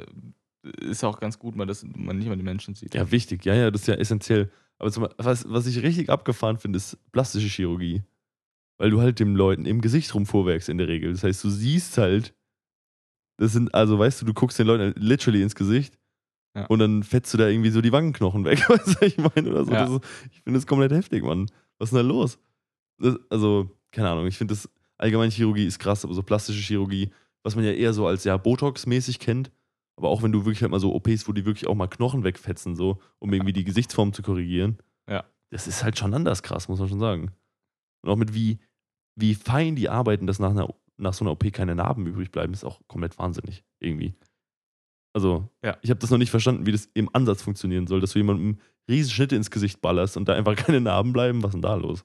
ist 0.63 1.03
ja 1.03 1.09
auch 1.09 1.21
ganz 1.21 1.39
gut, 1.39 1.57
mal, 1.57 1.67
dass 1.67 1.85
man 1.85 2.19
nicht 2.19 2.29
mal 2.29 2.37
die 2.37 2.43
Menschen 2.43 2.75
sieht. 2.75 2.95
Ja, 2.95 3.11
wichtig. 3.11 3.45
Ja, 3.45 3.55
ja, 3.55 3.71
das 3.71 3.83
ist 3.83 3.87
ja 3.87 3.95
essentiell. 3.95 4.51
Aber 4.79 4.91
zum, 4.93 5.09
was, 5.19 5.49
was 5.49 5.67
ich 5.67 5.83
richtig 5.83 6.11
abgefahren 6.11 6.59
finde, 6.59 6.77
ist 6.77 6.97
plastische 7.13 7.49
Chirurgie. 7.49 8.03
Weil 8.79 8.91
du 8.91 9.01
halt 9.01 9.19
den 9.19 9.35
Leuten 9.35 9.67
im 9.67 9.81
Gesicht 9.81 10.15
rumfuhrwerkst 10.15 10.69
in 10.69 10.79
der 10.79 10.87
Regel. 10.89 11.13
Das 11.13 11.25
heißt, 11.25 11.43
du 11.43 11.51
siehst 11.51 11.99
halt, 11.99 12.33
das 13.39 13.53
sind, 13.53 13.75
also 13.75 13.99
weißt 13.99 14.23
du, 14.23 14.27
du 14.27 14.35
guckst 14.35 14.59
den 14.59 14.67
Leuten 14.67 14.95
literally 15.01 15.43
ins 15.43 15.55
Gesicht 15.57 15.99
Ja. 16.55 16.67
und 16.67 16.79
dann 16.79 17.03
fetzt 17.03 17.33
du 17.35 17.39
da 17.39 17.49
irgendwie 17.49 17.71
so 17.71 17.81
die 17.81 17.91
Wangenknochen 17.93 18.45
weg, 18.45 18.61
weißt 18.69 18.87
du, 18.87 18.93
was 18.95 19.03
ich 19.03 19.19
meine? 19.19 19.51
Oder 19.51 19.65
so. 19.65 19.73
Ja. 19.73 19.85
Ist, 19.97 20.01
ich 20.33 20.41
finde 20.43 20.59
das 20.59 20.67
komplett 20.67 20.93
heftig, 20.93 21.25
Mann. 21.25 21.47
Was 21.79 21.89
ist 21.89 21.97
denn 21.99 22.07
da 22.07 22.15
los? 22.15 22.39
Das, 22.99 23.17
also, 23.31 23.71
keine 23.91 24.11
Ahnung, 24.11 24.27
ich 24.27 24.37
finde 24.39 24.55
das, 24.55 24.69
allgemein 24.97 25.31
Chirurgie 25.31 25.67
ist 25.67 25.79
krass, 25.79 26.05
aber 26.05 26.15
so 26.15 26.23
plastische 26.23 26.61
Chirurgie, 26.61 27.11
was 27.43 27.55
man 27.57 27.65
ja 27.65 27.73
eher 27.73 27.93
so 27.93 28.07
als 28.07 28.25
ja 28.25 28.37
Botox-mäßig 28.37 29.19
kennt, 29.21 29.51
aber 29.99 30.09
auch 30.09 30.23
wenn 30.23 30.33
du 30.33 30.45
wirklich 30.45 30.63
halt 30.63 30.71
mal 30.71 30.81
so 30.81 30.95
OPs, 30.95 31.29
wo 31.29 31.33
die 31.33 31.45
wirklich 31.45 31.67
auch 31.67 31.75
mal 31.75 31.89
Knochen 31.89 32.25
wegfetzen, 32.25 32.75
so, 32.77 32.99
um 33.19 33.33
irgendwie 33.33 33.53
die 33.53 33.65
Gesichtsform 33.65 34.13
zu 34.13 34.23
korrigieren. 34.23 34.79
Ja. 35.11 35.25
Das 35.51 35.67
ist 35.67 35.83
halt 35.85 35.99
schon 35.99 36.15
anders 36.15 36.43
krass, 36.43 36.69
muss 36.69 36.79
man 36.79 36.89
schon 36.89 37.01
sagen. 37.01 37.33
Und 38.03 38.11
auch 38.11 38.17
mit 38.17 38.33
wie, 38.33 38.59
wie 39.17 39.35
fein 39.35 39.75
die 39.77 39.89
arbeiten, 39.89 40.27
dass 40.27 40.39
nach, 40.39 40.51
einer, 40.51 40.73
nach 40.97 41.13
so 41.15 41.25
einer 41.25 41.33
OP 41.33 41.53
keine 41.53 41.75
Narben 41.75 42.07
übrig 42.07 42.31
bleiben, 42.31 42.53
ist 42.53 42.65
auch 42.65 42.81
komplett 42.87 43.19
wahnsinnig, 43.19 43.65
irgendwie. 43.81 44.15
Also, 45.15 45.49
Ja. 45.65 45.77
ich 45.83 45.91
habe 45.91 45.99
das 46.01 46.11
noch 46.11 46.19
nicht 46.19 46.31
verstanden, 46.31 46.65
wie 46.67 46.73
das 46.73 46.89
im 46.95 47.13
Ansatz 47.15 47.43
funktionieren 47.43 47.87
soll, 47.87 48.01
dass 48.01 48.13
du 48.13 48.21
jemandem 48.21 48.59
riesen 48.89 49.11
Schnitte 49.11 49.37
ins 49.37 49.51
Gesicht 49.51 49.81
ballerst 49.81 50.17
und 50.17 50.29
da 50.29 50.35
einfach 50.35 50.55
keine 50.71 50.81
Narben 50.81 51.13
bleiben. 51.13 51.43
Was 51.43 51.49
ist 51.51 51.55
denn 51.55 51.63
da 51.63 51.75
los? 51.75 52.05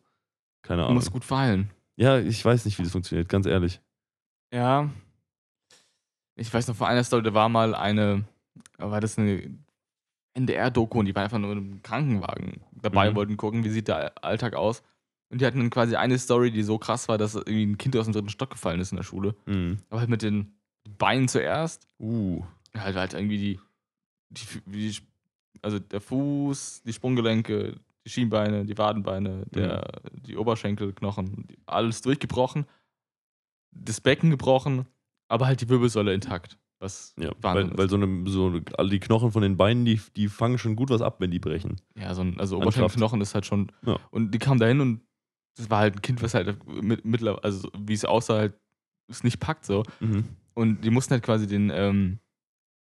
Keine 0.65 0.81
Du 0.81 0.85
Ahnung. 0.85 0.95
musst 0.95 1.11
gut 1.11 1.23
verheilen. 1.25 1.69
Ja, 1.95 2.17
ich 2.17 2.43
weiß 2.43 2.65
nicht, 2.65 2.79
wie 2.79 2.83
das 2.83 2.91
funktioniert, 2.91 3.29
ganz 3.29 3.45
ehrlich. 3.45 3.81
Ja. 4.51 4.89
Ich 6.35 6.53
weiß 6.53 6.67
noch, 6.67 6.75
vor 6.75 6.87
einer 6.87 7.03
Story, 7.03 7.23
da 7.23 7.33
war 7.33 7.49
mal 7.49 7.75
eine, 7.75 8.23
war 8.77 8.99
das 9.01 9.17
eine 9.19 9.55
NDR-Doku 10.33 10.99
und 10.99 11.05
die 11.05 11.15
war 11.15 11.23
einfach 11.23 11.37
nur 11.37 11.51
im 11.51 11.81
Krankenwagen 11.83 12.61
dabei, 12.81 13.11
Mhm. 13.11 13.15
wollten 13.15 13.37
gucken, 13.37 13.63
wie 13.63 13.69
sieht 13.69 13.87
der 13.87 14.23
Alltag 14.23 14.55
aus. 14.55 14.81
Und 15.29 15.41
die 15.41 15.45
hatten 15.45 15.59
dann 15.59 15.69
quasi 15.69 15.95
eine 15.95 16.17
Story, 16.19 16.51
die 16.51 16.63
so 16.63 16.77
krass 16.77 17.07
war, 17.07 17.17
dass 17.17 17.35
irgendwie 17.35 17.65
ein 17.65 17.77
Kind 17.77 17.95
aus 17.97 18.05
dem 18.05 18.13
dritten 18.13 18.29
Stock 18.29 18.51
gefallen 18.51 18.79
ist 18.79 18.91
in 18.91 18.97
der 18.97 19.03
Schule. 19.03 19.35
Mhm. 19.45 19.77
Aber 19.89 19.99
halt 19.99 20.09
mit 20.09 20.21
den 20.21 20.53
Beinen 20.97 21.27
zuerst. 21.27 21.87
Uh. 21.99 22.43
Halt, 22.75 22.95
halt 22.95 23.13
irgendwie 23.13 23.37
die, 23.37 23.59
die, 24.29 24.45
die, 24.67 24.97
also 25.61 25.79
der 25.79 26.01
Fuß, 26.01 26.81
die 26.83 26.93
Sprunggelenke, 26.93 27.79
die 28.05 28.09
Schienbeine, 28.09 28.65
die 28.65 28.77
Wadenbeine, 28.77 29.45
der, 29.51 29.87
die 30.11 30.35
Oberschenkelknochen, 30.35 31.47
alles 31.67 32.01
durchgebrochen. 32.01 32.65
Das 33.71 34.01
Becken 34.01 34.29
gebrochen, 34.29 34.85
aber 35.33 35.47
halt 35.47 35.59
die 35.61 35.69
Wirbelsäule 35.69 36.13
intakt. 36.13 36.57
Was 36.79 37.13
Ja, 37.17 37.31
weil, 37.41 37.77
weil 37.77 37.89
so, 37.89 37.95
eine, 37.95 38.29
so 38.29 38.59
alle 38.77 38.89
die 38.89 38.99
Knochen 38.99 39.31
von 39.31 39.41
den 39.41 39.55
Beinen, 39.57 39.85
die, 39.85 40.01
die 40.17 40.27
fangen 40.27 40.57
schon 40.57 40.75
gut 40.75 40.89
was 40.89 41.01
ab, 41.01 41.17
wenn 41.19 41.31
die 41.31 41.39
brechen. 41.39 41.77
Ja, 41.97 42.13
so 42.13 42.21
ein, 42.21 42.39
also 42.39 42.57
Oberschenkelknochen 42.57 43.21
ist 43.21 43.33
halt 43.35 43.45
schon. 43.45 43.71
Ja. 43.85 43.97
Und 44.11 44.31
die 44.31 44.39
kam 44.39 44.59
da 44.59 44.65
hin 44.67 44.81
und 44.81 45.01
das 45.57 45.69
war 45.69 45.79
halt 45.79 45.95
ein 45.95 46.01
Kind, 46.01 46.21
was 46.21 46.33
halt 46.33 46.57
mit, 46.67 47.05
mittlerweile, 47.05 47.43
also 47.43 47.69
wie 47.77 47.93
es 47.93 48.03
aussah, 48.05 48.35
halt 48.37 48.53
es 49.07 49.23
nicht 49.23 49.39
packt 49.39 49.65
so. 49.65 49.83
Mhm. 50.01 50.25
Und 50.55 50.81
die 50.81 50.89
mussten 50.89 51.11
halt 51.13 51.23
quasi 51.23 51.47
den, 51.47 51.71
ähm, 51.73 52.19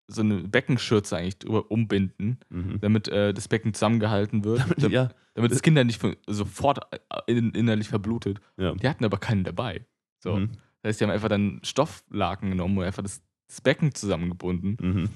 so 0.09 0.22
eine 0.22 0.37
Beckenschürze 0.37 1.16
eigentlich 1.16 1.39
drüber 1.39 1.70
umbinden, 1.70 2.39
Mhm. 2.49 2.80
damit 2.80 3.09
äh, 3.09 3.32
das 3.34 3.49
Becken 3.49 3.74
zusammengehalten 3.74 4.45
wird. 4.45 4.61
damit, 4.78 4.93
Ja, 4.93 5.09
damit 5.34 5.51
das 5.53 5.62
Kind 5.62 5.76
dann 5.76 5.87
nicht 5.87 6.01
von- 6.01 6.16
sofort 6.26 6.80
äh, 6.93 6.99
in, 7.32 7.51
innerlich 7.53 7.89
verblutet. 7.89 8.41
ja. 8.57 8.72
Die 8.74 8.89
hatten 8.89 9.05
aber 9.05 9.18
keinen 9.18 9.45
dabei. 9.45 9.84
So. 10.18 10.37
Mhm. 10.37 10.51
Das 10.87 10.91
heißt, 10.93 11.01
die 11.01 11.05
haben 11.07 11.11
einfach 11.11 11.28
dann 11.28 11.59
Stofflaken 11.64 12.51
genommen 12.51 12.78
und 12.78 12.84
einfach 12.84 13.03
das, 13.03 13.20
das 13.49 13.61
Becken 13.61 13.93
zusammengebunden. 13.93 14.76
Mhm. 14.80 15.09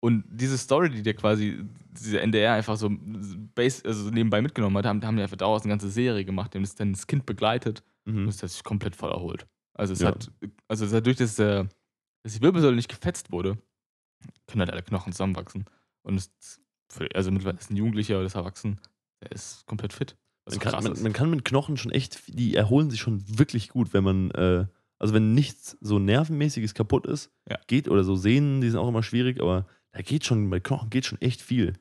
Und 0.00 0.24
diese 0.28 0.58
Story, 0.58 0.90
die 0.90 1.02
der 1.04 1.14
quasi, 1.14 1.64
diese 1.92 2.20
NDR 2.20 2.54
einfach 2.54 2.76
so 2.76 2.90
base, 3.54 3.84
also 3.84 4.10
nebenbei 4.10 4.42
mitgenommen 4.42 4.76
hat, 4.78 4.86
haben, 4.86 5.04
haben 5.06 5.16
die 5.16 5.22
einfach 5.22 5.36
daraus 5.36 5.62
eine 5.62 5.70
ganze 5.70 5.88
Serie 5.88 6.24
gemacht, 6.24 6.56
haben 6.56 6.62
das 6.64 6.74
dann 6.74 6.92
das 6.92 7.06
Kind 7.06 7.26
begleitet 7.26 7.84
und 8.06 8.22
Mhm. 8.24 8.28
es 8.28 8.42
hat 8.42 8.50
sich 8.50 8.64
komplett 8.64 8.96
voll 8.96 9.12
erholt. 9.12 9.46
Also 9.74 9.92
es 9.92 10.00
Ja. 10.00 10.08
hat, 10.08 10.32
also 10.66 10.84
dadurch, 10.90 11.18
dass, 11.18 11.36
der, 11.36 11.68
dass 12.24 12.34
die 12.34 12.42
Wirbelsäule 12.42 12.74
nicht 12.74 12.88
gefetzt 12.88 13.30
wurde, 13.30 13.58
können 14.48 14.62
halt 14.62 14.72
alle 14.72 14.82
Knochen 14.82 15.12
zusammenwachsen. 15.12 15.64
Und 16.02 16.16
es, 16.16 16.60
also 17.14 17.30
mittlerweile 17.30 17.58
ist 17.60 17.70
ein 17.70 17.76
Jugendlicher 17.76 18.16
oder 18.16 18.26
ist 18.26 18.34
erwachsen, 18.34 18.80
der 19.22 19.30
ist 19.30 19.64
komplett 19.66 19.92
fit. 19.92 20.16
Was 20.44 20.56
Man 20.56 20.60
kann, 20.60 20.84
man, 20.84 21.02
man 21.02 21.12
kann 21.12 21.30
mit 21.30 21.44
Knochen 21.44 21.76
schon 21.76 21.92
echt, 21.92 22.22
die 22.26 22.54
erholen 22.56 22.90
sich 22.90 23.00
schon 23.00 23.22
wirklich 23.38 23.68
gut, 23.68 23.92
wenn 23.94 24.02
man, 24.04 24.30
äh, 24.32 24.66
also 24.98 25.14
wenn 25.14 25.34
nichts 25.34 25.76
so 25.80 25.98
nervenmäßiges 25.98 26.74
kaputt 26.74 27.06
ist, 27.06 27.30
Ja. 27.48 27.58
geht, 27.66 27.88
oder 27.88 28.02
so 28.04 28.16
Sehnen, 28.16 28.60
die 28.60 28.68
sind 28.70 28.78
auch 28.80 28.88
immer 28.88 29.02
schwierig, 29.02 29.40
aber 29.40 29.66
da 29.92 30.02
geht 30.02 30.24
schon, 30.24 30.48
bei 30.50 30.58
Knochen 30.60 30.90
geht 30.90 31.06
schon 31.06 31.20
echt 31.20 31.40
viel, 31.42 31.74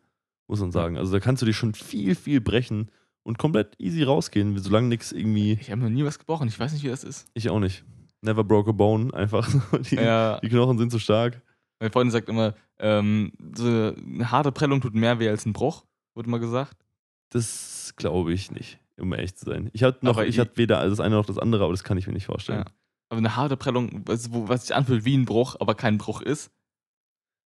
muss 0.47 0.59
man 0.59 0.72
sagen. 0.72 0.97
Also 0.97 1.12
da 1.12 1.20
kannst 1.20 1.41
du 1.41 1.45
dich 1.45 1.55
schon 1.55 1.74
viel, 1.74 2.14
viel 2.16 2.39
brechen 2.41 2.91
und 3.24 3.38
komplett 3.39 3.76
easy 3.80 4.03
rausgehen, 4.03 4.57
solange 4.59 4.88
nichts 4.89 5.12
irgendwie, 5.12 5.53
ich 5.59 5.72
habe 5.72 5.82
noch 5.82 5.89
nie 5.89 6.03
was 6.05 6.20
gebrochen, 6.20 6.47
ich 6.47 6.59
weiß 6.59 6.74
nicht, 6.74 6.84
wie 6.84 6.89
das 6.89 7.03
ist. 7.03 7.28
ich 7.34 7.49
auch 7.49 7.59
nicht. 7.59 7.84
Never 8.24 8.43
broke 8.43 8.70
a 8.70 8.74
bone, 8.74 9.12
einfach. 9.16 9.47
Die, 9.89 9.95
Ja, 9.95 10.39
die 10.39 10.49
Knochen 10.49 10.78
sind 10.78 10.91
so 10.91 10.99
stark. 10.99 11.41
meine 11.80 11.91
Freundin 11.91 12.12
sagt 12.12 12.30
immer, 12.30 12.53
ähm, 12.78 13.32
so 13.55 13.66
eine 13.66 14.30
harte 14.30 14.51
Prellung 14.51 14.82
tut 14.82 14.93
mehr 14.93 15.18
weh 15.20 15.30
als 15.30 15.45
ein 15.47 15.53
Bruch, 15.53 15.86
wurde 16.14 16.30
mal 16.30 16.39
gesagt. 16.39 16.78
Das 17.32 17.93
glaube 17.97 18.34
ich 18.34 18.51
nicht, 18.51 18.79
um 18.99 19.11
ehrlich 19.13 19.36
zu 19.36 19.45
sein. 19.45 19.69
Ich 19.73 19.84
hatte 19.84 20.05
noch, 20.05 20.13
Aber 20.13 20.25
ich 20.27 20.36
ich- 20.36 20.39
hatte 20.39 20.55
weder 20.57 20.88
das 20.88 20.99
eine 20.99 21.15
noch 21.15 21.25
das 21.25 21.38
andere, 21.38 21.63
aber 21.63 21.73
das 21.73 21.84
kann 21.84 21.97
ich 21.97 22.07
mir 22.07 22.13
nicht 22.13 22.25
vorstellen. 22.27 22.59
Ja. 22.65 22.71
Aber 23.09 23.17
eine 23.17 23.36
harte 23.36 23.57
Prellung, 23.57 24.03
was, 24.05 24.32
wo, 24.32 24.47
was 24.47 24.67
sich 24.67 24.75
anfühlt 24.75 25.03
wie 25.05 25.17
ein 25.17 25.25
Bruch, 25.25 25.55
aber 25.59 25.75
kein 25.75 25.97
Bruch 25.97 26.21
ist. 26.21 26.51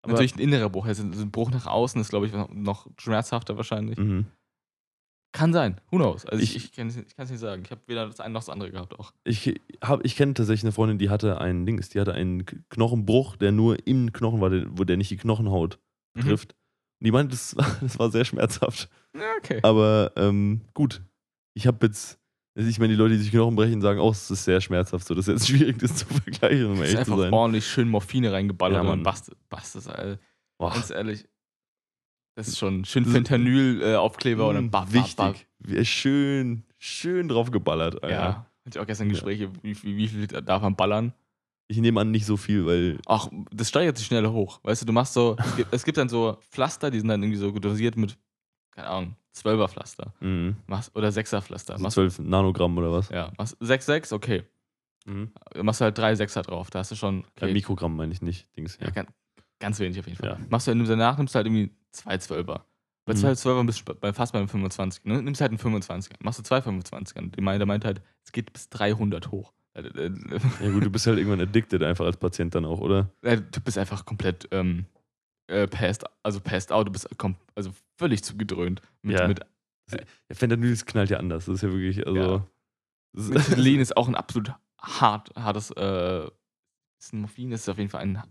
Aber- 0.01 0.13
Natürlich 0.13 0.35
ein 0.35 0.39
innerer 0.39 0.69
Bruch. 0.69 0.85
Also 0.85 1.03
ein 1.03 1.31
Bruch 1.31 1.51
nach 1.51 1.65
außen 1.65 2.01
ist, 2.01 2.09
glaube 2.09 2.27
ich, 2.27 2.33
noch 2.33 2.87
schmerzhafter 2.99 3.55
wahrscheinlich. 3.55 3.97
Mhm. 3.97 4.25
Kann 5.35 5.51
sein. 5.51 5.81
Who 5.89 5.97
knows? 5.97 6.25
Also 6.25 6.43
ich, 6.43 6.55
Ich- 6.55 6.65
ich, 6.65 6.71
kann 6.73 6.87
es 6.89 6.95
nicht 6.95 7.39
sagen. 7.39 7.63
Ich 7.65 7.71
habe 7.71 7.81
weder 7.87 8.05
das 8.05 8.19
eine 8.19 8.33
noch 8.33 8.41
das 8.41 8.49
andere 8.49 8.69
gehabt 8.71 8.99
auch. 8.99 9.13
Ich, 9.23 9.59
hab, 9.81 10.05
ich 10.05 10.15
kenne 10.15 10.33
tatsächlich 10.35 10.63
eine 10.65 10.71
Freundin, 10.73 10.99
die 10.99 11.09
hatte 11.09 11.39
einen 11.41 11.65
Dings, 11.65 11.89
die 11.89 11.99
hatte 11.99 12.13
einen 12.13 12.45
Knochenbruch, 12.69 13.35
der 13.37 13.51
nur 13.51 13.87
im 13.87 14.13
Knochen 14.13 14.41
war, 14.41 14.49
der, 14.51 14.65
wo 14.77 14.83
der 14.83 14.97
nicht 14.97 15.09
die 15.11 15.17
Knochenhaut 15.17 15.79
Mhm. 16.15 16.21
trifft. 16.21 16.53
Und 16.53 16.62
die 17.03 17.11
meinte, 17.11 17.31
das, 17.31 17.55
war- 17.55 17.77
das 17.81 17.99
war 17.99 18.09
sehr 18.11 18.25
schmerzhaft. 18.25 18.89
Ja, 19.15 19.21
okay. 19.37 19.59
Aber 19.63 20.11
ähm, 20.15 20.61
gut, 20.73 21.01
ich 21.55 21.67
habe 21.67 21.85
jetzt, 21.85 22.19
ich 22.55 22.79
meine, 22.79 22.93
die 22.93 22.97
Leute, 22.97 23.15
die 23.15 23.21
sich 23.21 23.31
Knochen 23.31 23.55
brechen, 23.55 23.81
sagen 23.81 23.99
auch, 23.99 24.11
es 24.11 24.29
ist 24.31 24.43
sehr 24.45 24.61
schmerzhaft. 24.61 25.05
So, 25.07 25.13
das 25.15 25.27
ist 25.27 25.33
jetzt 25.33 25.47
schwierig, 25.49 25.79
das 25.79 25.95
zu 25.95 26.05
vergleichen, 26.07 26.65
um 26.67 26.73
ist 26.73 26.79
ehrlich 26.79 26.93
zu 26.93 26.99
einfach 27.13 27.17
sein. 27.17 27.33
ordentlich 27.33 27.67
schön 27.67 27.87
Morphine 27.89 28.31
reingeballert 28.31 28.77
Ja, 28.77 28.83
man 28.83 28.97
Mann. 28.99 29.03
bastet, 29.03 29.37
bastet 29.49 29.87
Alter. 29.87 30.19
Boah, 30.57 30.71
Ganz 30.73 30.89
ehrlich. 30.89 31.27
Das 32.35 32.47
ist 32.47 32.57
schon 32.57 32.83
schön 32.85 33.03
Das- 33.03 33.13
Fentanyl-Aufkleber 33.13 34.47
und 34.47 34.55
dann 34.55 34.65
mh, 34.65 34.71
ba, 34.71 34.79
ba, 34.81 34.85
ba. 34.85 34.93
wichtig. 34.93 35.47
Wie- 35.59 35.85
Schön, 35.85 36.63
schön 36.79 37.27
drauf 37.27 37.51
geballert. 37.51 38.01
Alter. 38.03 38.09
Ja. 38.15 38.27
Hatte 38.65 38.77
ich 38.77 38.79
auch 38.79 38.87
gestern 38.87 39.09
Gespräche, 39.09 39.51
wie, 39.61 39.81
wie, 39.83 39.97
wie 39.97 40.07
viel 40.07 40.25
darf 40.27 40.61
man 40.61 40.75
ballern? 40.75 41.13
Ich 41.67 41.77
nehme 41.77 41.99
an, 42.01 42.11
nicht 42.11 42.25
so 42.25 42.37
viel, 42.37 42.65
weil. 42.65 42.99
Ach, 43.07 43.29
das 43.51 43.69
steigert 43.69 43.97
sich 43.97 44.05
schneller 44.07 44.31
hoch. 44.31 44.59
Weißt 44.63 44.81
du, 44.81 44.85
du 44.85 44.93
machst 44.93 45.13
so, 45.13 45.35
es 45.39 45.55
gibt, 45.55 45.73
es 45.73 45.83
gibt 45.85 45.97
dann 45.97 46.09
so 46.09 46.37
Pflaster, 46.51 46.91
die 46.91 46.99
sind 46.99 47.07
dann 47.07 47.23
irgendwie 47.23 47.39
so 47.39 47.51
dosiert 47.51 47.95
mit, 47.95 48.17
keine 48.71 48.87
Ahnung, 48.87 49.15
12er 49.35 49.67
Pflaster. 49.69 50.13
Mh, 50.19 50.55
Machst, 50.67 50.95
oder 50.95 51.07
6er 51.09 51.41
Pflaster. 51.41 51.77
so 51.77 51.83
Machst, 51.83 51.95
12 51.95 52.19
Nanogramm 52.19 52.77
oder 52.77 52.91
was? 52.91 53.09
ja, 53.09 53.31
machst 53.37 53.57
6, 53.59 53.85
6, 53.85 54.13
okay. 54.13 54.43
Mhm. 55.05 55.31
Machst 55.61 55.81
du 55.81 55.85
halt 55.85 55.97
drei 55.97 56.15
Sechser 56.15 56.41
drauf. 56.43 56.69
Da 56.69 56.79
hast 56.79 56.91
du 56.91 56.95
schon. 56.95 57.21
Ja, 57.39 57.43
Okay, 57.47 57.53
Mikrogramm 57.53 57.95
meine 57.95 58.13
ich 58.13 58.21
nicht. 58.21 58.47
Dings, 58.55 58.77
ja, 58.79 58.87
ja. 58.87 58.91
ganz, 58.91 59.09
ganz 59.59 59.79
wenig 59.79 59.99
auf 59.99 60.05
jeden 60.07 60.17
Fall. 60.17 60.29
Ja. 60.29 60.37
Machst 60.49 60.67
du 60.67 60.75
danach 60.75 61.17
nimmst 61.17 61.33
du 61.33 61.37
halt 61.37 61.47
irgendwie 61.47 61.71
zwei 61.91 62.15
12er. 62.15 62.61
Bei 63.05 63.13
Mhm. 63.13 63.17
zwei 63.17 63.31
12er 63.33 63.65
bist 63.65 63.87
du 63.89 63.95
bei, 63.95 64.13
fast 64.13 64.31
bei 64.31 64.39
einem 64.39 64.47
25. 64.47 65.03
Ne? 65.05 65.21
Nimmst 65.21 65.41
halt 65.41 65.51
einen 65.51 65.59
25er. 65.59 66.13
Machst 66.19 66.39
du 66.39 66.43
zwei 66.43 66.59
25er. 66.59 67.31
Die 67.35 67.41
meinte, 67.41 67.59
der 67.59 67.65
meinte 67.67 67.87
halt, 67.87 68.01
es 68.23 68.31
geht 68.31 68.53
bis 68.53 68.69
300 68.69 69.29
hoch. 69.31 69.51
Äh, 69.75 69.81
äh, 69.81 70.11
Ja, 70.61 70.69
gut, 70.71 70.83
du 70.85 70.89
bist 70.89 71.07
halt 71.07 71.17
irgendwann 71.17 71.41
addicted 71.41 71.81
einfach 71.83 72.05
als 72.05 72.17
Patient 72.17 72.53
dann 72.55 72.65
auch, 72.65 72.79
oder? 72.79 73.09
äh, 73.21 73.37
Du 73.51 73.59
bist 73.61 73.77
einfach 73.77 74.05
komplett 74.05 74.47
ähm, 74.51 74.85
äh, 75.47 75.67
passed, 75.67 76.03
also 76.23 76.39
passed 76.39 76.71
out. 76.71 76.87
Du 76.87 76.91
bist 76.91 77.07
kom 77.17 77.35
also 77.55 77.71
völlig 77.97 78.23
zugedröhnt. 78.23 78.81
Mit, 79.01 79.19
Ja. 79.19 79.27
mit, 79.27 79.39
Ja, 79.91 79.97
Fentanyl 80.31 80.71
das 80.71 80.85
knallt 80.85 81.09
ja 81.09 81.17
anders. 81.17 81.45
Das 81.45 81.55
ist 81.55 81.61
ja 81.63 81.69
wirklich, 81.71 82.05
also. 82.05 82.19
Ja. 82.19 82.47
Das 83.13 83.29
Ritalin 83.49 83.79
ist 83.79 83.95
auch 83.97 84.07
ein 84.07 84.15
absolut 84.15 84.53
hart, 84.81 85.31
hartes. 85.35 85.71
Äh, 85.71 86.27
ist 86.99 87.13
ein 87.13 87.21
Morphin 87.21 87.51
ist 87.51 87.67
auf 87.69 87.77
jeden 87.77 87.89
Fall 87.89 88.01
ein. 88.01 88.23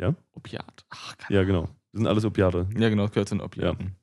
Ja? 0.00 0.14
Opiat. 0.32 0.84
Ach, 0.90 1.14
ja, 1.28 1.44
genau. 1.44 1.62
Das 1.92 1.98
sind 2.00 2.06
alles 2.06 2.24
Opiate. 2.24 2.68
Ja, 2.76 2.88
genau, 2.88 3.02
das 3.04 3.12
gehört 3.12 3.28
zu 3.28 3.34
den 3.36 3.42
Opiaten. 3.42 3.96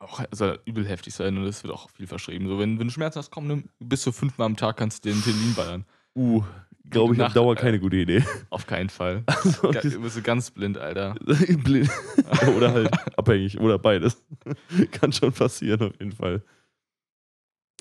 Auch 0.00 0.22
soll 0.32 0.58
übel 0.64 0.86
heftig 0.88 1.14
sein 1.14 1.36
und 1.36 1.44
es 1.44 1.62
wird 1.62 1.72
auch 1.74 1.90
viel 1.90 2.06
verschrieben. 2.06 2.48
So, 2.48 2.58
wenn, 2.58 2.78
wenn 2.80 2.86
du 2.88 2.92
Schmerzen 2.92 3.18
hast, 3.18 3.30
komm, 3.30 3.46
nimm 3.46 3.68
bis 3.78 4.00
zu 4.00 4.12
fünfmal 4.12 4.46
am 4.46 4.56
Tag 4.56 4.78
kannst 4.78 5.04
du 5.04 5.10
den 5.10 5.18
Ritalin 5.18 5.54
ballern. 5.54 5.84
Uh, 6.16 6.42
glaube 6.88 7.14
ich, 7.14 7.20
auf 7.22 7.32
Dauer 7.34 7.54
keine 7.54 7.78
gute 7.78 7.96
Idee. 7.96 8.24
Auf 8.48 8.66
keinen 8.66 8.88
Fall. 8.88 9.22
Also, 9.26 9.70
Ga- 9.70 9.80
Du 9.82 10.00
bist 10.00 10.24
ganz 10.24 10.50
blind, 10.50 10.78
Alter. 10.78 11.14
blind. 11.64 11.90
oder 12.56 12.72
halt 12.72 12.90
abhängig 13.18 13.60
oder 13.60 13.78
beides. 13.78 14.24
Kann 14.90 15.12
schon 15.12 15.32
passieren, 15.32 15.82
auf 15.82 15.92
jeden 16.00 16.12
Fall. 16.12 16.42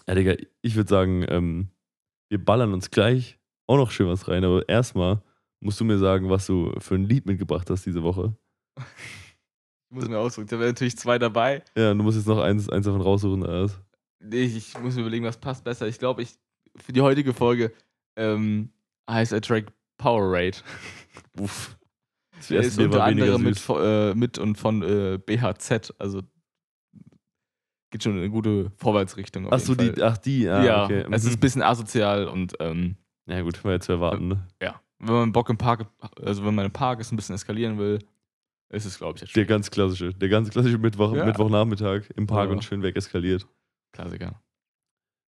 Ja, 0.07 0.15
Digga, 0.15 0.35
ich 0.61 0.75
würde 0.75 0.89
sagen, 0.89 1.25
ähm, 1.29 1.69
wir 2.29 2.43
ballern 2.43 2.73
uns 2.73 2.91
gleich 2.91 3.39
auch 3.67 3.77
noch 3.77 3.91
schön 3.91 4.07
was 4.07 4.27
rein, 4.27 4.43
aber 4.43 4.67
erstmal 4.67 5.21
musst 5.61 5.79
du 5.79 5.85
mir 5.85 5.97
sagen, 5.99 6.29
was 6.29 6.45
du 6.47 6.73
für 6.79 6.95
ein 6.95 7.03
Lied 7.05 7.25
mitgebracht 7.25 7.69
hast 7.69 7.85
diese 7.85 8.03
Woche. 8.03 8.35
Ich 9.89 9.95
muss 9.95 10.07
mir 10.07 10.19
ausdrücken. 10.19 10.49
Da 10.49 10.59
wären 10.59 10.69
natürlich 10.69 10.97
zwei 10.97 11.17
dabei. 11.17 11.63
Ja, 11.75 11.93
du 11.93 12.03
musst 12.03 12.17
jetzt 12.17 12.27
noch 12.27 12.39
eins, 12.39 12.69
eins 12.69 12.85
davon 12.85 13.01
raussuchen. 13.01 13.41
was? 13.41 13.79
Nee, 14.19 14.41
ich, 14.43 14.55
ich 14.57 14.79
muss 14.79 14.95
mir 14.95 15.01
überlegen, 15.01 15.25
was 15.25 15.37
passt 15.37 15.63
besser. 15.63 15.87
Ich 15.87 15.97
glaube, 15.97 16.21
ich 16.21 16.35
für 16.75 16.93
die 16.93 17.01
heutige 17.01 17.33
Folge 17.33 17.71
ähm, 18.15 18.69
heißt 19.09 19.31
der 19.31 19.41
Track 19.41 19.71
Powerade. 19.97 20.57
Uff. 21.39 21.75
Das 22.37 22.49
ist 22.51 22.79
unter 22.79 23.03
anderem 23.03 23.41
mit, 23.43 23.61
äh, 23.69 24.13
mit 24.13 24.37
und 24.37 24.57
von 24.57 24.81
äh, 24.83 25.17
BHZ. 25.17 25.93
Also 25.97 26.21
geht 27.91 28.03
schon 28.03 28.13
in 28.13 28.19
eine 28.19 28.29
gute 28.29 28.71
Vorwärtsrichtung. 28.77 29.47
Ach 29.51 29.59
so, 29.59 29.73
die, 29.75 30.01
ach 30.01 30.17
die, 30.17 30.47
ah, 30.47 30.63
ja, 30.63 30.83
okay. 30.85 31.05
es 31.11 31.23
ist 31.23 31.31
ein 31.31 31.33
Mhm. 31.35 31.39
bisschen 31.39 31.61
asozial 31.63 32.27
und 32.27 32.53
ähm, 32.59 32.95
Ja 33.27 33.41
gut, 33.41 33.63
war 33.63 33.71
ja 33.73 33.79
zu 33.79 33.91
erwarten. 33.93 34.27
Ne? 34.27 34.47
ja, 34.61 34.79
wenn 34.99 35.13
man 35.15 35.31
Bock 35.31 35.49
im 35.49 35.57
Park, 35.57 35.87
also 36.23 36.45
wenn 36.45 36.53
man 36.55 36.65
im 36.65 36.71
Park 36.71 36.99
es 37.01 37.11
ein 37.11 37.15
bisschen 37.15 37.35
eskalieren 37.35 37.77
will, 37.79 37.99
ist 38.69 38.85
es, 38.85 38.97
glaube 38.97 39.19
ich, 39.23 39.33
der 39.33 39.45
ganz 39.45 39.71
klassische, 39.71 40.13
der 40.13 40.29
ganz 40.29 40.49
klassische 40.49 40.77
Mittwoch, 40.77 41.13
Ja. 41.15 41.25
Mittwochnachmittag 41.25 42.03
im 42.15 42.27
Park 42.27 42.49
Ja. 42.49 42.55
und 42.55 42.63
schön 42.63 42.81
weg 42.83 42.95
eskaliert. 42.95 43.47
Klassiker. 43.93 44.41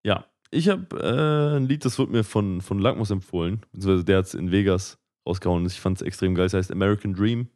Ja, 0.04 0.26
ich 0.50 0.68
habe 0.68 0.96
äh, 1.00 1.56
ein 1.56 1.66
Lied, 1.66 1.84
das 1.84 1.98
wurde 1.98 2.12
mir 2.12 2.24
von, 2.24 2.60
von 2.60 2.78
Lackmus 2.78 3.10
empfohlen, 3.10 3.60
beziehungsweise 3.72 4.04
der 4.04 4.18
hat 4.18 4.26
es 4.26 4.34
in 4.34 4.50
Vegas 4.52 4.98
rausgehauen. 5.26 5.66
Ich 5.66 5.80
fand 5.80 6.00
es 6.00 6.06
extrem 6.06 6.34
geil. 6.34 6.46
Es 6.46 6.54
heißt 6.54 6.70
American 6.70 7.14
Dream 7.14 7.48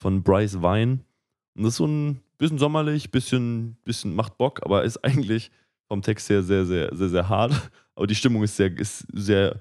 von 0.00 0.22
Bryce 0.22 0.62
Vine. 0.62 1.00
Und 1.54 1.64
das 1.64 1.72
ist 1.74 1.76
so 1.78 1.86
ein 1.86 2.22
bisschen 2.38 2.58
sommerlich, 2.58 3.10
bisschen, 3.10 3.76
bisschen 3.84 4.14
macht 4.14 4.38
Bock, 4.38 4.60
aber 4.64 4.84
ist 4.84 5.04
eigentlich 5.04 5.50
vom 5.88 6.00
Text 6.00 6.30
her 6.30 6.42
sehr, 6.42 6.64
sehr, 6.64 6.94
sehr, 6.96 7.08
sehr 7.10 7.28
hart. 7.28 7.70
Aber 7.94 8.06
die 8.06 8.14
Stimmung 8.14 8.42
ist 8.42 8.56
sehr, 8.56 8.74
ist 8.78 9.06
sehr 9.12 9.60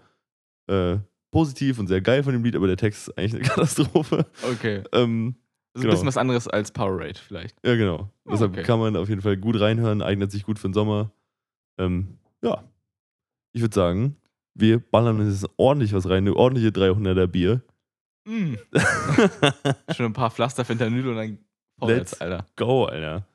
äh, 0.67 0.97
positiv 1.31 1.79
und 1.79 1.87
sehr 1.87 1.99
geil 1.99 2.23
von 2.23 2.31
dem 2.31 2.43
Lied, 2.43 2.55
aber 2.55 2.67
der 2.67 2.77
Text 2.77 3.09
ist 3.09 3.17
eigentlich 3.17 3.33
eine 3.33 3.43
Katastrophe. 3.49 4.25
Okay. 4.43 4.83
Ähm, 4.93 5.35
Also 5.73 5.83
Genau. 5.83 5.91
ein 5.91 5.95
bisschen 5.95 6.07
was 6.07 6.17
anderes 6.17 6.47
als 6.47 6.71
Powerade 6.71 7.15
vielleicht. 7.19 7.55
ja, 7.65 7.75
genau. 7.75 8.09
Ah, 8.25 8.31
Deshalb 8.31 8.51
okay. 8.53 8.63
kann 8.63 8.79
man 8.79 8.95
auf 8.97 9.07
jeden 9.09 9.21
Fall 9.21 9.37
gut 9.37 9.59
reinhören, 9.59 10.01
eignet 10.01 10.31
sich 10.31 10.43
gut 10.43 10.59
für 10.59 10.67
den 10.67 10.73
Sommer. 10.73 11.11
Ähm, 11.77 12.17
ja. 12.41 12.63
Ich 13.53 13.61
würde 13.61 13.73
sagen, 13.73 14.17
wir 14.53 14.79
ballern 14.79 15.19
uns 15.19 15.41
jetzt 15.41 15.51
ordentlich 15.57 15.93
was 15.93 16.07
rein, 16.09 16.27
eine 16.27 16.35
ordentliche 16.35 16.69
300er 16.69 17.27
Bier. 17.27 17.61
Mm. 18.27 18.55
Schon 19.95 20.05
ein 20.07 20.13
paar 20.13 20.29
Pflaster 20.31 20.65
Fentanyl 20.65 21.07
und 21.07 21.15
dann 21.15 21.37
vorwärts, 21.79 22.11
Let's 22.11 22.21
Alter. 22.21 22.45
Go, 22.55 22.85
Alter. 22.85 23.25